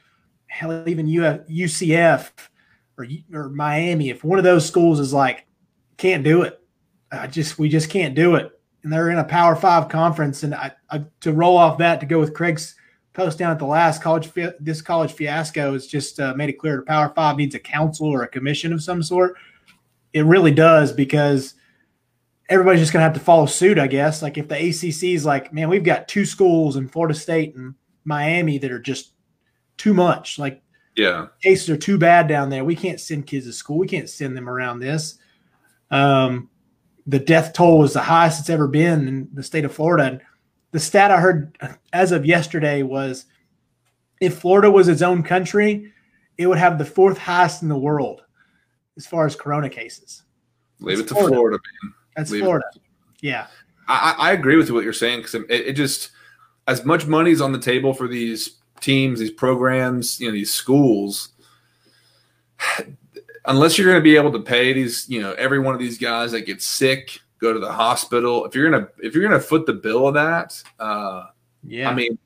hell, 0.48 0.88
even 0.88 1.08
UCF 1.08 2.32
or, 2.98 3.08
or 3.34 3.50
Miami, 3.50 4.10
if 4.10 4.24
one 4.24 4.38
of 4.40 4.46
those 4.46 4.66
schools 4.66 5.00
is 5.00 5.14
like, 5.14 5.46
can't 5.98 6.24
do 6.24 6.44
it, 6.44 6.62
I 7.12 7.28
just 7.28 7.58
we 7.58 7.70
just 7.70 7.90
can't 7.90 8.16
do 8.16 8.36
it, 8.36 8.60
and 8.84 8.92
they're 8.92 9.10
in 9.10 9.18
a 9.18 9.24
Power 9.24 9.56
Five 9.56 9.90
conference, 9.90 10.44
and 10.44 10.54
I, 10.54 10.72
I, 10.90 11.06
to 11.22 11.32
roll 11.32 11.58
off 11.58 11.78
that 11.78 12.00
to 12.00 12.06
go 12.06 12.20
with 12.20 12.34
Craig's 12.34 12.76
post 13.14 13.38
down 13.38 13.52
at 13.52 13.60
the 13.60 13.66
last 13.66 14.02
college 14.02 14.32
this 14.60 14.82
college 14.82 15.14
fiasco 15.14 15.72
has 15.74 15.88
just 15.88 16.20
uh, 16.20 16.34
made 16.36 16.50
it 16.50 16.60
clear 16.60 16.78
the 16.78 16.82
Power 16.84 17.10
Five 17.16 17.38
needs 17.38 17.56
a 17.56 17.60
council 17.60 18.08
or 18.08 18.24
a 18.24 18.28
commission 18.28 18.74
of 18.74 18.84
some 18.84 19.02
sort. 19.02 19.36
It 20.14 20.26
really 20.26 20.52
does 20.52 20.92
because 20.92 21.56
everybody's 22.50 22.82
just 22.82 22.94
going 22.94 23.02
to 23.02 23.06
have 23.06 23.14
to 23.14 23.20
follow 23.20 23.46
suit, 23.46 23.80
I 23.80 23.88
guess. 23.88 24.22
Like 24.22 24.38
if 24.38 24.48
the 24.48 24.56
ACC 24.56 25.16
is 25.16 25.26
like, 25.26 25.54
man, 25.54 25.70
we've 25.70 25.84
got 25.84 26.08
two 26.08 26.26
schools 26.26 26.76
in 26.76 26.88
Florida 26.88 27.14
State 27.14 27.56
and 27.56 27.76
Miami 28.04 28.58
that 28.60 28.72
are 28.72 28.80
just 28.80 29.14
too 29.78 29.94
much. 29.94 30.40
Like, 30.40 30.62
yeah, 30.96 31.28
cases 31.42 31.70
are 31.70 31.78
too 31.78 31.98
bad 31.98 32.28
down 32.28 32.50
there. 32.50 32.64
We 32.64 32.76
can't 32.76 33.02
send 33.02 33.28
kids 33.28 33.46
to 33.46 33.54
school. 33.54 33.78
We 33.78 33.88
can't 33.88 34.10
send 34.10 34.38
them 34.38 34.48
around 34.48 34.80
this. 34.80 35.18
Um, 35.92 36.50
the 37.06 37.20
death 37.20 37.54
toll 37.54 37.84
is 37.84 37.94
the 37.94 38.02
highest 38.02 38.40
it's 38.40 38.50
ever 38.50 38.68
been 38.68 39.08
in 39.08 39.30
the 39.34 39.44
state 39.44 39.66
of 39.66 39.74
Florida. 39.74 40.04
And 40.06 40.22
the 40.72 40.80
stat 40.80 41.12
I 41.12 41.20
heard 41.20 41.58
as 41.94 42.12
of 42.12 42.26
yesterday 42.26 42.82
was 42.82 43.26
if 44.22 44.40
Florida 44.40 44.72
was 44.72 44.88
its 44.88 45.02
own 45.02 45.22
country, 45.22 45.92
it 46.38 46.48
would 46.48 46.58
have 46.58 46.78
the 46.78 46.86
fourth 46.86 47.18
highest 47.18 47.62
in 47.62 47.70
the 47.70 47.78
world 47.78 48.22
as 48.98 49.06
far 49.06 49.26
as 49.26 49.36
corona 49.36 49.70
cases. 49.70 50.24
Leave 50.80 51.00
it's 51.00 51.12
it 51.12 51.14
to 51.14 51.14
Florida, 51.16 51.36
Florida 51.36 51.60
man. 51.84 51.94
That's 52.16 52.30
Florida. 52.30 52.66
Yeah. 53.22 53.48
I, 53.88 54.16
I, 54.18 54.32
agree 54.32 54.58
with 54.58 54.72
what 54.72 54.84
you're 54.84 54.94
saying 54.94 55.20
because 55.20 55.36
it, 55.36 55.46
it, 55.50 55.74
just 55.74 56.10
as 56.68 56.86
much 56.86 57.06
money's 57.06 57.40
on 57.40 57.52
the 57.52 57.60
table 57.60 57.94
for 57.94 58.08
these 58.08 58.58
teams, 58.82 59.20
these 59.20 59.32
programs, 59.32 60.20
you 60.20 60.28
know, 60.28 60.34
these 60.34 60.52
schools. 60.54 61.30
Unless 63.46 63.78
you're 63.78 63.86
going 63.86 64.00
to 64.00 64.04
be 64.04 64.16
able 64.16 64.32
to 64.32 64.40
pay 64.40 64.74
these, 64.74 65.08
you 65.08 65.22
know, 65.22 65.34
every 65.34 65.60
one 65.60 65.76
of 65.76 65.80
these 65.80 66.00
guys 66.00 66.32
that 66.32 66.48
gets 66.48 66.66
sick, 66.66 67.20
go 67.40 67.54
to 67.54 67.60
the 67.60 67.72
hospital. 67.72 68.46
If 68.46 68.56
you're 68.56 68.70
gonna 68.70 68.88
if 69.00 69.14
you're 69.14 69.24
gonna 69.24 69.40
foot 69.40 69.66
the 69.66 69.74
bill 69.74 70.08
of 70.08 70.16
that, 70.16 70.62
uh, 70.80 71.26
yeah, 71.64 71.90
I 71.90 71.94
mean, 71.94 72.18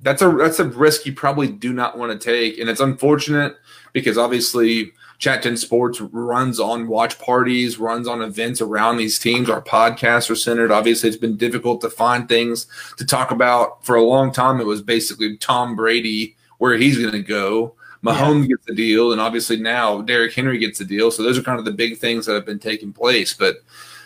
that's 0.00 0.22
a 0.22 0.30
that's 0.32 0.58
a 0.58 0.64
risk 0.64 1.06
you 1.06 1.12
probably 1.12 1.48
do 1.48 1.72
not 1.72 1.96
want 1.98 2.12
to 2.12 2.18
take, 2.18 2.58
and 2.58 2.68
it's 2.68 2.80
unfortunate 2.80 3.56
because 3.92 4.18
obviously 4.18 4.92
Chat 5.18 5.42
10 5.42 5.56
Sports 5.56 6.00
runs 6.00 6.60
on 6.60 6.86
watch 6.86 7.18
parties, 7.18 7.78
runs 7.78 8.06
on 8.06 8.22
events 8.22 8.60
around 8.60 8.96
these 8.96 9.18
teams. 9.18 9.50
Our 9.50 9.60
podcasts 9.60 10.30
are 10.30 10.36
centered. 10.36 10.70
Obviously, 10.70 11.08
it's 11.08 11.18
been 11.18 11.36
difficult 11.36 11.80
to 11.80 11.90
find 11.90 12.28
things 12.28 12.66
to 12.98 13.04
talk 13.04 13.32
about. 13.32 13.84
For 13.84 13.96
a 13.96 14.04
long 14.04 14.32
time, 14.32 14.60
it 14.60 14.66
was 14.66 14.80
basically 14.80 15.36
Tom 15.38 15.74
Brady, 15.74 16.36
where 16.58 16.76
he's 16.76 16.98
going 16.98 17.12
to 17.12 17.22
go. 17.22 17.74
Mahomes 18.04 18.42
yeah. 18.42 18.48
gets 18.48 18.68
a 18.68 18.74
deal, 18.74 19.10
and 19.10 19.20
obviously 19.20 19.56
now 19.56 20.02
Derrick 20.02 20.34
Henry 20.34 20.58
gets 20.58 20.80
a 20.80 20.84
deal. 20.84 21.10
So 21.10 21.24
those 21.24 21.36
are 21.36 21.42
kind 21.42 21.58
of 21.58 21.64
the 21.64 21.72
big 21.72 21.98
things 21.98 22.26
that 22.26 22.34
have 22.34 22.46
been 22.46 22.60
taking 22.60 22.92
place. 22.92 23.34
But 23.34 23.56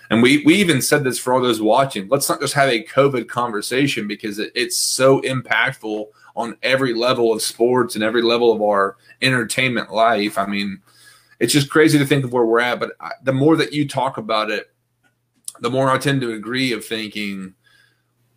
and 0.08 0.22
we 0.22 0.42
we 0.44 0.54
even 0.54 0.80
said 0.80 1.04
this 1.04 1.18
for 1.18 1.34
all 1.34 1.42
those 1.42 1.60
watching. 1.60 2.08
Let's 2.08 2.28
not 2.28 2.40
just 2.40 2.54
have 2.54 2.70
a 2.70 2.84
COVID 2.84 3.28
conversation 3.28 4.08
because 4.08 4.38
it, 4.38 4.50
it's 4.54 4.76
so 4.76 5.20
impactful 5.20 6.06
on 6.36 6.56
every 6.62 6.94
level 6.94 7.32
of 7.32 7.42
sports 7.42 7.94
and 7.94 8.02
every 8.02 8.22
level 8.22 8.50
of 8.50 8.62
our 8.62 8.96
entertainment 9.20 9.92
life. 9.92 10.38
I 10.38 10.46
mean, 10.46 10.80
it's 11.42 11.52
just 11.52 11.70
crazy 11.70 11.98
to 11.98 12.06
think 12.06 12.24
of 12.24 12.32
where 12.32 12.46
we're 12.46 12.60
at. 12.60 12.78
But 12.78 12.92
I, 13.00 13.10
the 13.24 13.32
more 13.32 13.56
that 13.56 13.72
you 13.72 13.86
talk 13.86 14.16
about 14.16 14.48
it, 14.48 14.70
the 15.60 15.70
more 15.70 15.90
I 15.90 15.98
tend 15.98 16.20
to 16.20 16.32
agree 16.32 16.72
of 16.72 16.84
thinking 16.84 17.54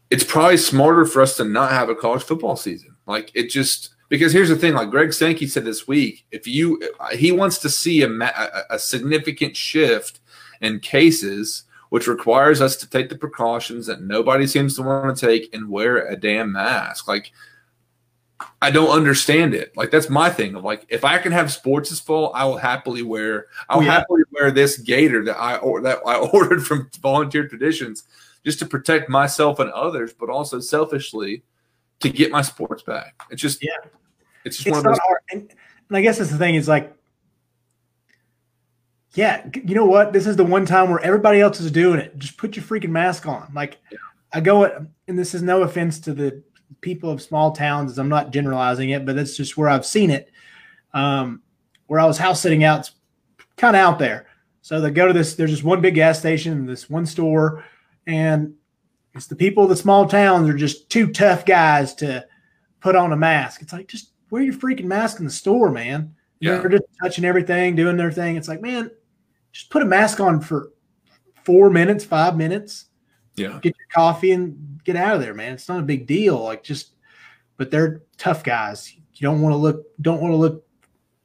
it's 0.09 0.23
probably 0.23 0.57
smarter 0.57 1.05
for 1.05 1.21
us 1.21 1.37
to 1.37 1.45
not 1.45 1.71
have 1.71 1.87
a 1.87 1.95
college 1.95 2.23
football 2.23 2.55
season. 2.55 2.95
Like 3.05 3.31
it 3.35 3.51
just 3.51 3.93
because 4.09 4.33
here's 4.33 4.49
the 4.49 4.55
thing, 4.55 4.73
like 4.73 4.89
Greg 4.89 5.13
Sankey 5.13 5.45
said 5.45 5.65
this 5.65 5.87
week, 5.87 6.25
if 6.31 6.47
you 6.47 6.81
he 7.13 7.31
wants 7.31 7.59
to 7.59 7.69
see 7.69 8.01
a, 8.01 8.09
a, 8.09 8.63
a 8.71 8.79
significant 8.79 9.55
shift 9.55 10.19
in 10.61 10.79
cases, 10.79 11.63
which 11.89 12.07
requires 12.07 12.59
us 12.59 12.75
to 12.77 12.89
take 12.89 13.09
the 13.09 13.17
precautions 13.17 13.85
that 13.85 14.01
nobody 14.01 14.47
seems 14.47 14.75
to 14.75 14.81
want 14.81 15.15
to 15.15 15.27
take 15.27 15.53
and 15.53 15.69
wear 15.69 16.07
a 16.07 16.15
damn 16.15 16.53
mask. 16.53 17.07
Like 17.07 17.31
I 18.61 18.69
don't 18.71 18.89
understand 18.89 19.53
it. 19.53 19.75
Like 19.77 19.91
that's 19.91 20.09
my 20.09 20.29
thing. 20.29 20.55
Of 20.55 20.63
like, 20.63 20.85
if 20.89 21.03
I 21.05 21.17
can 21.19 21.31
have 21.31 21.51
sports 21.51 21.89
this 21.89 21.99
fall, 21.99 22.33
I 22.33 22.45
will 22.45 22.57
happily 22.57 23.01
wear. 23.01 23.47
I'll 23.69 23.79
oh, 23.79 23.81
yeah. 23.81 23.91
happily 23.91 24.23
wear 24.31 24.51
this 24.51 24.77
gator 24.77 25.23
that 25.25 25.37
I 25.37 25.57
or 25.57 25.81
that 25.81 25.99
I 26.05 26.17
ordered 26.33 26.65
from 26.65 26.89
Volunteer 27.01 27.47
Traditions, 27.47 28.03
just 28.43 28.59
to 28.59 28.65
protect 28.65 29.09
myself 29.09 29.59
and 29.59 29.71
others, 29.71 30.13
but 30.13 30.29
also 30.29 30.59
selfishly 30.59 31.43
to 32.01 32.09
get 32.09 32.31
my 32.31 32.41
sports 32.41 32.83
back. 32.83 33.15
It's 33.29 33.41
just 33.41 33.63
yeah, 33.63 33.71
it's 34.43 34.57
just 34.57 34.67
it's 34.67 34.75
one 34.75 34.79
of 34.79 34.83
those. 34.83 34.99
Hard. 34.99 35.19
And, 35.31 35.53
and 35.89 35.97
I 35.97 36.01
guess 36.01 36.17
that's 36.17 36.31
the 36.31 36.37
thing 36.37 36.55
is 36.55 36.67
like, 36.67 36.93
yeah, 39.13 39.47
you 39.53 39.75
know 39.75 39.85
what? 39.85 40.11
This 40.11 40.27
is 40.27 40.35
the 40.35 40.43
one 40.43 40.65
time 40.65 40.89
where 40.89 40.99
everybody 40.99 41.39
else 41.39 41.59
is 41.61 41.71
doing 41.71 41.99
it. 41.99 42.17
Just 42.17 42.37
put 42.37 42.55
your 42.55 42.65
freaking 42.65 42.89
mask 42.89 43.25
on. 43.27 43.49
Like, 43.53 43.77
yeah. 43.91 43.97
I 44.33 44.41
go, 44.41 44.65
and 45.07 45.17
this 45.17 45.33
is 45.33 45.41
no 45.41 45.61
offense 45.61 45.99
to 46.01 46.13
the 46.13 46.43
people 46.81 47.09
of 47.09 47.21
small 47.21 47.51
towns. 47.51 47.97
I'm 47.97 48.09
not 48.09 48.31
generalizing 48.31 48.89
it, 48.89 49.05
but 49.05 49.15
that's 49.15 49.37
just 49.37 49.57
where 49.57 49.69
I've 49.69 49.85
seen 49.85 50.11
it. 50.11 50.31
Um, 50.93 51.41
where 51.87 51.99
I 51.99 52.05
was 52.05 52.17
house 52.17 52.41
sitting 52.41 52.63
out, 52.63 52.79
it's 52.79 52.91
kind 53.57 53.75
of 53.75 53.81
out 53.81 53.99
there. 53.99 54.27
So 54.61 54.81
they 54.81 54.91
go 54.91 55.07
to 55.07 55.13
this. 55.13 55.35
There's 55.35 55.51
just 55.51 55.63
one 55.63 55.81
big 55.81 55.95
gas 55.95 56.19
station, 56.19 56.65
this 56.65 56.89
one 56.89 57.05
store, 57.05 57.63
and 58.07 58.55
it's 59.13 59.27
the 59.27 59.35
people 59.35 59.63
of 59.63 59.69
the 59.69 59.75
small 59.75 60.07
towns 60.07 60.49
are 60.49 60.57
just 60.57 60.89
too 60.89 61.11
tough 61.11 61.45
guys 61.45 61.93
to 61.95 62.25
put 62.81 62.95
on 62.95 63.13
a 63.13 63.17
mask. 63.17 63.61
It's 63.61 63.73
like 63.73 63.87
just 63.87 64.11
wear 64.29 64.41
your 64.41 64.53
freaking 64.53 64.85
mask 64.85 65.19
in 65.19 65.25
the 65.25 65.31
store, 65.31 65.71
man. 65.71 66.15
Yeah. 66.39 66.57
They're 66.57 66.69
just 66.69 66.83
touching 67.01 67.25
everything, 67.25 67.75
doing 67.75 67.97
their 67.97 68.11
thing. 68.11 68.35
It's 68.35 68.47
like, 68.47 68.61
man, 68.61 68.91
just 69.51 69.69
put 69.69 69.81
a 69.81 69.85
mask 69.85 70.19
on 70.19 70.41
for 70.41 70.71
four 71.43 71.69
minutes, 71.69 72.03
five 72.03 72.35
minutes. 72.35 72.85
Yeah. 73.35 73.59
Get 73.61 73.75
your 73.77 73.87
coffee 73.93 74.31
and 74.31 74.74
get 74.85 74.95
out 74.95 75.15
of 75.15 75.21
there, 75.21 75.33
man. 75.33 75.53
It's 75.53 75.67
not 75.67 75.79
a 75.79 75.83
big 75.83 76.07
deal. 76.07 76.41
Like 76.41 76.63
just, 76.63 76.91
but 77.57 77.71
they're 77.71 78.01
tough 78.17 78.43
guys. 78.43 78.93
You 78.95 79.21
don't 79.21 79.41
want 79.41 79.53
to 79.53 79.57
look, 79.57 79.85
don't 80.01 80.21
want 80.21 80.31
to 80.31 80.37
look 80.37 80.65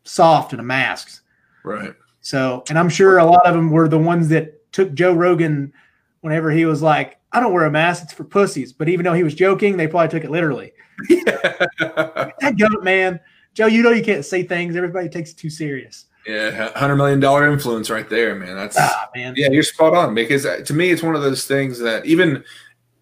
soft 0.04 0.52
in 0.52 0.60
a 0.60 0.64
mask. 0.64 1.22
Right. 1.64 1.94
So, 2.20 2.64
and 2.68 2.78
I'm 2.78 2.88
sure 2.88 3.18
a 3.18 3.24
lot 3.24 3.46
of 3.46 3.54
them 3.54 3.70
were 3.70 3.88
the 3.88 3.98
ones 3.98 4.28
that 4.28 4.72
took 4.72 4.94
Joe 4.94 5.12
Rogan 5.12 5.72
whenever 6.20 6.50
he 6.50 6.66
was 6.66 6.82
like, 6.82 7.18
I 7.32 7.40
don't 7.40 7.52
wear 7.52 7.64
a 7.64 7.70
mask, 7.70 8.04
it's 8.04 8.12
for 8.12 8.24
pussies. 8.24 8.72
But 8.72 8.88
even 8.88 9.04
though 9.04 9.12
he 9.12 9.22
was 9.22 9.34
joking, 9.34 9.76
they 9.76 9.86
probably 9.86 10.08
took 10.08 10.24
it 10.24 10.30
literally. 10.30 10.72
that 11.08 12.54
goat, 12.58 12.82
man. 12.82 13.20
Joe, 13.54 13.66
you 13.66 13.82
know 13.82 13.90
you 13.90 14.04
can't 14.04 14.24
say 14.24 14.42
things. 14.42 14.76
Everybody 14.76 15.08
takes 15.08 15.30
it 15.30 15.36
too 15.36 15.50
serious. 15.50 16.06
Yeah, 16.26 16.70
hundred 16.78 16.96
million 16.96 17.18
dollar 17.18 17.50
influence 17.50 17.88
right 17.88 18.08
there, 18.08 18.34
man. 18.34 18.54
That's 18.54 18.76
ah, 18.78 19.08
man. 19.14 19.34
Yeah, 19.36 19.48
you're 19.50 19.62
spot 19.62 19.94
on 19.94 20.14
because 20.14 20.44
uh, 20.44 20.58
to 20.58 20.74
me, 20.74 20.90
it's 20.90 21.02
one 21.02 21.14
of 21.14 21.22
those 21.22 21.46
things 21.46 21.78
that 21.78 22.04
even, 22.04 22.44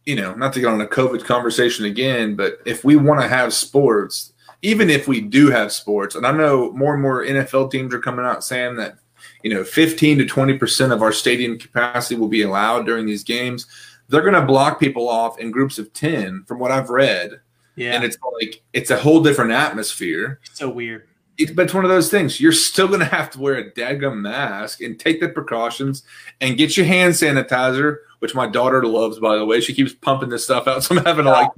you 0.09 0.16
know, 0.16 0.32
not 0.32 0.54
to 0.54 0.61
get 0.61 0.70
on 0.70 0.80
a 0.80 0.86
COVID 0.86 1.26
conversation 1.26 1.84
again, 1.84 2.34
but 2.34 2.61
if 2.64 2.82
we 2.82 2.96
want 2.96 3.20
to 3.20 3.28
have 3.28 3.52
sports, 3.52 4.32
even 4.62 4.88
if 4.88 5.06
we 5.06 5.20
do 5.20 5.50
have 5.50 5.70
sports, 5.70 6.14
and 6.14 6.26
I 6.26 6.32
know 6.32 6.72
more 6.72 6.94
and 6.94 7.02
more 7.02 7.26
NFL 7.26 7.70
teams 7.70 7.92
are 7.92 8.00
coming 8.00 8.24
out 8.24 8.42
saying 8.42 8.76
that, 8.76 8.96
you 9.42 9.52
know, 9.52 9.64
15 9.64 10.16
to 10.16 10.24
20 10.24 10.56
percent 10.56 10.94
of 10.94 11.02
our 11.02 11.12
stadium 11.12 11.59
capacity 11.59 12.18
will 12.18 12.28
be 12.28 12.40
allowed 12.40 12.86
during 12.86 13.04
these 13.04 13.22
games. 13.22 13.66
They're 14.09 14.22
going 14.22 14.32
to 14.32 14.46
block 14.46 14.80
people 14.80 15.11
off 15.11 15.38
in 15.38 15.50
groups 15.50 15.78
of 15.78 15.92
10, 15.92 16.44
from 16.48 16.59
what 16.59 16.70
I've 16.70 16.88
read. 16.88 17.42
Yeah. 17.76 17.92
And 17.92 18.02
it's 18.02 18.16
like 18.40 18.62
it's 18.72 18.90
a 18.90 18.96
whole 18.96 19.22
different 19.22 19.50
atmosphere. 19.50 20.40
so 20.54 20.70
weird 20.70 21.06
it, 21.38 21.54
but 21.54 21.66
it's 21.66 21.74
one 21.74 21.84
of 21.84 21.90
those 21.90 22.11
things. 22.11 22.40
You're 22.40 22.52
still 22.52 22.88
going 22.88 23.00
to 23.00 23.06
have 23.06 23.30
to 23.30 23.40
wear 23.40 23.54
a 23.54 23.70
dadgum 23.70 24.20
mask 24.20 24.82
and 24.82 24.98
take 24.98 25.20
the 25.20 25.28
precautions 25.28 26.02
and 26.40 26.56
get 26.56 26.76
your 26.76 26.86
hand 26.86 27.14
sanitizer, 27.14 27.98
which 28.21 28.35
my 28.35 28.47
daughter 28.47 28.85
loves, 28.87 29.19
by 29.19 29.37
the 29.37 29.45
way. 29.45 29.61
She 29.61 29.75
keeps 29.75 29.93
pumping 29.93 30.29
this 30.29 30.45
stuff 30.45 30.66
out, 30.66 30.83
so 30.85 30.97
I'm 30.97 31.05
having 31.05 31.25
to 31.25 31.31
like. 31.31 31.51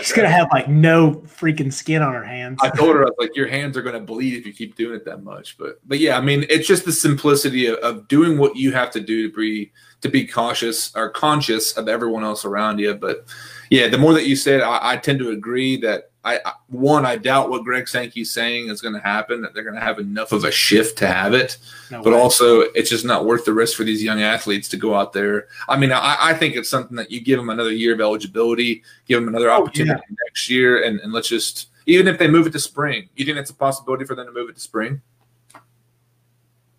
She's 0.00 0.12
gonna 0.12 0.30
have 0.30 0.48
like 0.50 0.68
no 0.68 1.16
freaking 1.26 1.70
skin 1.70 2.00
on 2.00 2.14
her 2.14 2.24
hands. 2.24 2.58
I 2.62 2.70
told 2.70 2.96
her 2.96 3.02
I 3.02 3.04
was 3.04 3.14
like, 3.18 3.36
your 3.36 3.46
hands 3.46 3.76
are 3.76 3.82
gonna 3.82 4.00
bleed 4.00 4.34
if 4.34 4.46
you 4.46 4.52
keep 4.54 4.74
doing 4.74 4.94
it 4.94 5.04
that 5.04 5.22
much. 5.22 5.58
But 5.58 5.80
but 5.86 5.98
yeah, 5.98 6.16
I 6.16 6.22
mean, 6.22 6.46
it's 6.48 6.66
just 6.66 6.86
the 6.86 6.92
simplicity 6.92 7.66
of, 7.66 7.76
of 7.80 8.08
doing 8.08 8.38
what 8.38 8.56
you 8.56 8.72
have 8.72 8.90
to 8.92 9.00
do 9.00 9.28
to 9.28 9.36
be 9.36 9.70
to 10.00 10.08
be 10.08 10.26
cautious 10.26 10.94
or 10.96 11.10
conscious 11.10 11.72
of 11.72 11.88
everyone 11.88 12.24
else 12.24 12.46
around 12.46 12.78
you. 12.78 12.94
But 12.94 13.26
yeah, 13.72 13.88
the 13.88 13.96
more 13.96 14.12
that 14.12 14.26
you 14.26 14.36
said, 14.36 14.60
I, 14.60 14.92
I 14.92 14.96
tend 14.98 15.18
to 15.20 15.30
agree 15.30 15.78
that 15.78 16.10
I, 16.24 16.38
I 16.44 16.52
one 16.68 17.06
I 17.06 17.16
doubt 17.16 17.48
what 17.48 17.64
Greg 17.64 17.88
Sankey's 17.88 18.30
saying 18.30 18.68
is 18.68 18.82
going 18.82 18.92
to 18.92 19.00
happen. 19.00 19.40
That 19.40 19.54
they're 19.54 19.62
going 19.62 19.76
to 19.76 19.80
have 19.80 19.98
enough 19.98 20.32
of 20.32 20.44
a 20.44 20.50
shift 20.50 20.98
to 20.98 21.06
have 21.06 21.32
it, 21.32 21.56
no 21.90 22.02
but 22.02 22.12
way. 22.12 22.18
also 22.18 22.60
it's 22.60 22.90
just 22.90 23.06
not 23.06 23.24
worth 23.24 23.46
the 23.46 23.54
risk 23.54 23.78
for 23.78 23.84
these 23.84 24.02
young 24.02 24.20
athletes 24.20 24.68
to 24.68 24.76
go 24.76 24.94
out 24.94 25.14
there. 25.14 25.48
I 25.70 25.78
mean, 25.78 25.90
I, 25.90 26.18
I 26.20 26.34
think 26.34 26.54
it's 26.54 26.68
something 26.68 26.98
that 26.98 27.10
you 27.10 27.22
give 27.22 27.38
them 27.38 27.48
another 27.48 27.72
year 27.72 27.94
of 27.94 28.00
eligibility, 28.02 28.82
give 29.06 29.18
them 29.18 29.28
another 29.28 29.50
oh, 29.50 29.62
opportunity 29.62 30.02
yeah. 30.06 30.16
next 30.26 30.50
year, 30.50 30.84
and, 30.84 31.00
and 31.00 31.10
let's 31.10 31.28
just 31.28 31.68
even 31.86 32.06
if 32.08 32.18
they 32.18 32.28
move 32.28 32.46
it 32.46 32.52
to 32.52 32.60
spring, 32.60 33.08
you 33.16 33.24
think 33.24 33.38
it's 33.38 33.48
a 33.48 33.54
possibility 33.54 34.04
for 34.04 34.14
them 34.14 34.26
to 34.26 34.32
move 34.32 34.50
it 34.50 34.56
to 34.56 34.60
spring? 34.60 35.00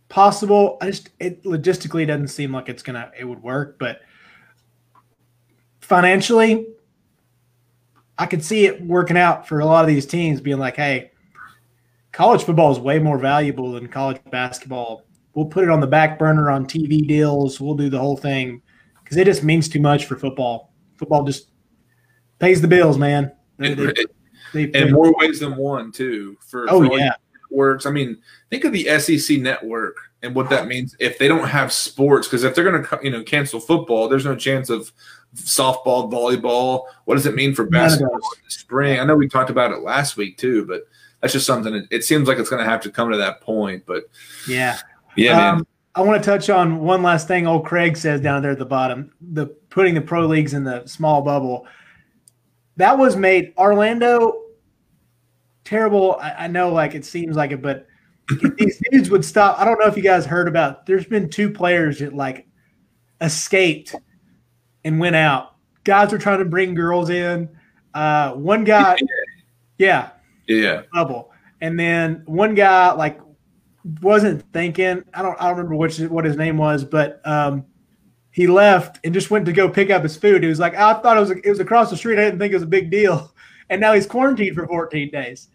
Possible. 0.09 0.77
I 0.79 0.91
just 0.91 1.09
it 1.19 1.43
logistically 1.43 2.05
doesn't 2.05 2.27
seem 2.27 2.53
like 2.53 2.69
it's 2.69 2.83
gonna 2.83 3.11
it 3.17 3.25
would 3.25 3.41
work, 3.41 3.79
but 3.79 4.01
financially 5.81 6.67
I 8.17 8.25
could 8.25 8.43
see 8.43 8.65
it 8.65 8.81
working 8.81 9.17
out 9.17 9.47
for 9.47 9.59
a 9.59 9.65
lot 9.65 9.83
of 9.83 9.87
these 9.87 10.05
teams 10.05 10.39
being 10.39 10.59
like, 10.59 10.75
hey, 10.75 11.11
college 12.11 12.43
football 12.43 12.71
is 12.71 12.79
way 12.79 12.99
more 12.99 13.17
valuable 13.17 13.71
than 13.73 13.87
college 13.87 14.19
basketball. 14.31 15.05
We'll 15.33 15.47
put 15.47 15.63
it 15.63 15.69
on 15.69 15.79
the 15.79 15.87
back 15.87 16.19
burner 16.19 16.51
on 16.51 16.65
TV 16.65 17.07
deals. 17.07 17.59
We'll 17.59 17.75
do 17.75 17.89
the 17.89 17.99
whole 17.99 18.17
thing 18.17 18.61
because 19.03 19.17
it 19.17 19.25
just 19.25 19.43
means 19.43 19.67
too 19.67 19.81
much 19.81 20.05
for 20.05 20.15
football. 20.15 20.71
Football 20.97 21.23
just 21.23 21.49
pays 22.39 22.61
the 22.61 22.67
bills, 22.67 22.97
man. 22.97 23.31
They, 23.57 23.73
they, 23.73 23.93
they, 24.53 24.63
in 24.79 24.91
more 24.91 25.13
ways 25.17 25.39
than 25.39 25.55
one, 25.55 25.91
too. 25.91 26.37
For 26.47 26.67
oh 26.69 26.87
for 26.87 26.97
yeah, 26.97 27.15
works. 27.49 27.85
I 27.85 27.91
mean, 27.91 28.17
think 28.49 28.63
of 28.63 28.73
the 28.73 28.99
SEC 28.99 29.39
network 29.39 29.97
and 30.23 30.33
what 30.33 30.49
that 30.49 30.67
means 30.67 30.95
if 30.99 31.17
they 31.19 31.27
don't 31.27 31.47
have 31.47 31.71
sports. 31.71 32.27
Because 32.27 32.43
if 32.43 32.55
they're 32.55 32.63
going 32.63 32.83
to, 32.83 32.99
you 33.03 33.11
know, 33.11 33.21
cancel 33.23 33.59
football, 33.59 34.07
there's 34.07 34.25
no 34.25 34.35
chance 34.35 34.69
of 34.69 34.91
softball, 35.35 36.11
volleyball. 36.11 36.85
What 37.05 37.15
does 37.15 37.25
it 37.25 37.35
mean 37.35 37.53
for 37.53 37.65
basketball 37.65 38.15
in 38.15 38.43
the 38.45 38.51
spring? 38.51 38.99
I 38.99 39.05
know 39.05 39.15
we 39.15 39.27
talked 39.27 39.49
about 39.49 39.71
it 39.71 39.81
last 39.81 40.17
week 40.17 40.37
too, 40.37 40.65
but 40.65 40.83
that's 41.21 41.33
just 41.33 41.45
something. 41.45 41.73
That, 41.73 41.87
it 41.91 42.03
seems 42.03 42.27
like 42.27 42.37
it's 42.37 42.49
going 42.49 42.63
to 42.63 42.69
have 42.69 42.81
to 42.81 42.91
come 42.91 43.11
to 43.11 43.17
that 43.17 43.41
point. 43.41 43.83
But 43.85 44.05
yeah, 44.47 44.79
yeah, 45.15 45.51
um. 45.51 45.67
I 45.95 46.01
want 46.01 46.23
to 46.23 46.25
touch 46.27 46.49
on 46.49 46.79
one 46.79 47.03
last 47.03 47.27
thing. 47.27 47.45
Old 47.45 47.65
Craig 47.65 47.97
says 47.97 48.19
down 48.19 48.41
there 48.41 48.51
at 48.51 48.57
the 48.59 48.65
bottom, 48.65 49.11
the 49.21 49.47
putting 49.69 49.93
the 49.93 50.01
pro 50.01 50.25
leagues 50.25 50.53
in 50.53 50.63
the 50.63 50.85
small 50.87 51.21
bubble. 51.21 51.67
That 52.77 52.97
was 52.97 53.15
made 53.15 53.53
Orlando 53.57 54.41
terrible. 55.63 56.17
I, 56.19 56.31
I 56.31 56.47
know, 56.47 56.71
like 56.71 56.95
it 56.95 57.05
seems 57.05 57.35
like 57.35 57.51
it, 57.51 57.61
but 57.61 57.87
these 58.57 58.81
dudes 58.91 59.09
would 59.09 59.25
stop. 59.25 59.59
I 59.59 59.65
don't 59.65 59.79
know 59.79 59.87
if 59.87 59.97
you 59.97 60.03
guys 60.03 60.25
heard 60.25 60.47
about. 60.47 60.85
There's 60.85 61.05
been 61.05 61.29
two 61.29 61.49
players 61.49 61.99
that 61.99 62.13
like 62.13 62.47
escaped 63.21 63.95
and 64.83 64.99
went 64.99 65.15
out. 65.15 65.55
Guys 65.83 66.11
were 66.11 66.17
trying 66.17 66.39
to 66.39 66.45
bring 66.45 66.73
girls 66.73 67.09
in. 67.09 67.49
Uh, 67.93 68.31
one 68.33 68.63
guy, 68.63 68.97
yeah, 69.77 70.11
yeah, 70.47 70.83
bubble, 70.93 71.31
and 71.61 71.79
then 71.79 72.23
one 72.25 72.55
guy 72.55 72.91
like 72.93 73.19
wasn't 74.01 74.41
thinking. 74.53 75.03
I 75.13 75.21
don't. 75.21 75.39
I 75.39 75.47
don't 75.47 75.57
remember 75.57 75.75
which 75.75 75.99
what 75.99 76.25
his 76.25 76.37
name 76.37 76.57
was, 76.57 76.85
but 76.85 77.21
um, 77.25 77.65
he 78.31 78.47
left 78.47 78.99
and 79.03 79.13
just 79.13 79.29
went 79.29 79.45
to 79.45 79.53
go 79.53 79.69
pick 79.69 79.89
up 79.89 80.03
his 80.03 80.15
food. 80.15 80.43
He 80.43 80.49
was 80.49 80.59
like, 80.59 80.75
I 80.75 80.93
thought 80.95 81.17
it 81.17 81.19
was 81.19 81.31
it 81.31 81.49
was 81.49 81.59
across 81.59 81.89
the 81.89 81.97
street. 81.97 82.17
I 82.17 82.25
didn't 82.25 82.39
think 82.39 82.51
it 82.51 82.55
was 82.55 82.63
a 82.63 82.67
big 82.67 82.89
deal, 82.89 83.33
and 83.69 83.81
now 83.81 83.93
he's 83.93 84.07
quarantined 84.07 84.55
for 84.55 84.65
14 84.65 85.11
days. 85.11 85.49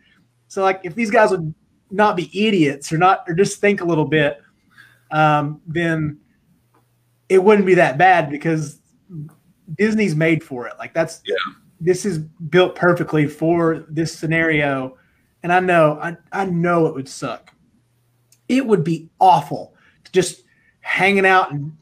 So 0.48 0.62
like, 0.62 0.80
if 0.84 0.94
these 0.94 1.10
guys 1.10 1.30
would 1.30 1.54
not 1.90 2.16
be 2.16 2.30
idiots 2.46 2.92
or 2.92 2.98
not 2.98 3.24
or 3.28 3.34
just 3.34 3.60
think 3.60 3.80
a 3.80 3.84
little 3.84 4.04
bit, 4.04 4.40
um, 5.10 5.60
then 5.66 6.18
it 7.28 7.42
wouldn't 7.42 7.66
be 7.66 7.74
that 7.74 7.98
bad 7.98 8.30
because 8.30 8.80
Disney's 9.76 10.14
made 10.14 10.42
for 10.42 10.66
it. 10.66 10.74
Like 10.78 10.94
that's 10.94 11.20
yeah. 11.24 11.36
This 11.80 12.04
is 12.04 12.18
built 12.18 12.74
perfectly 12.74 13.28
for 13.28 13.84
this 13.88 14.12
scenario, 14.12 14.96
and 15.44 15.52
I 15.52 15.60
know 15.60 15.98
I 16.02 16.16
I 16.32 16.44
know 16.46 16.86
it 16.86 16.94
would 16.94 17.08
suck. 17.08 17.52
It 18.48 18.66
would 18.66 18.82
be 18.82 19.08
awful 19.20 19.74
to 20.04 20.10
just 20.12 20.42
hanging 20.80 21.26
out 21.26 21.52
and 21.52 21.76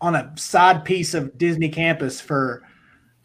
on 0.00 0.14
a 0.14 0.30
side 0.36 0.84
piece 0.84 1.14
of 1.14 1.36
Disney 1.38 1.68
campus 1.68 2.20
for 2.20 2.62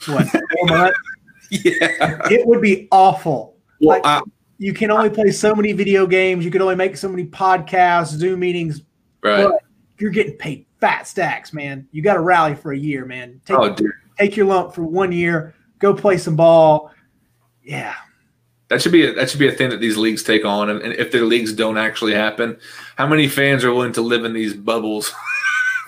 what 0.08 0.28
four 0.28 0.42
months. 0.66 0.98
Yeah, 1.52 2.20
it 2.30 2.46
would 2.46 2.62
be 2.62 2.88
awful. 2.92 3.58
Well, 3.82 3.98
like, 3.98 4.06
I, 4.06 4.22
you 4.60 4.74
can 4.74 4.92
only 4.92 5.10
play 5.10 5.32
so 5.32 5.56
many 5.56 5.72
video 5.72 6.06
games. 6.06 6.44
You 6.46 6.52
can 6.52 6.62
only 6.62 6.76
make 6.76 6.98
so 6.98 7.08
many 7.08 7.26
podcasts, 7.26 8.08
Zoom 8.08 8.42
meetings. 8.42 8.82
Right. 9.24 9.46
But 9.46 9.64
you're 9.98 10.12
getting 10.12 10.34
paid 10.34 10.66
fat 10.82 11.08
stacks, 11.08 11.54
man. 11.54 11.88
You 11.92 12.02
got 12.02 12.16
to 12.16 12.20
rally 12.20 12.56
for 12.56 12.74
a 12.74 12.78
year, 12.78 13.06
man. 13.06 13.42
Take, 13.46 13.58
oh, 13.58 13.74
dude. 13.74 13.92
take 14.18 14.36
your 14.36 14.46
lump 14.46 14.76
for 14.76 14.84
one 14.84 15.14
year. 15.14 15.56
Go 15.80 15.94
play 15.94 16.18
some 16.18 16.36
ball. 16.36 16.92
Yeah. 17.64 17.96
That 18.68 18.82
should 18.82 18.92
be 18.92 19.06
a, 19.06 19.14
that 19.14 19.30
should 19.30 19.40
be 19.40 19.48
a 19.48 19.52
thing 19.54 19.70
that 19.70 19.80
these 19.80 19.98
leagues 19.98 20.24
take 20.24 20.46
on, 20.46 20.70
and, 20.70 20.82
and 20.82 20.94
if 20.94 21.12
their 21.12 21.24
leagues 21.24 21.54
don't 21.54 21.78
actually 21.78 22.14
happen, 22.14 22.60
how 22.98 23.08
many 23.08 23.28
fans 23.28 23.64
are 23.64 23.74
willing 23.74 23.94
to 23.94 24.02
live 24.02 24.26
in 24.26 24.34
these 24.34 24.54
bubbles? 24.54 25.12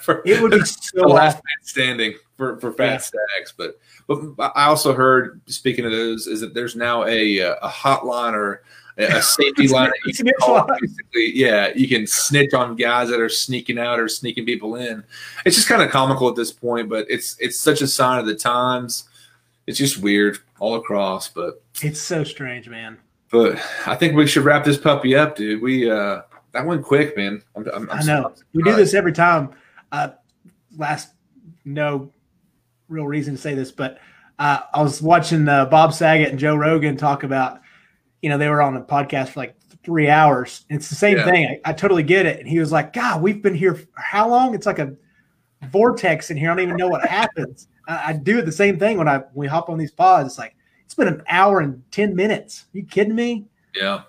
for 0.02 0.22
it 0.26 0.42
would 0.42 0.52
be 0.52 0.62
so 0.66 1.08
last 1.08 1.36
man 1.36 1.64
standing 1.64 2.14
for 2.38 2.60
for 2.60 2.72
fat 2.72 2.86
yeah. 2.86 2.98
stacks. 2.98 3.54
But 3.56 3.80
but 4.08 4.52
I 4.56 4.66
also 4.66 4.94
heard 4.94 5.42
speaking 5.48 5.86
of 5.86 5.92
those 5.92 6.28
is 6.28 6.42
that 6.42 6.54
there's 6.54 6.76
now 6.76 7.06
a 7.06 7.40
a 7.40 7.68
hotline 7.68 8.34
or 8.34 8.64
a 8.98 9.22
safety 9.22 9.68
line 9.70 9.90
that 9.90 10.00
you 10.06 10.14
can 10.14 10.34
call. 10.40 10.68
Basically, 10.80 11.32
yeah, 11.36 11.72
you 11.76 11.88
can 11.88 12.08
snitch 12.08 12.54
on 12.54 12.76
guys 12.76 13.10
that 13.10 13.20
are 13.20 13.30
sneaking 13.30 13.78
out 13.78 14.00
or 14.00 14.08
sneaking 14.08 14.46
people 14.46 14.76
in. 14.76 15.04
It's 15.46 15.56
just 15.56 15.68
kind 15.68 15.82
of 15.82 15.90
comical 15.90 16.30
at 16.30 16.36
this 16.36 16.52
point, 16.52 16.90
but 16.90 17.06
it's 17.10 17.36
it's 17.40 17.60
such 17.60 17.82
a 17.82 17.88
sign 17.88 18.20
of 18.20 18.26
the 18.26 18.36
times. 18.36 19.06
It's 19.68 19.78
just 19.78 20.00
weird 20.00 20.40
all 20.60 20.76
across, 20.76 21.30
but 21.30 21.62
it's 21.82 22.02
so 22.02 22.24
strange, 22.24 22.68
man. 22.68 22.98
But 23.32 23.58
I 23.86 23.96
think 23.96 24.16
we 24.16 24.28
should 24.28 24.44
wrap 24.44 24.66
this 24.66 24.78
puppy 24.78 25.16
up, 25.16 25.36
dude. 25.36 25.62
We 25.62 25.90
uh 25.90 26.22
that 26.52 26.66
went 26.66 26.84
quick, 26.84 27.16
man. 27.16 27.42
I'm, 27.56 27.68
I'm, 27.74 27.90
I'm 27.90 28.00
i 28.00 28.04
know 28.04 28.34
we 28.54 28.64
do 28.64 28.76
this 28.76 28.94
every 28.94 29.14
time. 29.14 29.52
Uh, 29.92 30.10
last 30.78 31.14
no 31.66 32.12
real 32.88 33.06
reason 33.06 33.36
to 33.36 33.42
say 33.42 33.56
this, 33.56 33.72
but 33.72 34.00
uh, 34.40 34.60
I 34.74 34.82
was 34.82 35.02
watching 35.02 35.48
uh, 35.48 35.66
Bob 35.66 35.94
Saget 35.94 36.30
and 36.30 36.40
Joe 36.40 36.56
Rogan 36.56 36.98
talk 36.98 37.24
about, 37.24 37.62
you 38.22 38.30
know, 38.30 38.38
they 38.38 38.50
were 38.50 38.62
on 38.62 38.76
a 38.76 38.82
podcast 38.82 39.30
for 39.30 39.42
like 39.42 39.56
three 39.84 40.10
hours. 40.10 40.66
It's 40.70 40.90
the 40.90 40.96
same 40.96 41.18
yeah. 41.18 41.26
thing. 41.26 41.60
I, 41.66 41.70
I, 41.70 41.74
totally 41.74 42.04
get 42.04 42.26
it. 42.26 42.40
And 42.40 42.48
he 42.48 42.60
was 42.60 42.72
like, 42.72 42.94
God, 42.94 43.22
we've 43.22 43.42
been 43.42 43.56
here 43.56 43.80
how 43.96 44.30
long? 44.30 44.56
It's 44.56 44.66
like 44.66 44.80
a 44.80 44.96
vortex 45.68 46.32
in 46.32 46.38
here. 46.38 46.50
I 46.50 46.56
don't 46.56 46.64
even 46.64 46.78
know 46.78 46.88
what 46.88 47.06
happens. 47.06 47.68
I, 47.88 48.10
I, 48.10 48.14
do 48.14 48.42
the 48.42 48.52
same 48.52 48.80
thing 48.80 48.98
when 48.98 49.08
I 49.08 49.18
when 49.18 49.30
we 49.36 49.48
hop 49.48 49.70
on 49.70 49.78
these 49.78 49.92
pods. 49.92 50.28
It's 50.28 50.38
like 50.40 50.56
it's 50.86 50.96
been 50.96 51.08
an 51.08 51.24
hour 51.28 51.60
and 51.60 51.84
ten 51.92 52.16
minutes. 52.16 52.66
Are 52.74 52.78
you 52.78 52.86
kidding 52.86 53.16
me? 53.16 53.46
Yeah. 53.76 54.04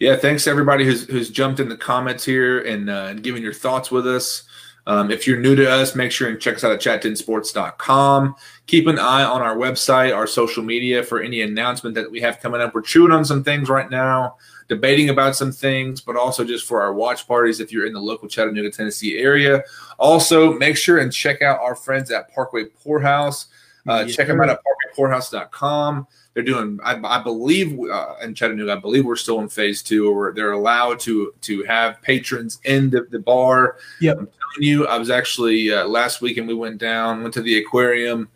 Yeah, 0.00 0.16
thanks 0.16 0.44
to 0.44 0.50
everybody 0.50 0.84
who's 0.84 1.06
who's 1.06 1.30
jumped 1.30 1.60
in 1.60 1.68
the 1.68 1.76
comments 1.76 2.24
here 2.24 2.60
and 2.60 2.90
uh, 2.90 3.06
and 3.10 3.22
giving 3.22 3.42
your 3.42 3.52
thoughts 3.52 3.90
with 3.90 4.06
us. 4.06 4.44
Um, 4.86 5.10
if 5.10 5.26
you're 5.26 5.40
new 5.40 5.56
to 5.56 5.70
us, 5.70 5.94
make 5.94 6.12
sure 6.12 6.28
and 6.28 6.40
check 6.40 6.56
us 6.56 6.64
out 6.64 6.72
at 6.72 6.80
chat10sports.com. 6.80 8.34
Keep 8.66 8.86
an 8.86 8.98
eye 8.98 9.24
on 9.24 9.40
our 9.40 9.56
website, 9.56 10.14
our 10.14 10.26
social 10.26 10.62
media 10.62 11.02
for 11.02 11.20
any 11.20 11.40
announcement 11.40 11.94
that 11.94 12.10
we 12.10 12.20
have 12.20 12.40
coming 12.40 12.60
up. 12.60 12.74
We're 12.74 12.82
chewing 12.82 13.12
on 13.12 13.24
some 13.24 13.42
things 13.42 13.68
right 13.68 13.90
now, 13.90 14.36
debating 14.68 15.08
about 15.08 15.36
some 15.36 15.52
things, 15.52 16.00
but 16.00 16.16
also 16.16 16.44
just 16.44 16.66
for 16.66 16.82
our 16.82 16.92
watch 16.92 17.26
parties 17.26 17.60
if 17.60 17.72
you're 17.72 17.86
in 17.86 17.94
the 17.94 18.00
local 18.00 18.28
Chattanooga, 18.28 18.70
Tennessee 18.70 19.18
area. 19.18 19.62
Also, 19.98 20.52
make 20.52 20.76
sure 20.76 20.98
and 20.98 21.12
check 21.12 21.40
out 21.40 21.60
our 21.60 21.76
friends 21.76 22.10
at 22.10 22.32
Parkway 22.34 22.64
Pourhouse. 22.84 23.46
Uh, 23.86 24.06
check 24.06 24.28
them 24.28 24.40
out 24.40 24.48
at 24.48 24.60
parkwaypourhouse.com. 24.96 26.06
They're 26.32 26.42
doing, 26.42 26.80
I, 26.82 26.98
I 27.04 27.22
believe, 27.22 27.78
uh, 27.78 28.16
in 28.22 28.34
Chattanooga, 28.34 28.72
I 28.72 28.76
believe 28.76 29.04
we're 29.04 29.14
still 29.14 29.40
in 29.40 29.48
phase 29.48 29.82
two, 29.82 30.12
where 30.12 30.32
they're 30.32 30.52
allowed 30.52 30.98
to 31.00 31.32
to 31.42 31.62
have 31.64 32.02
patrons 32.02 32.60
in 32.64 32.90
the, 32.90 33.06
the 33.10 33.20
bar. 33.20 33.76
Yep. 34.00 34.32
You, 34.58 34.86
I 34.86 34.98
was 34.98 35.10
actually 35.10 35.72
uh, 35.72 35.86
last 35.86 36.20
weekend. 36.20 36.48
We 36.48 36.54
went 36.54 36.78
down, 36.78 37.22
went 37.22 37.34
to 37.34 37.42
the 37.42 37.58
aquarium, 37.58 38.28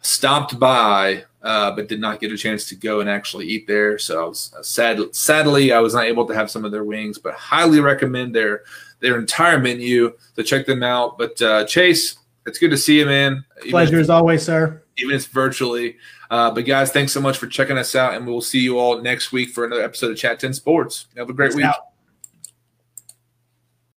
stopped 0.00 0.58
by, 0.58 1.24
uh, 1.42 1.72
but 1.72 1.88
did 1.88 2.00
not 2.00 2.20
get 2.20 2.32
a 2.32 2.36
chance 2.36 2.68
to 2.68 2.74
go 2.74 3.00
and 3.00 3.10
actually 3.10 3.46
eat 3.46 3.66
there. 3.66 3.98
So 3.98 4.24
I 4.24 4.28
was 4.28 4.52
uh, 4.56 4.62
sad. 4.62 5.00
Sadly, 5.14 5.72
I 5.72 5.80
was 5.80 5.94
not 5.94 6.04
able 6.04 6.26
to 6.26 6.34
have 6.34 6.50
some 6.50 6.64
of 6.64 6.72
their 6.72 6.84
wings, 6.84 7.18
but 7.18 7.34
highly 7.34 7.80
recommend 7.80 8.34
their 8.34 8.62
their 9.00 9.18
entire 9.18 9.58
menu. 9.58 10.16
So 10.34 10.42
check 10.42 10.66
them 10.66 10.82
out. 10.82 11.18
But 11.18 11.40
uh, 11.42 11.64
Chase, 11.66 12.18
it's 12.46 12.58
good 12.58 12.70
to 12.70 12.76
see 12.76 12.98
you, 12.98 13.06
man. 13.06 13.44
Pleasure 13.70 14.00
as 14.00 14.10
always, 14.10 14.42
sir. 14.42 14.82
Even 14.96 15.14
if 15.14 15.22
it's 15.22 15.26
virtually. 15.26 15.96
Uh, 16.30 16.50
but 16.50 16.64
guys, 16.64 16.90
thanks 16.90 17.12
so 17.12 17.20
much 17.20 17.38
for 17.38 17.46
checking 17.46 17.78
us 17.78 17.94
out, 17.94 18.14
and 18.14 18.26
we'll 18.26 18.40
see 18.40 18.60
you 18.60 18.78
all 18.78 19.00
next 19.00 19.32
week 19.32 19.50
for 19.50 19.64
another 19.64 19.82
episode 19.82 20.10
of 20.10 20.16
Chat 20.16 20.40
10 20.40 20.54
Sports. 20.54 21.06
Have 21.16 21.30
a 21.30 21.32
great 21.32 21.50
Peace 21.50 21.56
week. 21.56 21.66
out. 21.66 21.76